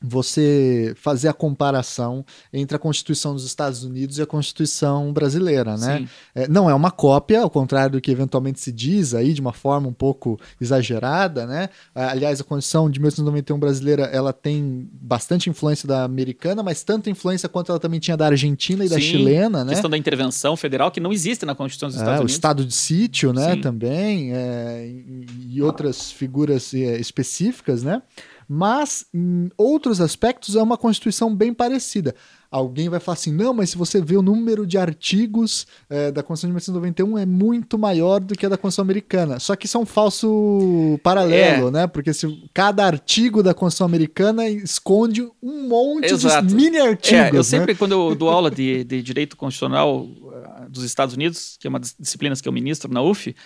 você 0.00 0.94
fazer 0.96 1.28
a 1.28 1.32
comparação 1.32 2.24
entre 2.52 2.76
a 2.76 2.78
Constituição 2.78 3.34
dos 3.34 3.44
Estados 3.44 3.82
Unidos 3.84 4.18
e 4.18 4.22
a 4.22 4.26
Constituição 4.26 5.12
brasileira, 5.12 5.76
né? 5.76 6.08
É, 6.34 6.46
não 6.48 6.70
é 6.70 6.74
uma 6.74 6.90
cópia, 6.90 7.42
ao 7.42 7.50
contrário 7.50 7.92
do 7.92 8.00
que 8.00 8.10
eventualmente 8.10 8.60
se 8.60 8.70
diz 8.70 9.14
aí 9.14 9.32
de 9.32 9.40
uma 9.40 9.52
forma 9.52 9.88
um 9.88 9.92
pouco 9.92 10.38
exagerada, 10.60 11.46
né? 11.46 11.68
Aliás, 11.94 12.40
a 12.40 12.44
Constituição 12.44 12.90
de 12.90 13.00
1891 13.00 13.58
brasileira 13.58 14.04
ela 14.04 14.32
tem 14.32 14.88
bastante 14.92 15.50
influência 15.50 15.88
da 15.88 16.04
americana, 16.04 16.62
mas 16.62 16.82
tanta 16.82 17.10
influência 17.10 17.48
quanto 17.48 17.72
ela 17.72 17.80
também 17.80 18.00
tinha 18.00 18.16
da 18.16 18.26
Argentina 18.26 18.84
e 18.84 18.88
Sim, 18.88 18.94
da 18.94 19.00
chilena, 19.00 19.64
né? 19.64 19.72
Questão 19.72 19.90
da 19.90 19.98
intervenção 19.98 20.56
federal 20.56 20.90
que 20.90 21.00
não 21.00 21.12
existe 21.12 21.44
na 21.44 21.54
Constituição 21.54 21.88
dos 21.88 21.96
é, 21.96 22.00
Estados 22.00 22.18
é, 22.18 22.20
Unidos. 22.20 22.32
O 22.32 22.36
estado 22.36 22.64
de 22.64 22.74
sítio, 22.74 23.32
né? 23.32 23.54
Sim. 23.54 23.60
Também 23.60 24.32
é, 24.32 24.86
e, 24.86 25.26
e 25.56 25.62
outras 25.62 26.10
figuras 26.10 26.72
é, 26.74 26.98
específicas, 26.98 27.82
né? 27.82 28.02
Mas, 28.48 29.04
em 29.12 29.50
outros 29.58 30.00
aspectos, 30.00 30.56
é 30.56 30.62
uma 30.62 30.78
Constituição 30.78 31.34
bem 31.34 31.52
parecida. 31.52 32.14
Alguém 32.50 32.88
vai 32.88 32.98
falar 32.98 33.12
assim: 33.12 33.30
não, 33.30 33.52
mas 33.52 33.70
se 33.70 33.76
você 33.76 34.00
vê 34.00 34.16
o 34.16 34.22
número 34.22 34.66
de 34.66 34.78
artigos 34.78 35.66
é, 35.90 36.10
da 36.10 36.22
Constituição 36.22 36.80
de 36.80 36.82
1991 36.82 37.18
é 37.18 37.26
muito 37.26 37.78
maior 37.78 38.20
do 38.20 38.34
que 38.34 38.46
a 38.46 38.48
da 38.48 38.56
Constituição 38.56 38.84
americana. 38.84 39.38
Só 39.38 39.54
que 39.54 39.66
isso 39.66 39.76
é 39.76 39.80
um 39.80 39.84
falso 39.84 40.98
paralelo, 41.02 41.68
é. 41.68 41.70
né? 41.70 41.86
Porque 41.86 42.14
se 42.14 42.48
cada 42.54 42.86
artigo 42.86 43.42
da 43.42 43.52
Constituição 43.52 43.84
americana 43.84 44.48
esconde 44.48 45.28
um 45.42 45.68
monte 45.68 46.06
Exato. 46.06 46.46
de 46.46 46.54
mini 46.54 46.78
artigos. 46.78 47.12
É, 47.12 47.28
eu 47.28 47.34
né? 47.34 47.42
sempre, 47.42 47.74
quando 47.74 47.92
eu 47.92 48.14
dou 48.14 48.30
aula 48.30 48.50
de, 48.50 48.82
de 48.82 49.02
direito 49.02 49.36
constitucional 49.36 50.08
eh, 50.32 50.68
dos 50.70 50.84
Estados 50.84 51.14
Unidos, 51.14 51.58
que 51.60 51.66
é 51.66 51.70
uma 51.70 51.78
das 51.78 51.94
disciplinas 52.00 52.40
que 52.40 52.48
eu 52.48 52.52
ministro 52.52 52.90
na 52.90 53.02
UF, 53.02 53.36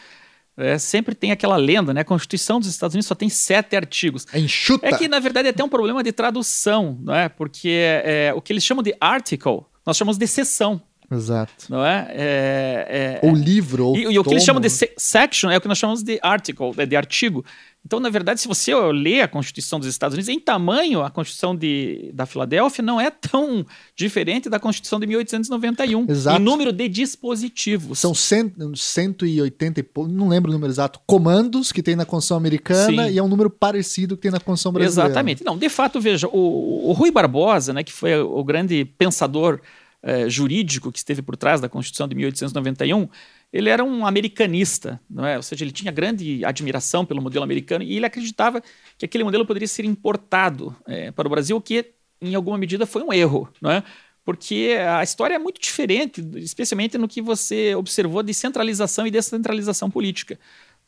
é, 0.57 0.79
sempre 0.79 1.15
tem 1.15 1.33
aquela 1.33 1.57
lenda, 1.57 1.95
né? 1.95 2.03
A 2.03 2.05
Constituição 2.05 2.61
dos 2.61 2.69
Estados 2.69 2.95
Unidos 2.95 3.07
só 3.07 3.15
tem 3.15 3.29
sete 3.29 3.75
artigos. 3.75 4.27
É 4.33 4.39
enxuta. 4.39 4.87
É 4.87 4.97
que, 4.97 5.09
na 5.09 5.19
verdade, 5.19 5.49
é 5.49 5.51
até 5.51 5.65
um 5.65 5.69
problema 5.69 6.03
de 6.03 6.13
tradução, 6.13 6.99
não 7.03 7.15
é? 7.15 7.29
Porque 7.29 8.03
é, 8.05 8.33
o 8.35 8.41
que 8.41 8.53
eles 8.53 8.65
chamam 8.65 8.83
de 8.83 8.95
article, 9.01 9.65
nós 9.87 9.97
chamamos 9.97 10.19
de 10.19 10.27
seção. 10.27 10.83
Exato. 11.13 11.67
Não 11.69 11.85
é? 11.85 12.07
é, 12.11 13.21
é 13.23 13.27
ou 13.27 13.35
livro, 13.35 13.89
ou 13.89 13.97
E, 13.97 14.03
e 14.03 14.19
o 14.19 14.25
que 14.25 14.31
eles 14.31 14.45
chamam 14.45 14.61
de 14.61 14.71
section 14.71 15.51
é 15.51 15.57
o 15.57 15.61
que 15.61 15.69
nós 15.69 15.79
chamamos 15.79 16.03
de 16.03 16.19
article, 16.23 16.73
de 16.87 16.97
artigo. 16.97 17.45
Então, 17.85 17.99
na 17.99 18.09
verdade, 18.09 18.41
se 18.41 18.47
você 18.47 18.73
ler 18.75 19.23
a 19.23 19.29
Constituição 19.29 19.81
dos 19.81 19.89
Estados 19.89 20.15
Unidos, 20.15 20.29
em 20.29 20.39
tamanho, 20.39 21.03
a 21.03 21.11
Constituição 21.11 21.55
de, 21.55 22.13
da 22.15 22.27
Filadélfia 22.27 22.83
não 22.83 23.01
é 23.01 23.11
tão 23.11 23.67
diferente 23.97 24.49
da 24.49 24.61
Constituição 24.61 25.01
de 25.01 25.07
1891. 25.07 26.07
Exato. 26.09 26.41
Em 26.41 26.45
número 26.45 26.73
de 26.73 26.89
dispositivos. 26.89 27.99
São 27.99 28.15
cento, 28.15 28.77
180 28.77 29.81
e 29.81 29.85
não 30.09 30.29
lembro 30.29 30.51
o 30.51 30.55
número 30.55 30.73
exato, 30.73 31.01
comandos 31.07 31.73
que 31.73 31.83
tem 31.83 31.97
na 31.97 32.05
Constituição 32.05 32.37
americana 32.37 33.09
Sim. 33.09 33.15
e 33.15 33.19
é 33.19 33.23
um 33.23 33.29
número 33.29 33.51
parecido 33.51 34.17
que 34.17 34.23
tem 34.23 34.31
na 34.31 34.39
Constituição 34.39 34.73
brasileira. 34.73 35.11
Exatamente. 35.11 35.45
Não, 35.45 35.59
de 35.59 35.69
fato, 35.69 36.01
veja, 36.01 36.29
o, 36.29 36.89
o 36.89 36.93
Rui 36.93 37.11
Barbosa, 37.11 37.73
né, 37.73 37.83
que 37.83 37.93
foi 37.93 38.17
o 38.17 38.45
grande 38.45 38.85
pensador 38.85 39.61
eh, 40.03 40.29
jurídico 40.29 40.91
que 40.91 40.99
esteve 40.99 41.23
por 41.23 41.37
trás 41.37 41.61
da 41.61 41.69
Constituição 41.69 42.09
de 42.09 42.15
1891, 42.15 43.09
ele 43.53 43.69
era 43.69 43.85
um 43.85 44.07
americanista, 44.07 45.01
não 45.09 45.27
é? 45.27 45.37
ou 45.37 45.43
seja, 45.43 45.65
ele 45.65 45.73
tinha 45.73 45.93
grande 45.93 46.45
admiração 46.45 47.05
pelo 47.05 47.21
modelo 47.21 47.45
americano 47.45 47.85
e 47.85 47.97
ele 47.97 48.07
acreditava 48.07 48.63
que 48.99 49.05
aquele 49.05 49.25
modelo 49.25 49.47
poderia 49.47 49.69
ser 49.69 49.85
importado 49.85 50.75
é, 50.87 51.11
para 51.11 51.27
o 51.27 51.31
Brasil, 51.31 51.57
o 51.57 51.61
que 51.61 51.93
em 52.21 52.35
alguma 52.35 52.57
medida 52.57 52.87
foi 52.87 53.03
um 53.03 53.13
erro, 53.13 53.49
não 53.61 53.71
é? 53.71 53.83
porque 54.25 54.77
a 54.99 55.03
história 55.03 55.35
é 55.35 55.39
muito 55.39 55.61
diferente, 55.61 56.25
especialmente 56.37 56.97
no 56.97 57.09
que 57.09 57.21
você 57.21 57.75
observou 57.75 58.23
de 58.23 58.33
centralização 58.33 59.07
e 59.07 59.11
descentralização 59.11 59.91
política. 59.91 60.39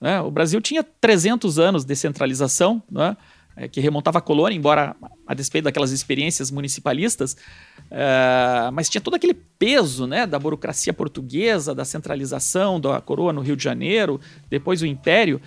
É? 0.01 0.21
O 0.21 0.31
Brasil 0.31 0.61
tinha 0.61 0.83
300 0.83 1.59
anos 1.59 1.85
de 1.85 1.97
centralização, 1.97 2.83
não 2.91 3.03
é? 3.03 3.17
É, 3.57 3.69
que 3.69 3.81
remontava 3.81 4.19
a 4.19 4.21
colônia, 4.21 4.57
embora 4.57 4.97
a 5.27 5.35
despeito 5.35 5.65
daquelas 5.65 5.91
experiências 5.91 6.51
municipalistas, 6.51 7.37
é, 7.91 8.71
mas 8.73 8.89
tinha 8.89 9.01
todo 9.01 9.15
aquele 9.15 9.35
peso 9.35 10.07
né, 10.07 10.27
da 10.27 10.39
burocracia 10.39 10.93
portuguesa, 10.93 11.75
da 11.75 11.85
centralização 11.85 12.81
da 12.81 13.01
coroa 13.01 13.33
no 13.33 13.41
Rio 13.41 13.57
de 13.57 13.65
Janeiro, 13.65 14.21
depois 14.51 14.83
o 14.83 14.87
Império, 14.87 15.41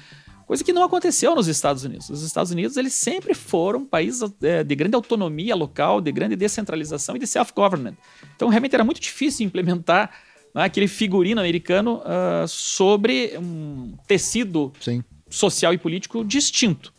coisa 0.46 0.64
que 0.64 0.72
não 0.72 0.84
aconteceu 0.84 1.36
nos 1.36 1.48
Estados 1.48 1.84
Unidos. 1.84 2.10
Os 2.10 2.24
Estados 2.24 2.52
Unidos 2.52 2.78
eles 2.78 2.94
sempre 2.94 3.34
foram 3.34 3.86
países 3.86 4.34
é, 4.42 4.64
de 4.64 4.76
grande 4.76 4.96
autonomia 4.96 5.56
local, 5.56 6.00
de 6.00 6.12
grande 6.12 6.36
descentralização 6.36 7.18
e 7.18 7.20
de 7.20 7.28
self-government. 7.28 7.96
Então 8.36 8.48
realmente 8.48 8.74
era 8.74 8.84
muito 8.84 9.02
difícil 9.02 9.46
implementar 9.46 10.10
né, 10.56 10.64
aquele 10.64 10.88
figurino 10.88 11.42
americano 11.42 11.98
uh, 11.98 12.48
sobre 12.48 13.38
um 13.38 13.94
tecido 14.08 14.72
Sim. 14.80 15.04
social 15.30 15.74
e 15.74 15.78
político 15.78 16.24
distinto. 16.24 16.94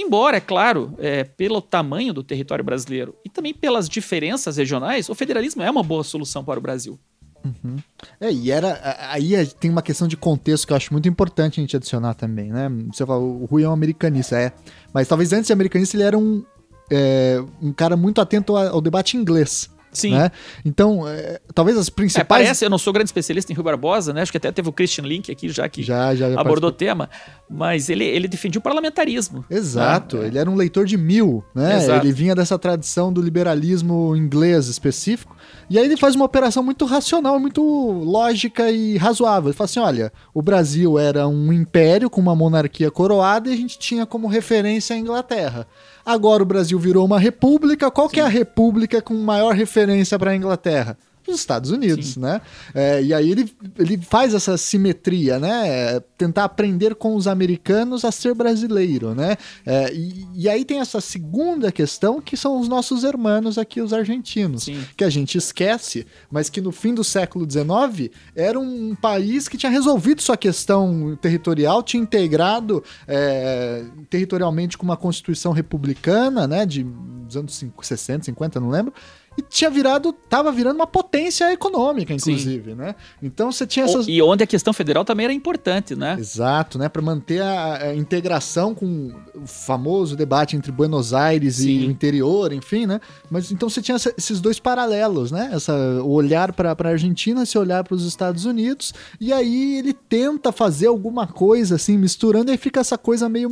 Embora, 0.00 0.36
é 0.36 0.40
claro, 0.40 0.94
é, 0.98 1.24
pelo 1.24 1.60
tamanho 1.60 2.14
do 2.14 2.22
território 2.22 2.64
brasileiro 2.64 3.16
e 3.24 3.28
também 3.28 3.52
pelas 3.52 3.88
diferenças 3.88 4.56
regionais, 4.56 5.08
o 5.08 5.14
federalismo 5.14 5.60
é 5.60 5.68
uma 5.68 5.82
boa 5.82 6.04
solução 6.04 6.44
para 6.44 6.56
o 6.56 6.62
Brasil. 6.62 6.96
Uhum. 7.44 7.78
É, 8.20 8.32
e 8.32 8.48
era. 8.48 8.80
Aí 9.10 9.44
tem 9.58 9.68
uma 9.68 9.82
questão 9.82 10.06
de 10.06 10.16
contexto 10.16 10.68
que 10.68 10.72
eu 10.72 10.76
acho 10.76 10.92
muito 10.92 11.08
importante 11.08 11.58
a 11.58 11.62
gente 11.62 11.76
adicionar 11.76 12.14
também, 12.14 12.52
né? 12.52 12.70
Você 12.92 13.04
fala, 13.04 13.18
o 13.18 13.44
Rui 13.46 13.64
é 13.64 13.68
um 13.68 13.72
americanista, 13.72 14.38
é. 14.38 14.52
Mas 14.94 15.08
talvez 15.08 15.32
antes 15.32 15.48
de 15.48 15.52
americanista 15.52 15.96
ele 15.96 16.04
era 16.04 16.16
um, 16.16 16.44
é, 16.88 17.42
um 17.60 17.72
cara 17.72 17.96
muito 17.96 18.20
atento 18.20 18.56
ao 18.56 18.80
debate 18.80 19.16
inglês. 19.16 19.68
Sim. 19.92 20.12
Né? 20.12 20.30
Então, 20.64 21.08
é, 21.08 21.40
talvez 21.54 21.76
as 21.76 21.88
principais. 21.88 22.24
É, 22.24 22.24
parece, 22.24 22.64
eu 22.64 22.70
não 22.70 22.78
sou 22.78 22.92
grande 22.92 23.08
especialista 23.08 23.52
em 23.52 23.54
Rui 23.54 23.64
Barbosa, 23.64 24.12
né? 24.12 24.22
Acho 24.22 24.30
que 24.30 24.38
até 24.38 24.52
teve 24.52 24.68
o 24.68 24.72
Christian 24.72 25.04
Link 25.04 25.30
aqui 25.30 25.48
já 25.48 25.68
que 25.68 25.82
já, 25.82 26.14
já, 26.14 26.30
já 26.30 26.40
abordou 26.40 26.70
o 26.70 26.72
tema, 26.72 27.08
mas 27.48 27.88
ele, 27.88 28.04
ele 28.04 28.28
defendia 28.28 28.58
o 28.58 28.62
parlamentarismo. 28.62 29.44
Exato, 29.50 30.18
né? 30.18 30.26
ele 30.26 30.38
era 30.38 30.50
um 30.50 30.54
leitor 30.54 30.84
de 30.86 30.96
mil, 30.96 31.44
né? 31.54 31.78
Exato. 31.78 32.06
Ele 32.06 32.12
vinha 32.12 32.34
dessa 32.34 32.58
tradição 32.58 33.12
do 33.12 33.22
liberalismo 33.22 34.14
inglês 34.16 34.68
específico. 34.68 35.36
E 35.70 35.78
aí 35.78 35.84
ele 35.84 35.96
faz 35.96 36.14
uma 36.14 36.24
operação 36.24 36.62
muito 36.62 36.84
racional, 36.84 37.38
muito 37.38 37.62
lógica 37.62 38.70
e 38.70 38.96
razoável. 38.96 39.48
Ele 39.48 39.56
fala 39.56 39.66
assim: 39.66 39.80
olha, 39.80 40.12
o 40.32 40.42
Brasil 40.42 40.98
era 40.98 41.26
um 41.26 41.52
império 41.52 42.10
com 42.10 42.20
uma 42.20 42.34
monarquia 42.34 42.90
coroada 42.90 43.48
e 43.48 43.52
a 43.52 43.56
gente 43.56 43.78
tinha 43.78 44.06
como 44.06 44.26
referência 44.26 44.94
a 44.94 44.98
Inglaterra. 44.98 45.66
Agora 46.08 46.42
o 46.42 46.46
Brasil 46.46 46.78
virou 46.78 47.04
uma 47.04 47.18
república. 47.18 47.90
Qual 47.90 48.08
Sim. 48.08 48.14
que 48.14 48.20
é 48.20 48.22
a 48.22 48.28
república 48.28 49.02
com 49.02 49.12
maior 49.12 49.54
referência 49.54 50.18
para 50.18 50.30
a 50.30 50.34
Inglaterra? 50.34 50.96
Os 51.30 51.40
Estados 51.40 51.70
Unidos, 51.70 52.14
Sim. 52.14 52.20
né? 52.20 52.40
É, 52.74 53.02
e 53.02 53.14
aí 53.14 53.30
ele, 53.30 53.50
ele 53.78 53.98
faz 53.98 54.34
essa 54.34 54.56
simetria, 54.56 55.38
né? 55.38 55.68
É, 55.68 56.00
tentar 56.16 56.44
aprender 56.44 56.94
com 56.94 57.14
os 57.14 57.26
americanos 57.26 58.04
a 58.04 58.12
ser 58.12 58.34
brasileiro, 58.34 59.14
né? 59.14 59.36
É, 59.64 59.92
e, 59.92 60.26
e, 60.34 60.48
aí 60.48 60.64
tem 60.64 60.80
essa 60.80 61.00
segunda 61.00 61.70
questão 61.70 62.20
que 62.20 62.36
são 62.36 62.60
os 62.60 62.68
nossos 62.68 63.04
irmãos 63.04 63.58
aqui, 63.58 63.80
os 63.80 63.92
argentinos, 63.92 64.64
Sim. 64.64 64.80
que 64.96 65.04
a 65.04 65.10
gente 65.10 65.38
esquece, 65.38 66.06
mas 66.30 66.48
que 66.48 66.60
no 66.60 66.72
fim 66.72 66.94
do 66.94 67.04
século 67.04 67.46
XIX 67.48 68.10
era 68.34 68.58
um 68.58 68.94
país 68.94 69.48
que 69.48 69.56
tinha 69.56 69.70
resolvido 69.70 70.22
sua 70.22 70.36
questão 70.36 71.16
territorial, 71.20 71.82
tinha 71.82 72.02
integrado 72.02 72.82
é, 73.06 73.84
territorialmente 74.10 74.76
com 74.76 74.84
uma 74.84 74.96
constituição 74.96 75.52
republicana, 75.52 76.46
né? 76.46 76.66
De 76.66 76.84
dos 77.28 77.36
anos 77.36 77.64
60, 77.82 78.24
50, 78.24 78.58
não 78.58 78.70
lembro 78.70 78.92
e 79.38 79.42
tinha 79.42 79.70
virado, 79.70 80.12
tava 80.12 80.50
virando 80.50 80.74
uma 80.74 80.86
potência 80.86 81.52
econômica, 81.52 82.12
inclusive, 82.12 82.70
Sim. 82.72 82.76
né? 82.76 82.96
Então 83.22 83.52
você 83.52 83.64
tinha 83.64 83.84
essas... 83.84 84.08
E 84.08 84.20
onde 84.20 84.42
a 84.42 84.46
questão 84.48 84.72
federal 84.72 85.04
também 85.04 85.24
era 85.24 85.32
importante, 85.32 85.94
né? 85.94 86.16
Exato, 86.18 86.76
né? 86.76 86.88
Para 86.88 87.00
manter 87.00 87.40
a, 87.40 87.74
a, 87.84 87.94
integração 87.94 88.74
com 88.74 89.12
o 89.36 89.46
famoso 89.46 90.16
debate 90.16 90.56
entre 90.56 90.72
Buenos 90.72 91.14
Aires 91.14 91.56
Sim. 91.56 91.68
e 91.68 91.86
o 91.86 91.90
interior, 91.90 92.52
enfim, 92.52 92.84
né? 92.84 93.00
Mas 93.30 93.52
então 93.52 93.70
você 93.70 93.80
tinha 93.80 93.94
essa, 93.94 94.12
esses 94.18 94.40
dois 94.40 94.58
paralelos, 94.58 95.30
né? 95.30 95.50
Essa, 95.52 95.72
o 96.02 96.10
olhar 96.10 96.52
para 96.52 96.72
a 96.76 96.88
Argentina, 96.88 97.44
esse 97.44 97.56
olhar 97.56 97.84
para 97.84 97.94
os 97.94 98.04
Estados 98.04 98.44
Unidos, 98.44 98.92
e 99.20 99.32
aí 99.32 99.78
ele 99.78 99.92
tenta 99.92 100.50
fazer 100.50 100.88
alguma 100.88 101.28
coisa 101.28 101.76
assim, 101.76 101.96
misturando, 101.96 102.50
e 102.50 102.52
aí 102.52 102.58
fica 102.58 102.80
essa 102.80 102.98
coisa 102.98 103.28
meio 103.28 103.48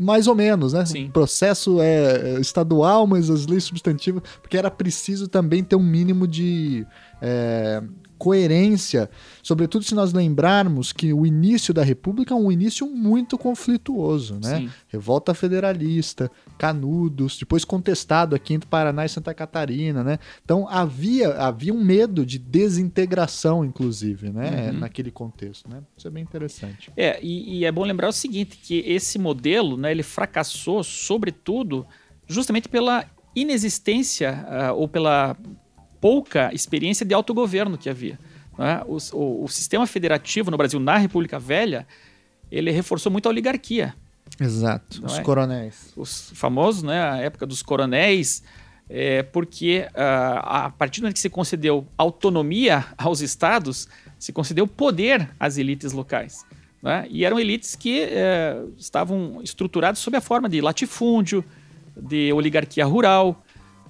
mais 0.00 0.26
ou 0.26 0.34
menos, 0.34 0.72
né? 0.72 0.86
Sim. 0.86 1.08
O 1.08 1.10
processo 1.10 1.78
é, 1.78 2.36
é 2.36 2.40
estadual, 2.40 3.06
mas 3.06 3.28
as 3.28 3.46
leis 3.46 3.64
substantivas, 3.64 4.22
porque 4.40 4.56
era 4.56 4.70
preciso 4.70 5.28
também 5.28 5.62
ter 5.62 5.76
um 5.76 5.82
mínimo 5.82 6.26
de 6.26 6.86
é, 7.20 7.82
coerência, 8.20 9.08
sobretudo 9.42 9.82
se 9.82 9.94
nós 9.94 10.12
lembrarmos 10.12 10.92
que 10.92 11.10
o 11.10 11.24
início 11.24 11.72
da 11.72 11.82
República 11.82 12.34
é 12.34 12.36
um 12.36 12.52
início 12.52 12.86
muito 12.86 13.38
conflituoso, 13.38 14.34
né? 14.34 14.58
Sim. 14.58 14.70
Revolta 14.88 15.32
federalista, 15.32 16.30
Canudos, 16.58 17.38
depois 17.38 17.64
contestado 17.64 18.36
aqui 18.36 18.52
entre 18.52 18.68
Paraná 18.68 19.06
e 19.06 19.08
Santa 19.08 19.32
Catarina, 19.32 20.04
né? 20.04 20.18
Então 20.44 20.68
havia, 20.68 21.30
havia 21.30 21.72
um 21.72 21.82
medo 21.82 22.26
de 22.26 22.38
desintegração, 22.38 23.64
inclusive, 23.64 24.28
né? 24.28 24.70
Uhum. 24.70 24.80
Naquele 24.80 25.10
contexto, 25.10 25.70
né? 25.70 25.82
Isso 25.96 26.06
é 26.06 26.10
bem 26.10 26.22
interessante. 26.22 26.92
É, 26.94 27.18
e, 27.22 27.60
e 27.60 27.64
é 27.64 27.72
bom 27.72 27.84
lembrar 27.84 28.10
o 28.10 28.12
seguinte, 28.12 28.58
que 28.58 28.80
esse 28.80 29.18
modelo, 29.18 29.78
né, 29.78 29.90
ele 29.90 30.02
fracassou, 30.02 30.84
sobretudo, 30.84 31.86
justamente 32.26 32.68
pela 32.68 33.06
inexistência 33.34 34.46
uh, 34.46 34.74
ou 34.74 34.86
pela 34.86 35.34
pouca 36.00 36.52
experiência 36.54 37.04
de 37.04 37.14
autogoverno 37.14 37.76
que 37.76 37.88
havia. 37.88 38.18
Né? 38.58 38.82
O, 38.86 38.98
o, 39.16 39.44
o, 39.44 39.48
sistema 39.48 39.86
federativo 39.86 40.50
no 40.50 40.56
Brasil, 40.56 40.80
na 40.80 40.96
República 40.96 41.38
Velha, 41.38 41.86
ele 42.50 42.70
reforçou 42.70 43.10
muito 43.10 43.26
a 43.26 43.30
oligarquia. 43.30 43.94
Exato, 44.38 45.04
os 45.04 45.18
é? 45.18 45.22
coronéis. 45.22 45.92
Os 45.96 46.30
famosos, 46.34 46.82
né, 46.82 47.02
a 47.02 47.16
época 47.18 47.46
dos 47.46 47.62
coronéis, 47.62 48.42
é, 48.88 49.22
porque 49.22 49.86
uh, 49.90 50.40
a 50.42 50.70
partir 50.76 51.00
do 51.00 51.04
momento 51.04 51.14
que 51.14 51.20
se 51.20 51.30
concedeu 51.30 51.86
autonomia 51.96 52.86
aos 52.96 53.20
estados, 53.20 53.88
se 54.18 54.32
concedeu 54.32 54.66
poder 54.66 55.30
às 55.38 55.58
elites 55.58 55.92
locais. 55.92 56.44
Né? 56.82 57.06
E 57.10 57.24
eram 57.24 57.38
elites 57.38 57.76
que 57.76 58.02
é, 58.02 58.62
estavam 58.78 59.40
estruturadas 59.42 59.98
sob 59.98 60.16
a 60.16 60.20
forma 60.20 60.48
de 60.48 60.60
latifúndio, 60.60 61.44
de 61.96 62.32
oligarquia 62.32 62.84
rural, 62.84 63.42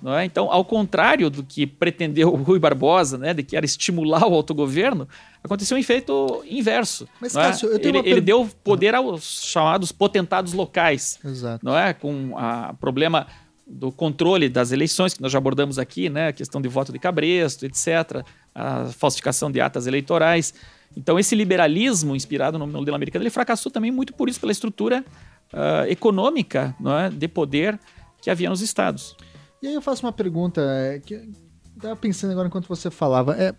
é? 0.07 0.25
Então, 0.25 0.51
ao 0.51 0.65
contrário 0.65 1.29
do 1.29 1.45
que 1.45 1.67
pretendeu 1.67 2.33
o 2.33 2.37
Rui 2.37 2.59
Barbosa, 2.59 3.19
né, 3.19 3.35
de 3.35 3.43
que 3.43 3.57
era 3.57 3.67
estimular 3.67 4.27
o 4.27 4.35
autogoverno, 4.35 5.07
aconteceu 5.45 5.77
um 5.77 5.81
efeito 5.81 6.43
inverso. 6.49 7.07
Mas, 7.21 7.37
é? 7.37 7.43
Cássio, 7.43 7.69
eu 7.69 7.79
tenho 7.79 7.99
ele, 7.99 8.11
ele 8.11 8.21
deu 8.21 8.49
poder 8.65 8.95
aos 8.95 9.43
chamados 9.45 9.93
potentados 9.93 10.53
locais. 10.55 11.19
Exato. 11.25 11.65
Não 11.65 11.77
é? 11.77 11.93
Com 11.93 12.33
o 12.33 12.75
problema 12.77 13.27
do 13.67 13.93
controle 13.93 14.49
das 14.49 14.73
eleições, 14.73 15.15
que 15.15 15.23
nós 15.23 15.31
já 15.31 15.39
abordamos 15.39 15.79
aqui, 15.79 16.09
né? 16.09 16.29
a 16.29 16.33
questão 16.33 16.61
de 16.61 16.69
voto 16.69 16.93
de 16.93 16.99
cabresto, 16.99 17.67
etc., 17.67 18.25
a 18.55 18.87
falsificação 18.87 19.51
de 19.51 19.61
atas 19.61 19.87
eleitorais. 19.87 20.53
Então, 20.97 21.19
esse 21.19 21.35
liberalismo 21.37 22.17
inspirado 22.17 22.59
no 22.59 22.67
modelo 22.67 22.97
americano, 22.97 23.23
ele 23.23 23.31
fracassou 23.31 23.71
também 23.71 23.93
muito 23.93 24.13
por 24.13 24.29
isso, 24.29 24.41
pela 24.41 24.51
estrutura 24.51 25.05
uh, 25.53 25.89
econômica 25.89 26.75
não 26.81 26.99
é? 26.99 27.11
de 27.11 27.29
poder 27.29 27.79
que 28.21 28.29
havia 28.29 28.51
nos 28.51 28.61
estados. 28.61 29.17
E 29.63 29.69
aí 29.69 29.75
eu 29.75 29.83
faço 29.83 30.07
uma 30.07 30.13
pergunta 30.13 30.61
é, 30.61 30.99
que 30.99 31.29
estava 31.77 31.97
pensando 31.97 32.31
agora 32.31 32.49
enquanto 32.49 32.69
você 32.69 32.91
falava. 32.91 33.37
É, 33.37 33.55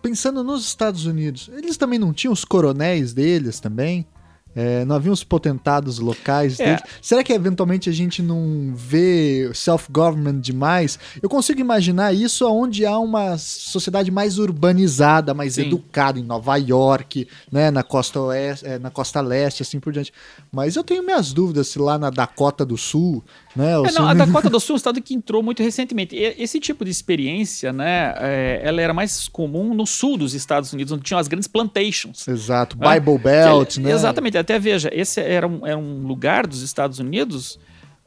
pensando 0.00 0.42
nos 0.42 0.64
Estados 0.64 1.04
Unidos, 1.04 1.50
eles 1.52 1.76
também 1.76 1.98
não 1.98 2.12
tinham 2.12 2.32
os 2.32 2.44
coronéis 2.44 3.12
deles 3.12 3.60
também? 3.60 4.06
É, 4.54 4.84
não 4.84 4.96
havia 4.96 5.12
uns 5.12 5.22
potentados 5.22 6.00
locais 6.00 6.58
é. 6.58 6.78
Será 7.00 7.22
que 7.22 7.32
eventualmente 7.32 7.88
a 7.88 7.92
gente 7.92 8.20
não 8.20 8.72
vê 8.74 9.50
self-government 9.54 10.40
demais? 10.40 10.98
Eu 11.22 11.28
consigo 11.28 11.60
imaginar 11.60 12.12
isso 12.12 12.48
onde 12.48 12.84
há 12.84 12.98
uma 12.98 13.38
sociedade 13.38 14.10
mais 14.10 14.38
urbanizada, 14.38 15.32
mais 15.32 15.54
Sim. 15.54 15.62
educada, 15.62 16.18
em 16.18 16.24
Nova 16.24 16.56
York, 16.56 17.28
né, 17.50 17.70
na 17.70 17.82
costa 17.82 18.20
oeste, 18.20 18.66
é, 18.66 18.78
na 18.78 18.90
costa 18.90 19.20
leste, 19.20 19.62
assim 19.62 19.78
por 19.78 19.92
diante. 19.92 20.12
Mas 20.50 20.74
eu 20.74 20.82
tenho 20.82 21.04
minhas 21.04 21.32
dúvidas 21.32 21.68
se 21.68 21.78
lá 21.78 21.96
na 21.96 22.10
Dakota 22.10 22.64
do 22.64 22.76
Sul, 22.76 23.22
né? 23.54 23.72
É, 23.72 23.92
não, 23.92 24.08
a 24.08 24.14
Dakota 24.14 24.50
do 24.50 24.58
Sul 24.60 24.74
é 24.74 24.74
um 24.74 24.76
estado 24.76 25.00
que 25.00 25.14
entrou 25.14 25.42
muito 25.42 25.62
recentemente. 25.62 26.16
Esse 26.16 26.58
tipo 26.58 26.84
de 26.84 26.90
experiência, 26.90 27.72
né, 27.72 28.14
é, 28.18 28.60
ela 28.64 28.80
era 28.80 28.92
mais 28.92 29.28
comum 29.28 29.74
no 29.74 29.86
sul 29.86 30.16
dos 30.16 30.34
Estados 30.34 30.72
Unidos, 30.72 30.92
onde 30.92 31.02
tinham 31.02 31.20
as 31.20 31.28
grandes 31.28 31.46
plantations. 31.46 32.26
Exato, 32.26 32.76
né? 32.76 32.98
Bible 32.98 33.18
Belt, 33.18 33.76
né? 33.78 33.92
Exatamente 33.92 34.40
até 34.50 34.58
veja, 34.58 34.90
esse 34.92 35.20
era 35.20 35.46
um, 35.46 35.64
era 35.64 35.78
um 35.78 36.04
lugar 36.04 36.44
dos 36.44 36.62
Estados 36.62 36.98
Unidos 36.98 37.56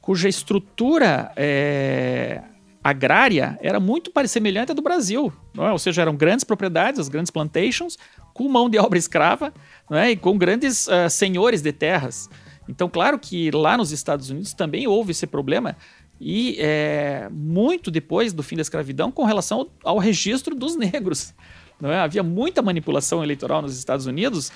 cuja 0.02 0.28
estrutura 0.28 1.32
é, 1.38 2.42
agrária 2.84 3.58
era 3.62 3.80
muito 3.80 4.12
semelhante 4.28 4.74
à 4.74 4.76
do 4.76 4.82
Brasil. 4.82 5.32
É? 5.58 5.72
Ou 5.72 5.80
seja, 5.80 6.02
eram 6.02 6.18
grandes 6.18 6.44
propriedades, 6.44 7.00
as 7.00 7.08
grandes 7.08 7.32
plantations, 7.32 7.98
com 8.34 8.50
mão 8.50 8.70
de 8.70 8.78
obra 8.78 9.00
escrava 9.00 9.54
é? 9.90 10.12
e 10.12 10.18
com 10.18 10.38
grandes 10.38 10.88
uh, 10.88 11.10
senhores 11.10 11.62
de 11.62 11.72
terras. 11.72 12.30
Então, 12.68 12.90
claro 12.90 13.18
que 13.18 13.50
lá 13.52 13.78
nos 13.78 13.94
Estados 13.94 14.30
Unidos 14.30 14.54
também 14.54 14.86
houve 14.86 15.12
esse 15.12 15.26
problema, 15.26 15.78
e 16.20 16.58
é, 16.60 17.30
muito 17.32 17.90
depois 17.90 18.34
do 18.34 18.44
fim 18.44 18.56
da 18.56 18.62
escravidão, 18.62 19.12
com 19.12 19.24
relação 19.24 19.60
ao, 19.60 19.94
ao 19.94 19.98
registro 19.98 20.54
dos 20.54 20.76
negros. 20.76 21.34
É? 21.82 22.00
Havia 22.00 22.24
muita 22.24 22.62
manipulação 22.62 23.24
eleitoral 23.24 23.62
nos 23.62 23.78
Estados 23.78 24.06
Unidos 24.06 24.52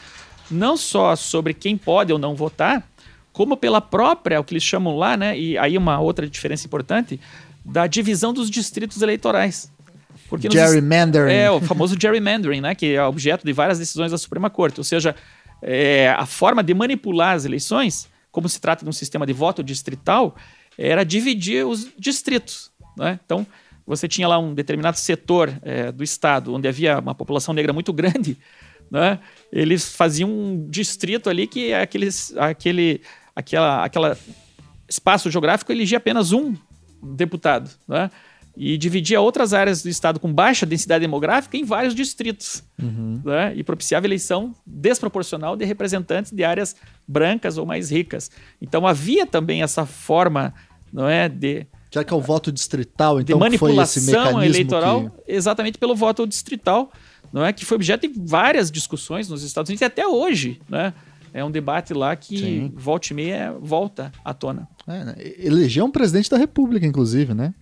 não 0.49 0.77
só 0.77 1.15
sobre 1.15 1.53
quem 1.53 1.77
pode 1.77 2.11
ou 2.11 2.19
não 2.19 2.35
votar, 2.35 2.87
como 3.31 3.55
pela 3.55 3.79
própria, 3.79 4.39
o 4.39 4.43
que 4.43 4.53
eles 4.53 4.63
chamam 4.63 4.97
lá, 4.97 5.15
né? 5.15 5.37
E 5.37 5.57
aí 5.57 5.77
uma 5.77 5.99
outra 5.99 6.27
diferença 6.27 6.65
importante, 6.65 7.19
da 7.63 7.85
divisão 7.85 8.33
dos 8.33 8.49
distritos 8.49 9.01
eleitorais. 9.01 9.71
Porque 10.29 10.49
gerrymandering. 10.49 11.33
É, 11.33 11.51
o 11.51 11.61
famoso 11.61 11.95
gerrymandering, 11.99 12.61
né? 12.61 12.75
Que 12.75 12.95
é 12.95 13.03
objeto 13.03 13.45
de 13.45 13.53
várias 13.53 13.79
decisões 13.79 14.11
da 14.11 14.17
Suprema 14.17 14.49
Corte. 14.49 14.79
Ou 14.79 14.83
seja, 14.83 15.15
é, 15.61 16.09
a 16.17 16.25
forma 16.25 16.63
de 16.63 16.73
manipular 16.73 17.35
as 17.35 17.45
eleições, 17.45 18.07
como 18.31 18.49
se 18.49 18.59
trata 18.59 18.83
de 18.83 18.89
um 18.89 18.93
sistema 18.93 19.25
de 19.25 19.33
voto 19.33 19.63
distrital, 19.63 20.35
era 20.77 21.03
dividir 21.03 21.65
os 21.65 21.87
distritos. 21.97 22.71
Né? 22.97 23.19
Então, 23.23 23.45
você 23.85 24.07
tinha 24.07 24.27
lá 24.27 24.37
um 24.37 24.53
determinado 24.53 24.97
setor 24.97 25.53
é, 25.61 25.91
do 25.91 26.03
estado 26.03 26.53
onde 26.53 26.67
havia 26.67 26.99
uma 26.99 27.15
população 27.15 27.53
negra 27.53 27.71
muito 27.71 27.93
grande, 27.93 28.37
né? 28.89 29.19
Eles 29.51 29.93
faziam 29.93 30.29
um 30.29 30.67
distrito 30.69 31.29
ali 31.29 31.47
que 31.47 31.73
aqueles, 31.73 32.35
aquele, 32.37 33.01
aquela, 33.35 33.83
aquela 33.83 34.17
espaço 34.87 35.29
geográfico 35.29 35.71
elegia 35.71 35.97
apenas 35.97 36.31
um 36.31 36.55
deputado, 37.01 37.69
né? 37.87 38.09
E 38.59 38.75
dividia 38.75 39.21
outras 39.21 39.53
áreas 39.53 39.83
do 39.83 39.89
estado 39.89 40.19
com 40.19 40.33
baixa 40.33 40.65
densidade 40.65 41.01
demográfica 41.01 41.55
em 41.55 41.63
vários 41.63 41.93
distritos, 41.93 42.63
uhum. 42.81 43.21
né? 43.23 43.53
E 43.55 43.63
propiciava 43.63 44.07
eleição 44.07 44.55
desproporcional 44.65 45.55
de 45.55 45.63
representantes 45.63 46.31
de 46.31 46.43
áreas 46.43 46.75
brancas 47.07 47.57
ou 47.57 47.65
mais 47.67 47.91
ricas. 47.91 48.31
Então 48.59 48.87
havia 48.87 49.27
também 49.27 49.61
essa 49.61 49.85
forma, 49.85 50.53
não 50.91 51.07
é, 51.07 51.29
de 51.29 51.67
já 51.89 52.03
que 52.03 52.13
é 52.13 52.17
o 52.17 52.21
voto 52.21 52.51
distrital, 52.51 53.19
então 53.19 53.37
de 53.37 53.39
manipulação 53.39 54.43
eleitoral, 54.43 55.09
que... 55.09 55.31
exatamente 55.31 55.77
pelo 55.77 55.95
voto 55.95 56.27
distrital, 56.27 56.91
não 57.31 57.45
é 57.45 57.53
que 57.53 57.65
foi 57.65 57.75
objeto 57.75 58.07
de 58.07 58.13
várias 58.17 58.71
discussões 58.71 59.29
nos 59.29 59.43
Estados 59.43 59.69
Unidos 59.69 59.81
e 59.81 59.85
até 59.85 60.07
hoje, 60.07 60.59
né? 60.69 60.93
É 61.33 61.43
um 61.43 61.51
debate 61.51 61.93
lá 61.93 62.15
que 62.15 62.37
Sim. 62.37 62.71
volta 62.75 63.07
e 63.11 63.13
meia 63.13 63.53
volta 63.59 64.11
à 64.23 64.33
tona. 64.33 64.67
É, 64.87 65.03
né? 65.03 65.15
Elegeu 65.37 65.85
um 65.85 65.91
presidente 65.91 66.29
da 66.29 66.37
República, 66.37 66.85
inclusive, 66.85 67.33
né? 67.33 67.53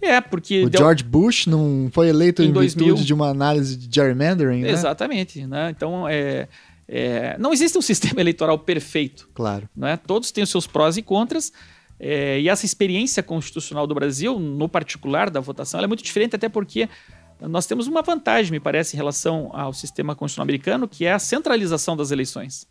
É, 0.00 0.20
porque. 0.20 0.64
O 0.64 0.70
deu... 0.70 0.80
George 0.80 1.04
Bush 1.04 1.46
não 1.46 1.88
foi 1.92 2.08
eleito 2.08 2.42
em, 2.42 2.48
em 2.48 2.52
2000... 2.52 2.86
virtude 2.86 3.06
de 3.06 3.14
uma 3.14 3.28
análise 3.28 3.76
de 3.76 3.88
gerrymandering, 3.94 4.62
né? 4.62 4.70
Exatamente. 4.70 5.46
Né? 5.46 5.70
Então, 5.70 6.06
é, 6.08 6.48
é, 6.88 7.36
não 7.38 7.52
existe 7.52 7.78
um 7.78 7.82
sistema 7.82 8.20
eleitoral 8.20 8.58
perfeito. 8.58 9.28
Claro. 9.34 9.68
Né? 9.74 9.96
Todos 9.96 10.30
têm 10.30 10.44
os 10.44 10.50
seus 10.50 10.66
prós 10.66 10.96
e 10.96 11.02
contras. 11.02 11.52
É, 11.98 12.38
e 12.38 12.48
essa 12.48 12.66
experiência 12.66 13.22
constitucional 13.22 13.86
do 13.86 13.94
Brasil, 13.94 14.38
no 14.38 14.68
particular 14.68 15.30
da 15.30 15.40
votação, 15.40 15.80
é 15.80 15.86
muito 15.86 16.02
diferente, 16.02 16.36
até 16.36 16.46
porque 16.46 16.90
nós 17.40 17.66
temos 17.66 17.86
uma 17.86 18.02
vantagem, 18.02 18.50
me 18.50 18.60
parece, 18.60 18.96
em 18.96 18.98
relação 18.98 19.50
ao 19.52 19.72
sistema 19.72 20.14
constitucional 20.14 20.44
americano, 20.44 20.88
que 20.88 21.04
é 21.04 21.12
a 21.12 21.18
centralização 21.18 21.96
das 21.96 22.10
eleições. 22.10 22.66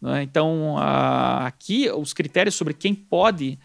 Né? 0.00 0.22
Então, 0.22 0.78
a, 0.78 1.46
aqui, 1.46 1.90
os 1.90 2.12
critérios 2.12 2.54
sobre 2.54 2.72
quem 2.72 2.94
pode 2.94 3.58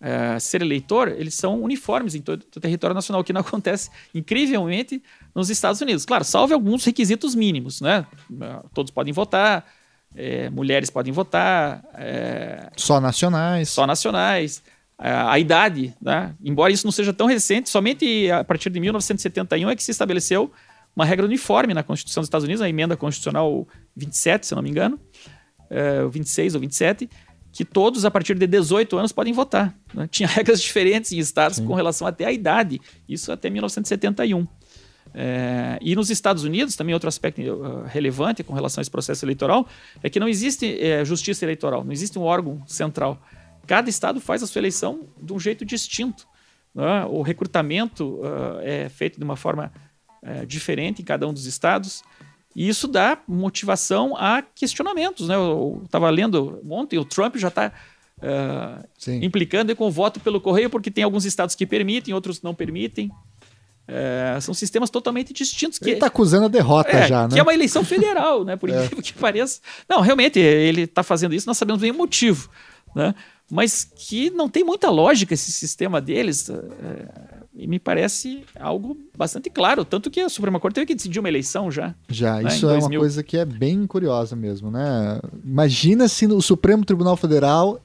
é, 0.00 0.38
ser 0.38 0.60
eleitor, 0.60 1.08
eles 1.08 1.34
são 1.34 1.62
uniformes 1.62 2.14
em 2.14 2.20
todo 2.20 2.42
o 2.42 2.60
território 2.60 2.92
nacional, 2.92 3.22
o 3.22 3.24
que 3.24 3.32
não 3.32 3.40
acontece, 3.42 3.88
incrivelmente, 4.14 5.02
nos 5.34 5.48
Estados 5.48 5.80
Unidos. 5.80 6.04
Claro, 6.04 6.24
salve 6.24 6.52
alguns 6.52 6.84
requisitos 6.84 7.34
mínimos, 7.34 7.80
né? 7.80 8.04
Todos 8.74 8.90
podem 8.90 9.12
votar, 9.12 9.64
é, 10.14 10.50
mulheres 10.50 10.90
podem 10.90 11.12
votar. 11.12 11.82
É, 11.94 12.70
só 12.76 13.00
nacionais. 13.00 13.68
Só 13.68 13.86
nacionais. 13.86 14.62
A, 14.98 15.32
a 15.32 15.38
idade, 15.38 15.94
né? 16.00 16.34
embora 16.44 16.72
isso 16.72 16.86
não 16.86 16.92
seja 16.92 17.12
tão 17.12 17.26
recente, 17.26 17.68
somente 17.68 18.30
a 18.30 18.44
partir 18.44 18.70
de 18.70 18.78
1971 18.78 19.70
é 19.70 19.76
que 19.76 19.82
se 19.82 19.90
estabeleceu 19.90 20.52
uma 20.94 21.04
regra 21.04 21.24
uniforme 21.24 21.74
na 21.74 21.82
Constituição 21.82 22.20
dos 22.20 22.26
Estados 22.26 22.44
Unidos, 22.44 22.60
a 22.60 22.68
emenda 22.68 22.96
constitucional 22.96 23.66
27, 23.96 24.46
se 24.46 24.54
não 24.54 24.62
me 24.62 24.70
engano, 24.70 25.00
é, 25.70 26.06
26 26.06 26.54
ou 26.54 26.60
27, 26.60 27.08
que 27.50 27.64
todos 27.64 28.04
a 28.04 28.10
partir 28.10 28.34
de 28.34 28.46
18 28.46 28.96
anos 28.96 29.12
podem 29.12 29.32
votar. 29.32 29.74
Né? 29.92 30.06
Tinha 30.10 30.28
regras 30.28 30.60
diferentes 30.60 31.12
em 31.12 31.18
estados 31.18 31.56
Sim. 31.56 31.66
com 31.66 31.74
relação 31.74 32.06
até 32.06 32.24
à 32.24 32.32
idade, 32.32 32.80
isso 33.08 33.32
até 33.32 33.50
1971. 33.50 34.46
É, 35.14 35.78
e 35.82 35.94
nos 35.94 36.10
Estados 36.10 36.44
Unidos, 36.44 36.74
também 36.74 36.94
outro 36.94 37.08
aspecto 37.08 37.40
uh, 37.42 37.84
relevante 37.84 38.42
com 38.42 38.54
relação 38.54 38.80
a 38.80 38.82
esse 38.82 38.90
processo 38.90 39.24
eleitoral, 39.24 39.66
é 40.02 40.08
que 40.08 40.18
não 40.18 40.28
existe 40.28 40.80
é, 40.80 41.04
justiça 41.04 41.44
eleitoral, 41.44 41.84
não 41.84 41.92
existe 41.92 42.18
um 42.18 42.22
órgão 42.22 42.62
central. 42.66 43.20
Cada 43.72 43.88
estado 43.88 44.20
faz 44.20 44.42
a 44.42 44.46
sua 44.46 44.58
eleição 44.58 45.08
de 45.18 45.32
um 45.32 45.40
jeito 45.40 45.64
distinto. 45.64 46.28
Né? 46.74 47.06
O 47.06 47.22
recrutamento 47.22 48.20
uh, 48.20 48.60
é 48.60 48.90
feito 48.90 49.16
de 49.16 49.24
uma 49.24 49.34
forma 49.34 49.72
uh, 50.22 50.44
diferente 50.44 51.00
em 51.00 51.04
cada 51.06 51.26
um 51.26 51.32
dos 51.32 51.46
estados. 51.46 52.02
E 52.54 52.68
isso 52.68 52.86
dá 52.86 53.16
motivação 53.26 54.14
a 54.14 54.42
questionamentos. 54.42 55.26
Né? 55.26 55.36
Eu 55.36 55.80
estava 55.86 56.10
lendo 56.10 56.60
ontem, 56.68 56.98
o 56.98 57.04
Trump 57.06 57.36
já 57.36 57.48
está 57.48 57.72
uh, 58.18 58.86
implicando 59.22 59.74
com 59.74 59.86
o 59.86 59.90
voto 59.90 60.20
pelo 60.20 60.38
correio, 60.38 60.68
porque 60.68 60.90
tem 60.90 61.02
alguns 61.02 61.24
estados 61.24 61.54
que 61.54 61.66
permitem, 61.66 62.12
outros 62.12 62.42
não 62.42 62.54
permitem. 62.54 63.10
Uh, 63.88 64.38
são 64.42 64.52
sistemas 64.52 64.90
totalmente 64.90 65.32
distintos. 65.32 65.78
Que, 65.78 65.86
ele 65.86 65.92
está 65.94 66.08
acusando 66.08 66.44
a 66.44 66.48
derrota 66.48 66.90
é, 66.90 67.08
já, 67.08 67.22
né? 67.22 67.32
Que 67.32 67.40
é 67.40 67.42
uma 67.42 67.54
eleição 67.54 67.82
federal, 67.82 68.44
né? 68.44 68.54
Por 68.54 68.68
é. 68.68 68.84
incrível 68.84 69.02
que 69.02 69.14
pareça. 69.14 69.62
Não, 69.88 70.02
realmente, 70.02 70.38
ele 70.38 70.82
está 70.82 71.02
fazendo 71.02 71.34
isso, 71.34 71.46
nós 71.46 71.56
sabemos 71.56 71.80
bem 71.80 71.90
o 71.90 71.94
motivo. 71.94 72.50
Né? 72.94 73.14
Mas 73.52 73.84
que 73.84 74.30
não 74.30 74.48
tem 74.48 74.64
muita 74.64 74.88
lógica 74.88 75.34
esse 75.34 75.52
sistema 75.52 76.00
deles. 76.00 76.48
É, 76.48 77.42
e 77.54 77.66
me 77.66 77.78
parece 77.78 78.44
algo 78.58 78.96
bastante 79.14 79.50
claro. 79.50 79.84
Tanto 79.84 80.10
que 80.10 80.20
a 80.20 80.28
Suprema 80.30 80.58
Corte 80.58 80.76
teve 80.76 80.86
que 80.86 80.94
decidir 80.94 81.18
uma 81.18 81.28
eleição 81.28 81.70
já. 81.70 81.94
Já, 82.08 82.40
né, 82.40 82.48
isso 82.48 82.66
é 82.70 82.78
uma 82.78 82.88
coisa 82.88 83.22
que 83.22 83.36
é 83.36 83.44
bem 83.44 83.86
curiosa 83.86 84.34
mesmo, 84.34 84.70
né? 84.70 85.20
Imagina 85.44 86.08
se 86.08 86.24
o 86.24 86.40
Supremo 86.40 86.82
Tribunal 86.82 87.14
Federal 87.14 87.78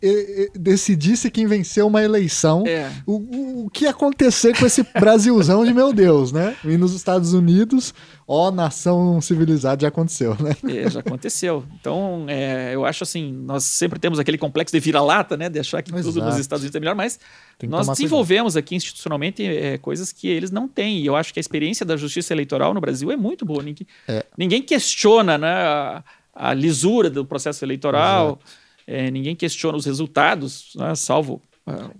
decidisse 0.55 1.29
quem 1.29 1.45
venceu 1.45 1.87
uma 1.87 2.01
eleição. 2.01 2.63
É. 2.65 2.89
O, 3.05 3.15
o, 3.15 3.65
o 3.65 3.69
que 3.69 3.83
ia 3.83 3.89
acontecer 3.89 4.57
com 4.57 4.65
esse 4.65 4.83
Brasilzão 4.97 5.65
de 5.65 5.73
meu 5.73 5.91
Deus, 5.91 6.31
né? 6.31 6.55
E 6.63 6.77
nos 6.77 6.93
Estados 6.93 7.33
Unidos, 7.33 7.93
ó, 8.27 8.51
nação 8.51 9.21
civilizada, 9.21 9.81
já 9.81 9.87
aconteceu, 9.87 10.35
né? 10.39 10.55
É, 10.67 10.89
já 10.89 10.99
aconteceu. 10.99 11.63
Então, 11.79 12.25
é, 12.27 12.75
eu 12.75 12.85
acho 12.85 13.03
assim, 13.03 13.31
nós 13.31 13.63
sempre 13.63 13.97
temos 13.99 14.19
aquele 14.19 14.37
complexo 14.37 14.75
de 14.75 14.79
vira-lata, 14.81 15.37
né? 15.37 15.47
De 15.49 15.59
achar 15.59 15.81
que 15.81 15.89
Exato. 15.91 16.13
tudo 16.13 16.25
nos 16.25 16.37
Estados 16.37 16.61
Unidos 16.61 16.75
é 16.75 16.79
melhor, 16.79 16.95
mas 16.95 17.19
nós 17.63 17.87
desenvolvemos 17.87 18.53
cuidado. 18.53 18.65
aqui 18.65 18.75
institucionalmente 18.75 19.43
é, 19.43 19.77
coisas 19.77 20.11
que 20.11 20.27
eles 20.27 20.51
não 20.51 20.67
têm. 20.67 20.99
E 20.99 21.05
eu 21.05 21.15
acho 21.15 21.33
que 21.33 21.39
a 21.39 21.41
experiência 21.41 21.85
da 21.85 21.95
justiça 21.95 22.33
eleitoral 22.33 22.73
no 22.73 22.81
Brasil 22.81 23.09
é 23.11 23.15
muito 23.15 23.45
boa. 23.45 23.63
Ninguém, 23.63 23.87
é. 24.07 24.25
ninguém 24.37 24.61
questiona 24.61 25.37
né, 25.37 25.47
a, 25.47 26.03
a, 26.35 26.53
lisura 26.53 27.09
do 27.09 27.25
processo 27.25 27.63
eleitoral, 27.63 28.39
é, 28.85 29.09
ninguém 29.09 29.35
questiona 29.35 29.77
os 29.77 29.85
resultados, 29.85 30.73
né, 30.75 30.93
salvo 30.95 31.41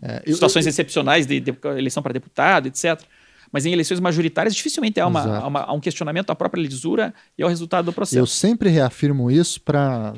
é, 0.02 0.32
situações 0.32 0.66
eu, 0.66 0.70
eu, 0.70 0.72
excepcionais 0.72 1.26
de, 1.26 1.40
de 1.40 1.58
eleição 1.78 2.02
para 2.02 2.14
deputado, 2.14 2.68
etc. 2.68 3.02
Mas 3.52 3.66
em 3.66 3.74
eleições 3.74 4.00
majoritárias, 4.00 4.56
dificilmente 4.56 5.00
há, 5.00 5.08
uma, 5.08 5.22
há, 5.22 5.48
uma, 5.48 5.60
há 5.62 5.74
um 5.74 5.80
questionamento 5.80 6.30
à 6.30 6.36
própria 6.36 6.62
lisura 6.62 7.14
e 7.38 7.44
ao 7.44 7.50
resultado 7.50 7.86
do 7.86 7.94
processo. 7.94 8.18
Eu 8.18 8.26
sempre 8.26 8.70
reafirmo 8.70 9.30
isso 9.32 9.62
para 9.62 10.14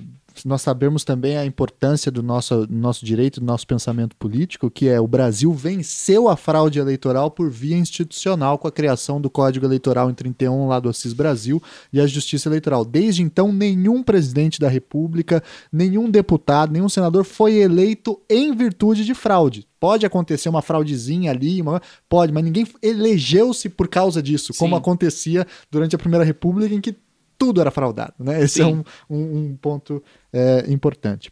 nós 0.45 0.61
sabemos 0.61 1.03
também 1.03 1.37
a 1.37 1.45
importância 1.45 2.11
do 2.11 2.23
nosso, 2.23 2.67
nosso 2.69 3.05
direito, 3.05 3.39
do 3.39 3.45
nosso 3.45 3.65
pensamento 3.65 4.15
político, 4.15 4.69
que 4.69 4.87
é 4.87 4.99
o 4.99 5.07
Brasil 5.07 5.53
venceu 5.53 6.27
a 6.27 6.35
fraude 6.35 6.79
eleitoral 6.79 7.31
por 7.31 7.49
via 7.49 7.77
institucional 7.77 8.57
com 8.57 8.67
a 8.67 8.71
criação 8.71 9.19
do 9.19 9.29
Código 9.29 9.65
Eleitoral 9.65 10.09
em 10.09 10.13
31 10.13 10.67
lá 10.67 10.79
do 10.79 10.89
Assis 10.89 11.13
Brasil 11.13 11.61
e 11.91 11.99
a 11.99 12.07
Justiça 12.07 12.49
Eleitoral. 12.49 12.85
Desde 12.85 13.21
então, 13.21 13.51
nenhum 13.51 14.03
presidente 14.03 14.59
da 14.59 14.67
República, 14.67 15.43
nenhum 15.71 16.09
deputado, 16.09 16.71
nenhum 16.71 16.89
senador 16.89 17.23
foi 17.23 17.55
eleito 17.55 18.19
em 18.29 18.55
virtude 18.55 19.05
de 19.05 19.13
fraude. 19.13 19.67
Pode 19.79 20.05
acontecer 20.05 20.49
uma 20.49 20.61
fraudezinha 20.61 21.31
ali, 21.31 21.61
uma... 21.61 21.81
pode, 22.09 22.33
mas 22.33 22.43
ninguém 22.43 22.67
elegeu-se 22.81 23.69
por 23.69 23.87
causa 23.87 24.21
disso, 24.21 24.51
Sim. 24.51 24.59
como 24.59 24.75
acontecia 24.75 25.47
durante 25.71 25.95
a 25.95 25.99
Primeira 25.99 26.25
República, 26.25 26.73
em 26.73 26.81
que 26.81 26.95
tudo 27.39 27.61
era 27.61 27.71
fraudado, 27.71 28.13
né? 28.19 28.43
Esse 28.43 28.61
é 28.61 28.65
Sim. 28.65 28.83
é 29.09 29.13
um, 29.13 29.17
um, 29.17 29.37
um 29.37 29.55
ponto 29.55 30.03
é, 30.31 30.65
importante. 30.67 31.31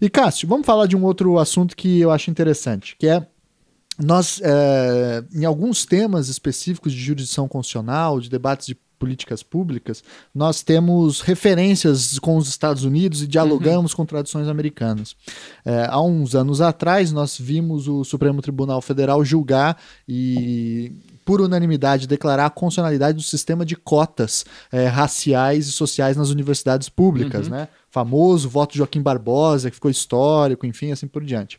E 0.00 0.08
Cássio, 0.08 0.48
vamos 0.48 0.66
falar 0.66 0.86
de 0.86 0.96
um 0.96 1.04
outro 1.04 1.38
assunto 1.38 1.76
que 1.76 2.00
eu 2.00 2.10
acho 2.10 2.30
interessante, 2.30 2.96
que 2.98 3.06
é 3.06 3.24
nós, 4.02 4.40
é, 4.42 5.22
em 5.34 5.44
alguns 5.44 5.84
temas 5.84 6.28
específicos 6.28 6.92
de 6.92 6.98
jurisdição 6.98 7.46
constitucional, 7.46 8.18
de 8.18 8.30
debates 8.30 8.66
de 8.66 8.74
políticas 8.98 9.42
públicas, 9.42 10.02
nós 10.32 10.62
temos 10.62 11.20
referências 11.20 12.18
com 12.20 12.36
os 12.36 12.48
Estados 12.48 12.84
Unidos 12.84 13.20
e 13.20 13.26
dialogamos 13.26 13.92
uhum. 13.92 13.96
com 13.96 14.06
tradições 14.06 14.46
americanas. 14.46 15.16
É, 15.64 15.86
há 15.90 16.00
uns 16.00 16.36
anos 16.36 16.60
atrás, 16.60 17.10
nós 17.10 17.36
vimos 17.36 17.88
o 17.88 18.04
Supremo 18.04 18.40
Tribunal 18.40 18.80
Federal 18.80 19.24
julgar 19.24 19.76
e 20.08 20.92
por 21.24 21.40
unanimidade, 21.40 22.06
declarar 22.06 22.46
a 22.46 22.50
constitucionalidade 22.50 23.16
do 23.16 23.22
sistema 23.22 23.64
de 23.64 23.76
cotas 23.76 24.44
é, 24.70 24.86
raciais 24.86 25.66
e 25.66 25.72
sociais 25.72 26.16
nas 26.16 26.30
universidades 26.30 26.88
públicas, 26.88 27.46
uhum. 27.46 27.52
né? 27.52 27.68
Famoso 27.90 28.48
voto 28.48 28.72
de 28.72 28.78
Joaquim 28.78 29.02
Barbosa, 29.02 29.70
que 29.70 29.76
ficou 29.76 29.90
histórico, 29.90 30.66
enfim, 30.66 30.92
assim 30.92 31.06
por 31.06 31.24
diante. 31.24 31.58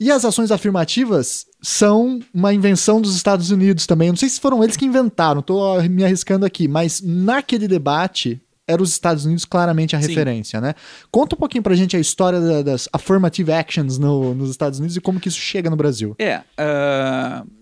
E 0.00 0.10
as 0.10 0.24
ações 0.24 0.50
afirmativas 0.50 1.46
são 1.60 2.18
uma 2.34 2.52
invenção 2.52 3.00
dos 3.00 3.14
Estados 3.14 3.50
Unidos 3.50 3.86
também. 3.86 4.08
Eu 4.08 4.12
não 4.12 4.18
sei 4.18 4.28
se 4.28 4.40
foram 4.40 4.62
eles 4.64 4.76
que 4.76 4.84
inventaram, 4.84 5.40
estou 5.40 5.80
me 5.84 6.04
arriscando 6.04 6.44
aqui, 6.44 6.66
mas 6.66 7.00
naquele 7.00 7.68
debate 7.68 8.40
eram 8.66 8.82
os 8.82 8.90
Estados 8.90 9.24
Unidos 9.24 9.44
claramente 9.44 9.94
a 9.94 10.00
Sim. 10.00 10.08
referência, 10.08 10.60
né? 10.60 10.74
Conta 11.10 11.36
um 11.36 11.38
pouquinho 11.38 11.62
pra 11.62 11.74
gente 11.74 11.96
a 11.96 12.00
história 12.00 12.64
das 12.64 12.88
affirmative 12.92 13.52
actions 13.52 13.98
no, 13.98 14.34
nos 14.34 14.50
Estados 14.50 14.78
Unidos 14.78 14.96
e 14.96 15.00
como 15.00 15.20
que 15.20 15.28
isso 15.28 15.38
chega 15.38 15.70
no 15.70 15.76
Brasil. 15.76 16.16
É, 16.18 16.38
uh 16.58 17.61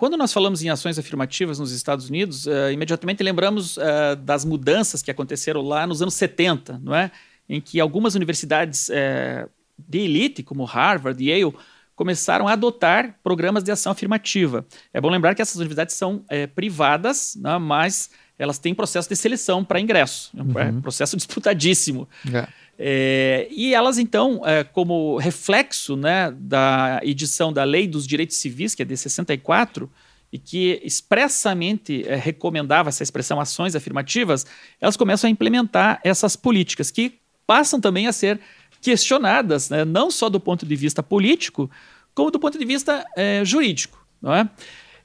quando 0.00 0.16
nós 0.16 0.32
falamos 0.32 0.62
em 0.62 0.70
ações 0.70 0.98
afirmativas 0.98 1.58
nos 1.58 1.72
Estados 1.72 2.08
Unidos, 2.08 2.46
uh, 2.46 2.70
imediatamente 2.72 3.22
lembramos 3.22 3.76
uh, 3.76 4.16
das 4.18 4.46
mudanças 4.46 5.02
que 5.02 5.10
aconteceram 5.10 5.60
lá 5.60 5.86
nos 5.86 6.00
anos 6.00 6.14
70, 6.14 6.80
não 6.82 6.94
é? 6.94 7.10
em 7.46 7.60
que 7.60 7.78
algumas 7.78 8.14
universidades 8.14 8.88
uh, 8.88 9.46
de 9.78 9.98
elite, 9.98 10.42
como 10.42 10.64
Harvard 10.64 11.22
e 11.22 11.28
Yale, 11.28 11.54
começaram 11.94 12.48
a 12.48 12.54
adotar 12.54 13.14
programas 13.22 13.62
de 13.62 13.70
ação 13.70 13.92
afirmativa. 13.92 14.64
É 14.90 15.02
bom 15.02 15.10
lembrar 15.10 15.34
que 15.34 15.42
essas 15.42 15.56
universidades 15.56 15.94
são 15.94 16.24
privadas, 16.54 17.36
né, 17.38 17.58
mas 17.58 18.08
elas 18.38 18.58
têm 18.58 18.74
processo 18.74 19.06
de 19.06 19.16
seleção 19.16 19.62
para 19.62 19.78
ingresso. 19.78 20.30
É 20.34 20.42
um 20.42 20.46
uhum. 20.46 20.80
processo 20.80 21.14
disputadíssimo. 21.14 22.08
É. 22.32 22.48
É, 22.82 23.46
e 23.50 23.74
elas, 23.74 23.98
então, 23.98 24.40
é, 24.42 24.64
como 24.64 25.18
reflexo 25.18 25.96
né, 25.96 26.34
da 26.34 26.98
edição 27.02 27.52
da 27.52 27.62
Lei 27.62 27.86
dos 27.86 28.06
Direitos 28.06 28.38
Civis, 28.38 28.74
que 28.74 28.80
é 28.80 28.86
de 28.86 28.96
64, 28.96 29.90
e 30.32 30.38
que 30.38 30.80
expressamente 30.82 32.08
é, 32.08 32.16
recomendava 32.16 32.88
essa 32.88 33.02
expressão 33.02 33.38
ações 33.38 33.76
afirmativas, 33.76 34.46
elas 34.80 34.96
começam 34.96 35.28
a 35.28 35.30
implementar 35.30 36.00
essas 36.02 36.36
políticas 36.36 36.90
que 36.90 37.18
passam 37.46 37.78
também 37.78 38.06
a 38.06 38.12
ser 38.12 38.40
questionadas, 38.80 39.68
né, 39.68 39.84
não 39.84 40.10
só 40.10 40.30
do 40.30 40.40
ponto 40.40 40.64
de 40.64 40.74
vista 40.74 41.02
político, 41.02 41.70
como 42.14 42.30
do 42.30 42.40
ponto 42.40 42.58
de 42.58 42.64
vista 42.64 43.04
é, 43.14 43.44
jurídico. 43.44 44.02
Não 44.22 44.34
é? 44.34 44.48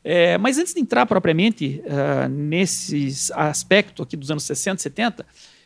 É, 0.02 0.38
mas 0.38 0.58
antes 0.58 0.74
de 0.74 0.80
entrar 0.80 1.06
propriamente 1.08 1.82
uh, 1.84 2.30
nesse 2.30 3.10
aspecto 3.34 4.04
aqui 4.04 4.16
dos 4.16 4.30
anos 4.32 4.44
60 4.44 4.80
e 4.80 4.84
70, 4.84 5.26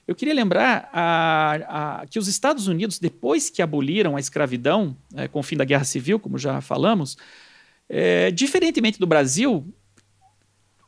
eu 0.10 0.16
queria 0.16 0.34
lembrar 0.34 0.90
a, 0.92 2.00
a, 2.02 2.08
que 2.08 2.18
os 2.18 2.28
Estados 2.28 2.68
Unidos, 2.68 2.98
depois 2.98 3.48
que 3.48 3.62
aboliram 3.62 4.16
a 4.16 4.20
escravidão, 4.20 4.98
é, 5.14 5.28
com 5.28 5.40
o 5.40 5.44
fim 5.44 5.56
da 5.56 5.64
Guerra 5.64 5.84
Civil, 5.84 6.20
como 6.20 6.36
já 6.36 6.60
falamos, 6.62 7.16
é, 7.88 8.32
diferentemente 8.32 9.00
do 9.00 9.06
Brasil, 9.06 9.72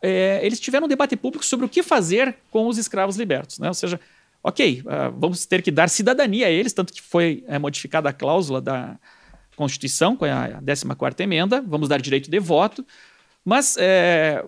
é, 0.01 0.39
eles 0.43 0.59
tiveram 0.59 0.85
um 0.85 0.89
debate 0.89 1.15
público 1.15 1.45
sobre 1.45 1.67
o 1.67 1.69
que 1.69 1.83
fazer 1.83 2.35
com 2.49 2.67
os 2.67 2.79
escravos 2.79 3.15
libertos. 3.15 3.59
Né? 3.59 3.67
Ou 3.67 3.75
seja, 3.75 3.99
ok, 4.43 4.81
uh, 4.81 5.15
vamos 5.15 5.45
ter 5.45 5.61
que 5.61 5.69
dar 5.69 5.87
cidadania 5.87 6.47
a 6.47 6.49
eles, 6.49 6.73
tanto 6.73 6.91
que 6.91 6.99
foi 6.99 7.43
é, 7.47 7.59
modificada 7.59 8.09
a 8.09 8.13
cláusula 8.13 8.59
da 8.59 8.97
Constituição, 9.55 10.17
com 10.17 10.25
a 10.25 10.59
14ª 10.63 11.19
emenda, 11.19 11.61
vamos 11.61 11.87
dar 11.87 12.01
direito 12.01 12.27
de 12.27 12.39
voto, 12.39 12.83
mas 13.45 13.77
é, 13.77 14.43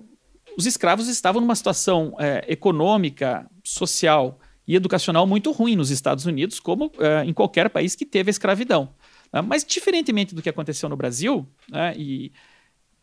os 0.57 0.65
escravos 0.65 1.07
estavam 1.07 1.39
numa 1.39 1.55
situação 1.55 2.15
é, 2.17 2.43
econômica, 2.47 3.45
social 3.63 4.39
e 4.67 4.75
educacional 4.75 5.27
muito 5.27 5.51
ruim 5.51 5.75
nos 5.75 5.89
Estados 5.89 6.25
Unidos, 6.25 6.59
como 6.59 6.91
é, 6.99 7.23
em 7.25 7.33
qualquer 7.33 7.69
país 7.69 7.95
que 7.95 8.05
teve 8.05 8.29
a 8.29 8.31
escravidão. 8.31 8.93
Né? 9.31 9.41
Mas, 9.41 9.63
diferentemente 9.63 10.33
do 10.33 10.41
que 10.41 10.49
aconteceu 10.49 10.87
no 10.87 10.95
Brasil, 10.95 11.47
né, 11.69 11.93
e 11.97 12.31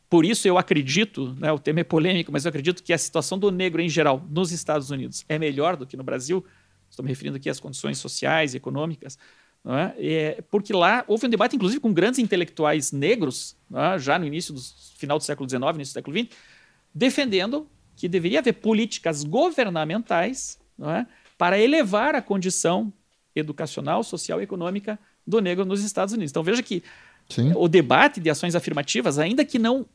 por 0.09 0.25
isso 0.25 0.49
eu 0.49 0.59
acredito, 0.59 1.35
né, 1.39 1.53
o 1.53 1.59
tema 1.59 1.81
é 1.81 1.85
polêmico, 1.85 2.33
mas 2.33 2.45
eu 2.45 2.49
acredito 2.49 2.83
que 2.83 2.93
a 2.93 2.99
situação 2.99 3.39
do 3.39 3.51
negro 3.51 3.81
em 3.81 3.89
geral 3.89 4.25
nos 4.31 4.53
Estados 4.53 4.91
Unidos 4.91 5.25
é 5.29 5.39
melhor 5.39 5.77
do 5.77 5.87
que 5.87 5.97
no 5.97 6.03
Brasil, 6.03 6.45
estou 6.89 7.05
me 7.05 7.09
referindo 7.09 7.37
aqui 7.37 7.49
às 7.49 7.61
condições 7.61 7.99
sociais 7.99 8.55
e 8.55 8.57
econômicas, 8.57 9.19
é? 9.63 9.95
É, 9.99 10.43
porque 10.51 10.73
lá 10.73 11.05
houve 11.07 11.27
um 11.27 11.29
debate, 11.29 11.55
inclusive, 11.55 11.83
com 11.83 11.93
grandes 11.93 12.19
intelectuais 12.19 12.93
negros, 12.93 13.55
é? 13.75 13.99
já 13.99 14.19
no 14.19 14.25
início 14.25 14.55
do 14.55 14.61
final 14.97 15.19
do 15.19 15.25
século 15.25 15.47
XIX, 15.47 15.63
início 15.75 15.93
do 15.93 15.99
século 15.99 16.19
XX, 16.19 16.29
defendendo 16.95 17.69
que 17.95 18.09
deveria 18.09 18.39
haver 18.39 18.55
políticas 18.55 19.23
governamentais 19.23 20.59
é? 20.83 21.07
Para 21.41 21.59
elevar 21.59 22.15
a 22.15 22.21
condição 22.21 22.93
educacional, 23.35 24.05
social 24.05 24.43
e 24.43 24.45
econômica 24.45 24.99
do 25.27 25.41
negro 25.41 25.65
nos 25.65 25.83
Estados 25.83 26.13
Unidos. 26.13 26.31
Então 26.31 26.43
veja 26.43 26.63
que 26.63 26.83
Sim. 27.31 27.55
o 27.57 27.67
debate 27.67 28.21
de 28.21 28.29
ações 28.29 28.55
afirmativas, 28.55 29.19
ainda 29.19 29.43
que 29.43 29.59
não 29.59 29.87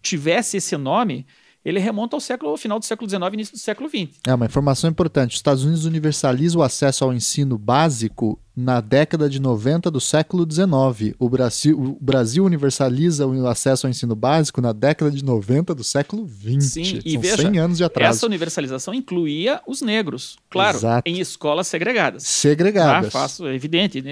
tivesse 0.00 0.58
esse 0.58 0.76
nome, 0.76 1.26
ele 1.64 1.78
remonta 1.78 2.16
ao 2.16 2.20
século, 2.20 2.50
ao 2.50 2.56
final 2.56 2.78
do 2.78 2.84
século 2.84 3.08
XIX 3.08 3.22
início 3.32 3.54
do 3.54 3.60
século 3.60 3.88
XX. 3.88 4.18
É 4.26 4.34
uma 4.34 4.46
informação 4.46 4.90
importante. 4.90 5.30
Os 5.30 5.36
Estados 5.36 5.64
Unidos 5.64 5.84
universaliza 5.84 6.58
o 6.58 6.62
acesso 6.62 7.04
ao 7.04 7.12
ensino 7.12 7.56
básico 7.56 8.38
na 8.54 8.80
década 8.80 9.30
de 9.30 9.40
90 9.40 9.90
do 9.90 10.00
século 10.00 10.46
XIX. 10.50 11.14
O 11.20 11.28
Brasil, 11.28 11.78
o 11.80 11.96
Brasil 12.00 12.44
universaliza 12.44 13.26
o 13.26 13.46
acesso 13.46 13.86
ao 13.86 13.90
ensino 13.90 14.16
básico 14.16 14.60
na 14.60 14.72
década 14.72 15.10
de 15.10 15.24
90 15.24 15.74
do 15.74 15.84
século 15.84 16.26
XX. 16.26 16.64
Sim, 16.64 17.00
e 17.04 17.12
São 17.12 17.20
veja, 17.20 17.36
100 17.36 17.58
anos 17.58 17.78
de 17.78 17.84
atraso. 17.84 18.16
Essa 18.16 18.26
universalização 18.26 18.92
incluía 18.92 19.62
os 19.66 19.80
negros, 19.82 20.36
claro, 20.50 20.78
Exato. 20.78 21.08
em 21.08 21.20
escolas 21.20 21.68
segregadas. 21.68 22.24
Segregadas. 22.24 23.06
Ah, 23.06 23.10
faço, 23.10 23.46
é 23.46 23.54
evidente. 23.54 24.02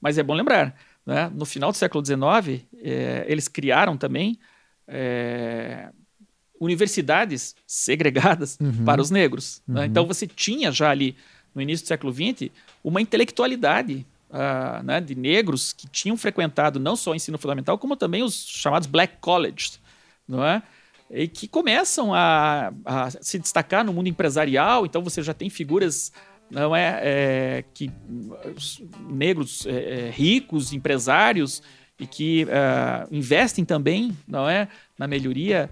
Mas 0.00 0.18
é 0.18 0.22
bom 0.22 0.34
lembrar, 0.34 0.74
né? 1.04 1.30
no 1.34 1.44
final 1.44 1.72
do 1.72 1.76
século 1.76 2.04
XIX, 2.04 2.62
é, 2.80 3.24
eles 3.28 3.48
criaram 3.48 3.96
também... 3.96 4.38
É, 4.88 5.88
universidades 6.60 7.54
segregadas 7.66 8.58
uhum. 8.60 8.84
para 8.84 9.00
os 9.00 9.10
negros. 9.10 9.62
Né? 9.66 9.74
Uhum. 9.74 9.80
Né? 9.80 9.86
Então 9.86 10.06
você 10.06 10.26
tinha 10.26 10.70
já 10.72 10.90
ali, 10.90 11.16
no 11.54 11.62
início 11.62 11.84
do 11.84 11.88
século 11.88 12.12
XX, 12.12 12.50
uma 12.82 13.00
intelectualidade 13.00 14.06
uh, 14.30 14.82
né, 14.82 15.00
de 15.00 15.14
negros 15.14 15.72
que 15.72 15.88
tinham 15.88 16.16
frequentado 16.16 16.78
não 16.78 16.96
só 16.96 17.12
o 17.12 17.14
ensino 17.14 17.38
fundamental, 17.38 17.78
como 17.78 17.96
também 17.96 18.22
os 18.22 18.46
chamados 18.46 18.86
black 18.86 19.16
colleges, 19.20 19.80
não 20.26 20.44
é? 20.44 20.62
E 21.10 21.28
que 21.28 21.46
começam 21.46 22.12
a, 22.12 22.72
a 22.84 23.10
se 23.10 23.38
destacar 23.38 23.84
no 23.84 23.92
mundo 23.92 24.08
empresarial. 24.08 24.84
Então 24.84 25.02
você 25.02 25.22
já 25.22 25.32
tem 25.32 25.48
figuras 25.48 26.12
não 26.50 26.74
é, 26.74 27.00
é 27.02 27.64
que 27.74 27.90
negros 29.08 29.66
é, 29.66 30.08
é 30.08 30.10
ricos, 30.10 30.72
empresários 30.72 31.62
e 31.98 32.06
que 32.06 32.44
uh, 32.44 33.08
investem 33.10 33.64
também, 33.64 34.16
não 34.28 34.48
é, 34.48 34.68
na 34.98 35.06
melhoria 35.06 35.70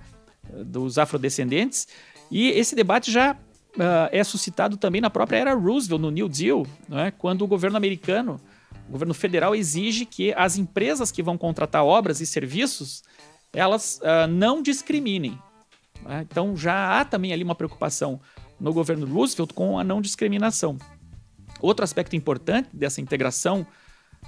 dos 0.64 0.98
afrodescendentes. 0.98 1.88
E 2.30 2.48
esse 2.50 2.74
debate 2.74 3.10
já 3.10 3.32
uh, 3.32 4.08
é 4.10 4.22
suscitado 4.24 4.76
também 4.76 5.00
na 5.00 5.10
própria 5.10 5.38
era 5.38 5.54
Roosevelt, 5.54 6.00
no 6.00 6.10
New 6.10 6.28
Deal, 6.28 6.66
é? 6.90 7.10
quando 7.10 7.42
o 7.42 7.46
governo 7.46 7.76
americano, 7.76 8.40
o 8.88 8.92
governo 8.92 9.14
federal, 9.14 9.54
exige 9.54 10.04
que 10.04 10.32
as 10.34 10.56
empresas 10.56 11.10
que 11.10 11.22
vão 11.22 11.36
contratar 11.36 11.84
obras 11.84 12.20
e 12.20 12.26
serviços 12.26 13.02
elas 13.52 14.00
uh, 14.02 14.26
não 14.28 14.60
discriminem. 14.60 15.38
É? 16.06 16.20
Então 16.20 16.56
já 16.56 16.98
há 16.98 17.04
também 17.04 17.32
ali 17.32 17.44
uma 17.44 17.54
preocupação 17.54 18.20
no 18.58 18.72
governo 18.72 19.06
Roosevelt 19.06 19.52
com 19.52 19.78
a 19.78 19.84
não 19.84 20.00
discriminação. 20.00 20.76
Outro 21.60 21.84
aspecto 21.84 22.16
importante 22.16 22.68
dessa 22.72 23.00
integração 23.00 23.66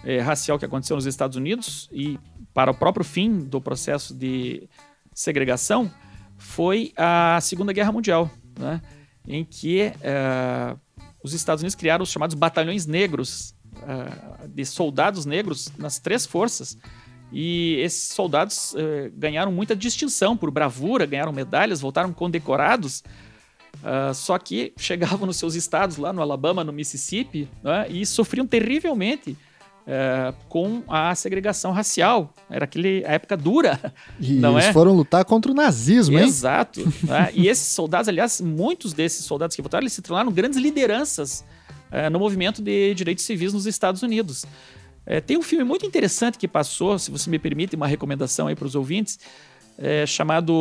eh, 0.05 0.21
racial 0.21 0.59
que 0.59 0.65
aconteceu 0.65 0.97
nos 0.97 1.07
Estados 1.07 1.37
Unidos 1.37 1.89
e 1.93 2.19
para 2.55 2.71
o 2.71 2.75
próprio 2.75 3.05
fim 3.05 3.39
do 3.39 3.61
processo 3.61 4.15
de 4.15 4.69
segregação 5.13 5.91
foi 6.37 6.93
a 6.97 7.39
Segunda 7.41 7.73
Guerra 7.73 7.93
Mundial, 7.93 8.31
né? 8.59 8.81
em 9.27 9.45
que 9.45 9.93
uh, 9.97 10.79
os 11.23 11.33
Estados 11.33 11.63
Unidos 11.63 11.75
criaram 11.75 12.03
os 12.03 12.11
chamados 12.11 12.35
batalhões 12.35 12.87
negros, 12.87 13.55
uh, 13.79 14.49
de 14.49 14.65
soldados 14.65 15.27
negros 15.27 15.73
nas 15.79 15.99
três 15.99 16.25
forças. 16.25 16.79
E 17.33 17.77
esses 17.81 18.15
soldados 18.15 18.73
uh, 18.75 19.11
ganharam 19.15 19.51
muita 19.51 19.75
distinção 19.75 20.37
por 20.37 20.51
bravura, 20.51 21.07
ganharam 21.07 21.33
medalhas, 21.33 21.81
voltaram 21.81 22.13
condecorados. 22.13 23.03
só 24.15 24.39
que 24.39 24.73
chegavam 24.79 25.27
nos 25.27 25.37
seus 25.37 25.55
estados, 25.55 25.97
lá 25.97 26.13
no 26.13 26.23
Alabama, 26.23 26.63
no 26.63 26.73
Mississippi, 26.73 27.49
né? 27.63 27.87
e 27.89 28.07
sofriam 28.07 28.47
terrivelmente 28.47 29.37
é, 29.87 30.35
com 30.49 30.83
a 30.89 31.15
segregação 31.15 31.71
racial. 31.71 32.35
Era 32.51 32.65
aquele, 32.65 33.05
a 33.07 33.13
época 33.13 33.37
dura. 33.37 33.95
E 34.19 34.33
não 34.33 34.55
eles 34.55 34.67
é? 34.67 34.73
foram 34.73 34.93
lutar 34.93 35.25
contra 35.25 35.53
o 35.53 35.55
nazismo, 35.55 36.19
hein? 36.19 36.25
Exato. 36.25 36.81
né? 37.05 37.31
E 37.35 37.49
esses 37.49 37.69
soldados, 37.69 38.09
aliás, 38.09 38.41
muitos 38.41 38.93
desses 38.93 39.25
soldados 39.25 39.55
que 39.55 39.63
votaram, 39.63 39.83
eles 39.83 39.93
se 39.93 40.03
tornaram 40.03 40.33
grandes 40.33 40.59
lideranças 40.59 41.45
é, 41.91 42.11
no 42.11 42.19
movimento 42.19 42.61
de 42.61 42.95
direitos 42.95 43.25
civis 43.25 43.53
nos 43.53 43.67
Estados 43.67 44.03
Unidos. 44.03 44.45
É, 45.05 45.21
tem 45.21 45.37
um 45.37 45.43
filme 45.43 45.65
muito 45.65 45.87
interessante 45.87 46.37
que 46.37 46.49
passou, 46.49 46.99
se 46.99 47.11
você 47.11 47.31
me 47.31 47.39
permite, 47.39 47.77
uma 47.77 47.87
recomendação 47.87 48.49
aí 48.49 48.57
para 48.57 48.67
os 48.67 48.75
ouvintes, 48.75 49.21
é, 49.79 50.05
chamado 50.05 50.53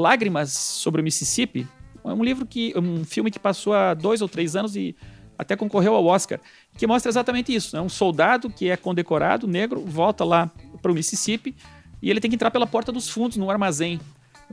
Lágrimas 0.00 0.50
sobre 0.52 1.00
o 1.00 1.04
Mississippi. 1.04 1.66
É 2.04 2.12
um 2.12 2.24
livro 2.24 2.44
que, 2.44 2.74
um 2.76 3.04
filme 3.04 3.30
que 3.30 3.38
passou 3.38 3.72
há 3.72 3.94
dois 3.94 4.20
ou 4.20 4.28
três 4.28 4.56
anos 4.56 4.74
e 4.74 4.96
até 5.38 5.56
concorreu 5.56 5.94
ao 5.94 6.04
Oscar, 6.06 6.40
que 6.76 6.86
mostra 6.86 7.10
exatamente 7.10 7.54
isso. 7.54 7.76
Né? 7.76 7.82
Um 7.82 7.88
soldado 7.88 8.50
que 8.50 8.68
é 8.68 8.76
condecorado, 8.76 9.46
negro, 9.46 9.80
volta 9.80 10.24
lá 10.24 10.50
para 10.82 10.90
o 10.90 10.94
Mississippi 10.94 11.54
e 12.02 12.10
ele 12.10 12.20
tem 12.20 12.30
que 12.30 12.34
entrar 12.34 12.50
pela 12.50 12.66
porta 12.66 12.92
dos 12.92 13.08
fundos 13.08 13.36
no 13.36 13.50
armazém. 13.50 14.00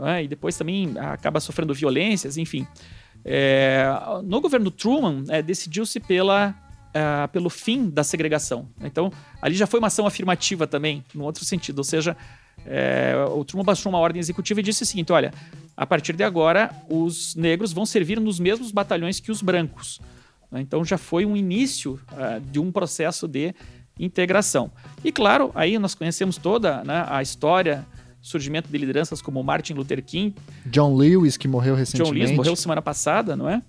É? 0.03 0.23
E 0.23 0.27
depois 0.27 0.57
também 0.57 0.93
acaba 0.97 1.39
sofrendo 1.39 1.73
violências, 1.73 2.37
enfim. 2.37 2.65
É, 3.25 3.85
no 4.23 4.39
governo 4.41 4.71
Truman, 4.71 5.23
é, 5.29 5.41
decidiu-se 5.41 5.99
pela, 5.99 6.55
é, 6.93 7.27
pelo 7.27 7.49
fim 7.49 7.89
da 7.89 8.03
segregação. 8.03 8.69
Então, 8.81 9.11
ali 9.41 9.55
já 9.55 9.67
foi 9.67 9.79
uma 9.79 9.87
ação 9.87 10.07
afirmativa 10.07 10.65
também, 10.65 11.03
no 11.13 11.23
outro 11.23 11.43
sentido. 11.43 11.79
Ou 11.79 11.83
seja, 11.83 12.15
é, 12.65 13.13
o 13.31 13.43
Truman 13.43 13.65
baixou 13.65 13.91
uma 13.91 13.99
ordem 13.99 14.19
executiva 14.19 14.59
e 14.59 14.63
disse 14.63 14.83
o 14.83 14.85
seguinte: 14.85 15.11
olha, 15.11 15.33
a 15.75 15.85
partir 15.85 16.13
de 16.13 16.23
agora, 16.23 16.73
os 16.89 17.35
negros 17.35 17.73
vão 17.73 17.85
servir 17.85 18.19
nos 18.19 18.39
mesmos 18.39 18.71
batalhões 18.71 19.19
que 19.19 19.31
os 19.31 19.41
brancos. 19.41 19.99
Né? 20.51 20.61
Então 20.61 20.83
já 20.83 20.97
foi 20.97 21.25
um 21.25 21.35
início 21.35 21.99
uh, 22.11 22.41
de 22.41 22.59
um 22.59 22.71
processo 22.71 23.27
de 23.27 23.53
integração. 23.99 24.71
E 25.03 25.11
claro, 25.11 25.51
aí 25.55 25.77
nós 25.79 25.95
conhecemos 25.95 26.37
toda 26.37 26.83
né, 26.83 27.05
a 27.07 27.21
história, 27.21 27.85
surgimento 28.21 28.69
de 28.69 28.77
lideranças 28.77 29.21
como 29.21 29.41
Martin 29.43 29.73
Luther 29.73 30.03
King. 30.03 30.35
John 30.65 30.95
Lewis, 30.95 31.37
que 31.37 31.47
morreu 31.47 31.75
recentemente. 31.75 32.11
John 32.11 32.17
Lewis 32.17 32.35
morreu 32.35 32.55
semana 32.55 32.81
passada, 32.81 33.35
não 33.35 33.47
é? 33.47 33.61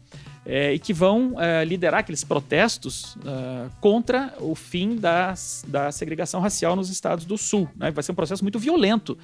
é, 0.44 0.74
e 0.74 0.78
que 0.78 0.92
vão 0.92 1.40
é, 1.40 1.64
liderar 1.64 2.00
aqueles 2.00 2.24
protestos 2.24 3.14
uh, 3.16 3.70
contra 3.80 4.34
o 4.40 4.54
fim 4.54 4.96
das, 4.96 5.64
da 5.66 5.92
segregação 5.92 6.40
racial 6.40 6.74
nos 6.74 6.90
estados 6.90 7.24
do 7.24 7.38
Sul. 7.38 7.68
Né? 7.76 7.90
Vai 7.90 8.02
ser 8.02 8.12
um 8.12 8.16
processo 8.16 8.42
muito 8.42 8.58
violento, 8.58 9.16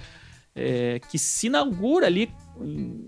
é, 0.59 1.01
que 1.11 1.19
se 1.19 1.47
inaugura 1.47 2.07
ali 2.07 2.31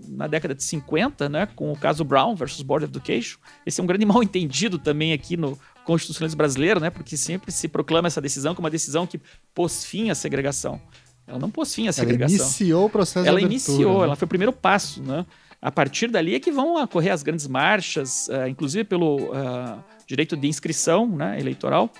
na 0.07 0.27
década 0.27 0.55
de 0.55 0.63
50, 0.63 1.27
né, 1.27 1.45
com 1.55 1.71
o 1.71 1.77
caso 1.77 2.03
Brown 2.03 2.35
versus 2.35 2.61
Board 2.61 2.85
of 2.85 2.91
Education. 2.91 3.37
Esse 3.65 3.81
é 3.81 3.83
um 3.83 3.87
grande 3.87 4.05
mal 4.07 4.23
entendido 4.23 4.79
também 4.79 5.13
aqui 5.13 5.35
no 5.35 5.59
constitucionalismo 5.85 6.37
brasileiro, 6.37 6.79
né, 6.79 6.89
porque 6.89 7.17
sempre 7.17 7.51
se 7.51 7.67
proclama 7.67 8.07
essa 8.07 8.21
decisão 8.21 8.55
como 8.55 8.65
uma 8.65 8.71
decisão 8.71 9.05
que 9.05 9.19
pôs 9.53 9.83
fim 9.83 10.09
à 10.09 10.15
segregação. 10.15 10.81
Ela 11.27 11.39
não 11.39 11.49
pôs 11.49 11.73
fim 11.73 11.87
à 11.87 11.91
segregação. 11.91 12.37
Ela 12.37 12.45
iniciou 12.45 12.85
o 12.85 12.89
processo 12.89 13.27
ela 13.27 13.39
de 13.39 13.45
abertura. 13.45 13.67
Ela 13.67 13.77
iniciou, 13.77 13.99
né? 13.99 14.05
ela 14.05 14.15
foi 14.15 14.25
o 14.25 14.29
primeiro 14.29 14.53
passo, 14.53 15.03
né? 15.03 15.25
A 15.61 15.71
partir 15.71 16.07
dali 16.07 16.33
é 16.33 16.39
que 16.39 16.51
vão 16.51 16.81
ocorrer 16.81 17.13
as 17.13 17.21
grandes 17.21 17.47
marchas, 17.47 18.27
uh, 18.29 18.47
inclusive 18.47 18.83
pelo 18.83 19.31
uh, 19.31 19.83
direito 20.07 20.35
de 20.35 20.47
inscrição 20.47 21.07
né, 21.07 21.39
eleitoral, 21.39 21.91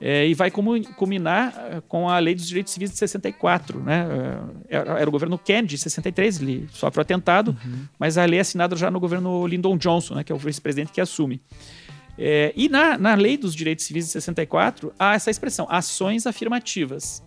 uh, 0.00 0.24
e 0.26 0.34
vai 0.34 0.50
culminar 0.50 1.54
eh, 1.56 1.82
com 1.86 2.08
a 2.08 2.18
Lei 2.18 2.34
dos 2.34 2.46
Direitos 2.48 2.72
Civis 2.72 2.90
de 2.90 2.98
64. 2.98 3.80
Né? 3.80 4.06
Era, 4.68 4.98
era, 4.98 5.08
o 5.08 5.12
governo 5.12 5.38
Kennedy, 5.38 5.76
de 5.76 5.82
63, 5.82 6.40
ele 6.40 6.68
sofre 6.72 7.00
o 7.00 7.02
atentado, 7.02 7.56
uhum. 7.64 7.84
mas 7.98 8.16
a 8.16 8.24
lei 8.24 8.38
é 8.38 8.42
assinada 8.42 8.74
já 8.76 8.90
no 8.90 8.98
governo 8.98 9.46
Lyndon 9.46 9.76
Johnson, 9.76 10.14
né, 10.14 10.24
que 10.24 10.32
é 10.32 10.34
o 10.34 10.38
vice-presidente 10.38 10.92
que 10.92 11.00
assume. 11.00 11.40
e 12.56 12.68
na, 12.68 12.98
na 12.98 13.14
Lei 13.14 13.36
dos 13.36 13.54
Direitos 13.54 13.84
Civis 13.84 14.06
de 14.06 14.12
64 14.12 14.92
há 14.98 15.14
essa 15.14 15.30
expressão, 15.30 15.66
ações 15.70 16.26
afirmativas. 16.26 17.22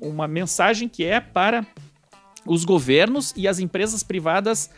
uma 0.00 0.26
mensagem 0.26 0.88
que 0.88 1.04
é 1.04 1.20
para 1.20 1.66
os 2.46 2.64
governos 2.64 3.32
e 3.36 3.48
as 3.48 3.58
empresas 3.58 4.02
privadas 4.02 4.70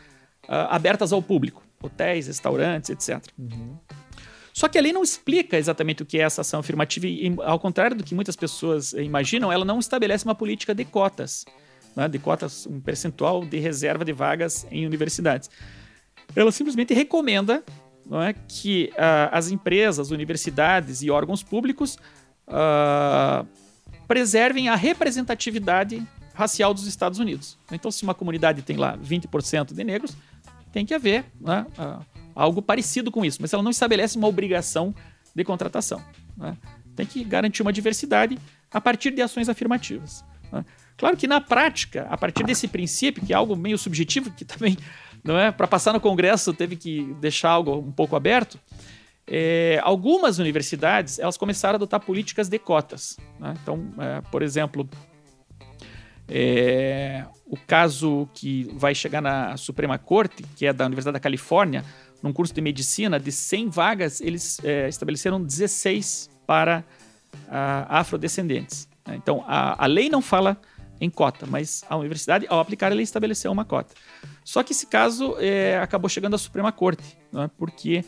abertas 0.49 1.13
ao 1.13 1.21
público, 1.21 1.63
hotéis, 1.83 2.27
restaurantes, 2.27 2.91
etc. 2.91 3.25
Uhum. 3.39 3.77
Só 4.57 4.69
que 4.69 4.79
a 4.79 4.81
lei 4.81 4.91
não 4.91 5.03
explica 5.03 5.59
exatamente 5.59 6.03
o 6.03 6.07
que 6.07 6.17
é 6.17 6.23
essa 6.23 6.41
ação 6.41 6.61
afirmativa 6.61 7.07
e, 7.07 7.31
ao 7.45 7.61
contrário 7.61 7.95
do 7.95 8.03
que 8.03 8.15
muitas 8.15 8.35
pessoas 8.35 8.95
imaginam, 8.95 9.53
ela 9.53 9.67
não 9.67 9.79
estabelece 9.79 10.25
uma 10.25 10.35
política 10.35 10.75
de 10.75 10.83
cotas, 10.83 11.45
né, 11.95 12.09
de 12.09 12.19
cotas, 12.19 12.67
um 12.67 12.81
percentual 12.81 13.45
de 13.45 13.59
reserva 13.59 14.03
de 14.03 14.15
vagas 14.15 14.67
em 14.71 14.87
universidades. 14.87 15.51
Ela 16.35 16.51
simplesmente 16.51 16.95
recomenda 16.95 17.63
é, 18.27 18.35
que 18.49 18.91
uh, 18.95 19.29
as 19.31 19.51
empresas, 19.51 20.11
universidades 20.11 21.03
e 21.03 21.11
órgãos 21.11 21.43
públicos 21.43 21.99
uh, 22.49 23.47
preservem 24.09 24.71
a 24.71 24.75
representatividade 24.75 26.03
racial 26.33 26.73
dos 26.73 26.87
Estados 26.87 27.19
Unidos. 27.19 27.59
Então, 27.71 27.91
se 27.91 28.05
uma 28.05 28.15
comunidade 28.15 28.63
tem 28.63 28.79
lá 28.79 28.97
20% 28.97 29.75
de 29.75 29.85
negros, 29.85 30.17
tem 30.73 30.87
que 30.87 30.95
haver 30.95 31.27
né, 31.39 31.67
algo 32.37 32.61
parecido 32.61 33.11
com 33.11 33.25
isso, 33.25 33.39
mas 33.41 33.53
ela 33.53 33.63
não 33.63 33.71
estabelece 33.71 34.19
uma 34.19 34.29
obrigação 34.29 34.95
de 35.35 35.43
contratação. 35.43 36.03
Né? 36.37 36.57
Tem 36.95 37.07
que 37.07 37.25
garantir 37.25 37.63
uma 37.63 37.73
diversidade 37.73 38.39
a 38.71 38.81
partir 38.81 39.11
de 39.11 39.23
ações 39.23 39.49
afirmativas. 39.49 40.23
Né? 40.53 40.65
Claro 40.97 41.17
que 41.17 41.27
na 41.27 41.41
prática, 41.41 42.07
a 42.11 42.17
partir 42.17 42.45
desse 42.45 42.69
princípio, 42.69 43.25
que 43.25 43.33
é 43.33 43.37
algo 43.37 43.57
meio 43.57 43.79
subjetivo, 43.79 44.31
que 44.31 44.45
também 44.47 44.77
não 45.25 45.39
é 45.39 45.51
para 45.51 45.67
passar 45.67 45.93
no 45.93 46.01
Congresso 46.01 46.53
teve 46.53 46.77
que 46.77 47.15
deixar 47.15 47.51
algo 47.51 47.79
um 47.79 47.91
pouco 47.91 48.15
aberto. 48.15 48.61
É, 49.27 49.81
algumas 49.83 50.39
universidades 50.39 51.19
elas 51.19 51.37
começaram 51.37 51.75
a 51.75 51.79
adotar 51.79 52.01
políticas 52.01 52.49
de 52.49 52.59
cotas. 52.59 53.17
Né? 53.41 53.55
Então, 53.61 53.93
é, 53.99 54.21
por 54.31 54.43
exemplo, 54.43 54.89
é, 56.29 57.25
o 57.45 57.57
caso 57.57 58.29
que 58.35 58.69
vai 58.75 58.95
chegar 58.95 59.21
na 59.21 59.57
Suprema 59.57 59.99
Corte, 59.99 60.45
que 60.57 60.67
é 60.67 60.73
da 60.73 60.87
Universidade 60.87 61.15
da 61.15 61.21
Califórnia, 61.21 61.85
num 62.23 62.33
curso 62.33 62.53
de 62.53 62.61
medicina, 62.61 63.19
de 63.21 63.31
100 63.31 63.69
vagas, 63.69 64.21
eles 64.21 64.59
é, 64.65 64.89
estabeleceram 64.89 65.43
16 65.43 66.31
para 66.47 66.85
afrodescendentes. 67.89 68.89
Né? 69.07 69.17
Então, 69.17 69.45
a, 69.47 69.85
a 69.85 69.87
lei 69.87 70.09
não 70.09 70.23
fala 70.23 70.61
em 71.01 71.11
cota, 71.11 71.47
mas 71.47 71.85
a 71.89 71.97
universidade, 71.97 72.47
ao 72.49 72.59
aplicar, 72.59 72.91
ela 72.91 73.03
estabeleceu 73.03 73.53
uma 73.53 73.65
cota. 73.65 73.95
Só 74.45 74.63
que 74.63 74.73
esse 74.73 74.87
caso 74.87 75.37
é, 75.39 75.79
acabou 75.79 76.09
chegando 76.09 76.35
à 76.35 76.39
Suprema 76.39 76.73
Corte, 76.73 77.19
é? 77.35 77.51
porque 77.59 78.05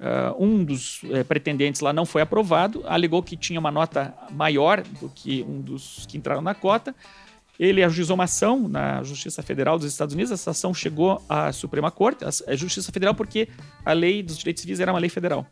uh, 0.00 0.44
um 0.44 0.64
dos 0.64 1.00
é, 1.10 1.24
pretendentes 1.24 1.80
lá 1.80 1.92
não 1.92 2.06
foi 2.06 2.22
aprovado, 2.22 2.82
alegou 2.86 3.22
que 3.22 3.36
tinha 3.36 3.58
uma 3.58 3.70
nota 3.70 4.14
maior 4.30 4.82
do 4.82 5.08
que 5.08 5.42
um 5.42 5.60
dos 5.60 6.06
que 6.06 6.16
entraram 6.16 6.42
na 6.42 6.54
cota, 6.54 6.94
ele 7.58 7.82
ajuizou 7.82 8.14
uma 8.14 8.24
ação 8.24 8.68
na 8.68 9.02
Justiça 9.02 9.42
Federal 9.42 9.78
dos 9.78 9.90
Estados 9.90 10.14
Unidos. 10.14 10.30
Essa 10.30 10.52
ação 10.52 10.72
chegou 10.72 11.20
à 11.28 11.52
Suprema 11.52 11.90
Corte, 11.90 12.24
a 12.24 12.54
Justiça 12.54 12.92
Federal, 12.92 13.14
porque 13.14 13.48
a 13.84 13.92
lei 13.92 14.22
dos 14.22 14.38
direitos 14.38 14.62
civis 14.62 14.78
era 14.78 14.92
uma 14.92 15.00
lei 15.00 15.10
federal. 15.10 15.46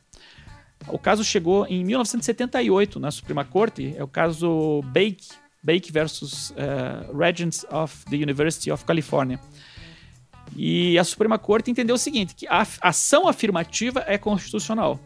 O 0.88 0.98
caso 0.98 1.24
chegou 1.24 1.66
em 1.66 1.84
1978 1.84 3.00
na 3.00 3.10
Suprema 3.10 3.44
Corte, 3.44 3.94
é 3.96 4.04
o 4.04 4.08
caso 4.08 4.82
Bake, 4.84 5.26
Bake 5.62 5.90
versus 5.90 6.50
uh, 6.50 7.16
Regents 7.16 7.66
of 7.70 8.04
the 8.04 8.16
University 8.16 8.70
of 8.70 8.84
California. 8.84 9.40
E 10.54 10.96
a 10.96 11.02
Suprema 11.02 11.38
Corte 11.38 11.72
entendeu 11.72 11.96
o 11.96 11.98
seguinte, 11.98 12.36
que 12.36 12.46
a 12.46 12.64
ação 12.82 13.26
afirmativa 13.26 14.04
é 14.06 14.16
constitucional, 14.16 15.00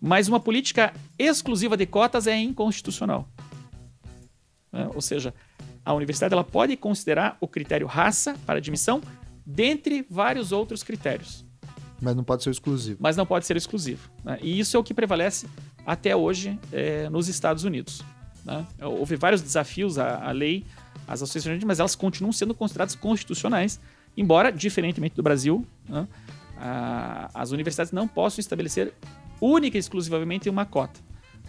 mas 0.00 0.28
uma 0.28 0.38
política 0.38 0.92
exclusiva 1.18 1.76
de 1.76 1.86
cotas 1.86 2.28
é 2.28 2.36
inconstitucional. 2.38 3.28
É, 4.72 4.86
ou 4.94 5.00
seja, 5.00 5.34
a 5.84 5.92
universidade 5.92 6.32
ela 6.32 6.44
pode 6.44 6.76
considerar 6.76 7.36
o 7.40 7.46
critério 7.46 7.86
raça 7.86 8.36
para 8.46 8.58
admissão, 8.58 9.02
dentre 9.44 10.06
vários 10.08 10.52
outros 10.52 10.82
critérios. 10.82 11.44
Mas 12.00 12.16
não 12.16 12.24
pode 12.24 12.42
ser 12.42 12.50
exclusivo. 12.50 12.98
Mas 13.00 13.16
não 13.16 13.26
pode 13.26 13.46
ser 13.46 13.56
exclusivo. 13.56 14.10
Né? 14.24 14.38
E 14.42 14.58
isso 14.58 14.76
é 14.76 14.80
o 14.80 14.84
que 14.84 14.94
prevalece 14.94 15.46
até 15.86 16.14
hoje 16.16 16.58
é, 16.72 17.08
nos 17.08 17.28
Estados 17.28 17.64
Unidos. 17.64 18.02
Né? 18.44 18.66
Houve 18.80 19.16
vários 19.16 19.42
desafios 19.42 19.98
à, 19.98 20.28
à 20.28 20.30
lei, 20.30 20.64
às 21.06 21.22
associações, 21.22 21.62
mas 21.64 21.80
elas 21.80 21.94
continuam 21.94 22.32
sendo 22.32 22.54
consideradas 22.54 22.94
constitucionais, 22.94 23.80
embora, 24.16 24.50
diferentemente 24.50 25.14
do 25.14 25.22
Brasil, 25.22 25.66
né, 25.88 26.06
a, 26.56 27.30
as 27.34 27.50
universidades 27.50 27.92
não 27.92 28.08
possam 28.08 28.40
estabelecer 28.40 28.92
única 29.40 29.76
e 29.76 29.80
exclusivamente 29.80 30.48
uma 30.48 30.64
cota. 30.64 31.00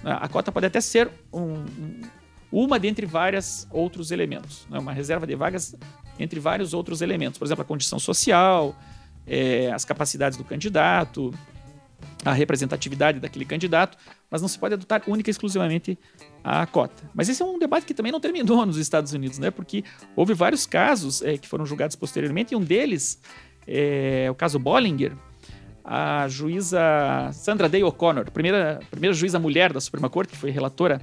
Né? 0.03 0.17
A 0.19 0.27
cota 0.27 0.51
pode 0.51 0.65
até 0.65 0.81
ser 0.81 1.09
um, 1.31 1.53
um 1.53 2.01
uma 2.63 2.79
dentre 2.79 3.05
vários 3.05 3.67
outros 3.69 4.11
elementos, 4.11 4.65
né? 4.69 4.79
uma 4.79 4.93
reserva 4.93 5.27
de 5.27 5.35
vagas 5.35 5.75
entre 6.17 6.39
vários 6.39 6.73
outros 6.73 7.01
elementos, 7.01 7.37
por 7.37 7.45
exemplo, 7.45 7.63
a 7.63 7.65
condição 7.65 7.99
social, 7.99 8.73
é, 9.27 9.69
as 9.73 9.83
capacidades 9.83 10.37
do 10.37 10.43
candidato, 10.45 11.33
a 12.23 12.31
representatividade 12.31 13.19
daquele 13.19 13.43
candidato, 13.43 13.97
mas 14.31 14.41
não 14.41 14.47
se 14.47 14.57
pode 14.57 14.73
adotar 14.73 15.03
única 15.05 15.29
e 15.29 15.31
exclusivamente 15.31 15.99
a 16.41 16.65
cota. 16.65 17.03
Mas 17.13 17.27
esse 17.27 17.41
é 17.41 17.45
um 17.45 17.59
debate 17.59 17.85
que 17.85 17.93
também 17.93 18.11
não 18.11 18.21
terminou 18.21 18.65
nos 18.65 18.77
Estados 18.77 19.11
Unidos, 19.11 19.37
né? 19.37 19.51
Porque 19.51 19.83
houve 20.15 20.33
vários 20.33 20.65
casos 20.65 21.21
é, 21.21 21.37
que 21.37 21.49
foram 21.49 21.65
julgados 21.65 21.97
posteriormente, 21.97 22.53
e 22.53 22.55
um 22.55 22.61
deles 22.61 23.19
é 23.67 24.27
o 24.31 24.35
caso 24.35 24.57
Bollinger. 24.57 25.11
A 25.83 26.27
juíza 26.29 26.79
Sandra 27.33 27.67
Day 27.67 27.83
O'Connor, 27.83 28.31
primeira, 28.31 28.79
primeira 28.89 29.13
juíza 29.13 29.37
mulher 29.37 29.73
da 29.73 29.81
Suprema 29.81 30.09
Corte, 30.09 30.31
que 30.31 30.37
foi 30.37 30.49
relatora 30.49 31.01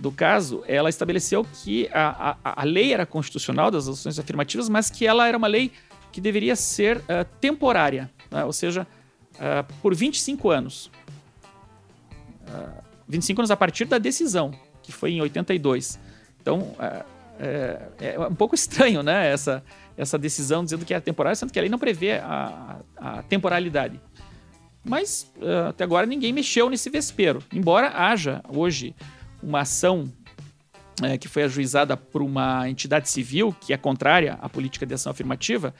do 0.00 0.10
caso, 0.10 0.64
ela 0.66 0.88
estabeleceu 0.88 1.44
que 1.44 1.86
a, 1.92 2.36
a, 2.42 2.62
a 2.62 2.64
lei 2.64 2.94
era 2.94 3.04
constitucional 3.04 3.70
das 3.70 3.86
ações 3.86 4.18
afirmativas, 4.18 4.66
mas 4.66 4.88
que 4.88 5.06
ela 5.06 5.28
era 5.28 5.36
uma 5.36 5.46
lei 5.46 5.70
que 6.10 6.22
deveria 6.22 6.56
ser 6.56 6.96
uh, 6.98 7.24
temporária, 7.38 8.10
né? 8.30 8.42
ou 8.44 8.52
seja, 8.52 8.86
uh, 9.34 9.72
por 9.82 9.94
25 9.94 10.48
anos. 10.48 10.86
Uh, 12.46 12.48
eh, 12.48 12.82
25 13.06 13.42
anos 13.42 13.50
a 13.50 13.56
partir 13.56 13.84
da 13.84 13.98
decisão, 13.98 14.52
que 14.82 14.90
foi 14.90 15.12
em 15.12 15.20
82. 15.20 15.98
Então, 16.40 16.74
é, 17.38 17.88
é, 17.98 18.20
um 18.20 18.34
pouco 18.34 18.54
estranho 18.54 19.02
né? 19.02 19.30
essa, 19.30 19.62
essa 19.96 20.16
decisão 20.16 20.64
dizendo 20.64 20.86
que 20.86 20.94
é 20.94 21.00
temporária, 21.00 21.34
sendo 21.34 21.52
que 21.52 21.58
a 21.58 21.62
lei 21.62 21.70
não 21.70 21.78
prevê 21.78 22.12
a, 22.12 22.78
a 22.96 23.22
temporalidade. 23.24 24.00
Mas 24.82 25.30
até 25.68 25.84
agora 25.84 26.06
ninguém 26.06 26.32
mexeu 26.32 26.70
nesse 26.70 26.88
vespeiro, 26.88 27.42
embora 27.52 27.90
haja 27.94 28.40
hoje 28.48 28.94
uma 29.42 29.60
ação 29.60 30.10
é, 31.02 31.16
que 31.16 31.28
foi 31.28 31.44
ajuizada 31.44 31.96
por 31.96 32.22
uma 32.22 32.68
entidade 32.68 33.08
civil 33.08 33.54
que 33.60 33.72
é 33.72 33.76
contrária 33.76 34.38
à 34.40 34.48
política 34.48 34.84
de 34.84 34.94
ação 34.94 35.10
afirmativa, 35.10 35.74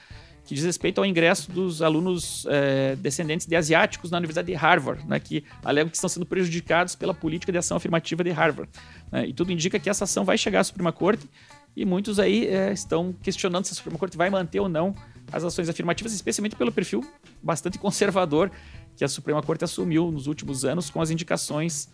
que 0.45 0.55
diz 0.55 0.63
respeito 0.63 0.99
ao 0.99 1.05
ingresso 1.05 1.51
dos 1.51 1.81
alunos 1.81 2.45
é, 2.49 2.95
descendentes 2.95 3.45
de 3.45 3.55
asiáticos 3.55 4.09
na 4.09 4.17
Universidade 4.17 4.47
de 4.47 4.53
Harvard, 4.53 5.05
né, 5.07 5.19
que 5.19 5.43
alegam 5.63 5.89
que 5.89 5.95
estão 5.95 6.09
sendo 6.09 6.25
prejudicados 6.25 6.95
pela 6.95 7.13
política 7.13 7.51
de 7.51 7.57
ação 7.57 7.77
afirmativa 7.77 8.23
de 8.23 8.31
Harvard. 8.31 8.71
Né, 9.11 9.27
e 9.27 9.33
tudo 9.33 9.51
indica 9.51 9.79
que 9.79 9.89
essa 9.89 10.05
ação 10.05 10.25
vai 10.25 10.37
chegar 10.37 10.61
à 10.61 10.63
Suprema 10.63 10.91
Corte 10.91 11.29
e 11.75 11.85
muitos 11.85 12.19
aí 12.19 12.47
é, 12.47 12.73
estão 12.73 13.13
questionando 13.21 13.65
se 13.65 13.73
a 13.73 13.75
Suprema 13.75 13.99
Corte 13.99 14.17
vai 14.17 14.29
manter 14.29 14.59
ou 14.59 14.67
não 14.67 14.95
as 15.31 15.43
ações 15.43 15.69
afirmativas, 15.69 16.11
especialmente 16.11 16.55
pelo 16.55 16.71
perfil 16.71 17.01
bastante 17.41 17.77
conservador 17.77 18.51
que 18.97 19.03
a 19.03 19.07
Suprema 19.07 19.41
Corte 19.41 19.63
assumiu 19.63 20.11
nos 20.11 20.27
últimos 20.27 20.65
anos 20.65 20.89
com 20.89 21.01
as 21.01 21.09
indicações 21.09 21.89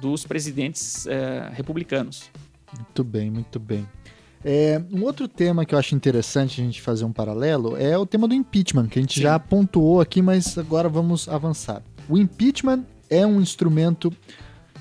dos 0.00 0.24
presidentes 0.24 1.06
é, 1.06 1.50
republicanos. 1.52 2.30
Muito 2.74 3.04
bem, 3.04 3.30
muito 3.30 3.58
bem. 3.58 3.86
É, 4.42 4.80
um 4.90 5.02
outro 5.02 5.28
tema 5.28 5.66
que 5.66 5.74
eu 5.74 5.78
acho 5.78 5.94
interessante 5.94 6.60
a 6.60 6.64
gente 6.64 6.80
fazer 6.80 7.04
um 7.04 7.12
paralelo 7.12 7.76
é 7.76 7.96
o 7.98 8.06
tema 8.06 8.26
do 8.26 8.34
impeachment, 8.34 8.86
que 8.86 8.98
a 8.98 9.02
gente 9.02 9.14
Sim. 9.14 9.22
já 9.22 9.38
pontuou 9.38 10.00
aqui, 10.00 10.22
mas 10.22 10.56
agora 10.56 10.88
vamos 10.88 11.28
avançar. 11.28 11.82
O 12.08 12.16
impeachment 12.16 12.84
é 13.10 13.26
um 13.26 13.40
instrumento 13.40 14.10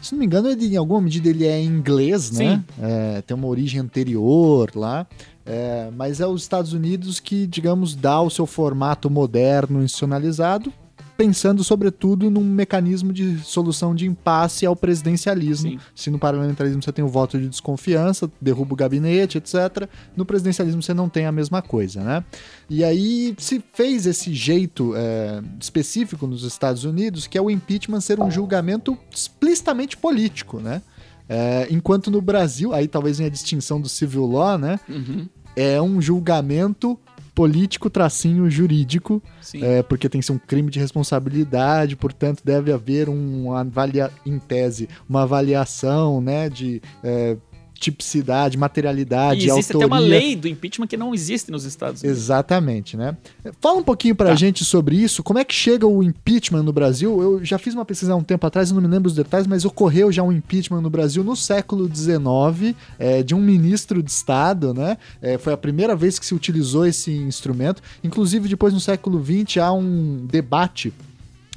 se 0.01 0.13
não 0.13 0.19
me 0.19 0.25
engano, 0.25 0.49
ele, 0.49 0.73
em 0.73 0.77
alguma 0.77 1.01
medida 1.01 1.29
ele 1.29 1.45
é 1.45 1.59
em 1.59 1.65
inglês, 1.65 2.31
né? 2.31 2.63
É, 2.81 3.21
tem 3.21 3.35
uma 3.35 3.47
origem 3.47 3.81
anterior 3.81 4.71
lá. 4.73 5.05
É, 5.45 5.89
mas 5.95 6.21
é 6.21 6.27
os 6.27 6.41
Estados 6.43 6.73
Unidos 6.73 7.19
que, 7.19 7.47
digamos, 7.47 7.95
dá 7.95 8.21
o 8.21 8.29
seu 8.29 8.45
formato 8.45 9.09
moderno 9.09 9.83
institucionalizado 9.83 10.71
pensando 11.19 11.65
sobretudo 11.65 12.31
num 12.31 12.45
mecanismo 12.45 13.11
de 13.11 13.39
solução 13.39 13.93
de 13.93 14.07
impasse 14.07 14.65
ao 14.65 14.73
presidencialismo. 14.73 15.71
Sim. 15.71 15.79
Se 15.93 16.09
no 16.09 16.17
parlamentarismo 16.17 16.81
você 16.81 16.93
tem 16.93 17.03
o 17.03 17.09
voto 17.09 17.37
de 17.37 17.49
desconfiança, 17.49 18.31
derruba 18.39 18.71
o 18.71 18.77
gabinete, 18.77 19.37
etc. 19.37 19.89
No 20.15 20.23
presidencialismo 20.23 20.81
você 20.81 20.93
não 20.93 21.09
tem 21.09 21.25
a 21.25 21.31
mesma 21.33 21.61
coisa, 21.61 22.01
né? 22.01 22.23
E 22.69 22.85
aí 22.85 23.35
se 23.37 23.61
fez 23.73 24.05
esse 24.05 24.33
jeito 24.33 24.93
é, 24.95 25.41
específico 25.59 26.25
nos 26.25 26.43
Estados 26.43 26.85
Unidos, 26.85 27.27
que 27.27 27.37
é 27.37 27.41
o 27.41 27.51
impeachment 27.51 27.99
ser 27.99 28.21
um 28.21 28.31
julgamento 28.31 28.97
explicitamente 29.11 29.97
político, 29.97 30.61
né? 30.61 30.81
É, 31.27 31.67
enquanto 31.69 32.09
no 32.09 32.21
Brasil, 32.21 32.73
aí 32.73 32.87
talvez 32.87 33.17
venha 33.17 33.27
a 33.27 33.31
distinção 33.31 33.81
do 33.81 33.89
civil 33.89 34.25
law, 34.25 34.57
né? 34.57 34.79
Uhum. 34.87 35.27
É 35.53 35.81
um 35.81 36.01
julgamento 36.01 36.97
político 37.39 37.89
tracinho 37.89 38.49
jurídico, 38.49 39.23
é, 39.61 39.81
porque 39.81 40.09
tem 40.09 40.19
que 40.19 40.27
ser 40.27 40.33
um 40.33 40.37
crime 40.37 40.69
de 40.69 40.77
responsabilidade, 40.77 41.95
portanto 41.95 42.41
deve 42.43 42.69
haver 42.69 43.07
um 43.07 43.53
avalia, 43.53 44.11
em 44.25 44.37
tese, 44.37 44.89
uma 45.07 45.21
avaliação, 45.21 46.19
né, 46.19 46.49
de 46.49 46.81
é, 47.01 47.37
tipicidade, 47.79 48.57
materialidade, 48.57 49.41
e 49.41 49.49
existe 49.49 49.73
autoria. 49.73 49.85
até 49.85 49.85
uma 49.85 49.99
lei 49.99 50.35
do 50.35 50.47
impeachment 50.47 50.87
que 50.87 50.97
não 50.97 51.13
existe 51.13 51.51
nos 51.51 51.63
Estados 51.63 52.01
Unidos. 52.01 52.19
Exatamente, 52.19 52.97
né? 52.97 53.15
Fala 53.61 53.77
um 53.79 53.83
pouquinho 53.83 54.15
pra 54.15 54.29
tá. 54.29 54.35
gente 54.35 54.65
sobre 54.65 54.95
isso, 54.95 55.23
como 55.23 55.39
é 55.39 55.45
que 55.45 55.53
chega 55.53 55.87
o 55.87 56.03
impeachment 56.03 56.63
no 56.63 56.73
Brasil? 56.73 57.21
Eu 57.21 57.45
já 57.45 57.57
fiz 57.57 57.73
uma 57.73 57.85
pesquisa 57.85 58.13
há 58.13 58.15
um 58.15 58.23
tempo 58.23 58.45
atrás, 58.45 58.71
não 58.71 58.81
me 58.81 58.87
lembro 58.87 59.07
os 59.07 59.15
detalhes, 59.15 59.47
mas 59.47 59.65
ocorreu 59.65 60.11
já 60.11 60.21
um 60.21 60.31
impeachment 60.31 60.81
no 60.81 60.89
Brasil 60.89 61.23
no 61.23 61.35
século 61.35 61.89
XIX, 61.93 62.75
é, 62.97 63.23
de 63.23 63.33
um 63.33 63.41
ministro 63.41 64.03
de 64.03 64.11
Estado, 64.11 64.73
né? 64.73 64.97
É, 65.21 65.37
foi 65.37 65.53
a 65.53 65.57
primeira 65.57 65.95
vez 65.95 66.19
que 66.19 66.25
se 66.25 66.35
utilizou 66.35 66.85
esse 66.85 67.11
instrumento. 67.11 67.81
Inclusive, 68.03 68.49
depois 68.49 68.73
no 68.73 68.79
século 68.79 69.23
XX 69.23 69.57
há 69.57 69.71
um 69.71 70.25
debate 70.29 70.93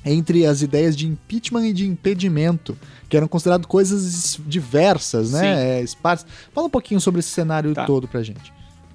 entre 0.05 0.45
as 0.47 0.62
ideias 0.62 0.97
de 0.97 1.07
impeachment 1.07 1.66
e 1.66 1.73
de 1.73 1.87
impedimento, 1.87 2.77
que 3.09 3.16
eram 3.16 3.29
consideradas 3.29 3.66
coisas 3.66 4.39
diversas, 4.47 5.33
né? 5.33 5.79
É, 5.79 5.83
esparsas. 5.83 6.27
Fala 6.53 6.66
um 6.66 6.70
pouquinho 6.70 7.01
sobre 7.01 7.20
esse 7.20 7.31
cenário 7.31 7.73
tá. 7.74 7.85
todo 7.85 8.09
pra 8.09 8.23
gente. 8.23 8.53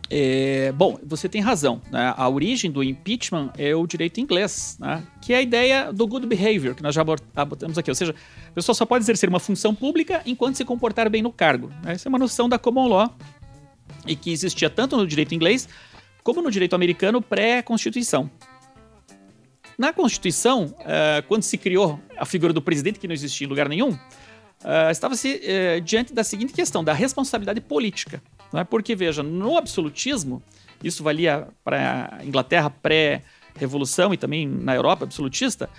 É, 0.10 0.72
bom, 0.72 0.98
você 1.06 1.28
tem 1.28 1.42
razão. 1.42 1.82
Né? 1.92 2.14
A 2.16 2.30
origem 2.30 2.72
do 2.72 2.82
impeachment 2.82 3.52
é 3.58 3.76
o 3.76 3.86
direito 3.86 4.20
inglês, 4.20 4.78
né? 4.80 5.04
que 5.22 5.34
é 5.34 5.38
a 5.38 5.42
ideia 5.42 5.92
do 5.92 6.08
good 6.08 6.26
behavior, 6.26 6.74
que 6.74 6.82
nós 6.82 6.96
já 6.96 7.02
abordamos 7.36 7.78
aqui. 7.78 7.92
Ou 7.92 7.96
seja, 7.96 8.16
a 8.48 8.52
pessoa 8.52 8.74
só 8.74 8.86
pode 8.86 9.04
exercer 9.04 9.28
uma 9.28 9.40
função 9.40 9.76
pública 9.76 10.22
enquanto 10.26 10.56
se 10.56 10.66
comportar 10.66 11.10
bem 11.10 11.22
no 11.22 11.32
cargo. 11.32 11.70
Né? 11.84 11.94
Essa 11.94 12.08
é 12.08 12.10
uma 12.10 12.20
noção 12.20 12.48
da 12.48 12.58
common 12.58 12.88
law 12.88 13.16
e 14.06 14.16
que 14.16 14.32
existia 14.32 14.70
tanto 14.70 14.96
no 14.96 15.06
direito 15.06 15.36
inglês 15.36 15.68
como 16.24 16.42
no 16.42 16.52
direito 16.52 16.76
americano 16.76 17.22
pré-constituição. 17.22 18.30
Na 19.78 19.94
Constituição, 19.94 20.66
uh, 20.66 21.24
quando 21.28 21.44
se 21.44 21.56
criou 21.56 22.00
a 22.18 22.26
figura 22.26 22.52
do 22.52 22.62
presidente, 22.62 22.98
que 22.98 23.08
não 23.08 23.14
existia 23.14 23.46
em 23.46 23.50
lugar 23.50 23.70
nenhum, 23.70 23.92
uh, 23.92 24.90
estava-se 24.90 25.36
uh, 25.36 25.82
diante 25.82 26.14
da 26.14 26.24
seguinte 26.24 26.52
questão, 26.52 26.84
da 26.84 26.94
responsabilidade 26.94 27.62
política. 27.62 28.22
Não 28.52 28.60
é? 28.60 28.64
Porque, 28.64 28.96
veja, 28.96 29.22
no 29.22 29.56
absolutismo, 29.56 30.42
isso 30.84 31.04
valia 31.04 31.48
para 31.64 32.18
a 32.20 32.26
Inglaterra 32.26 32.72
pré-revolução 32.72 34.14
e 34.14 34.18
também 34.18 34.48
na 34.48 34.74
Europa 34.74 35.06
absolutista, 35.06 35.70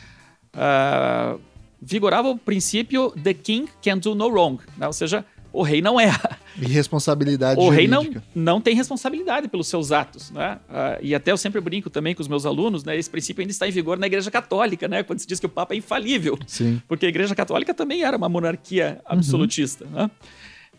vigorava 1.80 2.28
o 2.28 2.36
princípio 2.36 3.12
the 3.12 3.32
king 3.32 3.70
can 3.80 3.98
do 3.98 4.14
no 4.14 4.28
wrong, 4.28 4.60
né? 4.76 4.86
ou 4.86 4.92
seja, 4.92 5.24
o 5.58 5.62
rei 5.62 5.82
não 5.82 5.98
erra. 5.98 6.38
E 6.56 6.66
responsabilidade 6.66 7.58
O 7.60 7.72
jurídica. 7.72 7.80
rei 7.80 7.88
não, 7.88 8.22
não 8.34 8.60
tem 8.60 8.74
responsabilidade 8.76 9.48
pelos 9.48 9.66
seus 9.66 9.90
atos, 9.90 10.30
né? 10.30 10.58
Uh, 10.68 11.02
e 11.02 11.14
até 11.14 11.32
eu 11.32 11.36
sempre 11.36 11.60
brinco 11.60 11.90
também 11.90 12.14
com 12.14 12.22
os 12.22 12.28
meus 12.28 12.46
alunos, 12.46 12.84
né? 12.84 12.96
Esse 12.96 13.10
princípio 13.10 13.40
ainda 13.42 13.50
está 13.50 13.66
em 13.66 13.72
vigor 13.72 13.98
na 13.98 14.06
Igreja 14.06 14.30
Católica, 14.30 14.86
né? 14.86 15.02
Quando 15.02 15.18
se 15.18 15.26
diz 15.26 15.40
que 15.40 15.46
o 15.46 15.48
Papa 15.48 15.74
é 15.74 15.78
infalível. 15.78 16.38
Sim. 16.46 16.80
Porque 16.86 17.06
a 17.06 17.08
Igreja 17.08 17.34
Católica 17.34 17.74
também 17.74 18.04
era 18.04 18.16
uma 18.16 18.28
monarquia 18.28 19.00
uhum. 19.00 19.18
absolutista, 19.18 19.84
uhum. 19.84 19.90
né? 19.90 20.10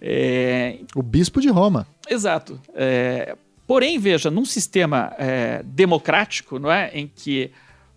É... 0.02 0.80
O 0.96 1.04
bispo 1.04 1.42
de 1.42 1.50
Roma. 1.50 1.86
Exato. 2.10 2.60
É... 2.74 3.36
Porém, 3.68 4.00
veja, 4.00 4.32
num 4.32 4.46
sistema 4.46 5.14
é, 5.20 5.62
democrático, 5.64 6.58
não 6.58 6.72
é? 6.72 6.90
Em 6.92 7.06
que 7.06 7.52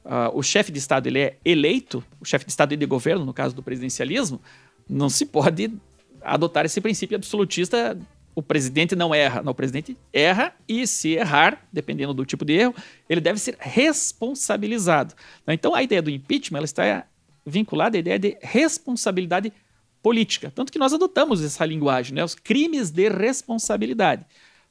uh, 0.04 0.36
o 0.36 0.42
chefe 0.42 0.70
de 0.70 0.78
Estado 0.78 1.06
ele 1.06 1.18
é 1.18 1.36
eleito, 1.42 2.04
o 2.20 2.26
chefe 2.26 2.44
de 2.44 2.50
Estado 2.50 2.74
e 2.74 2.76
de 2.76 2.84
governo, 2.84 3.24
no 3.24 3.32
caso 3.32 3.54
do 3.54 3.62
presidencialismo, 3.62 4.38
não 4.86 5.09
se 5.09 5.24
pode 5.24 5.72
adotar 6.24 6.65
esse 6.65 6.81
princípio 6.81 7.16
absolutista. 7.16 7.99
O 8.35 8.43
presidente 8.43 8.97
não 8.97 9.15
erra. 9.15 9.43
Não, 9.43 9.53
o 9.53 9.55
presidente 9.55 9.97
erra 10.12 10.55
e, 10.69 10.86
se 10.86 11.11
errar, 11.11 11.66
dependendo 11.73 12.15
do 12.15 12.24
tipo 12.24 12.44
de 12.44 12.55
erro, 12.55 12.74
ele 13.09 13.20
deve 13.20 13.39
ser 13.39 13.57
responsabilizado. 13.59 15.15
Então, 15.47 15.74
a 15.74 15.82
ideia 15.82 16.01
do 16.01 16.11
impeachment 16.11 16.59
ela 16.59 16.65
está 16.65 17.07
vinculada 17.44 17.97
à 17.97 18.01
ideia 18.01 18.19
de 18.19 18.39
responsabilidade 18.40 19.53
política. 20.03 20.51
Tanto 20.55 20.73
que 20.73 20.78
nós 20.78 20.93
adotamos 20.93 21.43
essa 21.43 21.65
linguagem, 21.65 22.15
né? 22.15 22.24
os 22.24 22.35
crimes 22.35 22.90
de 22.90 23.09
responsabilidade. 23.09 24.27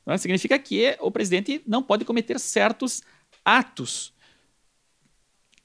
Não 0.06 0.14
é? 0.14 0.18
Significa 0.18 0.58
que 0.60 0.98
o 1.00 1.12
presidente 1.12 1.62
não 1.66 1.82
pode 1.82 2.04
cometer 2.04 2.40
certos 2.40 3.02
atos. 3.46 4.14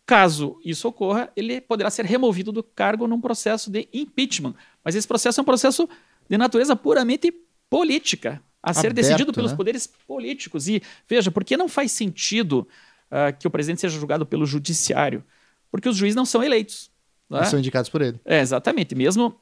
Caso 0.05 0.61
isso 0.65 0.87
ocorra, 0.87 1.33
ele 1.35 1.61
poderá 1.61 1.91
ser 1.91 2.05
removido 2.05 2.53
do 2.53 2.63
cargo 2.63 3.09
num 3.09 3.21
processo 3.21 3.71
de 3.71 3.89
impeachment. 3.93 4.55
Mas 4.87 4.95
esse 4.95 5.09
processo 5.09 5.41
é 5.41 5.43
um 5.43 5.45
processo 5.45 5.89
de 6.31 6.39
natureza 6.39 6.77
puramente 6.77 7.35
política, 7.69 8.41
a 8.63 8.73
ser 8.73 8.87
Aberto, 8.87 8.95
decidido 8.95 9.33
pelos 9.33 9.51
né? 9.51 9.57
poderes 9.57 9.85
políticos. 10.07 10.69
E 10.69 10.81
veja, 11.09 11.29
por 11.29 11.43
que 11.43 11.57
não 11.57 11.69
faz 11.69 11.91
sentido 11.91 12.69
uh, 13.11 13.37
que 13.37 13.49
o 13.49 13.51
presidente 13.51 13.81
seja 13.81 13.99
julgado 13.99 14.25
pelo 14.25 14.47
judiciário? 14.47 15.25
Porque 15.73 15.89
os 15.89 15.97
juízes 15.97 16.15
não 16.15 16.25
são 16.25 16.41
eleitos. 16.41 16.89
Não 17.29 17.41
é? 17.41 17.45
São 17.47 17.59
indicados 17.59 17.91
por 17.91 18.01
ele. 18.01 18.21
É, 18.25 18.39
exatamente. 18.39 18.95
Mesmo 18.95 19.35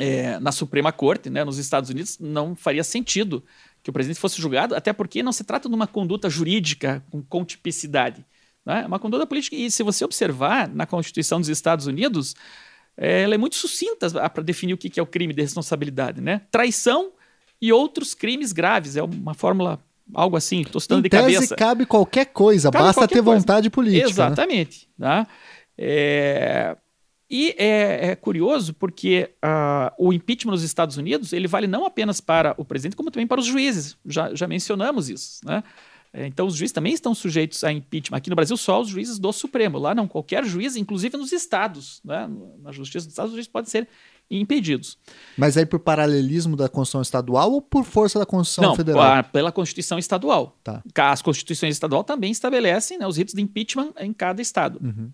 é, 0.00 0.38
na 0.38 0.50
Suprema 0.50 0.90
Corte, 0.92 1.28
né, 1.28 1.44
nos 1.44 1.58
Estados 1.58 1.90
Unidos, 1.90 2.18
não 2.18 2.56
faria 2.56 2.82
sentido 2.82 3.44
que 3.82 3.90
o 3.90 3.92
presidente 3.92 4.18
fosse 4.18 4.40
julgado, 4.40 4.74
até 4.74 4.94
porque 4.94 5.22
não 5.22 5.30
se 5.30 5.44
trata 5.44 5.68
de 5.68 5.74
uma 5.74 5.86
conduta 5.86 6.30
jurídica 6.30 7.04
com 7.10 7.22
contipicidade. 7.22 8.24
Né? 8.64 8.80
É 8.82 8.86
uma 8.86 8.98
conduta 8.98 9.26
política. 9.26 9.56
E 9.56 9.70
se 9.70 9.82
você 9.82 10.06
observar 10.06 10.70
na 10.70 10.86
Constituição 10.86 11.38
dos 11.38 11.50
Estados 11.50 11.86
Unidos, 11.86 12.34
ela 12.96 13.34
é 13.34 13.38
muito 13.38 13.56
sucinta 13.56 14.08
para 14.30 14.42
definir 14.42 14.74
o 14.74 14.78
que 14.78 14.98
é 14.98 15.02
o 15.02 15.06
crime 15.06 15.32
de 15.32 15.42
responsabilidade, 15.42 16.20
né? 16.20 16.42
Traição 16.50 17.12
e 17.60 17.72
outros 17.72 18.14
crimes 18.14 18.52
graves. 18.52 18.96
É 18.96 19.02
uma 19.02 19.34
fórmula, 19.34 19.80
algo 20.12 20.36
assim, 20.36 20.60
estou 20.60 20.80
citando 20.80 21.02
de 21.02 21.08
tese, 21.08 21.34
cabeça. 21.34 21.56
cabe 21.56 21.86
qualquer 21.86 22.26
coisa, 22.26 22.70
cabe 22.70 22.84
basta 22.84 23.00
qualquer 23.00 23.14
ter 23.16 23.22
coisa. 23.22 23.40
vontade 23.40 23.70
política. 23.70 24.04
Né? 24.04 24.10
Exatamente. 24.10 24.88
Né? 24.98 25.06
Tá? 25.06 25.28
É... 25.76 26.76
E 27.30 27.54
é, 27.58 28.10
é, 28.10 28.16
curioso 28.16 28.74
porque 28.74 29.30
uh, 29.44 29.90
o 29.98 30.12
impeachment 30.12 30.52
nos 30.52 30.62
Estados 30.62 30.98
Unidos 30.98 31.32
ele 31.32 31.48
vale 31.48 31.66
não 31.66 31.84
apenas 31.86 32.20
para 32.20 32.54
o 32.58 32.64
presidente, 32.64 32.94
como 32.94 33.10
também 33.10 33.26
para 33.26 33.40
os 33.40 33.46
juízes. 33.46 33.96
Já, 34.06 34.32
já 34.34 34.46
mencionamos 34.46 35.08
isso. 35.08 35.40
Né? 35.44 35.64
É, 36.16 36.28
então, 36.28 36.46
os 36.46 36.54
juízes 36.54 36.72
também 36.72 36.92
estão 36.92 37.12
sujeitos 37.12 37.64
a 37.64 37.72
impeachment. 37.72 38.16
Aqui 38.16 38.30
no 38.30 38.36
Brasil, 38.36 38.56
só 38.56 38.80
os 38.80 38.88
juízes 38.88 39.18
do 39.18 39.32
Supremo. 39.32 39.78
Lá 39.78 39.96
não, 39.96 40.06
qualquer 40.06 40.44
juiz, 40.44 40.76
inclusive 40.76 41.16
nos 41.16 41.32
estados. 41.32 42.00
Né? 42.04 42.30
Na 42.62 42.70
Justiça 42.70 43.06
dos 43.06 43.14
Estados, 43.14 43.32
os 43.32 43.34
juízes 43.34 43.50
podem 43.50 43.68
ser 43.68 43.88
impedidos. 44.30 44.96
Mas 45.36 45.56
aí 45.56 45.66
por 45.66 45.80
paralelismo 45.80 46.56
da 46.56 46.68
Constituição 46.68 47.02
Estadual 47.02 47.50
ou 47.50 47.60
por 47.60 47.84
força 47.84 48.20
da 48.20 48.24
Constituição 48.24 48.70
não, 48.70 48.76
Federal? 48.76 49.16
Não, 49.16 49.24
pela 49.24 49.50
Constituição 49.50 49.98
Estadual. 49.98 50.56
Tá. 50.62 50.84
As 50.94 51.20
Constituições 51.20 51.74
Estadual 51.74 52.04
também 52.04 52.30
estabelecem 52.30 52.96
né, 52.96 53.06
os 53.08 53.16
ritos 53.16 53.34
de 53.34 53.42
impeachment 53.42 53.92
em 53.98 54.12
cada 54.12 54.40
estado. 54.40 54.78
Uhum. 54.80 55.10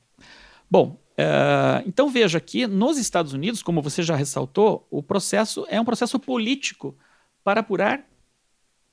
Bom, 0.71 1.01
uh, 1.13 1.83
então 1.87 2.11
veja 2.11 2.39
que 2.39 2.67
nos 2.67 2.99
Estados 2.99 3.33
Unidos, 3.33 3.63
como 3.63 3.81
você 3.81 4.03
já 4.03 4.15
ressaltou, 4.15 4.87
o 4.91 5.03
processo 5.03 5.67
é 5.71 5.81
um 5.81 5.85
processo 5.85 6.19
político 6.19 6.95
para 7.43 7.61
apurar 7.61 8.05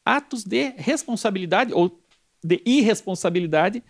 atos 0.08 0.44
de 0.44 0.74
responsabilidade 0.78 1.74
ou 1.74 2.00
de 2.44 2.62
irresponsabilidade 2.66 3.84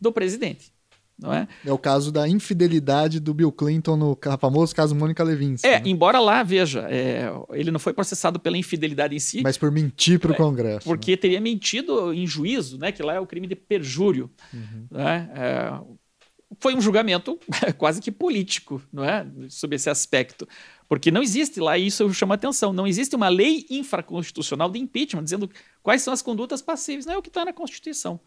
do 0.00 0.12
presidente. 0.12 0.72
Não 1.16 1.32
é? 1.32 1.46
é 1.64 1.72
o 1.72 1.78
caso 1.78 2.10
da 2.10 2.28
infidelidade 2.28 3.20
do 3.20 3.32
Bill 3.32 3.52
Clinton 3.52 3.96
no 3.96 4.18
famoso 4.38 4.74
caso 4.74 4.96
Mônica 4.96 5.22
Lewinsky. 5.22 5.66
É, 5.66 5.78
né? 5.78 5.82
embora 5.86 6.18
lá, 6.18 6.42
veja, 6.42 6.88
é, 6.90 7.30
ele 7.52 7.70
não 7.70 7.78
foi 7.78 7.92
processado 7.92 8.40
pela 8.40 8.58
infidelidade 8.58 9.14
em 9.14 9.20
si. 9.20 9.40
Mas 9.40 9.56
por 9.56 9.70
mentir 9.70 10.18
para 10.18 10.32
o 10.32 10.34
é, 10.34 10.36
Congresso. 10.36 10.84
Porque 10.84 11.12
né? 11.12 11.16
teria 11.16 11.40
mentido 11.40 12.12
em 12.12 12.26
juízo, 12.26 12.78
né, 12.78 12.90
que 12.90 13.02
lá 13.02 13.14
é 13.14 13.20
o 13.20 13.26
crime 13.26 13.46
de 13.46 13.54
perjúrio. 13.54 14.28
Uhum. 14.52 14.86
Né? 14.90 15.30
É, 15.36 15.80
foi 16.58 16.74
um 16.74 16.80
julgamento 16.80 17.38
quase 17.78 18.00
que 18.00 18.10
político, 18.10 18.82
não 18.92 19.04
é? 19.04 19.24
Sob 19.48 19.74
esse 19.76 19.88
aspecto 19.88 20.48
Porque 20.94 21.10
não 21.10 21.24
existe 21.24 21.58
lá, 21.58 21.76
e 21.76 21.88
isso 21.88 22.14
chama 22.14 22.36
atenção, 22.36 22.72
não 22.72 22.86
existe 22.86 23.16
uma 23.16 23.28
lei 23.28 23.66
infraconstitucional 23.68 24.70
de 24.70 24.78
impeachment 24.78 25.24
dizendo 25.24 25.50
quais 25.82 26.02
são 26.02 26.14
as 26.14 26.22
condutas 26.22 26.62
passíveis. 26.62 27.04
Não 27.04 27.14
é 27.14 27.18
o 27.18 27.22
que 27.22 27.28
está 27.28 27.44
na 27.44 27.52
Constituição. 27.52 28.20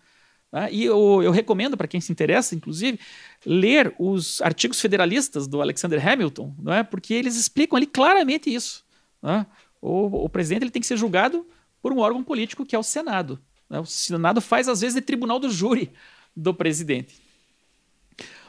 Tá? 0.52 0.70
E 0.70 0.84
eu, 0.84 1.24
eu 1.24 1.32
recomendo 1.32 1.78
para 1.78 1.88
quem 1.88 2.02
se 2.02 2.12
interessa, 2.12 2.56
inclusive, 2.56 3.00
ler 3.46 3.96
os 3.98 4.42
artigos 4.42 4.82
federalistas 4.82 5.48
do 5.48 5.62
Alexander 5.62 6.06
Hamilton, 6.06 6.54
não 6.60 6.74
é? 6.74 6.84
porque 6.84 7.14
eles 7.14 7.38
explicam 7.38 7.78
ali 7.78 7.86
claramente 7.86 8.54
isso. 8.54 8.84
Né? 9.24 9.46
O, 9.82 10.26
o, 10.26 10.28
presidente 10.28 10.64
ele 10.64 10.72
tem 10.72 10.82
que 10.82 10.88
ser 10.88 10.98
julgado 10.98 11.48
por 11.82 11.94
um 11.94 12.00
órgão 12.00 12.22
político 12.22 12.66
que 12.66 12.76
é 12.76 12.80
o 12.80 12.84
Senado. 12.84 13.40
Né? 13.70 13.80
O 13.80 13.86
Senado 13.86 14.42
faz, 14.42 14.68
às 14.68 14.82
vezes, 14.82 14.96
de 14.96 15.02
tribunal 15.02 15.40
do 15.40 15.50
júri 15.50 15.90
do 16.36 16.54
presidente. 16.54 17.16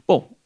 Bom, 0.05 0.37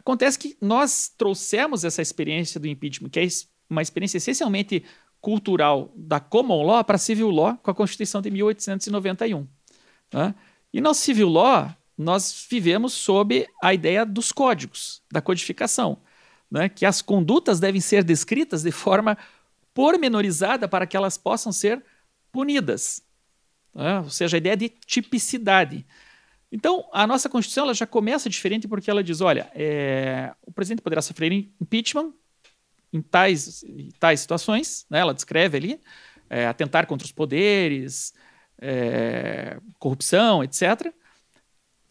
acontece 0.00 0.38
que 0.38 0.56
nós 0.60 1.12
trouxemos 1.16 1.84
essa 1.84 2.02
experiência 2.02 2.58
do 2.58 2.66
impeachment, 2.66 3.10
que 3.10 3.20
é 3.20 3.28
uma 3.68 3.82
experiência 3.82 4.18
essencialmente 4.18 4.84
cultural 5.20 5.92
da 5.94 6.18
common 6.18 6.62
law 6.62 6.82
para 6.82 6.98
civil 6.98 7.30
law 7.30 7.56
com 7.62 7.70
a 7.70 7.74
Constituição 7.74 8.20
de 8.22 8.30
1891. 8.30 9.46
Né? 10.12 10.34
E 10.72 10.80
no 10.80 10.94
civil 10.94 11.28
law, 11.28 11.70
nós 11.96 12.46
vivemos 12.48 12.94
sob 12.94 13.46
a 13.62 13.74
ideia 13.74 14.06
dos 14.06 14.32
códigos, 14.32 15.02
da 15.12 15.20
codificação, 15.20 15.98
né? 16.50 16.68
que 16.68 16.86
as 16.86 17.02
condutas 17.02 17.60
devem 17.60 17.80
ser 17.80 18.02
descritas 18.02 18.62
de 18.62 18.72
forma 18.72 19.18
pormenorizada 19.74 20.66
para 20.66 20.86
que 20.86 20.96
elas 20.96 21.18
possam 21.18 21.52
ser 21.52 21.84
punidas. 22.32 23.02
Né? 23.74 24.00
Ou 24.00 24.10
seja, 24.10 24.36
a 24.36 24.38
ideia 24.38 24.56
de 24.56 24.68
tipicidade. 24.68 25.86
Então, 26.52 26.88
a 26.92 27.06
nossa 27.06 27.28
Constituição 27.28 27.64
ela 27.64 27.74
já 27.74 27.86
começa 27.86 28.28
diferente 28.28 28.66
porque 28.66 28.90
ela 28.90 29.04
diz: 29.04 29.20
olha, 29.20 29.50
é, 29.54 30.34
o 30.42 30.52
presidente 30.52 30.82
poderá 30.82 31.00
sofrer 31.00 31.32
impeachment 31.32 32.12
em 32.92 33.00
tais, 33.00 33.62
em 33.62 33.90
tais 33.98 34.20
situações, 34.20 34.84
né? 34.90 34.98
ela 34.98 35.14
descreve 35.14 35.56
ali, 35.56 35.80
é, 36.28 36.46
atentar 36.46 36.86
contra 36.86 37.06
os 37.06 37.12
poderes, 37.12 38.12
é, 38.60 39.60
corrupção, 39.78 40.42
etc., 40.42 40.92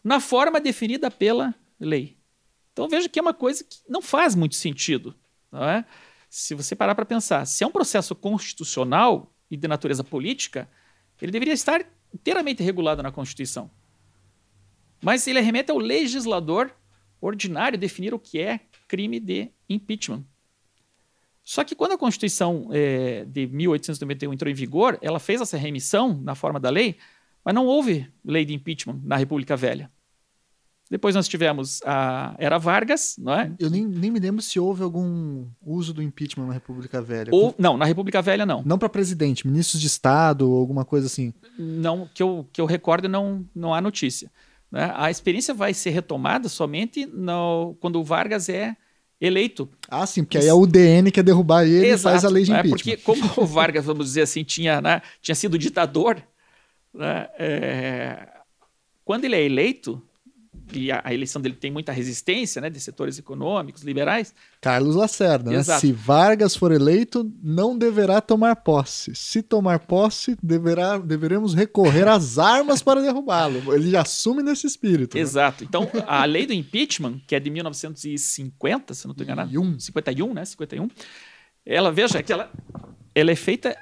na 0.04 0.20
forma 0.20 0.60
definida 0.60 1.10
pela 1.10 1.54
lei. 1.78 2.18
Então 2.72 2.88
veja 2.88 3.08
que 3.08 3.18
é 3.18 3.22
uma 3.22 3.34
coisa 3.34 3.64
que 3.64 3.78
não 3.88 4.00
faz 4.00 4.34
muito 4.34 4.54
sentido. 4.54 5.14
Não 5.50 5.64
é? 5.64 5.84
Se 6.28 6.54
você 6.54 6.76
parar 6.76 6.94
para 6.94 7.04
pensar, 7.04 7.44
se 7.44 7.64
é 7.64 7.66
um 7.66 7.72
processo 7.72 8.14
constitucional 8.14 9.34
e 9.50 9.56
de 9.56 9.66
natureza 9.66 10.04
política, 10.04 10.70
ele 11.20 11.32
deveria 11.32 11.52
estar 11.52 11.84
inteiramente 12.14 12.62
regulado 12.62 13.02
na 13.02 13.10
Constituição. 13.10 13.70
Mas 15.02 15.26
ele 15.26 15.40
remete 15.40 15.70
ao 15.70 15.78
legislador 15.78 16.70
ordinário 17.20 17.78
definir 17.78 18.14
o 18.14 18.18
que 18.18 18.38
é 18.38 18.60
crime 18.88 19.20
de 19.20 19.50
impeachment. 19.68 20.24
Só 21.42 21.64
que 21.64 21.74
quando 21.74 21.92
a 21.92 21.98
Constituição 21.98 22.68
é, 22.70 23.24
de 23.24 23.46
1891 23.46 24.32
entrou 24.32 24.50
em 24.50 24.54
vigor, 24.54 24.98
ela 25.02 25.18
fez 25.18 25.40
essa 25.40 25.56
remissão 25.56 26.20
na 26.22 26.34
forma 26.34 26.60
da 26.60 26.70
lei, 26.70 26.96
mas 27.44 27.54
não 27.54 27.66
houve 27.66 28.06
lei 28.24 28.44
de 28.44 28.54
impeachment 28.54 29.00
na 29.02 29.16
República 29.16 29.56
Velha. 29.56 29.90
Depois 30.90 31.14
nós 31.14 31.28
tivemos 31.28 31.80
a 31.84 32.34
Era 32.36 32.58
Vargas, 32.58 33.14
não 33.16 33.32
é? 33.32 33.52
Eu 33.60 33.70
nem, 33.70 33.86
nem 33.86 34.10
me 34.10 34.18
lembro 34.18 34.42
se 34.42 34.58
houve 34.58 34.82
algum 34.82 35.46
uso 35.64 35.94
do 35.94 36.02
impeachment 36.02 36.46
na 36.46 36.52
República 36.52 37.00
Velha. 37.00 37.30
Ou, 37.32 37.54
não, 37.56 37.76
na 37.76 37.84
República 37.84 38.20
Velha 38.20 38.44
não. 38.44 38.62
Não 38.64 38.76
para 38.76 38.88
presidente, 38.88 39.46
ministros 39.46 39.80
de 39.80 39.86
Estado 39.86 40.44
alguma 40.44 40.84
coisa 40.84 41.06
assim. 41.06 41.32
Não, 41.56 42.08
que 42.12 42.20
eu, 42.20 42.44
que 42.52 42.60
eu 42.60 42.66
recordo 42.66 43.08
não, 43.08 43.46
não 43.54 43.72
há 43.72 43.80
notícia. 43.80 44.28
Né? 44.70 44.92
A 44.94 45.10
experiência 45.10 45.52
vai 45.52 45.74
ser 45.74 45.90
retomada 45.90 46.48
somente 46.48 47.06
no, 47.06 47.76
quando 47.80 48.00
o 48.00 48.04
Vargas 48.04 48.48
é 48.48 48.76
eleito. 49.20 49.68
Ah, 49.88 50.06
sim, 50.06 50.24
porque 50.24 50.38
aí 50.38 50.46
é 50.46 50.54
o 50.54 50.60
UDN 50.60 51.10
quer 51.10 51.22
derrubar 51.22 51.64
ele 51.64 51.88
Exato, 51.88 52.00
e 52.00 52.12
faz 52.12 52.24
a 52.24 52.28
lei 52.28 52.44
de 52.44 52.52
né? 52.52 52.60
impeachment. 52.60 52.96
Porque 52.96 52.96
como 52.96 53.44
o 53.44 53.46
Vargas, 53.46 53.84
vamos 53.84 54.06
dizer 54.06 54.22
assim, 54.22 54.42
tinha, 54.42 54.80
né, 54.80 55.02
tinha 55.20 55.34
sido 55.34 55.58
ditador, 55.58 56.22
né, 56.94 57.28
é, 57.38 58.28
quando 59.04 59.24
ele 59.24 59.36
é 59.36 59.42
eleito, 59.42 60.02
e 60.72 60.90
a, 60.90 61.00
a, 61.04 61.14
eleição 61.14 61.40
dele 61.40 61.54
tem 61.54 61.70
muita 61.70 61.92
resistência, 61.92 62.60
né, 62.60 62.70
de 62.70 62.80
setores 62.80 63.18
econômicos, 63.18 63.82
liberais. 63.82 64.34
Carlos 64.60 64.96
Lacerda, 64.96 65.50
né? 65.50 65.62
Se 65.62 65.92
Vargas 65.92 66.56
for 66.56 66.72
eleito, 66.72 67.30
não 67.42 67.76
deverá 67.76 68.20
tomar 68.20 68.56
posse. 68.56 69.14
Se 69.14 69.42
tomar 69.42 69.80
posse, 69.80 70.36
deverá, 70.42 70.98
deveremos 70.98 71.54
recorrer 71.54 72.08
às 72.08 72.38
armas 72.40 72.82
para 72.82 73.00
derrubá-lo. 73.00 73.74
Ele 73.74 73.96
assume 73.96 74.42
nesse 74.42 74.66
espírito. 74.66 75.16
Né? 75.16 75.22
Exato. 75.22 75.64
Então, 75.64 75.88
a 76.06 76.24
lei 76.26 76.46
do 76.46 76.52
impeachment, 76.52 77.20
que 77.26 77.34
é 77.34 77.40
de 77.40 77.50
1950, 77.50 78.94
se 78.94 79.06
não 79.06 79.12
estou 79.12 79.24
enganado, 79.24 79.50
51, 79.80 80.34
né, 80.34 80.44
51, 80.44 80.88
ela, 81.64 81.92
veja, 81.92 82.22
que 82.22 82.32
ela, 82.32 82.50
ela 83.14 83.30
é 83.30 83.36
feita 83.36 83.76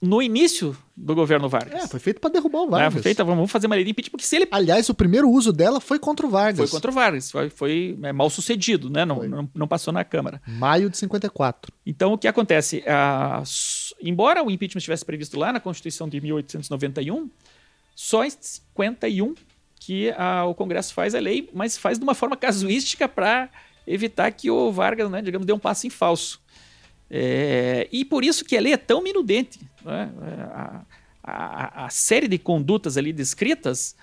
no 0.00 0.22
início 0.22 0.74
do 0.96 1.14
governo 1.14 1.48
Vargas. 1.48 1.84
É, 1.84 1.86
foi 1.86 2.00
feito 2.00 2.20
para 2.20 2.30
derrubar 2.30 2.60
o 2.62 2.70
Vargas. 2.70 2.88
É, 2.88 2.90
foi 2.90 3.02
feita, 3.02 3.22
vamos 3.22 3.50
fazer 3.50 3.66
uma 3.66 3.76
lei 3.76 3.84
de 3.84 3.90
impeachment, 3.90 4.12
porque 4.12 4.26
se 4.26 4.36
ele... 4.36 4.48
Aliás, 4.50 4.88
o 4.88 4.94
primeiro 4.94 5.28
uso 5.28 5.52
dela 5.52 5.80
foi 5.80 5.98
contra 5.98 6.26
o 6.26 6.30
Vargas. 6.30 6.56
Foi 6.56 6.68
contra 6.68 6.90
o 6.90 6.94
Vargas, 6.94 7.30
foi, 7.30 7.50
foi 7.50 7.98
é, 8.02 8.12
mal 8.12 8.30
sucedido, 8.30 8.88
né? 8.88 9.04
Não, 9.04 9.22
não, 9.24 9.50
não, 9.54 9.68
passou 9.68 9.92
na 9.92 10.02
Câmara. 10.02 10.40
Maio 10.46 10.88
de 10.88 10.96
54. 10.96 11.72
Então, 11.84 12.14
o 12.14 12.18
que 12.18 12.26
acontece? 12.26 12.82
Ah, 12.86 13.42
embora 14.02 14.42
o 14.42 14.50
impeachment 14.50 14.78
estivesse 14.78 15.04
previsto 15.04 15.38
lá 15.38 15.52
na 15.52 15.60
Constituição 15.60 16.08
de 16.08 16.18
1891, 16.20 17.28
só 17.94 18.24
em 18.24 18.30
51 18.30 19.34
que 19.80 20.14
ah, 20.16 20.44
o 20.44 20.54
Congresso 20.54 20.94
faz 20.94 21.14
a 21.14 21.18
lei, 21.20 21.48
mas 21.52 21.76
faz 21.76 21.98
de 21.98 22.04
uma 22.04 22.14
forma 22.14 22.36
casuística 22.38 23.06
para 23.06 23.50
evitar 23.86 24.30
que 24.30 24.50
o 24.50 24.70
Vargas, 24.70 25.10
né, 25.10 25.20
digamos, 25.20 25.46
dê 25.46 25.52
um 25.52 25.58
passo 25.58 25.86
em 25.86 25.90
falso. 25.90 26.40
É, 27.10 27.88
e 27.90 28.04
por 28.04 28.24
isso 28.24 28.44
que 28.44 28.56
a 28.56 28.60
lei 28.60 28.72
é 28.72 28.76
tão 28.76 29.02
minudente. 29.02 29.58
Né? 29.84 30.10
A, 30.52 30.82
a, 31.22 31.86
a, 31.86 31.90
série 31.90 32.28
de 32.28 32.38
condutas 32.38 32.96
ali 32.96 33.12
descritas, 33.12 33.96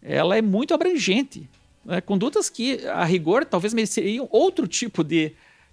ela 0.00 0.36
é 0.36 0.42
muito 0.42 0.72
abrangente. 0.72 1.48
Né? 1.84 2.00
Condutas 2.00 2.48
que, 2.48 2.86
a 2.86 3.04
rigor, 3.04 3.44
talvez 3.44 3.74
mereceriam 3.74 4.28
outro 4.30 4.68
tipo 4.68 5.02
de 5.02 5.32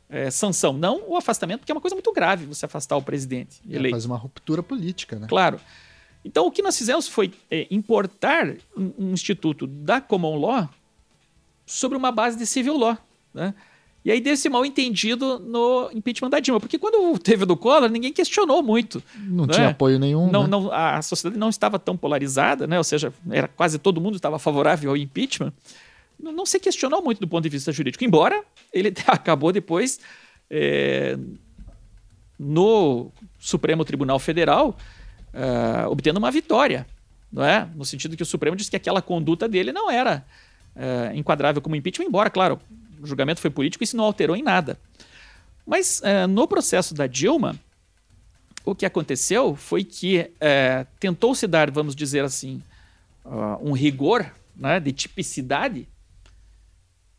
é, 0.09 0.31
sanção. 0.31 0.73
Não 0.73 1.03
o 1.07 1.15
afastamento, 1.15 1.59
porque 1.59 1.71
é 1.71 1.75
uma 1.75 1.81
coisa 1.81 1.95
muito 1.95 2.11
grave 2.11 2.45
você 2.45 2.65
afastar 2.65 2.97
o 2.97 3.01
presidente 3.01 3.61
é, 3.69 3.75
eleito. 3.75 3.93
Faz 3.93 4.05
uma 4.05 4.17
ruptura 4.17 4.63
política, 4.63 5.19
né? 5.19 5.27
Claro. 5.27 5.59
Então, 6.25 6.45
o 6.47 6.51
que 6.51 6.61
nós 6.61 6.77
fizemos 6.77 7.07
foi 7.07 7.31
é, 7.49 7.67
importar 7.71 8.55
um, 8.75 8.91
um, 8.97 9.13
instituto 9.13 9.65
da 9.65 10.01
common 10.01 10.35
law 10.37 10.69
sobre 11.65 11.97
uma 11.97 12.11
base 12.11 12.37
de 12.37 12.45
civil 12.45 12.77
law. 12.77 12.97
Né? 13.33 13.53
E 14.03 14.11
aí 14.11 14.21
desse 14.21 14.47
mal 14.47 14.65
entendido 14.65 15.39
no 15.39 15.89
impeachment 15.93 16.29
da 16.29 16.39
Dilma. 16.39 16.59
Porque 16.59 16.77
quando 16.77 17.17
teve 17.19 17.43
o 17.43 17.45
do 17.45 17.57
Collor, 17.57 17.89
ninguém 17.89 18.13
questionou 18.13 18.63
muito. 18.63 19.03
Não 19.15 19.45
né? 19.45 19.53
tinha 19.53 19.69
apoio 19.69 19.99
nenhum. 19.99 20.31
Não, 20.31 20.43
né? 20.43 20.49
não, 20.49 20.71
a 20.71 21.01
sociedade 21.01 21.39
não 21.39 21.49
estava 21.49 21.77
tão 21.77 21.97
polarizada, 21.97 22.65
né? 22.65 22.77
ou 22.77 22.83
seja, 22.83 23.13
era 23.29 23.47
quase 23.47 23.77
todo 23.77 23.99
mundo 23.99 24.15
estava 24.15 24.39
favorável 24.39 24.91
ao 24.91 24.97
impeachment. 24.97 25.51
Não, 26.17 26.31
não 26.31 26.45
se 26.45 26.59
questionou 26.59 27.03
muito 27.03 27.19
do 27.19 27.27
ponto 27.27 27.43
de 27.43 27.49
vista 27.49 27.71
jurídico, 27.71 28.03
embora 28.03 28.43
ele 28.73 28.93
acabou 29.07 29.51
depois 29.51 29.99
é, 30.49 31.17
no 32.37 33.11
Supremo 33.37 33.83
Tribunal 33.83 34.17
Federal 34.17 34.77
é, 35.33 35.85
obtendo 35.87 36.19
uma 36.19 36.31
vitória. 36.31 36.87
Não 37.31 37.43
é? 37.43 37.67
No 37.75 37.85
sentido 37.85 38.17
que 38.17 38.23
o 38.23 38.25
Supremo 38.25 38.55
disse 38.55 38.71
que 38.71 38.75
aquela 38.75 39.01
conduta 39.01 39.47
dele 39.47 39.71
não 39.71 39.91
era 39.91 40.25
é, 40.75 41.11
enquadrável 41.13 41.61
como 41.61 41.75
impeachment, 41.75 42.07
embora, 42.07 42.29
claro, 42.29 42.59
o 43.01 43.05
julgamento 43.05 43.41
foi 43.41 43.49
político 43.49 43.83
isso 43.83 43.97
não 43.97 44.03
alterou 44.03 44.35
em 44.35 44.43
nada. 44.43 44.79
Mas 45.65 46.01
é, 46.03 46.25
no 46.25 46.47
processo 46.47 46.93
da 46.93 47.07
Dilma, 47.07 47.55
o 48.65 48.75
que 48.75 48.85
aconteceu 48.85 49.55
foi 49.55 49.83
que 49.83 50.31
é, 50.39 50.85
tentou-se 50.99 51.45
dar, 51.47 51.71
vamos 51.71 51.95
dizer 51.95 52.23
assim, 52.23 52.61
uh, 53.25 53.57
um 53.61 53.71
rigor 53.71 54.31
né, 54.55 54.79
de 54.79 54.91
tipicidade, 54.91 55.87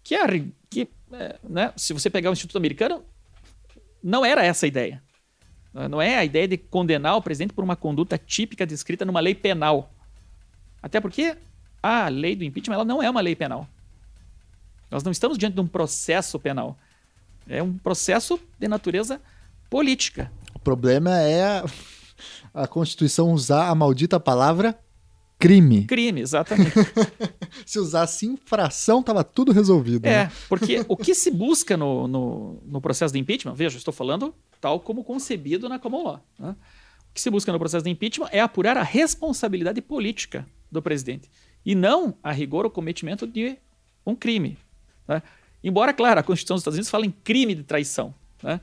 que, 0.03 0.15
é, 0.15 0.45
que 0.69 0.89
é, 1.13 1.39
né, 1.43 1.73
se 1.77 1.93
você 1.93 2.11
pegar 2.11 2.31
o 2.31 2.33
Instituto 2.33 2.59
Americano, 2.59 3.05
não 4.03 4.25
era 4.25 4.45
essa 4.45 4.67
a 4.67 4.69
ideia. 4.69 5.03
Não 5.89 6.03
é 6.03 6.17
a 6.17 6.25
ideia 6.25 6.49
de 6.49 6.57
condenar 6.57 7.17
o 7.17 7.23
presidente 7.23 7.53
por 7.53 7.63
uma 7.63 7.77
conduta 7.77 8.19
típica 8.19 8.67
descrita 8.67 9.05
numa 9.05 9.21
lei 9.21 9.37
penal. 9.37 9.93
Até 10.83 11.01
porque 11.01 11.37
a 11.81 12.09
lei 12.09 12.35
do 12.35 12.43
impeachment 12.43 12.75
ela 12.75 12.85
não 12.85 13.01
é 13.01 13.09
uma 13.09 13.21
lei 13.21 13.37
penal. 13.37 13.69
Nós 14.91 15.03
não 15.03 15.13
estamos 15.13 15.39
diante 15.39 15.55
de 15.55 15.61
um 15.61 15.67
processo 15.67 16.39
penal. 16.39 16.79
É 17.49 17.63
um 17.63 17.77
processo 17.77 18.39
de 18.59 18.69
natureza 18.69 19.21
política. 19.69 20.31
O 20.55 20.59
problema 20.59 21.19
é 21.21 21.65
a 22.53 22.67
Constituição 22.67 23.33
usar 23.33 23.69
a 23.69 23.75
maldita 23.75 24.19
palavra 24.19 24.79
crime. 25.39 25.87
Crime, 25.87 26.21
exatamente. 26.21 26.73
se 27.65 27.79
usasse 27.79 28.27
infração, 28.27 29.01
estava 29.01 29.25
tudo 29.25 29.53
resolvido. 29.53 30.07
É, 30.07 30.25
né? 30.25 30.33
porque 30.49 30.85
o 30.87 30.97
que 30.97 31.15
se 31.15 31.31
busca 31.31 31.77
no, 31.77 32.07
no, 32.07 32.63
no, 32.67 32.81
processo 32.81 33.15
de 33.15 33.19
impeachment, 33.19 33.55
veja, 33.55 33.79
estou 33.79 33.95
falando 33.95 34.35
tal 34.61 34.79
como 34.81 35.03
concebido 35.03 35.69
na 35.69 35.79
common 35.79 36.03
law. 36.03 36.21
Né? 36.39 36.55
O 37.11 37.15
que 37.15 37.21
se 37.21 37.31
busca 37.31 37.51
no 37.51 37.59
processo 37.59 37.85
de 37.85 37.91
impeachment 37.91 38.29
é 38.31 38.41
apurar 38.41 38.77
a 38.77 38.83
responsabilidade 38.83 39.81
política 39.81 40.47
do 40.71 40.83
presidente 40.83 41.31
e 41.65 41.75
não, 41.75 42.15
a 42.23 42.33
rigor, 42.33 42.67
o 42.67 42.71
cometimento 42.71 43.27
de 43.27 43.57
um 44.07 44.15
crime. 44.15 44.59
Né? 45.11 45.23
Embora, 45.63 45.93
claro, 45.93 46.21
a 46.21 46.23
Constituição 46.23 46.55
dos 46.55 46.63
Estados 46.63 46.77
Unidos 46.77 46.89
fala 46.89 47.05
em 47.05 47.11
crime 47.11 47.53
de 47.53 47.65
traição. 47.65 48.15
Né? 48.41 48.61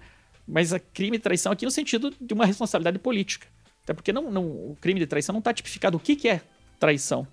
Mas 0.47 0.71
a 0.71 0.79
crime 0.79 1.17
de 1.17 1.23
traição 1.23 1.51
aqui 1.51 1.65
no 1.65 1.71
sentido 1.71 2.13
de 2.19 2.33
uma 2.33 2.45
responsabilidade 2.45 2.97
política. 2.99 3.47
Até 3.83 3.93
porque 3.93 4.13
não, 4.13 4.31
não, 4.31 4.45
o 4.45 4.77
crime 4.79 4.99
de 4.99 5.05
traição 5.05 5.33
não 5.33 5.39
está 5.39 5.53
tipificado 5.53 5.97
o 5.97 5.99
que, 5.99 6.15
que 6.15 6.29
é 6.29 6.41
traição. 6.79 7.27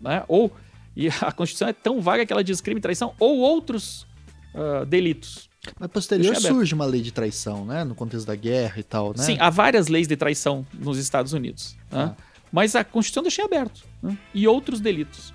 Né? 0.00 0.24
Ou, 0.28 0.52
e 0.94 1.08
a 1.08 1.32
Constituição 1.32 1.68
é 1.68 1.72
tão 1.72 2.00
vaga 2.00 2.24
que 2.24 2.32
ela 2.32 2.44
diz 2.44 2.60
crime 2.60 2.78
de 2.78 2.82
traição 2.82 3.12
ou 3.18 3.38
outros 3.38 4.06
uh, 4.54 4.86
delitos. 4.86 5.50
Mas 5.80 5.90
posterior 5.90 6.36
surge 6.36 6.74
uma 6.74 6.84
lei 6.84 7.02
de 7.02 7.10
traição, 7.10 7.64
né? 7.64 7.82
No 7.82 7.92
contexto 7.92 8.24
da 8.24 8.36
guerra 8.36 8.78
e 8.78 8.84
tal, 8.84 9.08
né? 9.08 9.24
Sim, 9.24 9.36
há 9.40 9.50
várias 9.50 9.88
leis 9.88 10.06
de 10.06 10.16
traição 10.16 10.64
nos 10.72 10.96
Estados 10.96 11.32
Unidos. 11.32 11.76
Né? 11.90 12.14
Ah. 12.16 12.16
Mas 12.52 12.76
a 12.76 12.84
Constituição 12.84 13.24
deixa 13.24 13.44
aberto. 13.44 13.84
Né? 14.00 14.16
E 14.32 14.46
outros 14.46 14.78
delitos. 14.78 15.34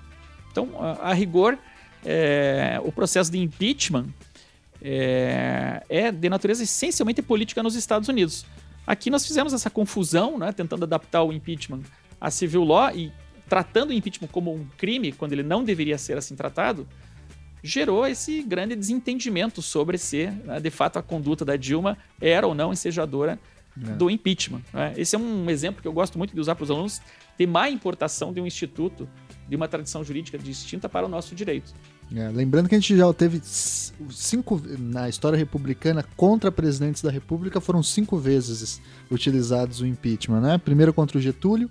Então, 0.50 0.70
a, 0.78 1.10
a 1.10 1.12
rigor, 1.12 1.58
é, 2.04 2.80
o 2.84 2.92
processo 2.92 3.30
de 3.30 3.38
impeachment 3.38 4.06
é, 4.82 5.82
é, 5.88 6.10
de 6.10 6.28
natureza 6.28 6.62
essencialmente 6.62 7.22
política 7.22 7.62
nos 7.62 7.74
Estados 7.74 8.08
Unidos. 8.08 8.44
Aqui 8.86 9.10
nós 9.10 9.26
fizemos 9.26 9.52
essa 9.52 9.70
confusão, 9.70 10.38
né? 10.38 10.50
Tentando 10.52 10.84
adaptar 10.84 11.22
o 11.22 11.32
impeachment 11.32 11.82
a 12.20 12.30
civil 12.30 12.64
law 12.64 12.90
e 12.94 13.12
tratando 13.48 13.90
o 13.90 13.92
impeachment 13.92 14.28
como 14.28 14.52
um 14.52 14.66
crime, 14.76 15.12
quando 15.12 15.32
ele 15.32 15.42
não 15.42 15.62
deveria 15.62 15.98
ser 15.98 16.16
assim 16.16 16.34
tratado, 16.34 16.86
gerou 17.62 18.06
esse 18.06 18.42
grande 18.42 18.74
desentendimento 18.74 19.62
sobre 19.62 19.98
se, 19.98 20.26
né, 20.26 20.58
de 20.58 20.70
fato, 20.70 20.98
a 20.98 21.02
conduta 21.02 21.44
da 21.44 21.56
Dilma 21.56 21.96
era 22.20 22.46
ou 22.46 22.54
não 22.54 22.72
ensejadora 22.72 23.38
é. 23.76 23.90
do 23.92 24.10
impeachment. 24.10 24.62
Né? 24.72 24.94
Esse 24.96 25.14
é 25.14 25.18
um 25.18 25.48
exemplo 25.48 25.80
que 25.80 25.86
eu 25.86 25.92
gosto 25.92 26.18
muito 26.18 26.34
de 26.34 26.40
usar 26.40 26.54
para 26.54 26.64
os 26.64 26.70
alunos 26.70 27.00
de 27.38 27.46
má 27.46 27.68
importação 27.68 28.32
de 28.32 28.40
um 28.40 28.46
instituto 28.46 29.08
de 29.48 29.54
uma 29.54 29.68
tradição 29.68 30.02
jurídica 30.02 30.38
distinta 30.38 30.88
para 30.88 31.06
o 31.06 31.08
nosso 31.08 31.34
direito. 31.34 31.72
É, 32.14 32.28
lembrando 32.28 32.68
que 32.68 32.74
a 32.74 32.78
gente 32.78 32.96
já 32.96 33.10
teve 33.12 33.40
cinco 33.42 34.60
na 34.78 35.08
história 35.08 35.36
republicana 35.36 36.04
contra 36.16 36.52
presidentes 36.52 37.00
da 37.00 37.10
República 37.10 37.60
foram 37.60 37.82
cinco 37.82 38.18
vezes 38.18 38.80
utilizados 39.10 39.80
o 39.80 39.86
impeachment, 39.86 40.40
né? 40.40 40.58
Primeiro 40.58 40.92
contra 40.92 41.16
o 41.16 41.20
Getúlio, 41.20 41.70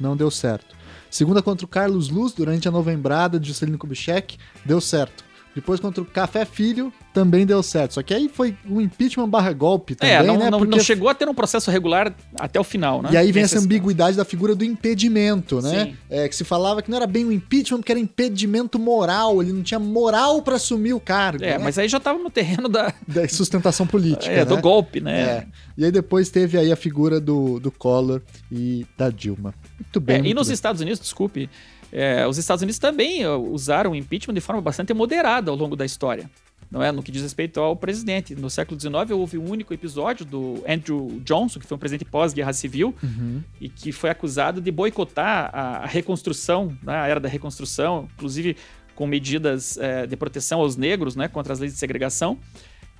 não 0.00 0.16
deu 0.16 0.30
certo. 0.30 0.74
Segunda 1.10 1.42
contra 1.42 1.66
o 1.66 1.68
Carlos 1.68 2.08
Luz 2.08 2.32
durante 2.32 2.66
a 2.66 2.70
novembrada 2.70 3.38
de 3.38 3.48
Juscelino 3.48 3.76
Kubitschek, 3.76 4.38
deu 4.64 4.80
certo. 4.80 5.24
Depois 5.54 5.78
contra 5.80 6.02
o 6.02 6.06
Café 6.06 6.44
Filho, 6.44 6.92
também 7.12 7.44
deu 7.44 7.62
certo. 7.62 7.94
Só 7.94 8.02
que 8.02 8.14
aí 8.14 8.28
foi 8.28 8.56
um 8.68 8.80
impeachment 8.80 9.28
barra 9.28 9.52
golpe 9.52 9.94
também, 9.94 10.14
é, 10.14 10.22
não, 10.22 10.38
né? 10.38 10.50
Não, 10.50 10.58
Porque... 10.58 10.74
não 10.74 10.82
chegou 10.82 11.08
a 11.08 11.14
ter 11.14 11.28
um 11.28 11.34
processo 11.34 11.70
regular 11.70 12.14
até 12.38 12.58
o 12.58 12.64
final, 12.64 13.02
né? 13.02 13.10
E 13.12 13.16
aí 13.16 13.30
vem 13.30 13.42
essa 13.42 13.58
ambiguidade 13.58 14.16
da 14.16 14.24
figura 14.24 14.54
do 14.54 14.64
impedimento, 14.64 15.60
né? 15.60 15.94
É, 16.08 16.28
que 16.28 16.34
se 16.34 16.44
falava 16.44 16.80
que 16.80 16.90
não 16.90 16.96
era 16.96 17.06
bem 17.06 17.24
um 17.26 17.32
impeachment, 17.32 17.78
porque 17.78 17.92
era 17.92 18.00
impedimento 18.00 18.78
moral. 18.78 19.42
Ele 19.42 19.52
não 19.52 19.62
tinha 19.62 19.78
moral 19.78 20.40
para 20.42 20.56
assumir 20.56 20.94
o 20.94 21.00
cargo. 21.00 21.44
É, 21.44 21.58
né? 21.58 21.58
mas 21.58 21.78
aí 21.78 21.88
já 21.88 22.00
tava 22.00 22.18
no 22.18 22.30
terreno 22.30 22.68
da... 22.68 22.92
Da 23.06 23.28
sustentação 23.28 23.86
política, 23.86 24.32
É, 24.32 24.36
né? 24.38 24.44
do 24.44 24.56
golpe, 24.58 25.00
né? 25.00 25.20
É. 25.20 25.46
E 25.76 25.84
aí 25.84 25.92
depois 25.92 26.30
teve 26.30 26.56
aí 26.56 26.72
a 26.72 26.76
figura 26.76 27.20
do, 27.20 27.60
do 27.60 27.70
Collor 27.70 28.22
e 28.50 28.86
da 28.96 29.10
Dilma. 29.10 29.54
Muito 29.78 30.00
bem. 30.00 30.16
É, 30.16 30.18
muito 30.20 30.30
e 30.30 30.34
nos 30.34 30.48
bem. 30.48 30.54
Estados 30.54 30.80
Unidos, 30.80 31.00
desculpe, 31.00 31.50
é, 31.92 32.26
os 32.26 32.38
Estados 32.38 32.62
Unidos 32.62 32.78
também 32.78 33.26
usaram 33.26 33.92
o 33.92 33.94
impeachment 33.94 34.34
de 34.34 34.40
forma 34.40 34.62
bastante 34.62 34.94
moderada 34.94 35.50
ao 35.50 35.56
longo 35.56 35.76
da 35.76 35.84
história. 35.84 36.30
Não 36.70 36.82
é? 36.82 36.90
No 36.90 37.02
que 37.02 37.12
diz 37.12 37.20
respeito 37.20 37.60
ao 37.60 37.76
presidente. 37.76 38.34
No 38.34 38.48
século 38.48 38.80
XIX 38.80 39.10
houve 39.10 39.36
um 39.36 39.50
único 39.50 39.74
episódio 39.74 40.24
do 40.24 40.64
Andrew 40.66 41.20
Johnson, 41.22 41.60
que 41.60 41.66
foi 41.66 41.76
um 41.76 41.78
presidente 41.78 42.06
pós-guerra 42.06 42.54
civil, 42.54 42.94
uhum. 43.02 43.42
e 43.60 43.68
que 43.68 43.92
foi 43.92 44.08
acusado 44.08 44.58
de 44.58 44.72
boicotar 44.72 45.50
a 45.52 45.86
reconstrução, 45.86 46.74
né, 46.82 46.94
a 46.94 47.06
era 47.06 47.20
da 47.20 47.28
reconstrução, 47.28 48.08
inclusive 48.14 48.56
com 48.94 49.06
medidas 49.06 49.76
é, 49.76 50.06
de 50.06 50.16
proteção 50.16 50.60
aos 50.60 50.74
negros 50.74 51.14
né, 51.14 51.28
contra 51.28 51.52
as 51.52 51.58
leis 51.58 51.74
de 51.74 51.78
segregação. 51.78 52.38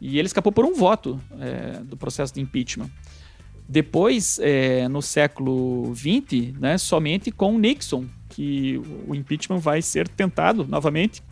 E 0.03 0.19
ele 0.19 0.27
escapou 0.27 0.53
por 0.53 0.67
um 0.67 0.75
voto 0.75 1.19
é, 1.41 1.81
do 1.81 1.97
processo 1.97 2.35
de 2.35 2.43
impeachment. 2.43 2.91
Depois, 3.67 4.39
é, 4.43 4.87
no 4.89 5.01
século 5.01 5.95
XX, 5.95 6.53
né, 6.61 6.77
somente 6.77 7.31
com 7.31 7.57
Nixon, 7.59 8.05
que 8.33 8.81
o 9.07 9.15
impeachment 9.15 9.59
vai 9.59 9.83
ser 9.83 10.09
tentado 10.09 10.67
novamente. 10.67 11.23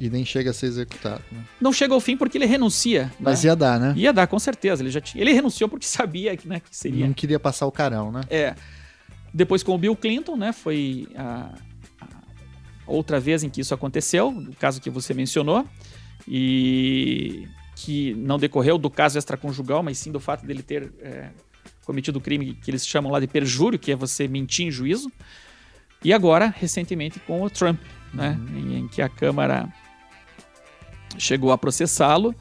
E 0.00 0.08
nem 0.08 0.24
chega 0.24 0.50
a 0.50 0.52
ser 0.52 0.66
executado. 0.66 1.22
Né? 1.30 1.44
Não 1.60 1.72
chega 1.72 1.94
ao 1.94 2.00
fim 2.00 2.16
porque 2.16 2.38
ele 2.38 2.46
renuncia. 2.46 3.12
Mas 3.18 3.42
né? 3.42 3.50
ia 3.50 3.56
dar, 3.56 3.80
né? 3.80 3.94
Ia 3.96 4.12
dar, 4.12 4.26
com 4.26 4.38
certeza. 4.38 4.82
Ele, 4.82 4.90
já 4.90 5.00
tinha... 5.00 5.22
ele 5.22 5.32
renunciou 5.32 5.68
porque 5.68 5.86
sabia 5.86 6.36
que, 6.36 6.46
né, 6.46 6.60
que 6.60 6.76
seria. 6.76 7.06
Não 7.06 7.14
queria 7.14 7.40
passar 7.40 7.66
o 7.66 7.72
carão, 7.72 8.12
né? 8.12 8.20
É. 8.28 8.54
Depois 9.32 9.62
com 9.62 9.74
o 9.74 9.78
Bill 9.78 9.96
Clinton, 9.96 10.36
né? 10.36 10.52
Foi 10.52 11.08
a, 11.16 11.52
a 12.00 12.06
outra 12.86 13.18
vez 13.18 13.42
em 13.42 13.50
que 13.50 13.60
isso 13.60 13.74
aconteceu, 13.74 14.28
o 14.28 14.54
caso 14.56 14.80
que 14.80 14.90
você 14.90 15.12
mencionou. 15.14 15.66
E 16.26 17.48
que 17.74 18.12
não 18.14 18.38
decorreu 18.38 18.76
do 18.76 18.90
caso 18.90 19.18
extraconjugal, 19.18 19.82
mas 19.82 19.98
sim 19.98 20.10
do 20.10 20.18
fato 20.18 20.44
dele 20.44 20.62
ter 20.62 20.92
é, 21.00 21.30
cometido 21.84 22.18
o 22.18 22.20
crime 22.20 22.54
que 22.54 22.70
eles 22.70 22.86
chamam 22.86 23.10
lá 23.10 23.20
de 23.20 23.28
perjúrio, 23.28 23.78
que 23.78 23.92
é 23.92 23.96
você 23.96 24.26
mentir 24.26 24.66
em 24.66 24.70
juízo. 24.70 25.10
E 26.04 26.12
agora, 26.12 26.52
recentemente, 26.56 27.18
com 27.20 27.42
o 27.42 27.50
Trump, 27.50 27.80
né, 28.14 28.38
uhum. 28.38 28.58
em, 28.58 28.78
em 28.78 28.88
que 28.88 29.02
a 29.02 29.08
Câmara 29.08 29.68
chegou 31.18 31.50
a 31.52 31.58
processá-lo, 31.58 32.34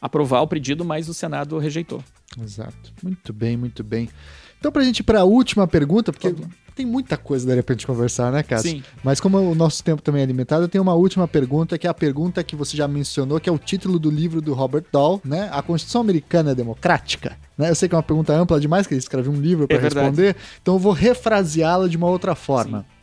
aprovar 0.00 0.40
o 0.40 0.48
pedido, 0.48 0.84
mas 0.84 1.08
o 1.08 1.14
Senado 1.14 1.58
rejeitou. 1.58 2.02
Exato. 2.40 2.92
Muito 3.02 3.32
bem, 3.32 3.56
muito 3.56 3.84
bem. 3.84 4.08
Então, 4.58 4.72
para 4.72 4.82
a 4.82 4.84
gente 4.84 5.00
ir 5.00 5.02
para 5.02 5.20
a 5.20 5.24
última 5.24 5.66
pergunta, 5.66 6.12
porque 6.12 6.34
tem 6.74 6.86
muita 6.86 7.16
coisa 7.16 7.46
daria 7.46 7.62
pra 7.62 7.74
gente 7.74 7.86
conversar, 7.86 8.32
né, 8.32 8.42
Cássio? 8.42 8.70
Sim. 8.70 8.84
Mas 9.02 9.20
como 9.20 9.38
o 9.38 9.54
nosso 9.54 9.82
tempo 9.82 10.00
também 10.00 10.22
é 10.22 10.26
limitado, 10.26 10.64
eu 10.64 10.68
tenho 10.68 10.82
uma 10.82 10.94
última 10.94 11.28
pergunta, 11.28 11.76
que 11.76 11.86
é 11.86 11.90
a 11.90 11.94
pergunta 11.94 12.42
que 12.42 12.56
você 12.56 12.76
já 12.76 12.88
mencionou, 12.88 13.38
que 13.40 13.48
é 13.48 13.52
o 13.52 13.58
título 13.58 13.98
do 13.98 14.10
livro 14.10 14.40
do 14.40 14.54
Robert 14.54 14.84
Dahl, 14.90 15.20
né? 15.24 15.50
A 15.52 15.62
Constituição 15.62 16.00
Americana 16.00 16.52
é 16.52 16.54
Democrática? 16.54 17.36
Né? 17.58 17.70
Eu 17.70 17.74
sei 17.74 17.88
que 17.88 17.94
é 17.94 17.98
uma 17.98 18.02
pergunta 18.02 18.32
ampla 18.32 18.58
demais, 18.58 18.86
que 18.86 18.94
ele 18.94 19.00
escreveu 19.00 19.32
um 19.32 19.40
livro 19.40 19.66
para 19.66 19.76
é 19.76 19.80
responder, 19.80 20.36
então 20.60 20.74
eu 20.74 20.78
vou 20.78 20.92
refraseá-la 20.92 21.88
de 21.88 21.96
uma 21.96 22.08
outra 22.08 22.34
forma. 22.34 22.80
Sim. 22.80 23.01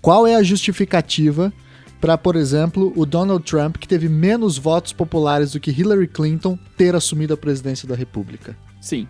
Qual 0.00 0.26
é 0.26 0.34
a 0.34 0.42
justificativa 0.42 1.52
para, 2.00 2.16
por 2.16 2.34
exemplo, 2.34 2.92
o 2.96 3.04
Donald 3.04 3.44
Trump, 3.44 3.76
que 3.76 3.86
teve 3.86 4.08
menos 4.08 4.56
votos 4.56 4.92
populares 4.92 5.52
do 5.52 5.60
que 5.60 5.70
Hillary 5.70 6.08
Clinton, 6.08 6.58
ter 6.76 6.94
assumido 6.94 7.34
a 7.34 7.36
presidência 7.36 7.86
da 7.86 7.94
República? 7.94 8.56
Sim. 8.80 9.06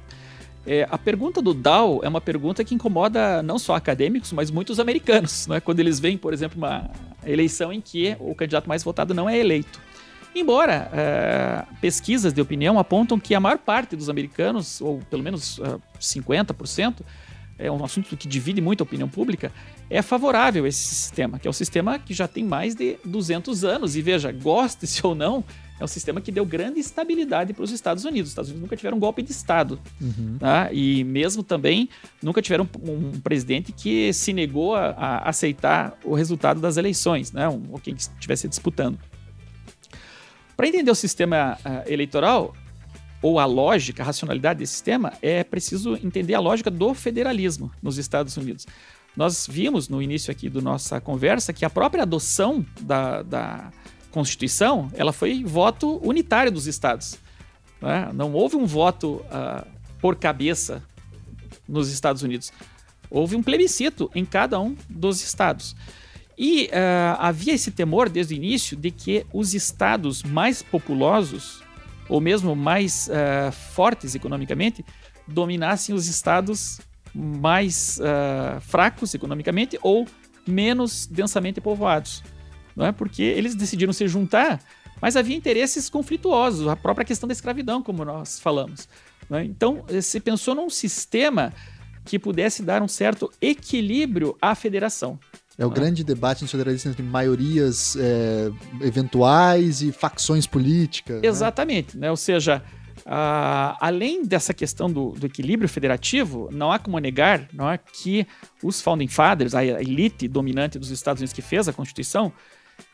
É, 0.66 0.86
a 0.90 0.98
pergunta 0.98 1.40
do 1.40 1.54
Dow 1.54 2.00
é 2.02 2.08
uma 2.08 2.20
pergunta 2.20 2.64
que 2.64 2.74
incomoda 2.74 3.42
não 3.42 3.58
só 3.58 3.74
acadêmicos, 3.74 4.32
mas 4.32 4.50
muitos 4.50 4.78
americanos, 4.80 5.46
né? 5.46 5.60
quando 5.60 5.80
eles 5.80 6.00
veem, 6.00 6.18
por 6.18 6.34
exemplo, 6.34 6.58
uma 6.58 6.90
eleição 7.24 7.72
em 7.72 7.80
que 7.80 8.16
o 8.18 8.34
candidato 8.34 8.68
mais 8.68 8.82
votado 8.82 9.14
não 9.14 9.28
é 9.28 9.38
eleito. 9.38 9.80
Embora 10.34 10.90
é, 10.92 11.64
pesquisas 11.80 12.32
de 12.32 12.40
opinião 12.40 12.78
apontam 12.78 13.18
que 13.18 13.34
a 13.34 13.40
maior 13.40 13.58
parte 13.58 13.96
dos 13.96 14.08
americanos, 14.08 14.80
ou 14.80 15.00
pelo 15.10 15.22
menos 15.22 15.58
é, 15.60 15.78
50%, 15.98 17.00
é 17.60 17.70
um 17.70 17.84
assunto 17.84 18.16
que 18.16 18.26
divide 18.26 18.60
muito 18.60 18.82
a 18.82 18.84
opinião 18.84 19.08
pública, 19.08 19.52
é 19.88 20.00
favorável 20.02 20.64
a 20.64 20.68
esse 20.68 20.82
sistema, 20.82 21.38
que 21.38 21.46
é 21.46 21.50
um 21.50 21.54
sistema 21.54 21.98
que 21.98 22.14
já 22.14 22.26
tem 22.26 22.42
mais 22.42 22.74
de 22.74 22.96
200 23.04 23.64
anos. 23.64 23.96
E 23.96 24.02
veja, 24.02 24.32
goste-se 24.32 25.00
ou 25.06 25.14
não, 25.14 25.44
é 25.78 25.84
um 25.84 25.88
sistema 25.88 26.20
que 26.20 26.30
deu 26.30 26.44
grande 26.44 26.78
estabilidade 26.78 27.52
para 27.52 27.64
os 27.64 27.70
Estados 27.70 28.04
Unidos. 28.04 28.28
Os 28.28 28.32
Estados 28.32 28.50
Unidos 28.50 28.62
nunca 28.62 28.76
tiveram 28.76 28.96
um 28.96 29.00
golpe 29.00 29.22
de 29.22 29.30
Estado. 29.30 29.80
Uhum. 30.00 30.36
Tá? 30.38 30.70
E 30.72 31.02
mesmo 31.04 31.42
também 31.42 31.88
nunca 32.22 32.42
tiveram 32.42 32.68
um, 32.82 33.08
um 33.08 33.20
presidente 33.20 33.72
que 33.72 34.12
se 34.12 34.32
negou 34.32 34.74
a, 34.74 34.90
a, 34.90 35.28
aceitar 35.28 35.98
o 36.04 36.14
resultado 36.14 36.60
das 36.60 36.76
eleições, 36.76 37.32
né? 37.32 37.48
um, 37.48 37.62
ou 37.70 37.78
quem 37.78 37.94
estivesse 37.94 38.46
disputando. 38.46 38.98
Para 40.54 40.68
entender 40.68 40.90
o 40.90 40.94
sistema 40.94 41.56
uh, 41.64 41.90
eleitoral, 41.90 42.54
ou 43.22 43.38
a 43.38 43.44
lógica, 43.44 44.02
a 44.02 44.06
racionalidade 44.06 44.60
desse 44.60 44.72
sistema, 44.72 45.12
é 45.20 45.44
preciso 45.44 45.96
entender 45.96 46.34
a 46.34 46.40
lógica 46.40 46.70
do 46.70 46.94
federalismo 46.94 47.70
nos 47.82 47.98
Estados 47.98 48.36
Unidos. 48.36 48.66
Nós 49.16 49.46
vimos 49.48 49.88
no 49.88 50.00
início 50.00 50.30
aqui 50.30 50.48
da 50.48 50.60
nossa 50.60 51.00
conversa 51.00 51.52
que 51.52 51.64
a 51.64 51.70
própria 51.70 52.02
adoção 52.02 52.64
da, 52.80 53.22
da 53.22 53.70
Constituição, 54.10 54.90
ela 54.94 55.12
foi 55.12 55.44
voto 55.44 56.00
unitário 56.02 56.50
dos 56.50 56.66
estados. 56.66 57.18
Né? 57.80 58.10
Não 58.14 58.32
houve 58.32 58.56
um 58.56 58.66
voto 58.66 59.22
uh, 59.26 59.66
por 60.00 60.16
cabeça 60.16 60.82
nos 61.68 61.90
Estados 61.90 62.22
Unidos. 62.22 62.52
Houve 63.10 63.36
um 63.36 63.42
plebiscito 63.42 64.10
em 64.14 64.24
cada 64.24 64.60
um 64.60 64.76
dos 64.88 65.22
estados. 65.22 65.74
E 66.38 66.66
uh, 66.66 67.16
havia 67.18 67.52
esse 67.52 67.70
temor 67.70 68.08
desde 68.08 68.34
o 68.34 68.36
início 68.36 68.76
de 68.76 68.90
que 68.90 69.26
os 69.32 69.52
estados 69.54 70.22
mais 70.22 70.62
populosos, 70.62 71.59
ou 72.10 72.20
mesmo 72.20 72.54
mais 72.54 73.08
uh, 73.08 73.52
fortes 73.52 74.14
economicamente, 74.14 74.84
dominassem 75.26 75.94
os 75.94 76.06
estados 76.08 76.80
mais 77.14 77.98
uh, 77.98 78.60
fracos 78.60 79.14
economicamente 79.14 79.78
ou 79.82 80.06
menos 80.46 81.06
densamente 81.06 81.60
povoados 81.60 82.22
não 82.80 82.86
é? 82.86 82.92
Porque 82.92 83.22
eles 83.22 83.54
decidiram 83.54 83.92
se 83.92 84.06
juntar, 84.08 84.60
mas 85.00 85.16
havia 85.16 85.36
interesses 85.36 85.88
conflituosos, 85.90 86.66
a 86.66 86.76
própria 86.76 87.04
questão 87.04 87.26
da 87.26 87.32
escravidão, 87.32 87.82
como 87.82 88.04
nós 88.04 88.40
falamos. 88.40 88.88
É? 89.30 89.44
Então, 89.44 89.84
se 90.02 90.18
pensou 90.20 90.54
num 90.54 90.70
sistema 90.70 91.52
que 92.04 92.18
pudesse 92.18 92.62
dar 92.62 92.82
um 92.82 92.88
certo 92.88 93.30
equilíbrio 93.40 94.36
à 94.40 94.54
federação. 94.54 95.18
É 95.60 95.66
o 95.66 95.70
grande 95.70 96.02
debate 96.02 96.40
no 96.40 96.48
federalismo 96.48 96.90
entre 96.90 97.02
maiorias 97.02 97.94
é, 97.96 98.50
eventuais 98.80 99.82
e 99.82 99.92
facções 99.92 100.46
políticas. 100.46 101.22
Exatamente, 101.22 101.98
né? 101.98 102.06
né? 102.06 102.10
ou 102.10 102.16
seja, 102.16 102.62
Uh, 103.00 103.74
além 103.80 104.24
dessa 104.24 104.52
questão 104.52 104.92
do, 104.92 105.12
do, 105.12 105.26
equilíbrio 105.26 105.68
federativo, 105.68 106.48
não 106.52 106.70
há 106.70 106.78
como 106.78 106.98
negar 106.98 107.48
não 107.52 107.68
é, 107.68 107.78
que 107.78 108.26
os 108.62 108.80
Founding 108.82 109.08
Fathers, 109.08 109.54
a 109.54 109.64
elite 109.64 110.28
dominante 110.28 110.78
dos 110.78 110.90
Estados 110.90 111.20
Unidos 111.20 111.32
que 111.32 111.40
fez 111.40 111.66
a 111.66 111.72
Constituição, 111.72 112.30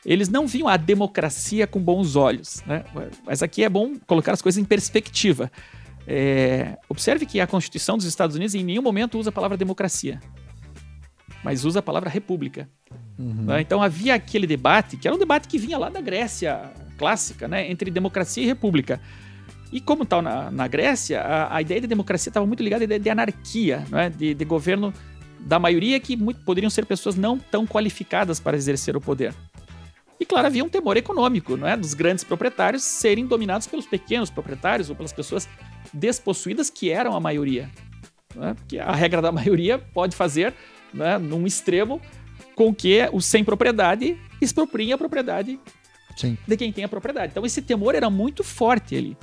eles 0.05 0.29
não 0.29 0.47
viam 0.47 0.69
a 0.69 0.77
democracia 0.77 1.67
com 1.67 1.81
bons 1.81 2.15
olhos. 2.17 2.63
Né? 2.67 2.85
Mas 3.27 3.43
aqui 3.43 3.65
é 3.65 3.69
bom 3.69 3.95
colocar 4.07 4.33
as 4.33 4.41
coisas 4.41 4.59
em 4.63 4.65
perspectiva. 4.65 5.51
É, 6.07 6.79
observe 6.89 7.27
que 7.27 7.41
a 7.41 7.47
Constituição 7.47 7.97
dos 7.97 8.07
Estados 8.07 8.37
Unidos 8.37 8.55
em 8.55 8.65
nenhum 8.65 8.83
momento 8.83 9.19
usa 9.19 9.31
a 9.31 9.33
palavra 9.33 9.57
democracia, 9.57 10.21
mas 11.47 11.65
usa 11.65 11.79
a 11.79 11.83
palavra 11.83 12.11
república. 12.11 12.69
Uhum. 13.17 13.45
Né? 13.45 13.61
Então 13.61 13.81
havia 13.81 14.17
aquele 14.17 14.49
debate, 14.49 14.97
que 14.97 15.07
era 15.07 15.15
um 15.15 15.19
debate 15.19 15.47
que 15.47 15.59
vinha 15.59 15.79
lá 15.79 15.89
da 15.89 16.01
Grécia 16.01 16.73
clássica, 16.99 17.47
né? 17.47 17.71
entre 17.71 17.89
democracia 17.89 18.43
e 18.43 18.47
república. 18.47 19.01
E 19.71 19.81
como 19.81 20.05
tal 20.05 20.21
na, 20.21 20.51
na 20.51 20.67
Grécia, 20.67 21.21
a, 21.21 21.55
a, 21.55 21.63
ideia 21.63 21.81
de 21.81 21.87
democracia 21.87 22.31
estava 22.31 22.45
muito 22.45 22.65
ligada 22.65 22.83
à 22.83 22.87
ideia 22.87 22.99
de 22.99 23.09
anarquia, 23.09 23.85
né? 23.89 24.11
de, 24.11 24.35
de 24.35 24.45
governo 24.45 24.93
da 25.39 25.61
maioria 25.61 26.01
que 26.01 26.17
muito, 26.17 26.41
poderiam 26.41 26.69
ser 26.69 26.85
pessoas 26.85 27.15
não 27.15 27.39
tão 27.39 27.65
qualificadas 27.65 28.41
para 28.41 28.57
exercer 28.57 28.97
o 28.97 29.01
poder. 29.01 29.33
E 30.19 30.27
claro, 30.27 30.49
havia 30.49 30.65
um 30.65 30.69
temor 30.69 30.97
econômico, 30.97 31.57
não 31.57 31.69
é, 31.69 31.77
dos 31.77 31.95
grandes 31.95 32.25
proprietários 32.25 32.83
serem 32.83 33.25
dominados 33.25 33.69
pelos 33.69 33.87
pequenos 33.87 34.31
proprietários 34.31 34.91
ou 34.91 34.97
pelas 34.97 35.13
pessoas 35.13 35.49
despossuídas 35.93 36.71
que 36.71 36.91
eram 36.91 37.15
a 37.15 37.21
maioria. 37.21 37.71
É? 38.41 38.55
Porque 38.55 38.79
a 38.81 38.93
regra 38.93 39.23
da 39.23 39.31
maioria 39.31 39.79
pode 39.79 40.17
fazer, 40.17 40.53
né, 40.97 41.19
num 41.19 41.47
extremo, 41.47 42.01
com 42.55 42.75
que 42.75 43.09
os 43.13 43.27
sem 43.27 43.45
propriedade 43.45 44.19
expropriem 44.41 44.93
a 44.93 44.99
propriedade 44.99 45.61
Sim. 46.17 46.37
de 46.47 46.57
quem 46.57 46.73
tem 46.73 46.85
a 46.85 46.89
propriedade. 46.89 47.33
Então 47.33 47.45
esse 47.45 47.63
temor 47.63 47.95
era 47.95 48.09
muito 48.11 48.43
forte 48.43 48.97
ali. 48.97 49.17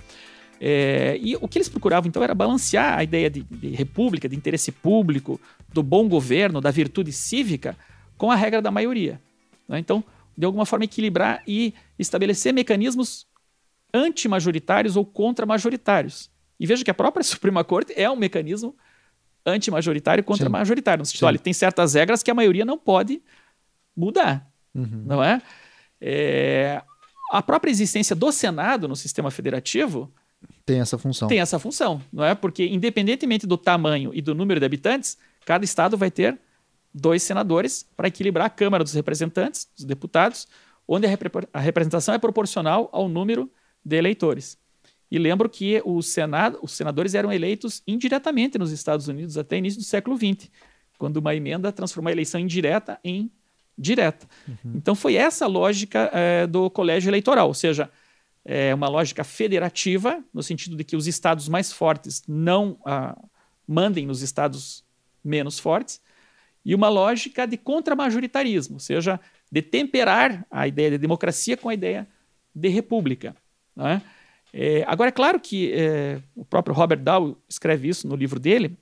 É, 0.62 1.18
e 1.22 1.36
o 1.36 1.48
que 1.48 1.58
eles 1.58 1.68
procuravam 1.68 2.08
então 2.08 2.24
era 2.24 2.34
balancear 2.34 2.98
a 2.98 3.04
ideia 3.04 3.30
de, 3.30 3.42
de, 3.44 3.70
república, 3.70 4.30
de 4.30 4.36
interesse 4.36 4.72
público, 4.72 5.42
do 5.74 5.84
bom 5.84 6.08
governo, 6.08 6.62
da 6.62 6.72
virtude 6.72 7.12
cívica, 7.12 7.76
com 8.18 8.32
a 8.32 8.36
regra 8.36 8.62
da 8.62 8.72
maioria. 8.72 9.20
Né? 9.68 9.80
Então, 9.80 10.04
de 10.38 10.46
alguma 10.46 10.66
forma, 10.66 10.86
equilibrar 10.86 11.44
e 11.48 11.74
estabelecer 12.00 12.54
mecanismos 12.54 13.28
antimajoritários 13.94 14.96
ou 14.96 15.06
contra-majoritários. 15.06 16.30
E 16.60 16.66
veja 16.66 16.84
que 16.84 16.92
a 16.92 16.94
própria 16.94 17.24
Suprema 17.26 17.64
Corte 17.64 17.94
é 17.96 18.10
um 18.10 18.16
mecanismo 18.16 18.76
anti-majoritário 19.46 20.24
contra 20.24 20.46
Sim. 20.46 20.52
majoritário. 20.52 21.02
No 21.02 21.06
sentido, 21.06 21.26
olha, 21.26 21.40
tem 21.40 21.54
certas 21.54 21.94
regras 21.94 22.24
que 22.24 22.32
a 22.32 22.34
maioria 22.34 22.66
não 22.66 22.78
pode 22.78 23.22
mudar, 23.96 24.50
uhum. 24.74 25.04
não 25.06 25.24
é? 25.24 25.42
é? 26.02 26.82
A 27.32 27.42
própria 27.42 27.72
existência 27.72 28.16
do 28.16 28.32
Senado 28.32 28.88
no 28.88 28.96
sistema 28.96 29.32
federativo 29.32 30.12
tem 30.66 30.80
essa 30.80 30.98
função. 30.98 31.28
Tem 31.28 31.40
essa 31.40 31.60
função, 31.60 32.02
não 32.12 32.24
é? 32.24 32.36
Porque 32.36 32.66
independentemente 32.66 33.46
do 33.48 33.58
tamanho 33.58 34.12
e 34.14 34.22
do 34.22 34.34
número 34.36 34.60
de 34.60 34.66
habitantes, 34.66 35.18
cada 35.46 35.64
estado 35.66 35.98
vai 35.98 36.12
ter 36.12 36.38
dois 36.94 37.24
senadores 37.24 37.86
para 37.96 38.08
equilibrar 38.08 38.48
a 38.48 38.50
Câmara 38.50 38.84
dos 38.84 38.94
Representantes, 38.94 39.68
dos 39.76 39.86
deputados, 39.86 40.48
onde 40.88 41.06
a, 41.06 41.10
repre 41.10 41.30
a 41.52 41.60
representação 41.60 42.14
é 42.14 42.18
proporcional 42.18 42.90
ao 42.92 43.10
número 43.10 43.52
de 43.84 43.98
eleitores. 43.98 44.58
E 45.14 45.20
lembro 45.20 45.48
que 45.48 45.80
o 45.86 46.02
Senado, 46.02 46.58
os 46.64 46.72
senadores 46.72 47.14
eram 47.14 47.32
eleitos 47.32 47.84
indiretamente 47.86 48.58
nos 48.58 48.72
Estados 48.72 49.08
Unidos 49.08 49.38
até 49.38 49.60
início 49.60 49.80
do 49.80 49.86
século 49.86 50.18
XX, 50.18 50.50
quando 50.98 51.18
uma 51.18 51.36
emenda 51.36 51.72
transformou 51.72 52.10
a 52.10 52.12
eleição 52.12 52.42
indireta 52.42 53.00
em 53.04 53.32
direta. 53.78 54.28
Uhum. 54.48 54.74
Então 54.74 54.96
foi 54.96 55.14
essa 55.14 55.46
a 55.46 55.48
lógica 55.48 56.10
é, 56.12 56.48
do 56.48 56.68
colégio 56.68 57.12
eleitoral, 57.12 57.48
ou 57.48 57.54
seja, 57.54 57.92
é 58.44 58.74
uma 58.74 58.88
lógica 58.88 59.24
federativa, 59.24 60.20
no 60.34 60.42
sentido 60.42 60.76
de 60.76 60.84
que 60.84 60.96
os 60.96 61.06
estados 61.06 61.48
mais 61.48 61.72
fortes 61.72 62.24
não 62.28 62.80
ah, 62.84 63.16
mandem 63.68 64.08
nos 64.08 64.24
estados 64.24 64.84
menos 65.24 65.60
fortes, 65.60 66.02
e 66.66 66.74
uma 66.74 66.90
lógica 66.90 67.46
de 67.46 67.56
contramajoritarismo, 67.56 68.78
ou 68.78 68.80
seja, 68.80 69.20
de 69.52 69.62
temperar 69.62 70.44
a 70.50 70.68
ideia 70.68 70.90
de 70.90 70.98
democracia 70.98 71.56
com 71.56 71.70
a 71.70 71.74
ideia 71.76 72.08
de 72.56 72.68
república. 72.68 73.36
Né? 73.76 74.02
É, 74.54 74.84
agora, 74.88 75.10
é 75.10 75.12
claro 75.12 75.40
que 75.40 75.74
é, 75.74 76.22
o 76.36 76.46
próprio 76.46 76.76
Robert 76.76 77.00
Dow 77.00 77.36
escreve 77.50 77.90
isso 77.90 78.08
no 78.08 78.16
livro 78.16 78.40
dele. 78.40 78.78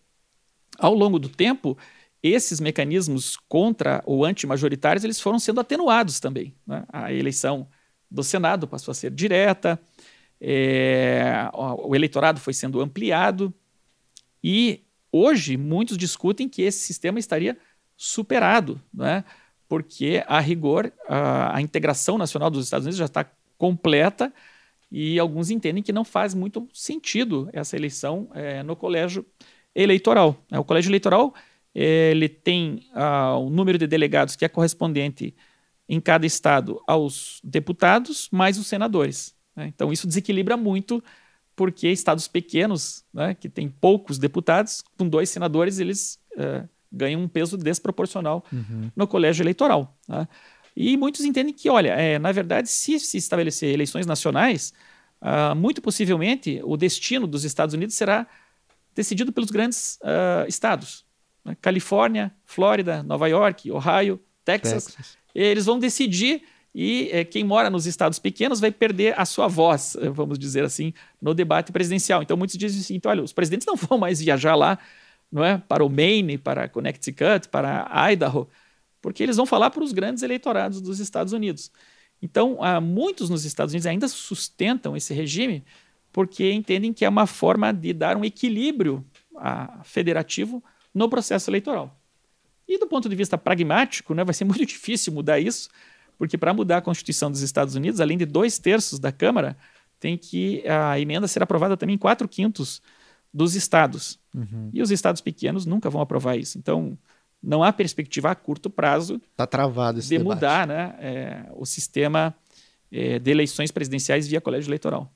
Ao 0.78 0.94
longo 0.94 1.18
do 1.18 1.30
tempo, 1.30 1.78
esses 2.22 2.60
mecanismos 2.60 3.38
contra 3.48 4.04
ou 4.06 4.26
anti-majoritários 4.26 5.06
eles 5.06 5.22
foram 5.22 5.40
sendo 5.40 5.62
atenuados 5.62 6.20
também. 6.20 6.54
Né? 6.68 6.84
A 6.92 7.14
eleição 7.14 7.68
do 8.10 8.22
Senado 8.22 8.68
passou 8.68 8.92
a 8.92 8.96
ser 8.96 9.12
direta, 9.12 9.80
é, 10.40 11.50
o 11.54 11.96
eleitorado 11.96 12.40
foi 12.40 12.54
sendo 12.54 12.82
ampliado 12.82 13.54
e 14.44 14.82
hoje 15.12 15.56
muitos 15.56 15.98
discutem 15.98 16.50
que 16.50 16.64
esse 16.64 16.80
sistema 16.80 17.20
estaria 17.20 17.58
superado, 17.96 18.82
né? 18.94 19.24
porque 19.70 20.24
a 20.28 20.40
rigor 20.40 20.92
a, 21.08 21.56
a 21.56 21.62
integração 21.62 22.18
nacional 22.18 22.50
dos 22.50 22.66
Estados 22.66 22.86
Unidos 22.86 22.98
já 22.98 23.06
está 23.06 23.26
completa 23.58 24.34
e 24.92 25.18
alguns 25.18 25.50
entendem 25.50 25.82
que 25.82 25.94
não 25.94 26.04
faz 26.04 26.34
muito 26.34 26.68
sentido 26.74 27.50
essa 27.54 27.76
eleição 27.76 28.30
é, 28.34 28.62
no 28.62 28.76
colégio 28.76 29.26
eleitoral. 29.74 30.36
Né? 30.50 30.60
O 30.60 30.64
colégio 30.66 30.90
eleitoral 30.90 31.34
ele 31.74 32.28
tem 32.28 32.86
uh, 32.94 33.38
o 33.40 33.50
número 33.50 33.78
de 33.78 33.88
delegados 33.88 34.36
que 34.36 34.44
é 34.44 34.50
correspondente 34.50 35.34
em 35.88 36.02
cada 36.02 36.26
estado 36.26 36.82
aos 36.86 37.40
deputados 37.44 38.28
mais 38.32 38.58
os 38.58 38.68
senadores. 38.68 39.34
Né? 39.56 39.68
Então 39.68 39.92
isso 39.92 40.06
desequilibra 40.06 40.58
muito 40.58 41.02
porque 41.56 41.88
estados 41.90 42.28
pequenos, 42.28 43.04
né, 43.14 43.34
que 43.34 43.48
têm 43.48 43.70
poucos 43.70 44.18
deputados, 44.18 44.84
com 44.98 45.08
dois 45.08 45.30
senadores 45.30 45.80
eles 45.80 46.20
uh, 46.34 46.68
ganham 46.92 47.22
um 47.22 47.28
peso 47.28 47.58
desproporcional 47.58 48.44
uhum. 48.52 48.92
no 48.96 49.08
colégio 49.08 49.44
eleitoral. 49.44 49.98
Né? 50.08 50.28
E 50.76 50.96
muitos 50.98 51.22
entendem 51.26 51.54
que, 51.54 51.70
olha, 51.70 51.90
é, 51.90 52.18
na 52.18 52.32
verdade, 52.32 52.70
se 52.70 53.00
se 53.00 53.18
estabelecer 53.18 53.74
eleições 53.74 54.06
nacionais, 54.06 54.74
uh, 55.22 55.56
muito 55.56 55.82
possivelmente 55.82 56.62
o 56.64 56.78
destino 56.78 57.28
dos 57.28 57.44
Estados 57.44 57.74
Unidos 57.74 57.96
será 57.96 58.28
decidido 58.96 59.32
pelos 59.32 59.52
grandes 59.52 60.00
uh, 60.02 60.48
estados. 60.48 61.06
Né? 61.44 61.56
Califórnia, 61.62 62.34
Flórida, 62.46 63.04
Nova 63.04 63.28
York, 63.28 63.72
Ohio, 63.72 64.20
Texas. 64.44 64.86
Texas. 64.86 65.18
Eles 65.34 65.66
vão 65.66 65.80
decidir 65.80 66.44
e 66.74 67.10
é, 67.12 67.26
quem 67.26 67.44
mora 67.44 67.70
nos 67.70 67.86
estados 67.86 68.18
pequenos 68.18 68.60
vai 68.60 68.72
perder 68.72 69.20
a 69.20 69.26
sua 69.26 69.48
voz, 69.48 69.98
vamos 70.14 70.40
dizer 70.40 70.64
assim, 70.64 70.94
no 71.22 71.34
debate 71.34 71.72
presidencial. 71.72 72.22
Então 72.22 72.38
muitos 72.38 72.58
dizem 72.58 72.80
assim, 72.80 72.96
então, 72.96 73.12
olha, 73.12 73.24
os 73.24 73.34
presidentes 73.34 73.68
não 73.68 73.76
vão 73.76 73.98
mais 73.98 74.22
viajar 74.22 74.56
lá 74.56 74.78
não 75.32 75.44
é, 75.44 75.58
para 75.58 75.84
o 75.84 75.90
Maine, 75.90 76.38
para 76.38 76.68
Connecticut, 76.68 77.48
para 77.50 77.90
Idaho, 78.12 78.50
porque 79.02 79.24
eles 79.24 79.38
vão 79.38 79.46
falar 79.46 79.70
para 79.70 79.84
os 79.84 79.92
grandes 79.92 80.24
eleitorados 80.24 80.82
dos 80.82 81.00
Estados 81.00 81.34
Unidos. 81.34 81.72
Então, 82.22 82.60
muitos 82.82 83.30
nos 83.30 83.46
Estados 83.46 83.74
Unidos 83.74 83.88
ainda 83.88 84.08
sustentam 84.08 84.96
esse 84.96 85.14
regime 85.14 85.64
porque 86.12 86.52
entendem 86.52 86.94
que 86.94 87.06
é 87.06 87.10
uma 87.10 87.26
forma 87.26 87.72
de 87.74 87.94
dar 87.94 88.18
um 88.18 88.26
equilíbrio 88.26 89.06
a, 89.36 89.82
federativo 89.84 90.64
no 90.94 91.10
processo 91.10 91.50
eleitoral. 91.50 91.98
E 92.68 92.78
do 92.78 92.88
ponto 92.88 93.10
de 93.10 93.16
vista 93.16 93.38
pragmático, 93.38 94.14
né, 94.14 94.24
vai 94.24 94.34
ser 94.34 94.44
muito 94.46 94.66
difícil 94.66 95.14
mudar 95.14 95.40
isso, 95.40 95.70
porque 96.18 96.38
para 96.38 96.54
mudar 96.54 96.78
a 96.78 96.82
Constituição 96.82 97.32
dos 97.32 97.42
Estados 97.42 97.76
Unidos, 97.76 98.00
além 98.00 98.18
de 98.18 98.26
dois 98.26 98.60
terços 98.60 99.00
da 99.00 99.12
Câmara, 99.12 99.58
tem 100.00 100.18
que 100.18 100.64
a 100.68 101.00
emenda 101.00 101.28
ser 101.28 101.42
aprovada 101.42 101.78
também 101.78 101.96
em 101.96 101.98
quatro 101.98 102.28
quintos 102.28 102.82
dos 103.34 103.56
estados. 103.56 104.20
Uhum. 104.36 104.70
E 104.74 104.82
os 104.82 104.92
estados 104.92 105.22
pequenos 105.22 105.66
nunca 105.66 105.90
vão 105.90 106.02
aprovar 106.02 106.38
isso. 106.38 106.58
Então, 106.58 106.98
não 107.42 107.64
há 107.64 107.74
perspectiva 107.74 108.32
a 108.32 108.36
curto 108.36 108.70
prazo 108.70 109.20
tá 109.36 109.48
travado 109.48 110.00
esse 110.00 110.10
de 110.10 110.18
debate. 110.18 110.36
mudar 110.36 110.68
né, 110.68 110.96
é, 111.00 111.46
o 111.56 111.66
sistema 111.66 112.36
é, 112.92 113.18
de 113.18 113.32
eleições 113.32 113.72
presidenciais 113.72 114.28
via 114.28 114.42
colégio 114.42 114.70
eleitoral. 114.70 115.12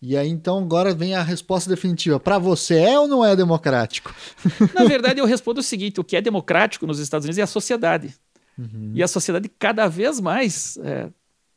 E 0.00 0.16
aí, 0.16 0.28
então, 0.28 0.58
agora 0.58 0.94
vem 0.94 1.14
a 1.14 1.22
resposta 1.22 1.70
definitiva. 1.70 2.20
Para 2.20 2.38
você, 2.38 2.76
é 2.76 2.98
ou 2.98 3.08
não 3.08 3.24
é 3.24 3.34
democrático? 3.34 4.14
Na 4.74 4.84
verdade, 4.84 5.20
eu 5.20 5.24
respondo 5.24 5.60
o 5.60 5.62
seguinte: 5.62 5.98
o 5.98 6.04
que 6.04 6.16
é 6.16 6.20
democrático 6.20 6.86
nos 6.86 6.98
Estados 6.98 7.24
Unidos 7.24 7.38
é 7.38 7.42
a 7.42 7.46
sociedade. 7.46 8.14
Uhum. 8.58 8.92
E 8.94 9.02
a 9.02 9.08
sociedade 9.08 9.48
cada 9.48 9.88
vez 9.88 10.20
mais 10.20 10.76
é, 10.78 11.08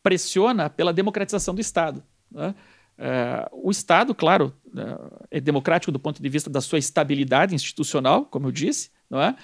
pressiona 0.02 0.70
pela 0.70 0.94
democratização 0.94 1.54
do 1.54 1.62
Estado. 1.62 2.02
Né? 2.32 2.56
É, 2.98 3.50
o 3.52 3.72
Estado, 3.72 4.16
claro, 4.16 4.54
é, 5.32 5.38
é 5.38 5.42
democrático 5.42 5.92
do 5.92 6.00
ponto 6.00 6.22
de 6.22 6.30
vista 6.30 6.50
da 6.50 6.62
sua 6.62 6.80
estabilidade 6.80 7.54
institucional, 7.54 8.26
como 8.26 8.48
eu 8.48 8.52
disse, 8.52 8.90
não 9.10 9.22
é? 9.22 9.36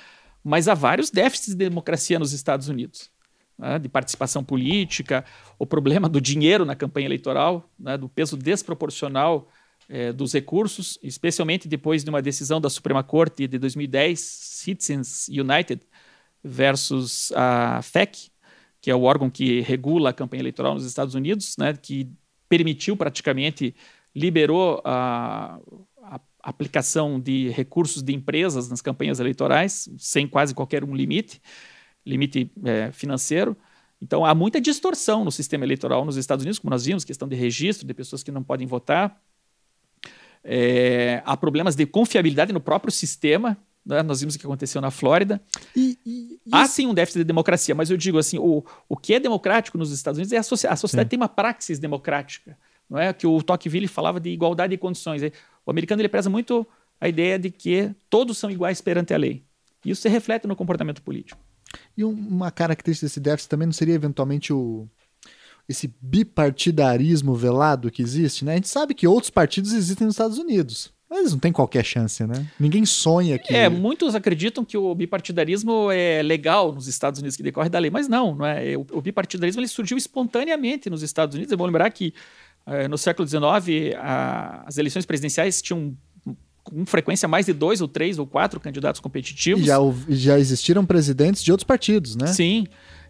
Mas 0.45 0.67
há 0.67 0.75
vários 0.75 1.09
déficits 1.09 1.55
de 1.55 1.67
democracia 1.67 2.19
nos 2.19 2.31
Estados 2.31 2.69
Unidos. 2.69 3.09
Né? 3.57 3.79
De 3.79 3.89
participação 3.89 4.43
política, 4.43 5.25
o 5.57 5.65
problema 5.65 6.07
do 6.07 6.21
dinheiro 6.21 6.63
na 6.63 6.75
campanha 6.75 7.07
eleitoral, 7.07 7.67
né? 7.79 7.97
do 7.97 8.07
peso 8.07 8.37
desproporcional 8.37 9.49
é, 9.89 10.13
dos 10.13 10.33
recursos, 10.33 10.99
especialmente 11.01 11.67
depois 11.67 12.03
de 12.03 12.11
uma 12.11 12.21
decisão 12.21 12.61
da 12.61 12.69
Suprema 12.69 13.03
Corte 13.03 13.47
de 13.47 13.57
2010, 13.57 14.19
Citizens 14.19 15.27
United 15.29 15.81
versus 16.43 17.31
a 17.35 17.81
FEC, 17.81 18.29
que 18.79 18.91
é 18.91 18.95
o 18.95 19.01
órgão 19.01 19.31
que 19.31 19.61
regula 19.61 20.11
a 20.11 20.13
campanha 20.13 20.41
eleitoral 20.41 20.75
nos 20.75 20.85
Estados 20.85 21.15
Unidos, 21.15 21.55
né? 21.57 21.73
que 21.73 22.07
permitiu 22.47 22.95
praticamente 22.95 23.75
liberou 24.13 24.79
a, 24.85 25.59
aplicação 26.45 27.19
de 27.19 27.49
recursos 27.49 28.03
de 28.03 28.13
empresas 28.13 28.69
nas 28.69 28.79
campanhas 28.79 29.19
eleitorais, 29.19 29.89
sem 29.97 30.27
quase 30.27 30.53
qualquer 30.53 30.83
um 30.83 30.95
limite, 30.95 31.41
limite 32.05 32.51
é, 32.63 32.91
financeiro. 32.91 33.57
Então 33.99 34.23
há 34.23 34.35
muita 34.35 34.61
distorção 34.61 35.25
no 35.25 35.31
sistema 35.31 35.65
eleitoral 35.65 36.05
nos 36.05 36.17
Estados 36.17 36.43
Unidos, 36.43 36.59
como 36.59 36.69
nós 36.69 36.85
vimos, 36.85 37.03
questão 37.03 37.27
de 37.27 37.35
registro 37.35 37.87
de 37.87 37.93
pessoas 37.95 38.21
que 38.21 38.31
não 38.31 38.43
podem 38.43 38.67
votar. 38.67 39.19
É, 40.43 41.23
há 41.25 41.35
problemas 41.35 41.75
de 41.75 41.87
confiabilidade 41.87 42.53
no 42.53 42.59
próprio 42.59 42.91
sistema. 42.91 43.57
Né? 43.83 44.03
Nós 44.03 44.19
vimos 44.19 44.35
o 44.35 44.39
que 44.39 44.45
aconteceu 44.45 44.79
na 44.79 44.91
Flórida. 44.91 45.41
E, 45.75 45.97
e, 46.05 46.39
e 46.45 46.49
há 46.51 46.67
sim 46.67 46.85
um 46.85 46.93
déficit 46.93 47.19
de 47.19 47.23
democracia, 47.23 47.73
mas 47.73 47.89
eu 47.89 47.97
digo 47.97 48.19
assim: 48.19 48.37
o, 48.37 48.63
o 48.87 48.95
que 48.95 49.15
é 49.15 49.19
democrático 49.19 49.79
nos 49.79 49.91
Estados 49.91 50.19
Unidos 50.19 50.31
é 50.31 50.37
a, 50.37 50.43
sociedade, 50.43 50.73
a 50.73 50.77
sociedade 50.77 51.09
tem 51.09 51.17
uma 51.17 51.29
praxis 51.29 51.79
democrática. 51.79 52.55
Não 52.87 52.99
é 52.99 53.11
que 53.11 53.25
o 53.25 53.41
Tocqueville 53.41 53.87
falava 53.87 54.19
de 54.19 54.29
igualdade 54.29 54.71
de 54.71 54.77
condições. 54.77 55.21
O 55.65 55.71
americano 55.71 56.01
ele 56.01 56.09
preza 56.09 56.29
muito 56.29 56.65
a 56.99 57.07
ideia 57.07 57.37
de 57.39 57.49
que 57.49 57.91
todos 58.09 58.37
são 58.37 58.49
iguais 58.49 58.81
perante 58.81 59.13
a 59.13 59.17
lei. 59.17 59.43
Isso 59.83 60.01
se 60.01 60.09
reflete 60.09 60.47
no 60.47 60.55
comportamento 60.55 61.01
político. 61.01 61.39
E 61.97 62.03
uma 62.03 62.51
característica 62.51 63.07
desse 63.07 63.19
déficit 63.19 63.49
também 63.49 63.65
não 63.65 63.73
seria 63.73 63.95
eventualmente 63.95 64.53
o 64.53 64.87
esse 65.67 65.91
bipartidarismo 65.99 67.33
velado 67.33 67.89
que 67.89 68.01
existe, 68.01 68.45
né? 68.45 68.53
A 68.53 68.55
gente 68.55 68.69
sabe 68.69 68.93
que 68.93 69.07
outros 69.07 69.31
partidos 69.31 69.73
existem 69.73 70.05
nos 70.05 70.13
Estados 70.13 70.37
Unidos. 70.37 70.93
Mas 71.09 71.31
não 71.31 71.39
tem 71.39 71.51
qualquer 71.51 71.85
chance, 71.85 72.25
né? 72.25 72.47
Ninguém 72.59 72.83
sonha 72.83 73.37
que. 73.37 73.55
É, 73.55 73.69
muitos 73.69 74.15
acreditam 74.15 74.65
que 74.65 74.75
o 74.75 74.93
bipartidarismo 74.93 75.91
é 75.91 76.21
legal 76.23 76.73
nos 76.73 76.87
Estados 76.87 77.19
Unidos, 77.19 77.37
que 77.37 77.43
decorre 77.43 77.69
da 77.69 77.77
lei, 77.77 77.91
mas 77.91 78.07
não, 78.07 78.35
não 78.35 78.45
é. 78.45 78.75
O, 78.75 78.85
o 78.91 79.01
bipartidarismo 79.01 79.61
ele 79.61 79.67
surgiu 79.67 79.97
espontaneamente 79.97 80.89
nos 80.89 81.03
Estados 81.03 81.35
Unidos. 81.35 81.53
É 81.53 81.55
bom 81.55 81.65
lembrar 81.65 81.89
que 81.91 82.13
no 82.89 82.97
século 82.97 83.27
XIX 83.27 83.95
a, 83.97 84.63
as 84.65 84.77
eleições 84.77 85.05
presidenciais 85.05 85.61
tinham 85.61 85.95
com 86.63 86.83
frequência 86.85 87.27
mais 87.27 87.45
de 87.45 87.53
dois 87.53 87.79
ou 87.79 87.87
três 87.87 88.17
ou 88.17 88.25
quatro 88.25 88.59
candidatos 88.59 88.99
competitivos. 88.99 89.63
E 89.63 89.67
já, 89.67 89.77
já 90.09 90.39
existiram 90.39 90.83
presidentes 90.83 91.43
de 91.43 91.51
outros 91.51 91.65
partidos, 91.65 92.15
né? 92.15 92.27
Sim. 92.27 92.65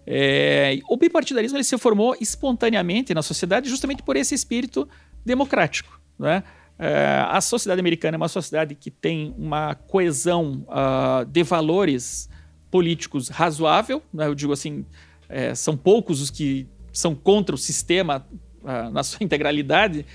É, 0.05 0.79
o 0.87 0.97
bipartidarismo 0.97 1.57
ele 1.57 1.63
se 1.63 1.77
formou 1.77 2.15
espontaneamente 2.19 3.13
na 3.13 3.23
sociedade 3.23 3.69
justamente 3.69 4.03
por 4.03 4.15
esse 4.15 4.35
espírito 4.35 4.87
democrático. 5.25 5.99
Né? 6.19 6.43
É, 6.77 7.25
a 7.27 7.41
sociedade 7.41 7.79
americana 7.79 8.15
é 8.15 8.19
uma 8.19 8.27
sociedade 8.27 8.75
que 8.75 8.91
tem 8.91 9.33
uma 9.37 9.73
coesão 9.73 10.65
uh, 10.67 11.25
de 11.25 11.41
valores 11.41 12.29
políticos 12.69 13.29
razoável. 13.29 14.01
Né? 14.13 14.27
Eu 14.27 14.35
digo 14.35 14.53
assim, 14.53 14.85
é, 15.27 15.55
são 15.55 15.75
poucos 15.75 16.21
os 16.21 16.29
que 16.29 16.67
são 16.93 17.15
contra 17.15 17.55
o 17.55 17.57
sistema 17.57 18.27
na 18.91 19.03
sua 19.03 19.19
integralidade, 19.23 20.05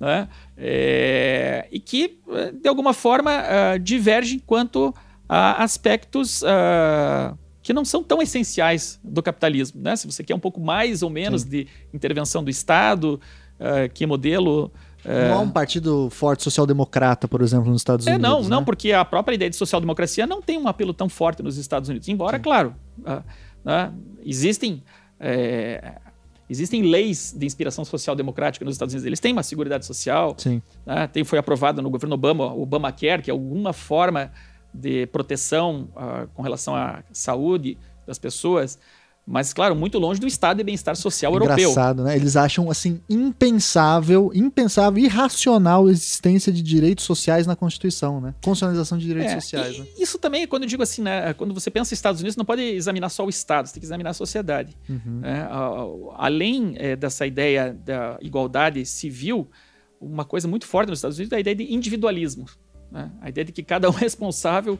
né? 0.00 0.28
É, 0.56 1.68
e 1.70 1.78
que, 1.78 2.18
de 2.60 2.68
alguma 2.68 2.94
forma, 2.94 3.30
uh, 3.32 3.78
divergem 3.78 4.38
quanto 4.38 4.94
a 5.28 5.62
aspectos 5.62 6.42
uh, 6.42 7.38
que 7.62 7.72
não 7.72 7.84
são 7.84 8.02
tão 8.02 8.22
essenciais 8.22 8.98
do 9.04 9.22
capitalismo. 9.22 9.80
Né? 9.80 9.94
Se 9.94 10.06
você 10.06 10.24
quer 10.24 10.34
um 10.34 10.40
pouco 10.40 10.58
mais 10.58 11.02
ou 11.02 11.10
menos 11.10 11.42
Sim. 11.42 11.50
de 11.50 11.68
intervenção 11.92 12.42
do 12.42 12.50
Estado, 12.50 13.20
uh, 13.60 13.92
que 13.92 14.06
modelo. 14.06 14.72
Não 15.04 15.38
há 15.38 15.40
um 15.40 15.50
partido 15.50 16.10
forte 16.10 16.42
social-democrata, 16.42 17.26
por 17.26 17.40
exemplo, 17.40 17.70
nos 17.70 17.80
Estados 17.80 18.06
é, 18.06 18.10
Unidos. 18.10 18.28
Não, 18.28 18.42
né? 18.42 18.48
não, 18.48 18.64
porque 18.64 18.92
a 18.92 19.02
própria 19.02 19.34
ideia 19.34 19.48
de 19.48 19.56
social-democracia 19.56 20.26
não 20.26 20.42
tem 20.42 20.58
um 20.58 20.68
apelo 20.68 20.92
tão 20.92 21.08
forte 21.08 21.42
nos 21.42 21.56
Estados 21.56 21.88
Unidos. 21.88 22.06
Embora, 22.08 22.36
Sim. 22.36 22.42
claro, 22.42 22.74
né, 23.64 23.90
existem 24.22 24.82
é, 25.18 25.94
Existem 26.50 26.82
leis 26.82 27.32
de 27.36 27.46
inspiração 27.46 27.84
social 27.84 28.16
democrática 28.16 28.64
nos 28.64 28.74
Estados 28.74 28.92
Unidos. 28.92 29.06
Eles 29.06 29.20
têm 29.20 29.32
uma 29.32 29.44
seguridade 29.44 29.86
social. 29.86 30.34
Sim. 30.36 30.60
Né? 30.84 31.06
Tem, 31.06 31.22
foi 31.22 31.38
aprovado 31.38 31.80
no 31.80 31.88
governo 31.88 32.14
Obama, 32.14 32.52
o 32.52 32.62
Obamacare, 32.62 33.22
que 33.22 33.30
é 33.30 33.32
alguma 33.32 33.72
forma 33.72 34.32
de 34.74 35.06
proteção 35.06 35.88
uh, 35.94 36.26
com 36.34 36.42
relação 36.42 36.74
à 36.74 37.04
saúde 37.12 37.78
das 38.04 38.18
pessoas. 38.18 38.80
Mas, 39.26 39.52
claro, 39.52 39.76
muito 39.76 39.98
longe 39.98 40.18
do 40.18 40.26
estado 40.26 40.58
de 40.58 40.64
bem-estar 40.64 40.96
social 40.96 41.32
europeu. 41.32 41.70
Engraçado, 41.70 42.02
né? 42.02 42.16
Eles 42.16 42.36
acham, 42.36 42.70
assim, 42.70 43.00
impensável, 43.08 44.32
impensável, 44.34 45.02
irracional 45.02 45.86
a 45.86 45.90
existência 45.90 46.52
de 46.52 46.60
direitos 46.62 47.04
sociais 47.04 47.46
na 47.46 47.54
Constituição, 47.54 48.20
né? 48.20 48.34
Constitucionalização 48.42 48.98
de 48.98 49.06
direitos 49.06 49.32
é, 49.32 49.40
sociais. 49.40 49.78
Né? 49.78 49.86
Isso 49.98 50.18
também, 50.18 50.46
quando 50.48 50.64
eu 50.64 50.68
digo 50.68 50.82
assim, 50.82 51.02
né? 51.02 51.32
Quando 51.34 51.54
você 51.54 51.70
pensa 51.70 51.92
em 51.92 51.96
Estados 51.96 52.20
Unidos, 52.20 52.36
não 52.36 52.44
pode 52.44 52.62
examinar 52.62 53.08
só 53.08 53.24
o 53.24 53.28
Estado, 53.28 53.66
você 53.66 53.74
tem 53.74 53.80
que 53.80 53.86
examinar 53.86 54.10
a 54.10 54.14
sociedade. 54.14 54.76
Uhum. 54.88 55.20
É, 55.22 55.48
além 56.16 56.74
é, 56.76 56.96
dessa 56.96 57.24
ideia 57.26 57.72
da 57.84 58.18
igualdade 58.20 58.84
civil, 58.84 59.48
uma 60.00 60.24
coisa 60.24 60.48
muito 60.48 60.66
forte 60.66 60.88
nos 60.88 60.98
Estados 60.98 61.18
Unidos 61.18 61.32
é 61.32 61.36
a 61.36 61.40
ideia 61.40 61.54
de 61.54 61.72
individualismo. 61.72 62.46
Né? 62.90 63.10
A 63.20 63.28
ideia 63.28 63.44
de 63.44 63.52
que 63.52 63.62
cada 63.62 63.88
um 63.88 63.94
é 63.94 64.00
responsável 64.00 64.78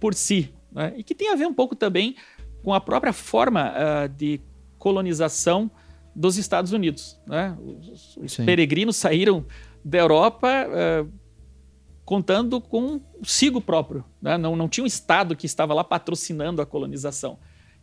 por 0.00 0.14
si. 0.14 0.52
Né? 0.72 0.94
E 0.96 1.04
que 1.04 1.14
tem 1.14 1.30
a 1.30 1.36
ver 1.36 1.46
um 1.46 1.54
pouco 1.54 1.76
também 1.76 2.16
com 2.64 2.72
a 2.72 2.80
própria 2.80 3.12
forma 3.12 3.72
uh, 3.72 4.08
de 4.08 4.40
colonização 4.78 5.70
dos 6.16 6.38
Estados 6.38 6.72
Unidos. 6.72 7.20
Né? 7.26 7.56
Os, 7.60 8.16
os 8.16 8.36
peregrinos 8.36 8.96
saíram 8.96 9.44
da 9.84 9.98
Europa 9.98 10.48
uh, 10.66 11.12
contando 12.04 12.60
com 12.60 13.00
o 13.20 13.24
sigo 13.24 13.60
próprio. 13.60 14.02
Né? 14.20 14.38
Não, 14.38 14.56
não 14.56 14.68
tinha 14.68 14.82
um 14.82 14.86
Estado 14.86 15.36
que 15.36 15.44
estava 15.44 15.74
lá 15.74 15.84
patrocinando 15.84 16.62
a 16.62 16.66
colonização. 16.66 17.38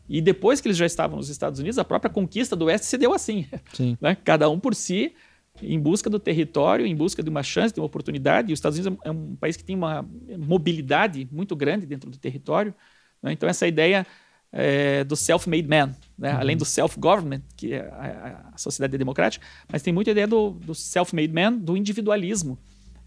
E 0.10 0.20
depois 0.20 0.60
que 0.60 0.68
eles 0.68 0.78
já 0.78 0.86
estavam 0.86 1.18
nos 1.18 1.30
Estados 1.30 1.60
Unidos, 1.60 1.78
a 1.78 1.86
própria 1.86 2.12
conquista 2.12 2.56
do 2.56 2.66
Oeste 2.66 2.88
se 2.88 2.98
deu 2.98 3.14
assim. 3.14 3.45
Né? 4.02 4.16
Cada 4.16 4.49
um 4.49 4.60
por 4.60 4.74
si, 4.74 5.14
em 5.62 5.80
busca 5.80 6.10
do 6.10 6.20
território, 6.20 6.88
em 6.88 6.95
busca 6.95 7.22
de 7.22 7.30
uma 7.30 7.44
chance, 7.44 7.74
de 7.74 7.80
uma 7.80 7.86
oportunidade. 7.86 8.49
E 8.49 8.53
os 8.53 8.58
Estados 8.58 8.80
Unidos 8.80 8.99
é 9.06 9.12
um 9.12 9.36
país 9.36 9.56
que 9.56 9.64
tem 9.64 9.76
uma 9.76 10.03
mobilidade 10.40 11.30
muito 11.32 11.56
grande 11.56 11.86
dentro 11.86 12.10
do 12.10 12.18
território. 12.18 12.74
Né? 13.22 13.34
Então, 13.34 13.48
essa 13.48 13.68
ideia 13.68 14.08
é, 14.52 15.03
do 15.03 15.15
self-made 15.15 15.68
man, 15.68 15.95
né? 16.18 16.34
uhum. 16.34 16.40
além 16.40 16.57
do 16.57 16.65
self-government, 16.65 17.41
que 17.56 17.73
é 17.73 17.82
a, 17.82 18.52
a, 18.53 18.57
sociedade 18.57 18.98
democrática, 18.98 19.45
mas 19.72 19.82
tem 19.82 19.94
muita 19.94 20.11
ideia 20.11 20.28
do, 20.28 20.52
do 20.52 20.76
self-made 20.76 21.34
man, 21.34 21.53
do 21.53 21.78
individualismo, 21.78 22.57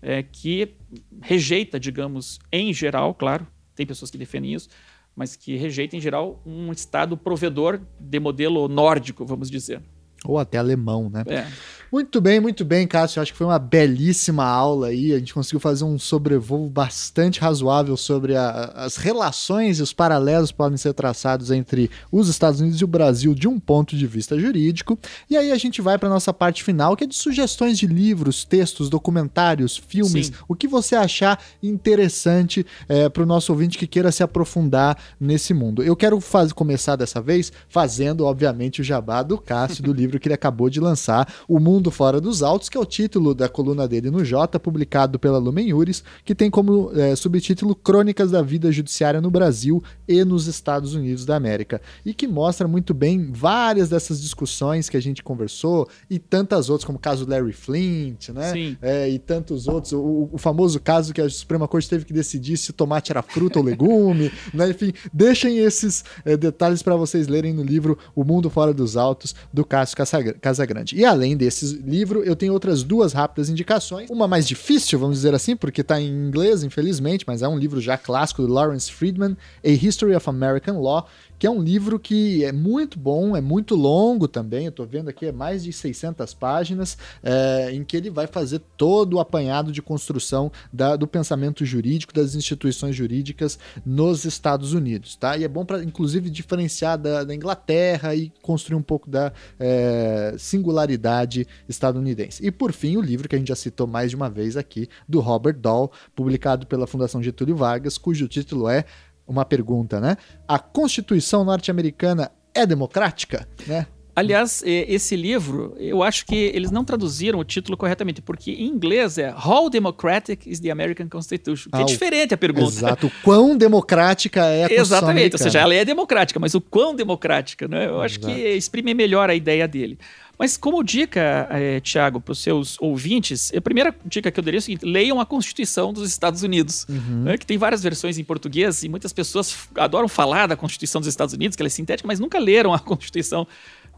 é, 0.01 0.23
que 0.23 0.75
rejeita, 1.23 1.79
digamos, 1.79 2.39
em 2.51 2.73
geral, 2.73 3.15
claro, 3.15 3.47
tem 3.75 3.87
pessoas 3.87 4.11
que 4.11 4.19
defendem 4.19 4.55
isso, 4.55 4.69
mas 5.15 5.37
que 5.37 5.57
rejeita, 5.57 5.97
em 5.97 6.01
geral, 6.01 6.43
um 6.45 6.73
Estado 6.73 7.16
provedor 7.16 7.81
de 8.01 8.19
modelo 8.19 8.69
nórdico, 8.69 9.25
vamos 9.25 9.51
dizer. 9.51 9.81
Ou 10.27 10.39
até 10.39 10.59
alemão, 10.59 11.11
né? 11.11 11.23
É. 11.27 11.47
Muito 11.95 12.21
bem, 12.21 12.41
muito 12.41 12.65
bem, 12.65 12.89
Cássio. 12.89 13.23
Acho 13.23 13.31
que 13.31 13.39
foi 13.39 13.47
uma 13.47 13.57
belíssima 13.57 14.45
aula 14.45 14.89
aí. 14.89 15.13
A 15.13 15.19
gente 15.21 15.33
conseguiu 15.33 15.61
fazer 15.61 15.85
um 15.85 15.97
sobrevoo 15.97 16.69
bastante 16.69 17.39
razoável 17.39 17.97
sobre 17.97 18.35
a, 18.35 18.73
as 18.75 18.97
relações 18.97 19.79
e 19.79 19.83
os 19.83 19.93
paralelos 19.93 20.51
que 20.51 20.57
podem 20.57 20.77
ser 20.77 20.93
traçados 20.93 21.53
entre 21.53 21.89
os 22.11 22.29
Estados 22.29 22.61
Unidos 22.61 22.81
e 22.81 22.85
o 22.85 22.89
Brasil 22.89 23.33
de 23.33 23.47
um 23.47 23.61
ponto 23.61 23.97
de 23.97 24.09
vista 24.09 24.37
jurídico. 24.37 24.99
E 25.31 25.37
aí 25.37 25.53
a 25.53 25.57
gente 25.57 25.81
vai 25.81 25.97
para 25.97 26.09
nossa 26.09 26.33
parte 26.33 26.65
final, 26.65 26.97
que 26.97 27.05
é 27.05 27.07
de 27.07 27.15
sugestões 27.15 27.79
de 27.79 27.87
livros, 27.87 28.45
textos, 28.45 28.91
documentários, 28.91 29.77
filmes, 29.77 30.27
Sim. 30.27 30.33
o 30.49 30.57
que 30.57 30.67
você 30.67 30.97
achar 30.97 31.41
interessante 31.63 32.67
é, 32.89 33.09
para 33.09 33.23
o 33.23 33.27
nosso 33.27 33.53
ouvinte 33.53 33.79
que 33.79 33.87
queira 33.87 34.11
se 34.11 34.25
aprofundar 34.25 34.99
nesse 35.21 35.55
mundo. 35.55 35.81
Eu 35.81 35.95
quero 35.95 36.21
faz, 36.21 36.53
começar 36.53 36.97
dessa 36.97 37.23
vez 37.23 37.53
fazendo, 37.69 38.25
obviamente, 38.25 38.81
o 38.81 38.85
jabá 38.85 39.23
do 39.23 39.39
Cássio, 39.39 39.85
do 39.85 39.93
livro 39.95 40.14
que 40.20 40.28
ele 40.28 40.35
acabou 40.35 40.69
de 40.69 40.81
lançar, 40.81 41.32
O 41.49 41.59
Mundo 41.59 41.91
Fora 41.91 42.20
dos 42.20 42.43
Autos, 42.43 42.69
que 42.69 42.77
é 42.77 42.81
o 42.81 42.85
título 42.85 43.35
da 43.35 43.49
coluna 43.49 43.86
dele 43.89 44.11
no 44.11 44.24
Jota, 44.24 44.59
publicado 44.59 45.19
pela 45.19 45.39
Lumen 45.39 45.69
Iuris, 45.69 46.03
que 46.24 46.35
tem 46.35 46.51
como 46.51 46.91
é, 46.95 47.15
subtítulo 47.16 47.74
Crônicas 47.74 48.31
da 48.31 48.43
Vida 48.43 48.70
Judiciária 48.70 49.20
no 49.20 49.31
Brasil 49.31 49.82
e 50.07 50.24
nos 50.24 50.47
Estados 50.47 50.95
Unidos 50.95 51.24
da 51.24 51.36
América, 51.36 51.81
e 52.05 52.15
que 52.15 52.27
mostra 52.27 52.69
muito 52.69 52.95
bem 52.95 53.31
várias 53.32 53.89
dessas 53.89 54.20
discussões 54.20 54.89
que 54.89 54.97
a 54.97 55.03
gente 55.03 55.23
conversou 55.23 55.89
e 56.09 56.19
tantas 56.19 56.69
outras, 56.69 56.85
como 56.85 56.99
o 56.99 57.01
caso 57.01 57.28
Larry 57.28 57.53
Flint, 57.53 58.28
né? 58.31 58.53
Sim. 58.53 58.77
É, 58.81 59.09
e 59.09 59.19
tantos 59.19 59.66
outros. 59.69 59.93
O, 59.93 60.31
o, 60.32 60.39
famoso 60.39 60.81
caso 60.81 61.12
que 61.12 61.20
a 61.20 61.28
Suprema 61.28 61.66
Corte 61.66 61.89
teve 61.89 62.05
que 62.05 62.12
decidir 62.12 62.57
se 62.57 62.70
o 62.70 62.73
tomate 62.73 63.11
era 63.11 63.23
fruta 63.23 63.59
ou 63.59 63.65
legume, 63.65 64.31
né? 64.53 64.70
Enfim, 64.70 64.93
deixem 65.12 65.59
esses 65.59 66.05
é, 66.24 66.36
detalhes 66.36 66.82
para 66.82 66.97
vocês 66.97 67.28
lerem 67.28 67.53
no 67.53 67.62
livro 67.62 67.99
O 68.15 68.24
Mundo 68.24 68.51
Fora 68.51 68.73
dos 68.73 68.97
Autos, 68.97 69.35
do 69.53 69.65
Cássio 69.65 69.97
Casagrande. 70.40 70.97
E 70.97 71.05
além 71.05 71.36
desses 71.36 71.72
livro, 71.72 72.22
eu 72.22 72.36
tenho 72.36 72.52
outras 72.52 72.82
duas 72.82 73.12
rápidas 73.12 73.48
indicações. 73.48 74.10
Uma 74.10 74.28
mais 74.28 74.47
difícil, 74.47 74.98
vamos 74.98 75.16
dizer 75.16 75.35
assim, 75.35 75.56
porque 75.56 75.81
está 75.81 76.01
em 76.01 76.09
inglês, 76.09 76.62
infelizmente, 76.62 77.24
mas 77.26 77.43
é 77.43 77.48
um 77.48 77.59
livro 77.59 77.81
já 77.81 77.97
clássico 77.97 78.43
do 78.43 78.52
Lawrence 78.52 78.90
Friedman, 78.90 79.36
A 79.64 79.68
History 79.68 80.14
of 80.14 80.28
American 80.28 80.81
Law, 80.81 81.09
que 81.45 81.49
é 81.49 81.51
um 81.51 81.61
livro 81.61 81.99
que 81.99 82.43
é 82.43 82.51
muito 82.51 82.99
bom, 82.99 83.37
é 83.37 83.41
muito 83.43 83.75
longo 83.75 84.27
também. 84.27 84.65
Eu 84.65 84.71
estou 84.71 84.87
vendo 84.87 85.11
aqui, 85.11 85.27
é 85.27 85.33
mais 85.33 85.62
de 85.62 85.75
600 85.75 86.33
páginas, 86.33 86.97
é, 87.23 87.71
em 87.71 87.85
que 87.85 87.99
ele 87.99 88.09
vai 88.09 88.27
fazer 88.27 88.62
todo 88.79 89.19
o 89.19 89.21
apanhado 89.21 89.71
de 89.71 89.83
construção 89.83 90.51
da, 90.73 90.97
do 90.97 91.07
pensamento 91.07 91.62
jurídico, 91.62 92.15
das 92.15 92.35
instituições 92.35 92.97
jurídicas 92.97 93.59
nos 93.85 94.25
Estados 94.25 94.73
Unidos, 94.73 95.16
tá? 95.16 95.37
E 95.37 95.45
é 95.45 95.49
bom 95.49 95.66
para, 95.66 95.85
inclusive, 95.85 96.31
diferenciar 96.31 96.97
da, 96.97 97.25
da, 97.25 97.35
Inglaterra 97.35 98.15
e 98.15 98.33
construir 98.41 98.77
um 98.77 98.83
pouco 98.83 99.11
da 99.11 99.31
é, 99.61 100.35
singularidade 100.39 101.47
estadunidense. 101.69 102.43
E, 102.43 102.51
por 102.51 102.73
fim, 102.73 102.97
o 102.97 103.03
livro 103.03 103.29
que 103.29 103.37
a 103.37 103.39
gente 103.39 103.49
já 103.49 103.57
citou 103.57 103.87
mais 103.87 104.09
de 104.09 104.16
uma 104.16 104.31
vez 104.31 104.57
aqui, 104.57 104.89
do 105.07 105.21
Robert 105.21 105.59
Dahl, 105.59 105.93
publicado 106.16 106.66
pela 106.66 106.87
Fundação 106.87 107.23
Getúlio 107.23 107.55
Vargas, 107.55 107.99
cujo 107.99 108.27
título 108.29 108.66
é 108.66 108.87
uma 109.27 109.45
pergunta, 109.45 110.01
né? 110.01 110.17
A 110.47 110.59
Constituição 110.59 111.45
norte-americana 111.45 112.31
é 112.55 112.67
democrática, 112.67 113.49
né? 113.67 113.87
Aliás, 114.17 114.63
esse 114.65 115.17
livro, 115.17 115.75
eu 115.77 116.01
acho 116.01 116.25
que 116.25 116.37
eles 116.37 116.71
não 116.71 116.85
traduziram 116.85 117.41
o 117.41 117.45
título 117.45 117.77
corretamente, 117.77 118.23
porque 118.23 118.53
em 118.53 118.67
inglês 118.67 119.19
é 119.19 119.35
How 119.35 119.69
Democratic 119.69 120.47
is 120.47 120.61
the 120.61 120.71
American 120.71 121.09
Constitution? 121.09 121.69
Que 121.69 121.79
é 121.79 121.81
ah, 121.81 121.83
é 121.83 121.85
diferente 121.85 122.33
a 122.33 122.37
pergunta. 122.37 122.69
Exato. 122.69 123.11
Quão 123.25 123.57
democrática 123.57 124.45
é 124.45 124.65
a 124.65 124.69
Constituição 124.69 124.99
Exatamente. 124.99 125.19
Americana. 125.19 125.45
Ou 125.45 125.51
seja, 125.51 125.59
ela 125.59 125.75
é 125.75 125.85
democrática, 125.85 126.39
mas 126.39 126.55
o 126.55 126.61
quão 126.61 126.95
democrática, 126.95 127.67
né? 127.67 127.87
Eu 127.87 128.01
acho 128.01 128.21
Exato. 128.21 128.33
que 128.33 128.41
exprime 128.51 128.95
melhor 128.95 129.29
a 129.29 129.35
ideia 129.35 129.67
dele. 129.67 129.99
Mas 130.39 130.56
como 130.56 130.82
dica, 130.82 131.47
é, 131.51 131.81
Tiago, 131.81 132.20
para 132.20 132.32
os 132.32 132.40
seus 132.40 132.77
ouvintes, 132.81 133.52
a 133.55 133.61
primeira 133.61 133.94
dica 134.05 134.31
que 134.31 134.39
eu 134.39 134.44
daria 134.44 134.59
é 134.59 134.61
o 134.61 134.62
seguinte: 134.62 134.85
leiam 134.85 135.20
a 135.20 135.27
Constituição 135.27 135.93
dos 135.93 136.09
Estados 136.09 136.43
Unidos, 136.43 136.86
uhum. 136.89 137.23
né, 137.23 137.39
que 137.39 137.47
tem 137.47 137.56
várias 137.56 137.82
versões 137.82 138.19
em 138.19 138.24
português 138.24 138.82
e 138.82 138.89
muitas 138.89 139.12
pessoas 139.12 139.69
adoram 139.77 140.09
falar 140.09 140.47
da 140.47 140.56
Constituição 140.56 141.01
dos 141.01 141.09
Estados 141.09 141.35
Unidos, 141.35 141.56
que 141.56 141.62
ela 141.62 141.69
é 141.69 141.70
sintética, 141.70 142.06
mas 142.06 142.19
nunca 142.19 142.39
leram 142.39 142.74
a 142.74 142.78
Constituição 142.81 143.47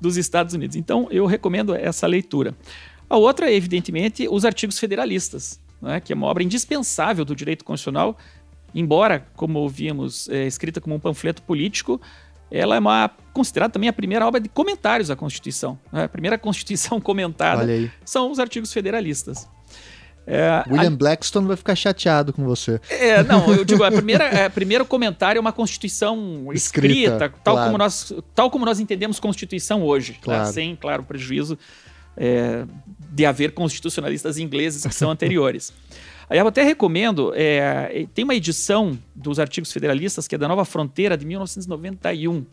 dos 0.00 0.16
Estados 0.16 0.52
Unidos. 0.54 0.76
Então, 0.76 1.08
eu 1.10 1.26
recomendo 1.26 1.74
essa 1.74 2.06
leitura. 2.06 2.54
A 3.08 3.16
outra 3.16 3.50
é, 3.50 3.54
evidentemente, 3.54 4.28
os 4.28 4.44
artigos 4.44 4.78
federalistas, 4.78 5.60
né, 5.80 6.00
que 6.00 6.12
é 6.12 6.16
uma 6.16 6.26
obra 6.26 6.42
indispensável 6.42 7.24
do 7.24 7.34
direito 7.34 7.64
constitucional, 7.64 8.18
embora, 8.74 9.26
como 9.34 9.66
vimos, 9.68 10.28
é, 10.28 10.46
escrita 10.46 10.80
como 10.80 10.94
um 10.94 11.00
panfleto 11.00 11.42
político, 11.42 12.00
ela 12.51 12.77
é 12.77 12.78
uma, 12.78 13.10
considerada 13.32 13.73
também 13.73 13.89
a 13.89 13.93
primeira 13.93 14.27
obra 14.27 14.40
de 14.40 14.48
comentários 14.48 15.10
à 15.10 15.16
Constituição. 15.16 15.78
Né? 15.93 16.05
A 16.05 16.09
primeira 16.09 16.39
Constituição 16.39 17.01
comentada 17.02 17.66
são 18.05 18.31
os 18.31 18.39
artigos 18.39 18.73
federalistas. 18.73 19.48
É, 20.28 20.64
William 20.68 20.89
a... 20.89 20.97
Blackstone 20.97 21.47
vai 21.47 21.56
ficar 21.56 21.77
chateado 21.77 22.32
com 22.32 22.44
você. 22.44 22.81
É, 22.90 23.23
não, 23.23 23.55
eu 23.55 23.64
digo, 23.64 23.85
a 23.85 23.93
primeira, 23.93 24.24
é, 24.27 24.48
primeiro 24.48 24.85
comentário 24.85 25.39
é 25.39 25.40
uma 25.40 25.52
Constituição 25.52 26.48
escrita, 26.52 26.94
escrita 26.94 27.35
tal, 27.44 27.55
claro. 27.55 27.68
como 27.68 27.78
nós, 27.78 28.12
tal 28.35 28.51
como 28.51 28.64
nós 28.64 28.81
entendemos 28.81 29.20
Constituição 29.20 29.82
hoje, 29.82 30.14
tá? 30.14 30.18
claro. 30.23 30.44
Tá? 30.47 30.52
sem, 30.52 30.74
claro, 30.74 31.05
prejuízo 31.05 31.56
é, 32.16 32.64
de 33.12 33.24
haver 33.24 33.52
constitucionalistas 33.52 34.36
ingleses 34.39 34.85
que 34.85 34.94
são 34.94 35.10
anteriores. 35.10 35.73
Eu 36.28 36.48
até 36.48 36.65
recomendo, 36.65 37.32
é, 37.36 38.07
tem 38.12 38.24
uma 38.24 38.35
edição 38.35 38.98
dos 39.15 39.39
artigos 39.39 39.73
federalistas 39.73 40.27
que 40.27 40.35
é 40.35 40.39
da 40.39 40.48
Nova 40.48 40.65
Fronteira 40.65 41.16
de 41.16 41.24
1991. 41.24 42.44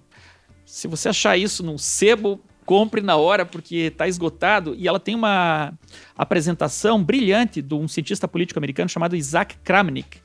Se 0.63 0.87
você 0.87 1.09
achar 1.09 1.35
isso 1.37 1.63
num 1.63 1.77
sebo, 1.77 2.39
compre 2.67 3.01
na 3.01 3.15
hora 3.15 3.45
porque 3.45 3.75
está 3.75 4.07
esgotado. 4.07 4.75
E 4.75 4.87
ela 4.87 4.99
tem 4.99 5.15
uma 5.15 5.73
apresentação 6.15 7.03
brilhante 7.03 7.63
de 7.63 7.73
um 7.73 7.87
cientista 7.87 8.27
político 8.27 8.59
americano 8.59 8.89
chamado 8.89 9.15
Isaac 9.15 9.57
Kramnik. 9.63 10.21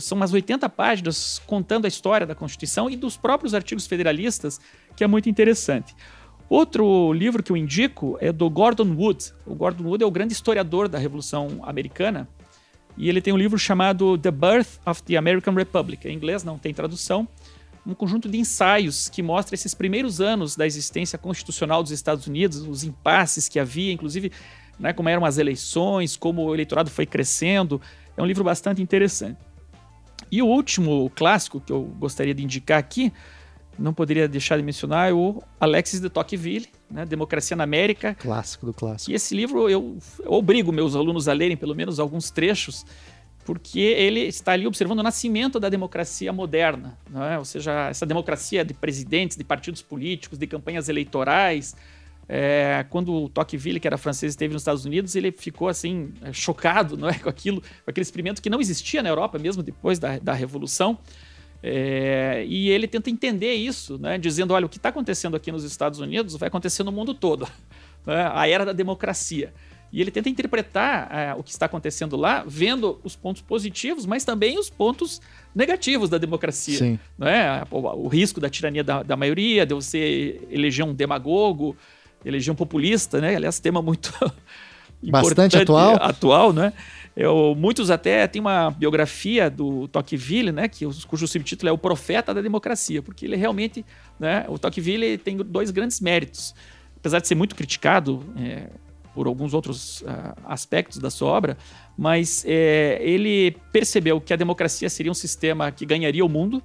São 0.00 0.16
umas 0.16 0.32
80 0.32 0.66
páginas 0.70 1.42
contando 1.46 1.84
a 1.84 1.88
história 1.88 2.26
da 2.26 2.34
Constituição 2.34 2.88
e 2.88 2.96
dos 2.96 3.16
próprios 3.16 3.52
artigos 3.54 3.86
federalistas, 3.86 4.58
que 4.96 5.04
é 5.04 5.06
muito 5.06 5.28
interessante. 5.28 5.94
Outro 6.48 7.12
livro 7.12 7.42
que 7.42 7.52
eu 7.52 7.56
indico 7.56 8.16
é 8.20 8.32
do 8.32 8.48
Gordon 8.48 8.94
Wood. 8.94 9.32
O 9.44 9.54
Gordon 9.54 9.84
Wood 9.84 10.02
é 10.02 10.06
o 10.06 10.10
grande 10.10 10.32
historiador 10.32 10.88
da 10.88 10.98
Revolução 10.98 11.60
Americana 11.62 12.28
e 12.96 13.08
ele 13.08 13.20
tem 13.20 13.32
um 13.32 13.36
livro 13.36 13.58
chamado 13.58 14.16
The 14.16 14.30
Birth 14.30 14.78
of 14.86 15.02
the 15.02 15.16
American 15.16 15.54
Republic. 15.54 16.06
Em 16.06 16.14
inglês 16.14 16.44
não 16.44 16.58
tem 16.58 16.72
tradução. 16.72 17.26
Um 17.86 17.94
conjunto 17.94 18.28
de 18.28 18.38
ensaios 18.38 19.08
que 19.08 19.22
mostra 19.22 19.54
esses 19.54 19.74
primeiros 19.74 20.20
anos 20.20 20.56
da 20.56 20.66
existência 20.66 21.18
constitucional 21.18 21.82
dos 21.82 21.92
Estados 21.92 22.26
Unidos, 22.26 22.58
os 22.60 22.82
impasses 22.82 23.48
que 23.48 23.58
havia, 23.58 23.92
inclusive 23.92 24.32
né, 24.78 24.92
como 24.92 25.08
eram 25.08 25.24
as 25.24 25.38
eleições, 25.38 26.16
como 26.16 26.44
o 26.44 26.54
eleitorado 26.54 26.90
foi 26.90 27.04
crescendo. 27.04 27.80
É 28.16 28.22
um 28.22 28.26
livro 28.26 28.42
bastante 28.42 28.80
interessante. 28.80 29.38
E 30.30 30.40
o 30.40 30.46
último 30.46 31.10
clássico 31.14 31.60
que 31.60 31.72
eu 31.72 31.82
gostaria 31.98 32.34
de 32.34 32.42
indicar 32.42 32.78
aqui 32.78 33.12
não 33.78 33.92
poderia 33.92 34.28
deixar 34.28 34.56
de 34.56 34.62
mencionar 34.62 35.10
é 35.10 35.12
o 35.12 35.42
Alexis 35.58 36.00
de 36.00 36.08
Tocqueville, 36.08 36.68
né, 36.90 37.04
Democracia 37.04 37.56
na 37.56 37.64
América. 37.64 38.14
Clássico 38.14 38.66
do 38.66 38.72
clássico. 38.72 39.10
E 39.10 39.14
esse 39.14 39.34
livro 39.34 39.68
eu, 39.68 39.98
eu, 40.20 40.32
obrigo 40.32 40.72
meus 40.72 40.94
alunos 40.94 41.28
a 41.28 41.32
lerem 41.32 41.56
pelo 41.56 41.74
menos 41.74 41.98
alguns 41.98 42.30
trechos, 42.30 42.84
porque 43.44 43.80
ele 43.80 44.20
está 44.20 44.52
ali 44.52 44.66
observando 44.66 45.00
o 45.00 45.02
nascimento 45.02 45.60
da 45.60 45.68
democracia 45.68 46.32
moderna, 46.32 46.98
é? 47.30 47.38
ou 47.38 47.44
seja, 47.44 47.88
essa 47.88 48.06
democracia 48.06 48.64
de 48.64 48.72
presidentes, 48.72 49.36
de 49.36 49.44
partidos 49.44 49.82
políticos, 49.82 50.38
de 50.38 50.46
campanhas 50.46 50.88
eleitorais. 50.88 51.74
É, 52.26 52.86
quando 52.88 53.12
o 53.12 53.28
Tocqueville, 53.28 53.78
que 53.78 53.86
era 53.86 53.98
francês, 53.98 54.32
esteve 54.32 54.54
nos 54.54 54.62
Estados 54.62 54.86
Unidos, 54.86 55.14
ele 55.14 55.30
ficou 55.30 55.68
assim 55.68 56.10
chocado, 56.32 56.96
não 56.96 57.08
é, 57.08 57.18
com 57.20 57.28
aquilo, 57.28 57.60
com 57.60 57.90
aquele 57.90 58.02
experimento 58.02 58.40
que 58.40 58.48
não 58.48 58.60
existia 58.60 59.02
na 59.02 59.10
Europa 59.10 59.38
mesmo 59.38 59.62
depois 59.62 59.98
da, 59.98 60.18
da 60.18 60.32
Revolução. 60.32 60.98
É, 61.66 62.44
e 62.46 62.68
ele 62.68 62.86
tenta 62.86 63.08
entender 63.08 63.54
isso, 63.54 63.96
né, 63.96 64.18
dizendo: 64.18 64.52
olha, 64.52 64.66
o 64.66 64.68
que 64.68 64.76
está 64.76 64.90
acontecendo 64.90 65.34
aqui 65.34 65.50
nos 65.50 65.64
Estados 65.64 65.98
Unidos 65.98 66.36
vai 66.36 66.48
acontecer 66.48 66.82
no 66.82 66.92
mundo 66.92 67.14
todo 67.14 67.48
né, 68.04 68.30
a 68.34 68.46
era 68.46 68.66
da 68.66 68.72
democracia. 68.74 69.50
E 69.90 69.98
ele 69.98 70.10
tenta 70.10 70.28
interpretar 70.28 71.08
é, 71.10 71.34
o 71.34 71.42
que 71.42 71.50
está 71.50 71.64
acontecendo 71.64 72.16
lá, 72.16 72.44
vendo 72.46 73.00
os 73.02 73.16
pontos 73.16 73.40
positivos, 73.40 74.04
mas 74.04 74.24
também 74.24 74.58
os 74.58 74.68
pontos 74.68 75.22
negativos 75.54 76.10
da 76.10 76.18
democracia. 76.18 76.76
Sim. 76.76 76.98
Né? 77.16 77.62
O, 77.70 77.78
o, 77.78 78.08
risco 78.08 78.40
da 78.40 78.50
tirania 78.50 78.84
da, 78.84 79.02
da, 79.02 79.16
maioria, 79.16 79.64
de 79.64 79.72
você 79.72 80.42
eleger 80.50 80.84
um 80.84 80.92
demagogo, 80.92 81.76
eleger 82.24 82.52
um 82.52 82.56
populista, 82.56 83.20
né? 83.20 83.36
aliás, 83.36 83.58
tema 83.58 83.80
muito 83.80 84.12
bastante 85.00 85.56
atual. 85.56 85.96
atual 86.00 86.52
né? 86.52 86.74
Eu, 87.16 87.54
muitos 87.56 87.90
até 87.90 88.26
têm 88.26 88.40
uma 88.40 88.70
biografia 88.70 89.48
do 89.48 89.86
Tocqueville, 89.88 90.50
né, 90.50 90.66
que, 90.66 90.84
cujo 91.06 91.28
subtítulo 91.28 91.68
é 91.68 91.72
O 91.72 91.78
Profeta 91.78 92.34
da 92.34 92.40
Democracia, 92.40 93.02
porque 93.02 93.24
ele 93.24 93.36
realmente, 93.36 93.84
né, 94.18 94.44
o 94.48 94.58
Tocqueville 94.58 95.16
tem 95.18 95.36
dois 95.36 95.70
grandes 95.70 96.00
méritos. 96.00 96.54
Apesar 96.96 97.20
de 97.20 97.28
ser 97.28 97.36
muito 97.36 97.54
criticado 97.54 98.24
é, 98.36 98.68
por 99.14 99.28
alguns 99.28 99.54
outros 99.54 100.00
uh, 100.00 100.34
aspectos 100.44 100.98
da 100.98 101.08
sua 101.08 101.28
obra, 101.28 101.56
mas 101.96 102.44
é, 102.46 102.98
ele 103.00 103.56
percebeu 103.70 104.20
que 104.20 104.32
a 104.32 104.36
democracia 104.36 104.90
seria 104.90 105.12
um 105.12 105.14
sistema 105.14 105.70
que 105.70 105.86
ganharia 105.86 106.24
o 106.24 106.28
mundo 106.28 106.62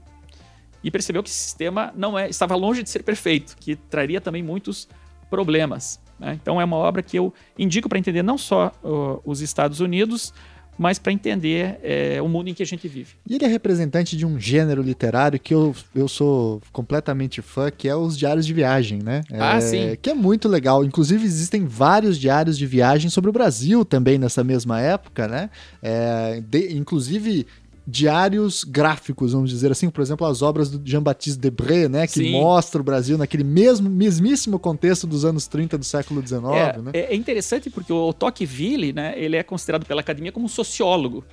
e 0.83 0.89
percebeu 0.89 1.21
que 1.21 1.29
esse 1.29 1.37
sistema 1.37 1.93
não 1.95 2.17
é, 2.17 2.27
estava 2.27 2.55
longe 2.55 2.81
de 2.81 2.89
ser 2.89 3.03
perfeito, 3.03 3.55
que 3.59 3.75
traria 3.75 4.19
também 4.19 4.41
muitos 4.41 4.87
problemas. 5.29 5.99
Né? 6.19 6.37
Então 6.41 6.59
é 6.59 6.65
uma 6.65 6.75
obra 6.75 7.01
que 7.01 7.17
eu 7.17 7.33
indico 7.57 7.87
para 7.87 7.97
entender 7.97 8.23
não 8.23 8.37
só 8.37 8.71
uh, 8.83 9.21
os 9.23 9.41
Estados 9.41 9.79
Unidos, 9.79 10.33
mas 10.79 10.97
para 10.97 11.11
entender 11.11 11.77
é, 11.83 12.21
o 12.21 12.29
mundo 12.29 12.47
em 12.47 12.53
que 12.53 12.63
a 12.63 12.65
gente 12.65 12.87
vive. 12.87 13.15
E 13.27 13.35
ele 13.35 13.43
é 13.43 13.47
representante 13.49 14.15
de 14.15 14.25
um 14.25 14.39
gênero 14.39 14.81
literário 14.81 15.37
que 15.37 15.53
eu, 15.53 15.75
eu 15.93 16.07
sou 16.07 16.61
completamente 16.71 17.41
fã, 17.41 17.69
que 17.69 17.89
é 17.89 17.93
os 17.93 18.17
diários 18.17 18.45
de 18.45 18.53
viagem, 18.53 18.99
né? 19.03 19.21
Ah, 19.29 19.57
é, 19.57 19.61
sim. 19.61 19.97
Que 20.01 20.11
é 20.11 20.13
muito 20.13 20.47
legal. 20.47 20.85
Inclusive, 20.85 21.25
existem 21.25 21.65
vários 21.65 22.17
diários 22.17 22.57
de 22.57 22.65
viagem 22.65 23.09
sobre 23.09 23.29
o 23.29 23.33
Brasil 23.33 23.83
também 23.83 24.17
nessa 24.17 24.41
mesma 24.41 24.79
época, 24.79 25.27
né? 25.27 25.49
É, 25.83 26.41
de, 26.47 26.73
inclusive, 26.73 27.45
diários 27.85 28.63
gráficos, 28.63 29.33
vamos 29.33 29.49
dizer 29.49 29.71
assim, 29.71 29.89
por 29.89 30.01
exemplo, 30.01 30.25
as 30.27 30.41
obras 30.41 30.69
do 30.69 30.81
Jean-Baptiste 30.87 31.39
Debré, 31.39 31.87
né, 31.87 32.05
que 32.05 32.13
Sim. 32.13 32.31
mostra 32.31 32.79
o 32.79 32.83
Brasil 32.83 33.17
naquele 33.17 33.43
mesmo 33.43 33.89
mesmíssimo 33.89 34.59
contexto 34.59 35.07
dos 35.07 35.25
anos 35.25 35.47
30 35.47 35.77
do 35.77 35.85
século 35.85 36.25
XIX, 36.25 36.43
é, 36.53 36.77
né? 36.77 36.91
É 36.93 37.15
interessante 37.15 37.69
porque 37.69 37.91
o 37.91 38.13
Tocqueville, 38.13 38.93
né, 38.93 39.13
ele 39.17 39.35
é 39.35 39.43
considerado 39.43 39.85
pela 39.85 40.01
academia 40.01 40.31
como 40.31 40.45
um 40.45 40.49
sociólogo. 40.49 41.23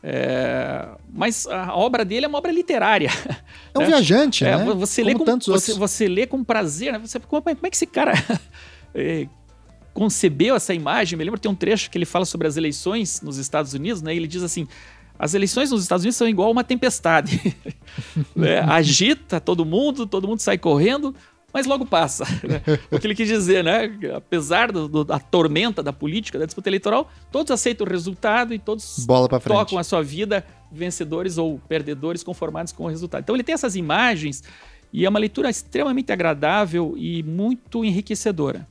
É, 0.00 0.88
mas 1.12 1.46
a 1.46 1.74
obra 1.74 2.04
dele 2.04 2.26
é 2.26 2.28
uma 2.28 2.38
obra 2.38 2.52
literária. 2.52 3.10
É 3.74 3.78
um 3.78 3.82
né? 3.82 3.88
viajante, 3.88 4.44
é, 4.44 4.56
né? 4.56 4.64
Você 4.74 5.02
como 5.02 5.12
lê 5.12 5.18
com, 5.18 5.24
tantos 5.24 5.46
você, 5.48 5.72
outros. 5.72 5.76
você 5.76 6.08
lê 6.08 6.26
com 6.26 6.44
prazer, 6.44 6.92
né? 6.92 6.98
Você, 7.00 7.18
como, 7.18 7.42
como 7.42 7.66
é 7.66 7.70
que 7.70 7.76
esse 7.76 7.86
cara 7.86 8.12
é, 8.94 9.26
concebeu 9.92 10.54
essa 10.54 10.72
imagem? 10.72 11.18
Me 11.18 11.24
lembro 11.24 11.40
tem 11.40 11.50
um 11.50 11.54
trecho 11.54 11.90
que 11.90 11.98
ele 11.98 12.04
fala 12.04 12.24
sobre 12.24 12.46
as 12.46 12.56
eleições 12.56 13.20
nos 13.22 13.38
Estados 13.38 13.74
Unidos, 13.74 14.00
né? 14.00 14.14
Ele 14.14 14.28
diz 14.28 14.42
assim: 14.44 14.68
as 15.18 15.34
eleições 15.34 15.70
nos 15.70 15.82
Estados 15.82 16.04
Unidos 16.04 16.16
são 16.16 16.28
igual 16.28 16.50
uma 16.50 16.62
tempestade. 16.62 17.56
né? 18.36 18.60
Agita 18.60 19.40
todo 19.40 19.64
mundo, 19.64 20.06
todo 20.06 20.28
mundo 20.28 20.40
sai 20.40 20.56
correndo, 20.56 21.14
mas 21.52 21.66
logo 21.66 21.84
passa. 21.84 22.24
Né? 22.46 22.62
O 22.90 22.98
que 22.98 23.06
ele 23.06 23.14
quis 23.14 23.26
dizer, 23.26 23.64
né? 23.64 23.90
Apesar 24.14 24.70
do, 24.70 24.86
do, 24.86 25.04
da 25.04 25.18
tormenta 25.18 25.82
da 25.82 25.92
política, 25.92 26.38
da 26.38 26.46
disputa 26.46 26.68
eleitoral, 26.68 27.10
todos 27.32 27.50
aceitam 27.50 27.86
o 27.86 27.90
resultado 27.90 28.54
e 28.54 28.58
todos 28.58 29.04
tocam 29.44 29.78
a 29.78 29.84
sua 29.84 30.02
vida 30.02 30.44
vencedores 30.70 31.36
ou 31.38 31.58
perdedores 31.68 32.22
conformados 32.22 32.72
com 32.72 32.84
o 32.84 32.88
resultado. 32.88 33.22
Então 33.22 33.34
ele 33.34 33.42
tem 33.42 33.54
essas 33.54 33.74
imagens 33.74 34.42
E 34.92 35.04
é 35.04 35.08
uma 35.08 35.18
leitura 35.18 35.50
extremamente 35.50 36.12
agradável 36.12 36.94
e 36.96 37.22
muito 37.22 37.84
enriquecedora. 37.84 38.66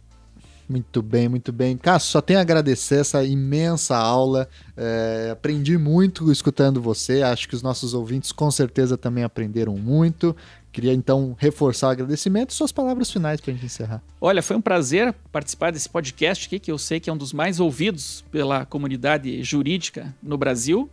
Muito 0.69 1.01
bem, 1.01 1.29
muito 1.29 1.53
bem. 1.53 1.77
Cássio, 1.77 2.11
só 2.11 2.21
tenho 2.21 2.39
a 2.39 2.41
agradecer 2.41 2.99
essa 2.99 3.23
imensa 3.23 3.95
aula. 3.95 4.49
É, 4.75 5.29
aprendi 5.31 5.77
muito 5.77 6.29
escutando 6.29 6.81
você. 6.81 7.21
Acho 7.21 7.47
que 7.47 7.55
os 7.55 7.61
nossos 7.61 7.93
ouvintes 7.93 8.33
com 8.33 8.51
certeza 8.51 8.97
também 8.97 9.23
aprenderam 9.23 9.77
muito. 9.77 10.35
Queria 10.71 10.93
então 10.93 11.35
reforçar 11.39 11.87
o 11.87 11.89
agradecimento 11.91 12.51
e 12.51 12.53
suas 12.53 12.71
palavras 12.71 13.09
finais 13.09 13.39
para 13.39 13.51
a 13.51 13.53
gente 13.53 13.65
encerrar. 13.65 14.01
Olha, 14.19 14.43
foi 14.43 14.57
um 14.57 14.61
prazer 14.61 15.15
participar 15.31 15.71
desse 15.71 15.89
podcast 15.89 16.45
aqui, 16.45 16.59
que 16.59 16.71
eu 16.71 16.77
sei 16.77 16.99
que 16.99 17.09
é 17.09 17.13
um 17.13 17.17
dos 17.17 17.31
mais 17.31 17.59
ouvidos 17.59 18.23
pela 18.29 18.65
comunidade 18.65 19.41
jurídica 19.43 20.13
no 20.21 20.37
Brasil. 20.37 20.89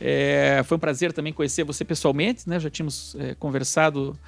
É, 0.00 0.62
foi 0.66 0.76
um 0.76 0.80
prazer 0.80 1.12
também 1.12 1.32
conhecer 1.32 1.64
você 1.64 1.84
pessoalmente, 1.84 2.46
né? 2.48 2.58
Já 2.58 2.68
tínhamos 2.68 3.16
é, 3.18 3.34
conversado 3.36 4.18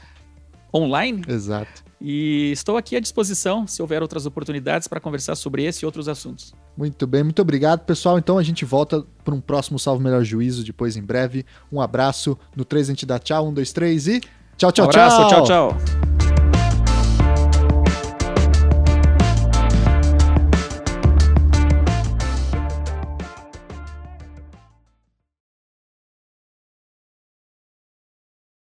online. 0.74 1.22
Exato. 1.28 1.84
E 2.00 2.52
estou 2.52 2.76
aqui 2.76 2.96
à 2.96 3.00
disposição 3.00 3.66
se 3.66 3.82
houver 3.82 4.02
outras 4.02 4.24
oportunidades 4.24 4.86
para 4.86 5.00
conversar 5.00 5.34
sobre 5.34 5.64
esse 5.64 5.84
e 5.84 5.86
outros 5.86 6.08
assuntos. 6.08 6.54
Muito 6.76 7.06
bem, 7.06 7.24
muito 7.24 7.42
obrigado, 7.42 7.80
pessoal. 7.80 8.18
Então 8.18 8.38
a 8.38 8.42
gente 8.42 8.64
volta 8.64 9.04
para 9.24 9.34
um 9.34 9.40
próximo 9.40 9.78
Salvo 9.78 10.02
Melhor 10.02 10.22
Juízo 10.22 10.64
depois 10.64 10.96
em 10.96 11.02
breve. 11.02 11.44
Um 11.72 11.80
abraço. 11.80 12.38
No 12.54 12.64
3 12.64 12.88
a 12.88 12.92
gente 12.92 13.04
dá 13.04 13.18
tchau. 13.18 13.48
Um, 13.48 13.52
dois, 13.52 13.72
três 13.72 14.06
e. 14.06 14.20
Tchau, 14.56 14.70
tchau, 14.70 14.86
um 14.86 14.88
abraço, 14.88 15.28
tchau. 15.28 15.44
Tchau, 15.44 15.72
tchau. 15.72 16.17